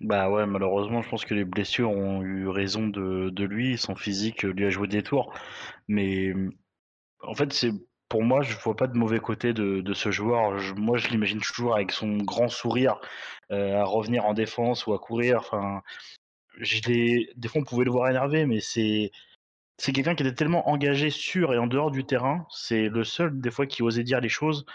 Bah 0.00 0.30
ouais, 0.30 0.46
malheureusement, 0.46 1.02
je 1.02 1.08
pense 1.10 1.24
que 1.24 1.34
les 1.34 1.44
blessures 1.44 1.90
ont 1.90 2.22
eu 2.22 2.48
raison 2.48 2.88
de, 2.88 3.28
de 3.30 3.44
lui, 3.44 3.76
son 3.76 3.94
physique 3.94 4.42
lui 4.44 4.64
a 4.64 4.70
joué 4.70 4.88
des 4.88 5.02
tours, 5.02 5.32
mais 5.88 6.32
en 7.22 7.34
fait, 7.34 7.52
c'est 7.52 7.72
pour 8.08 8.24
moi, 8.24 8.42
je 8.42 8.56
vois 8.56 8.76
pas 8.76 8.88
de 8.88 8.98
mauvais 8.98 9.20
côté 9.20 9.52
de, 9.52 9.80
de 9.80 9.94
ce 9.94 10.10
joueur. 10.10 10.52
moi, 10.76 10.98
je 10.98 11.08
l'imagine 11.08 11.40
toujours 11.40 11.76
avec 11.76 11.92
son 11.92 12.16
grand 12.16 12.48
sourire 12.48 13.00
euh, 13.52 13.78
à 13.78 13.84
revenir 13.84 14.24
en 14.26 14.34
défense 14.34 14.86
ou 14.86 14.94
à 14.94 14.98
courir. 14.98 15.38
Enfin, 15.38 15.82
je 16.58 16.80
des 16.80 17.48
fois, 17.48 17.60
on 17.60 17.64
pouvait 17.64 17.84
le 17.84 17.92
voir 17.92 18.10
énervé, 18.10 18.46
mais 18.46 18.60
c'est 18.60 19.12
c'est 19.80 19.92
quelqu'un 19.92 20.14
qui 20.14 20.22
était 20.22 20.34
tellement 20.34 20.68
engagé 20.68 21.08
sur 21.08 21.54
et 21.54 21.58
en 21.58 21.66
dehors 21.66 21.90
du 21.90 22.04
terrain. 22.04 22.46
C'est 22.50 22.90
le 22.90 23.02
seul, 23.02 23.40
des 23.40 23.50
fois, 23.50 23.64
qui 23.64 23.82
osait 23.82 24.04
dire 24.04 24.20
les 24.20 24.28
choses 24.28 24.66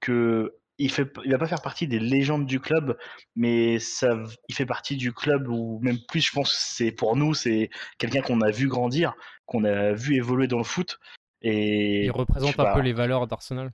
que 0.00 0.54
il 0.78 0.90
fait, 0.90 1.10
il 1.24 1.30
va 1.30 1.38
pas 1.38 1.46
faire 1.46 1.60
partie 1.60 1.86
des 1.86 1.98
légendes 1.98 2.46
du 2.46 2.58
club, 2.58 2.96
mais 3.34 3.78
ça, 3.78 4.16
il 4.48 4.54
fait 4.54 4.64
partie 4.64 4.96
du 4.96 5.12
club 5.12 5.48
ou 5.48 5.78
même 5.82 5.98
plus, 6.08 6.20
je 6.20 6.32
pense, 6.32 6.52
c'est 6.52 6.90
pour 6.90 7.16
nous, 7.16 7.34
c'est 7.34 7.68
quelqu'un 7.98 8.22
qu'on 8.22 8.40
a 8.40 8.50
vu 8.50 8.66
grandir, 8.66 9.14
qu'on 9.44 9.64
a 9.64 9.92
vu 9.92 10.16
évoluer 10.16 10.46
dans 10.48 10.58
le 10.58 10.64
foot. 10.64 10.98
Et 11.42 12.04
il 12.04 12.10
représente 12.10 12.58
un 12.58 12.72
peu 12.72 12.80
les 12.80 12.94
valeurs 12.94 13.26
d'Arsenal. 13.26 13.72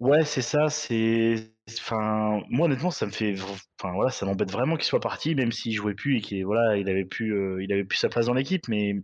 Ouais, 0.00 0.24
c'est 0.24 0.42
ça. 0.42 0.68
C'est, 0.68 1.54
enfin, 1.78 2.42
moi 2.50 2.66
honnêtement, 2.66 2.90
ça 2.90 3.06
me 3.06 3.10
fait, 3.10 3.36
enfin 3.78 3.94
voilà, 3.94 4.10
ça 4.10 4.26
m'embête 4.26 4.50
vraiment 4.50 4.76
qu'il 4.76 4.84
soit 4.84 5.00
parti, 5.00 5.34
même 5.34 5.52
s'il 5.52 5.74
jouait 5.74 5.94
plus 5.94 6.18
et 6.18 6.20
qu'il, 6.20 6.44
voilà, 6.44 6.76
il 6.76 6.90
avait 6.90 7.06
plus, 7.06 7.34
euh, 7.34 7.62
il 7.62 7.72
avait 7.72 7.84
plus 7.84 7.98
sa 7.98 8.10
place 8.10 8.26
dans 8.26 8.34
l'équipe. 8.34 8.68
Mais 8.68 8.96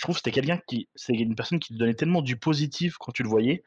je 0.00 0.04
trouve 0.06 0.14
que 0.14 0.20
c'était 0.20 0.30
quelqu'un 0.30 0.58
qui, 0.66 0.88
c'est 0.94 1.12
une 1.12 1.34
personne 1.34 1.58
qui 1.58 1.74
te 1.74 1.78
donnait 1.78 1.92
tellement 1.92 2.22
du 2.22 2.38
positif 2.38 2.96
quand 2.96 3.12
tu 3.12 3.22
le 3.22 3.28
voyais 3.28 3.62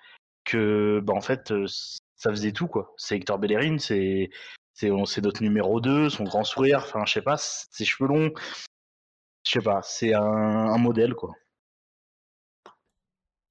que, 0.46 1.00
bah 1.04 1.14
en 1.14 1.22
fait, 1.22 1.52
euh, 1.52 1.68
ça 2.16 2.32
faisait 2.32 2.52
tout 2.52 2.66
quoi. 2.66 2.92
C'est 2.98 3.18
Hector 3.18 3.38
Bellerin, 3.38 3.78
c'est, 3.78 4.32
c'est, 4.74 4.90
c'est 5.06 5.22
notre 5.22 5.44
numéro 5.44 5.80
2, 5.80 6.10
son 6.10 6.24
grand 6.24 6.44
sourire, 6.44 6.80
enfin, 6.80 7.06
je 7.06 7.14
sais 7.14 7.22
pas, 7.22 7.38
ses 7.38 7.86
cheveux 7.86 8.10
longs, 8.10 8.32
je 9.46 9.52
sais 9.52 9.62
pas, 9.62 9.84
c'est 9.84 10.16
un, 10.16 10.24
un 10.24 10.78
modèle 10.80 11.14
quoi. 11.14 11.36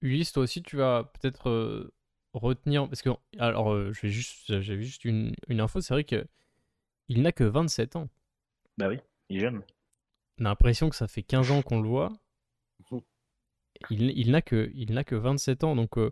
Ulysse, 0.00 0.32
toi 0.32 0.42
aussi, 0.42 0.60
tu 0.64 0.76
vas 0.76 1.04
peut-être 1.04 1.50
euh, 1.50 1.94
retenir 2.34 2.88
parce 2.88 3.02
que 3.02 3.10
alors 3.38 3.72
euh, 3.72 3.92
je 3.92 4.00
vais 4.00 4.08
juste 4.08 4.60
j'avais 4.60 4.82
juste 4.82 5.04
une, 5.04 5.36
une 5.46 5.60
info 5.60 5.80
c'est 5.80 5.94
vrai 5.94 6.02
que 6.02 6.26
il 7.06 7.22
n'a 7.22 7.30
que 7.30 7.44
27 7.44 7.94
ans 7.94 8.08
bah 8.78 8.88
oui 8.88 8.98
il 9.28 9.36
est 9.36 9.40
jeune 9.40 9.62
on 10.40 10.46
a 10.46 10.48
l'impression 10.48 10.88
que 10.88 10.96
ça 10.96 11.06
fait 11.06 11.22
15 11.22 11.50
ans 11.50 11.62
qu'on 11.62 11.80
le 11.80 11.88
voit 11.88 12.10
il, 13.90 14.30
n'a 14.30 14.42
que 14.42 14.70
il 14.74 14.92
n'a 14.92 15.04
que 15.04 15.14
27 15.14 15.64
ans 15.64 15.74
donc 15.74 15.98
euh, 15.98 16.10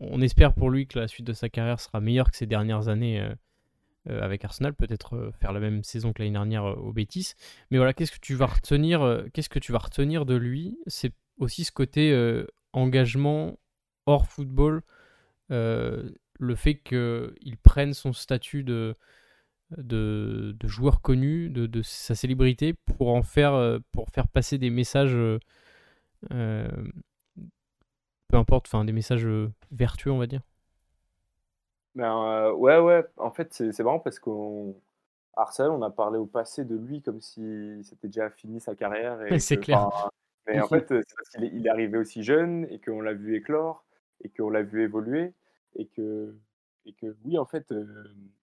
on 0.00 0.20
espère 0.20 0.54
pour 0.54 0.70
lui 0.70 0.86
que 0.86 0.98
la 0.98 1.08
suite 1.08 1.26
de 1.26 1.32
sa 1.32 1.48
carrière 1.48 1.80
sera 1.80 2.00
meilleure 2.00 2.30
que 2.30 2.36
ces 2.36 2.46
dernières 2.46 2.88
années 2.88 3.20
euh, 3.20 4.22
avec 4.22 4.44
Arsenal 4.44 4.74
peut-être 4.74 5.32
faire 5.40 5.52
la 5.52 5.60
même 5.60 5.82
saison 5.82 6.12
que 6.12 6.22
l'année 6.22 6.34
dernière 6.34 6.64
au 6.64 6.92
Betis. 6.92 7.32
Mais 7.70 7.78
voilà 7.78 7.92
qu'est-ce 7.92 8.12
que 8.12 8.20
tu 8.20 8.36
vas 8.36 8.46
retenir 8.46 10.26
de 10.26 10.34
lui? 10.34 10.78
C'est 10.86 11.12
aussi 11.38 11.64
ce 11.64 11.72
côté 11.72 12.14
engagement 12.72 13.58
hors 14.06 14.26
football 14.26 14.82
euh, 15.50 16.10
le 16.38 16.54
fait 16.54 16.74
qu'il 16.74 17.56
prenne 17.62 17.94
son 17.94 18.12
statut 18.12 18.62
de, 18.64 18.94
de, 19.76 20.54
joueur 20.64 21.00
connu, 21.00 21.48
de, 21.48 21.82
sa 21.82 22.14
célébrité, 22.14 22.74
pour 22.74 23.08
en 23.08 23.22
faire, 23.22 23.54
euh, 23.54 23.78
pour 23.92 24.10
faire 24.10 24.28
passer 24.28 24.58
des 24.58 24.70
messages, 24.70 25.14
euh, 25.14 25.38
peu 26.28 28.36
importe, 28.36 28.66
enfin 28.66 28.84
des 28.84 28.92
messages 28.92 29.26
vertueux, 29.70 30.10
on 30.10 30.18
va 30.18 30.26
dire. 30.26 30.42
Ben, 31.94 32.50
ouais, 32.52 32.78
ouais, 32.78 33.04
en 33.16 33.30
fait, 33.30 33.52
c'est 33.52 33.80
marrant 33.80 34.00
parce 34.00 34.18
qu'on. 34.18 34.74
Arsenal, 35.38 35.72
on 35.72 35.82
a 35.82 35.90
parlé 35.90 36.18
au 36.18 36.24
passé 36.24 36.64
de 36.64 36.76
lui 36.76 37.02
comme 37.02 37.20
si 37.20 37.82
c'était 37.82 38.08
déjà 38.08 38.30
fini 38.30 38.58
sa 38.58 38.74
carrière. 38.74 39.18
C'est 39.38 39.58
clair. 39.58 39.90
Mais 40.46 40.58
en 40.60 40.68
fait, 40.68 40.86
c'est 40.88 41.14
parce 41.14 41.28
qu'il 41.28 41.44
est, 41.44 41.50
il 41.52 41.66
est 41.66 41.70
arrivé 41.70 41.98
aussi 41.98 42.22
jeune 42.22 42.66
et 42.70 42.78
qu'on 42.78 43.02
l'a 43.02 43.12
vu 43.12 43.36
éclore 43.36 43.84
et 44.22 44.30
qu'on 44.30 44.48
l'a 44.48 44.62
vu 44.62 44.82
évoluer 44.82 45.34
et 45.74 45.86
que, 45.86 46.34
et 46.84 46.92
que 46.92 47.16
oui, 47.24 47.38
en 47.38 47.44
fait, 47.44 47.72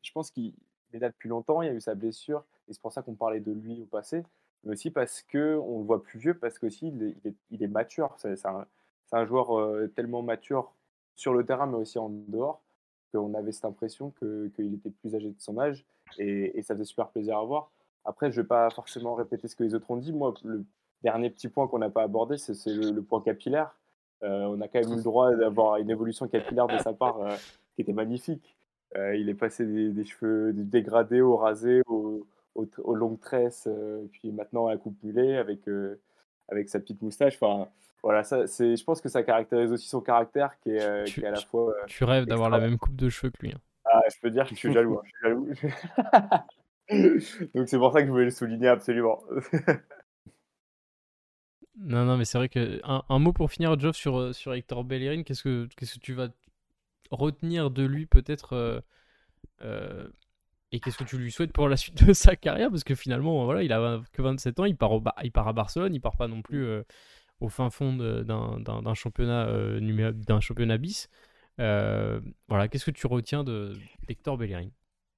je 0.02 0.12
pense 0.12 0.32
qu'il 0.32 0.54
est 0.94 1.00
là 1.00 1.10
depuis 1.10 1.30
longtemps, 1.30 1.62
il 1.62 1.68
y 1.68 1.70
a 1.70 1.74
eu 1.74 1.82
sa 1.82 1.96
blessure, 1.96 2.46
et 2.68 2.74
c'est 2.74 2.82
pour 2.82 2.94
ça 2.94 3.02
qu'on 3.02 3.16
parlait 3.16 3.40
de 3.40 3.52
lui 3.52 3.82
au 3.82 3.86
passé, 3.86 4.24
mais 4.64 4.74
aussi 4.74 4.92
parce 4.92 5.22
qu'on 5.22 5.80
le 5.80 5.86
voit 5.86 6.02
plus 6.04 6.20
vieux, 6.20 6.34
parce 6.34 6.60
qu'aussi 6.60 6.88
il 6.88 7.16
est, 7.26 7.34
il 7.52 7.68
mature. 7.70 8.16
C'est 8.18 8.46
un, 8.46 9.26
joueur 9.26 9.50
tellement 9.96 10.22
mature 10.22 10.74
sur 11.16 11.34
le 11.34 11.46
terrain, 11.46 11.68
mais 11.68 11.78
aussi 11.78 12.00
en 12.00 12.10
dehors, 12.10 12.62
qu'on 13.12 13.34
avait 13.34 13.52
cette 13.52 13.66
impression 13.66 14.12
qu'il 14.20 14.74
était 14.74 14.90
plus 14.90 15.16
âgé 15.16 15.30
de 15.30 15.40
son 15.40 15.60
âge, 15.60 15.86
et, 16.18 16.62
ça 16.64 16.74
faisait 16.74 16.86
super 16.86 17.10
plaisir 17.10 17.38
à 17.38 17.44
voir. 17.44 17.72
Après, 18.06 18.32
je 18.32 18.38
ne 18.38 18.42
vais 18.42 18.48
pas 18.48 18.70
forcément 18.70 19.16
répéter 19.16 19.48
ce 19.48 19.56
que 19.56 19.64
les 19.64 19.76
autres 19.76 19.90
ont 19.92 19.98
dit. 19.98 20.12
Moi, 20.12 20.34
le, 20.44 20.66
dernier 21.04 21.30
petit 21.30 21.50
point 21.50 21.68
qu'on 21.68 21.80
n'a 21.80 21.90
pas 21.90 22.04
abordé, 22.04 22.38
c'est 22.38 22.54
le, 22.74 23.02
point 23.02 23.22
capillaire. 23.22 23.76
on 24.22 24.62
a 24.62 24.68
quand 24.68 24.80
même 24.80 24.94
eu 24.94 24.96
le 24.96 25.04
droit 25.04 25.36
d'avoir 25.36 25.78
une 25.78 25.90
évolution 25.90 26.28
capillaire 26.28 26.68
de 26.68 26.78
sa 26.78 26.94
part 26.94 27.20
qui 27.76 27.82
était 27.82 27.94
magnifique. 27.94 28.56
il 28.96 29.28
est 29.28 29.36
passé 29.36 29.66
des, 29.66 30.06
cheveux 30.06 30.54
dégradés 30.54 31.22
au 31.22 31.36
rasé, 31.36 31.82
aux, 32.56 32.96
longues 32.96 33.20
tresses, 33.20 33.68
puis 34.12 34.32
maintenant 34.32 34.68
à 34.68 34.72
la 34.72 34.78
coupe 34.78 35.02
mulet 35.04 35.38
avec, 35.38 35.62
avec 36.50 36.70
sa 36.70 36.80
petite 36.80 37.02
moustache. 37.02 37.36
Enfin, 37.42 37.68
voilà, 38.04 38.24
ça, 38.24 38.48
c'est, 38.48 38.76
je 38.76 38.84
pense 38.84 39.02
que 39.02 39.10
ça 39.10 39.24
caractérise 39.24 39.72
aussi 39.72 39.88
son 39.88 40.02
caractère 40.02 40.60
qui 40.60 40.72
est, 40.72 41.06
qui 41.06 41.22
est 41.22 41.28
à 41.28 41.32
la 41.32 41.42
fois. 41.42 41.74
tu 41.88 42.04
rêves 42.04 42.26
d'avoir 42.26 42.50
la 42.50 42.60
même 42.60 42.78
coupe 42.78 42.96
de 42.96 43.10
cheveux 43.10 43.32
que 43.32 43.46
lui. 43.46 43.54
Hein. 43.54 43.62
Ah, 43.86 44.02
je 44.14 44.20
peux 44.22 44.30
dire 44.30 44.44
que 44.44 44.52
je 44.52 44.56
suis 44.56 44.74
jaloux. 44.74 45.00
Hein, 45.00 45.04
je 45.04 45.10
suis 45.10 45.20
jaloux. 45.22 45.50
Donc 47.56 47.68
c'est 47.68 47.78
pour 47.78 47.94
ça 47.94 48.02
que 48.02 48.08
je 48.08 48.12
voulais 48.12 48.26
le 48.26 48.32
souligner 48.32 48.68
absolument. 48.68 49.24
non, 51.78 52.06
non, 52.06 52.18
mais 52.18 52.26
c'est 52.26 52.38
vrai 52.38 52.50
que 52.50 52.82
un, 52.84 53.20
mot 53.20 53.34
pour 53.34 53.52
finir, 53.52 53.80
Geoff, 53.80 53.96
sur, 53.96 54.20
euh, 54.20 54.34
sur 54.34 54.54
Hector 54.54 54.84
Bellerin. 54.84 55.24
Qu'est-ce 55.24 55.44
que, 55.44 55.68
qu'est-ce 55.76 55.96
que 55.96 56.00
tu 56.00 56.14
vas 56.14 56.28
retenir 57.12 57.72
de 57.72 57.84
lui 57.84 58.06
peut-être 58.06 58.54
euh, 58.54 58.82
euh, 59.62 60.08
et 60.74 60.80
qu'est-ce 60.82 60.98
que 60.98 61.06
tu 61.06 61.18
lui 61.18 61.32
souhaites 61.32 61.54
pour 61.54 61.70
la 61.70 61.78
suite 61.78 62.04
de 62.04 62.12
sa 62.12 62.36
carrière? 62.36 62.70
Parce 62.70 62.84
que 62.84 62.96
finalement, 62.96 63.46
voilà, 63.46 63.64
il 63.64 63.72
a 63.72 64.02
que 64.12 64.22
27 64.22 64.60
ans, 64.60 64.66
il 64.66 64.76
part, 64.76 64.92
au, 64.92 65.02
il 65.24 65.32
part 65.32 65.48
à 65.48 65.54
Barcelone, 65.54 65.96
il 65.96 66.02
part 66.02 66.18
pas 66.18 66.28
non 66.28 66.42
plus 66.42 66.68
au 67.40 67.50
fin 67.50 67.70
fond 67.70 67.94
d'un, 67.94 68.94
championnat, 68.94 69.48
d'un 69.80 70.40
championnat 70.42 70.78
bis. 70.78 71.10
voilà, 71.58 72.68
qu'est-ce 72.70 72.86
que 72.86 72.92
tu 72.92 73.08
retiens 73.08 73.44
de, 73.46 73.74
d'Hector 74.08 74.38
Bellerin? 74.38 74.70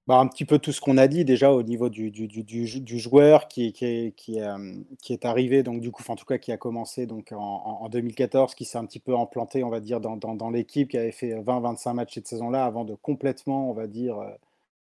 Bah, 0.08 0.20
un 0.20 0.28
petit 0.28 0.45
peu 0.45 0.60
tout 0.60 0.72
ce 0.72 0.80
qu'on 0.82 0.97
a 0.97 1.08
dit 1.08 1.26
déjà 1.26 1.51
au 1.51 1.64
niveau 1.64 1.89
du, 1.89 2.12
du, 2.12 2.28
du, 2.28 2.43
du 2.43 2.99
joueur 2.99 3.47
qui, 3.47 3.74
qui, 3.74 4.14
qui, 4.16 4.39
euh, 4.39 4.76
qui, 5.01 5.14
est 5.14 5.26
arrivé, 5.26 5.64
donc 5.64 5.82
du 5.82 5.89
coup, 5.89 6.03
en 6.08 6.16
tout 6.16 6.26
cas 6.26 6.38
qui 6.38 6.51
a 6.51 6.58
commencé 6.58 7.08
donc 7.08 7.32
en, 7.32 7.39
en 7.39 7.89
2014, 7.89 8.53
qui 8.53 8.66
s'est 8.66 8.78
un 8.78 8.86
petit 8.86 8.99
peu 8.99 9.18
implanté, 9.18 9.64
on 9.64 9.72
va 9.72 9.80
dire, 9.80 9.99
dans, 10.01 10.16
dans, 10.16 10.36
dans 10.36 10.51
l'équipe, 10.51 10.89
qui 10.89 10.97
avait 10.99 11.12
fait 11.12 11.34
20-25 11.34 11.93
matchs 11.95 12.14
cette 12.14 12.28
saison-là 12.28 12.66
avant 12.66 12.86
de 12.86 12.93
complètement, 12.93 13.72
on 13.72 13.74
va 13.74 13.88
dire, 13.88 14.20
euh, 14.20 14.30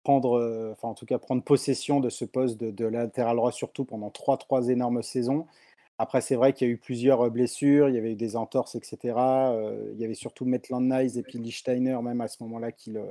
euh, 0.08 0.72
enfin 0.72 0.88
en 0.88 0.94
tout 0.94 1.06
cas 1.06 1.18
prendre 1.18 1.42
possession 1.42 2.00
de 2.00 2.10
ce 2.10 2.24
poste 2.24 2.58
de, 2.58 2.70
de 2.70 2.84
latéral 2.86 3.36
droit, 3.36 3.52
surtout 3.52 3.84
pendant 3.84 4.08
3-3 4.10 4.70
énormes 4.70 5.02
saisons. 5.02 5.46
Après, 5.98 6.20
c'est 6.20 6.36
vrai 6.36 6.52
qu'il 6.52 6.68
y 6.68 6.70
a 6.70 6.74
eu 6.74 6.78
plusieurs 6.78 7.28
blessures, 7.30 7.88
il 7.88 7.94
y 7.96 7.98
avait 7.98 8.12
eu 8.12 8.16
des 8.16 8.36
entorses, 8.36 8.76
etc. 8.76 8.98
il 9.92 9.98
y 9.98 10.04
avait 10.04 10.14
surtout 10.14 10.44
Maitland 10.44 10.84
Nice 10.84 11.16
et 11.16 11.22
puis 11.22 11.38
Lichtsteiner, 11.38 11.98
même 12.02 12.20
à 12.20 12.28
ce 12.28 12.42
moment-là, 12.44 12.72
qui 12.72 12.92
le 12.92 13.02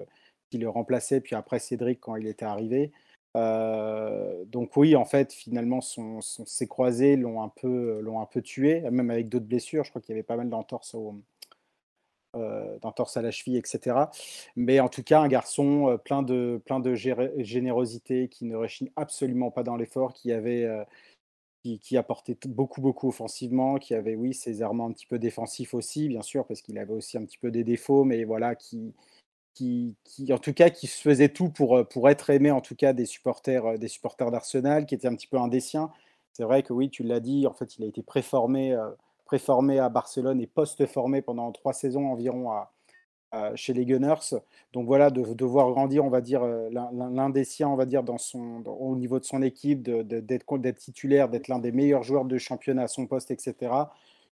qui 0.50 0.66
remplaçait, 0.66 1.22
puis 1.22 1.36
après 1.36 1.60
Cédric 1.60 2.00
quand 2.00 2.16
il 2.16 2.28
était 2.28 2.46
arrivé. 2.46 2.92
Euh, 3.36 4.46
donc 4.46 4.76
oui, 4.78 4.96
en 4.96 5.06
fait, 5.06 5.34
finalement, 5.34 5.82
son, 5.82 6.22
ses 6.22 6.68
croisés 6.68 7.16
l'ont 7.16 7.42
un, 7.42 7.50
peu, 7.50 8.00
l'ont 8.02 8.20
un 8.20 8.26
peu 8.26 8.42
tué, 8.42 8.82
même 8.90 9.12
avec 9.12 9.30
d'autres 9.30 9.46
blessures. 9.46 9.84
Je 9.84 9.90
crois 9.90 10.02
qu'il 10.02 10.14
y 10.14 10.18
avait 10.18 10.24
pas 10.24 10.38
mal 10.38 10.50
d'entorses, 10.50 10.96
au, 10.96 11.16
euh, 12.36 12.78
à 13.16 13.22
la 13.22 13.32
cheville, 13.32 13.58
etc. 13.58 13.96
Mais 14.56 14.80
en 14.80 14.90
tout 14.90 15.04
cas, 15.04 15.22
un 15.22 15.28
garçon 15.28 15.90
euh, 15.90 15.98
plein 15.98 16.24
de, 16.24 16.62
plein 16.66 16.80
de 16.80 16.94
générosité, 16.94 18.28
qui 18.28 18.46
ne 18.46 18.56
rechigne 18.56 18.90
absolument 18.96 19.52
pas 19.52 19.64
dans 19.64 19.76
l'effort, 19.76 20.14
qui 20.14 20.32
avait... 20.32 20.64
Euh, 20.64 20.84
qui, 21.64 21.80
qui, 21.80 21.98
apportait 21.98 22.38
beaucoup, 22.48 22.82
beaucoup 22.82 23.08
offensivement, 23.10 23.78
qui 23.78 23.96
avait, 23.96 24.16
oui, 24.16 24.34
ses 24.36 24.62
errements 24.62 24.86
un 24.86 24.92
petit 24.92 25.08
peu 25.08 25.18
défensifs 25.18 25.74
aussi, 25.74 26.08
bien 26.08 26.22
sûr, 26.22 26.46
parce 26.46 26.62
qu'il 26.62 26.78
avait 26.78 26.94
aussi 26.94 27.18
un 27.18 27.26
petit 27.26 27.40
peu 27.40 27.50
des 27.50 27.64
défauts, 27.64 28.04
mais 28.04 28.26
voilà, 28.26 28.56
qui, 28.56 28.94
qui, 29.56 29.96
en 30.32 30.38
tout 30.38 30.54
cas, 30.54 30.70
qui 30.70 30.86
faisait 30.86 31.30
tout 31.30 31.50
pour, 31.50 31.88
pour 31.90 32.10
être 32.10 32.30
aimé, 32.30 32.52
en 32.52 32.62
tout 32.62 32.76
cas, 32.76 32.94
des 32.94 33.06
supporters, 33.06 33.80
des 33.80 33.88
supporters 33.88 34.30
d'Arsenal, 34.30 34.86
qui 34.86 34.94
était 34.94 35.08
un 35.08 35.16
petit 35.16 35.28
peu 35.28 35.38
un 35.38 35.48
des 35.48 35.60
siens. 35.60 35.92
C'est 36.34 36.44
vrai 36.44 36.62
que 36.62 36.74
oui, 36.74 36.92
tu 36.92 37.02
l'as 37.02 37.20
dit, 37.20 37.48
en 37.48 37.54
fait, 37.54 37.78
il 37.78 37.84
a 37.84 37.88
été 37.88 38.04
préformé, 38.04 38.78
préformé 39.28 39.78
à 39.78 39.90
Barcelone 39.90 40.42
et 40.42 40.48
post-formé 40.48 41.22
pendant 41.22 41.52
trois 41.52 41.74
saisons 41.74 42.08
environ 42.08 42.52
à, 42.52 42.72
chez 43.56 43.74
les 43.74 43.86
Gunners. 43.86 44.36
Donc 44.74 44.88
voilà, 44.88 45.12
de, 45.12 45.34
de, 45.34 45.46
voir 45.46 45.70
grandir, 45.70 46.04
on 46.04 46.10
va 46.10 46.22
dire, 46.22 46.44
l'un 46.44 47.30
des 47.30 47.44
siens, 47.44 47.70
on 47.70 47.76
va 47.76 47.86
dire, 47.86 48.02
dans 48.02 48.18
son, 48.18 48.64
au 48.66 48.96
niveau 48.96 49.20
de 49.20 49.26
son 49.26 49.44
équipe, 49.44 49.84
d'être 49.84 50.78
titulaire, 50.78 51.30
d'être 51.30 51.48
l'un 51.50 51.60
des 51.60 51.72
meilleurs 51.72 52.04
joueurs 52.04 52.26
de 52.26 52.38
championnat 52.38 52.84
à 52.84 52.88
son 52.88 53.06
poste, 53.06 53.30
etc 53.30 53.86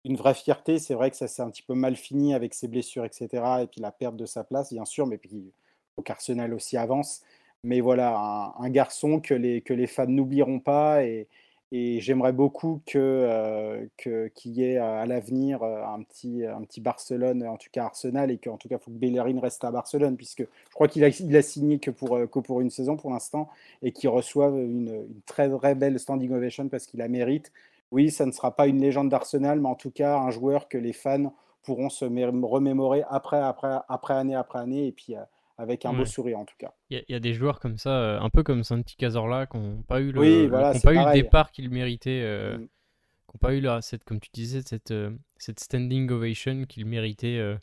une 0.05 0.15
vraie 0.15 0.33
fierté. 0.33 0.79
C'est 0.79 0.93
vrai 0.93 1.09
que 1.11 1.17
ça 1.17 1.27
s'est 1.27 1.41
un 1.41 1.49
petit 1.49 1.63
peu 1.63 1.73
mal 1.73 1.95
fini 1.95 2.33
avec 2.33 2.53
ses 2.53 2.67
blessures, 2.67 3.05
etc. 3.05 3.27
Et 3.61 3.67
puis 3.67 3.81
la 3.81 3.91
perte 3.91 4.15
de 4.15 4.25
sa 4.25 4.43
place, 4.43 4.73
bien 4.73 4.85
sûr, 4.85 5.07
mais 5.07 5.17
puis 5.17 5.51
faut 5.95 6.01
qu'Arsenal 6.01 6.53
aussi 6.53 6.77
avance. 6.77 7.21
Mais 7.63 7.79
voilà, 7.79 8.53
un, 8.59 8.69
garçon 8.69 9.21
que 9.21 9.33
les, 9.33 9.61
que 9.61 9.73
les 9.73 9.87
fans 9.87 10.07
n'oublieront 10.07 10.59
pas. 10.59 11.03
Et, 11.05 11.27
et 11.75 11.99
j'aimerais 12.01 12.33
beaucoup 12.33 12.81
euh, 12.95 13.87
qu'il 13.97 14.51
y 14.51 14.63
ait 14.63 14.77
à 14.77 15.07
l'avenir 15.07 15.63
euh, 15.63 15.83
un 15.83 16.03
petit, 16.03 16.45
un 16.45 16.61
petit 16.61 16.81
Barcelone, 16.81 17.47
en 17.47 17.57
tout 17.57 17.69
cas 17.71 17.85
Arsenal, 17.85 18.29
et 18.29 18.37
qu'en 18.37 18.57
tout 18.57 18.69
cas, 18.69 18.75
il 18.79 18.83
faut 18.83 18.91
que 18.91 18.97
Bellerin 18.97 19.39
reste 19.39 19.63
à 19.63 19.71
Barcelone, 19.71 20.15
puisque 20.15 20.41
je 20.41 20.73
crois 20.75 20.87
qu'il 20.87 21.03
a, 21.03 21.07
il 21.07 21.35
a 21.35 21.41
signé 21.41 21.79
que 21.79 21.89
pour, 21.89 22.29
que 22.29 22.39
pour 22.39 22.61
une 22.61 22.69
saison 22.69 22.95
pour 22.95 23.09
l'instant, 23.09 23.49
et 23.81 23.91
qu'il 23.91 24.09
reçoive 24.09 24.55
une, 24.55 25.07
très, 25.25 25.49
très 25.49 25.73
belle 25.73 25.99
standing 25.99 26.31
ovation 26.31 26.67
parce 26.69 26.85
qu'il 26.85 26.99
la 26.99 27.07
mérite. 27.07 27.51
Oui, 27.89 28.11
ça 28.11 28.27
ne 28.27 28.31
sera 28.31 28.55
pas 28.55 28.67
une 28.67 28.79
légende 28.79 29.09
d'Arsenal, 29.09 29.59
mais 29.59 29.69
en 29.69 29.75
tout 29.75 29.91
cas 29.91 30.17
un 30.17 30.29
joueur 30.29 30.67
que 30.69 30.77
les 30.77 30.93
fans 30.93 31.33
pourront 31.63 31.89
se 31.89 32.05
remémorer 32.05 33.03
après, 33.09 33.39
après, 33.39 33.77
après 33.89 34.13
année 34.13 34.35
après 34.35 34.59
année, 34.59 34.87
et 34.87 34.91
puis 34.91 35.15
euh, 35.15 35.21
avec 35.57 35.85
un 35.85 35.93
beau 35.93 36.05
sourire 36.05 36.39
en 36.39 36.45
tout 36.45 36.55
cas. 36.57 36.73
Il 36.89 37.03
y, 37.07 37.13
a 37.13 37.19
des 37.19 37.33
joueurs 37.33 37.59
comme 37.59 37.77
ça, 37.77 37.91
euh, 37.91 38.19
un 38.19 38.29
peu 38.29 38.43
comme 38.43 38.63
Santi 38.63 38.95
Cazorla, 38.95 39.45
qui 39.45 39.57
n'ont 39.57 39.83
pas 39.83 40.01
eu 40.01 40.11
le, 40.11 40.49
pas 40.49 40.93
eu 40.93 40.97
le 40.97 41.13
départ 41.13 41.51
qu'ils 41.51 41.69
méritaient, 41.69 42.21
euh, 42.23 42.57
mm. 42.57 42.61
qui 42.61 43.35
n'ont 43.35 43.39
pas 43.39 43.55
eu 43.55 43.63
cette, 43.81 44.03
comme 44.03 44.19
tu 44.19 44.29
disais, 44.33 44.61
cette, 44.61 44.93
cette 45.37 45.59
standing 45.59 46.09
ovation 46.09 46.65
qu'ils 46.65 46.85
méritaient 46.85 47.57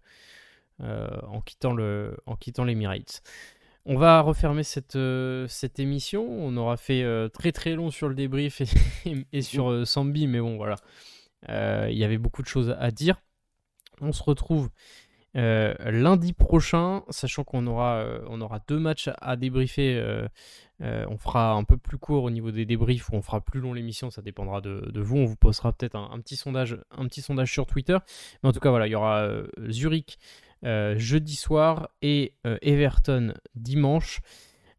en, 0.80 1.40
quittant 1.40 1.72
le, 1.72 2.16
en 2.26 2.36
quittant 2.36 2.64
l'Emirates. 2.64 3.22
On 3.86 3.96
va 3.96 4.20
refermer 4.20 4.62
cette, 4.62 4.96
euh, 4.96 5.46
cette 5.48 5.78
émission. 5.78 6.26
On 6.28 6.56
aura 6.56 6.76
fait 6.76 7.02
euh, 7.02 7.28
très 7.28 7.50
très 7.50 7.74
long 7.74 7.90
sur 7.90 8.08
le 8.08 8.14
débrief 8.14 8.62
et, 9.32 9.42
sur 9.42 9.70
euh, 9.70 9.84
Sambi, 9.84 10.26
mais 10.26 10.40
bon 10.40 10.56
voilà. 10.56 10.76
Il 11.48 11.96
y 11.96 12.04
avait 12.04 12.18
beaucoup 12.18 12.42
de 12.42 12.46
choses 12.46 12.76
à 12.78 12.90
dire. 12.90 13.22
On 14.02 14.12
se 14.12 14.22
retrouve 14.22 14.70
lundi 15.34 16.32
prochain, 16.32 17.02
sachant 17.10 17.44
qu'on 17.44 17.66
aura, 17.66 18.04
on 18.28 18.40
aura 18.40 18.60
deux 18.66 18.78
matchs 18.78 19.10
à 19.20 19.36
débriefer. 19.36 20.02
on 20.80 21.16
fera 21.18 21.52
un 21.52 21.64
peu 21.64 21.76
plus 21.76 21.98
court 21.98 22.24
au 22.24 22.30
niveau 22.30 22.50
des 22.50 22.66
débriefs 22.66 23.10
ou 23.10 23.14
on 23.14 23.22
fera 23.22 23.40
plus 23.40 23.60
long 23.60 23.72
l'émission, 23.72 24.10
ça 24.10 24.22
dépendra 24.22 24.60
de, 24.60 25.00
vous. 25.00 25.18
On 25.18 25.26
vous 25.26 25.36
posera 25.36 25.72
peut-être 25.72 25.96
un, 25.96 26.18
petit 26.20 26.36
sondage, 26.36 26.78
un 26.90 27.06
petit 27.06 27.22
sondage 27.22 27.52
sur 27.52 27.66
Twitter. 27.66 27.98
Mais 28.42 28.48
en 28.48 28.52
tout 28.52 28.60
cas, 28.60 28.70
voilà, 28.70 28.86
il 28.86 28.90
y 28.90 28.96
aura 28.96 29.28
Zurich 29.68 30.18
euh, 30.62 30.98
jeudi 30.98 31.36
soir 31.36 31.88
et 32.02 32.34
euh, 32.46 32.58
Everton 32.60 33.32
dimanche. 33.54 34.20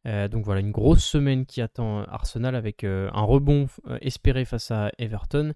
Euh, 0.05 0.27
donc 0.27 0.45
voilà, 0.45 0.61
une 0.61 0.71
grosse 0.71 1.03
semaine 1.03 1.47
qui 1.47 1.59
attend 1.59 2.03
Arsenal 2.03 2.55
avec 2.55 2.83
un 2.83 3.21
rebond 3.21 3.67
espéré 4.01 4.45
face 4.45 4.69
à 4.69 4.91
Everton 4.99 5.53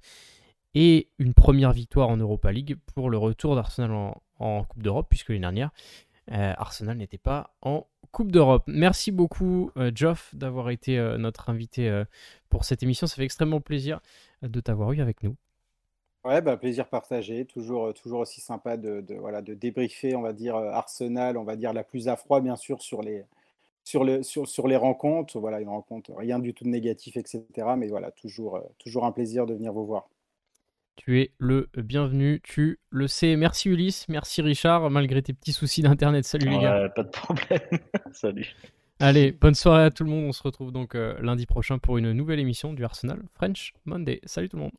et 0.76 1.10
une 1.18 1.34
première 1.34 1.72
victoire 1.72 2.10
en 2.10 2.18
Europa 2.18 2.52
League 2.52 2.78
pour 2.94 3.10
le 3.10 3.18
retour 3.18 3.56
d'Arsenal 3.56 4.14
en, 4.40 4.64
Coupe 4.66 4.84
d'Europe, 4.84 5.08
puisque 5.10 5.30
l'année 5.30 5.42
dernière, 5.42 5.72
Arsenal 6.28 6.98
n'était 6.98 7.18
pas 7.18 7.56
en 7.62 7.88
Coupe 8.12 8.32
d'Europe. 8.32 8.64
Merci 8.68 9.12
beaucoup, 9.12 9.72
Geoff, 9.94 10.36
d'avoir 10.36 10.70
été 10.70 10.98
notre 11.18 11.50
invité 11.50 12.04
pour 12.50 12.66
cette 12.66 12.84
émission. 12.84 13.08
Ça 13.08 13.16
fait 13.16 13.24
extrêmement 13.24 13.62
plaisir 13.62 14.02
de 14.42 14.60
t'avoir 14.60 14.92
eu 14.92 15.02
avec 15.02 15.24
nous. 15.24 15.36
Ouais, 16.26 16.42
bah, 16.42 16.58
plaisir 16.58 16.90
partagé. 16.90 17.46
Toujours, 17.46 17.86
euh, 17.86 17.94
toujours 17.94 18.20
aussi 18.22 18.42
sympa 18.42 18.78
de, 18.78 19.06
voilà, 19.20 19.44
de 19.44 19.54
débriefer, 19.54 20.16
on 20.16 20.22
va 20.24 20.34
dire, 20.34 20.56
euh, 20.56 20.72
Arsenal, 20.72 21.38
on 21.38 21.44
va 21.44 21.56
dire 21.56 21.72
la 21.72 21.84
plus 21.84 22.08
à 22.08 22.16
froid, 22.16 22.42
bien 22.42 22.56
sûr, 22.56 22.82
sur 22.82 23.04
les, 23.04 23.24
sur, 23.84 24.04
le, 24.04 24.24
sur, 24.24 24.48
sur 24.48 24.68
les 24.68 24.76
rencontres. 24.76 25.40
Voilà, 25.40 25.62
une 25.62 25.70
rencontre, 25.70 26.14
rien 26.16 26.40
du 26.40 26.56
tout 26.56 26.64
de 26.64 26.70
négatif, 26.70 27.16
etc. 27.18 27.46
Mais 27.78 27.90
voilà, 27.90 28.10
toujours, 28.12 28.56
euh, 28.58 28.62
toujours 28.80 29.06
un 29.06 29.12
plaisir 29.12 29.46
de 29.46 29.54
venir 29.54 29.72
vous 29.74 29.86
voir. 29.86 30.10
Tu 30.96 31.20
es 31.22 31.32
le 31.38 31.70
bienvenu, 31.78 32.42
tu 32.44 32.80
le 32.90 33.08
sais. 33.08 33.36
Merci 33.36 33.70
Ulysse, 33.70 34.08
merci 34.10 34.42
Richard, 34.42 34.90
malgré 34.90 35.22
tes 35.22 35.34
petits 35.34 35.54
soucis 35.54 35.82
d'internet. 35.82 36.26
Salut 36.26 36.50
les 36.50 36.60
gars. 36.60 36.90
Pas 36.96 37.04
de 37.04 37.10
problème. 37.10 37.60
Salut. 38.14 38.56
Allez, 39.00 39.32
bonne 39.34 39.56
soirée 39.56 39.84
à 39.84 39.92
tout 39.92 40.04
le 40.04 40.10
monde. 40.10 40.26
On 40.26 40.32
se 40.32 40.42
retrouve 40.42 40.72
donc 40.72 40.94
lundi 40.94 41.46
prochain 41.46 41.80
pour 41.80 41.98
une 41.98 42.14
nouvelle 42.14 42.40
émission 42.40 42.74
du 42.74 42.84
Arsenal 42.84 43.22
French 43.34 43.74
Monday. 43.86 44.22
Salut 44.26 44.50
tout 44.50 44.58
le 44.58 44.64
monde. 44.64 44.72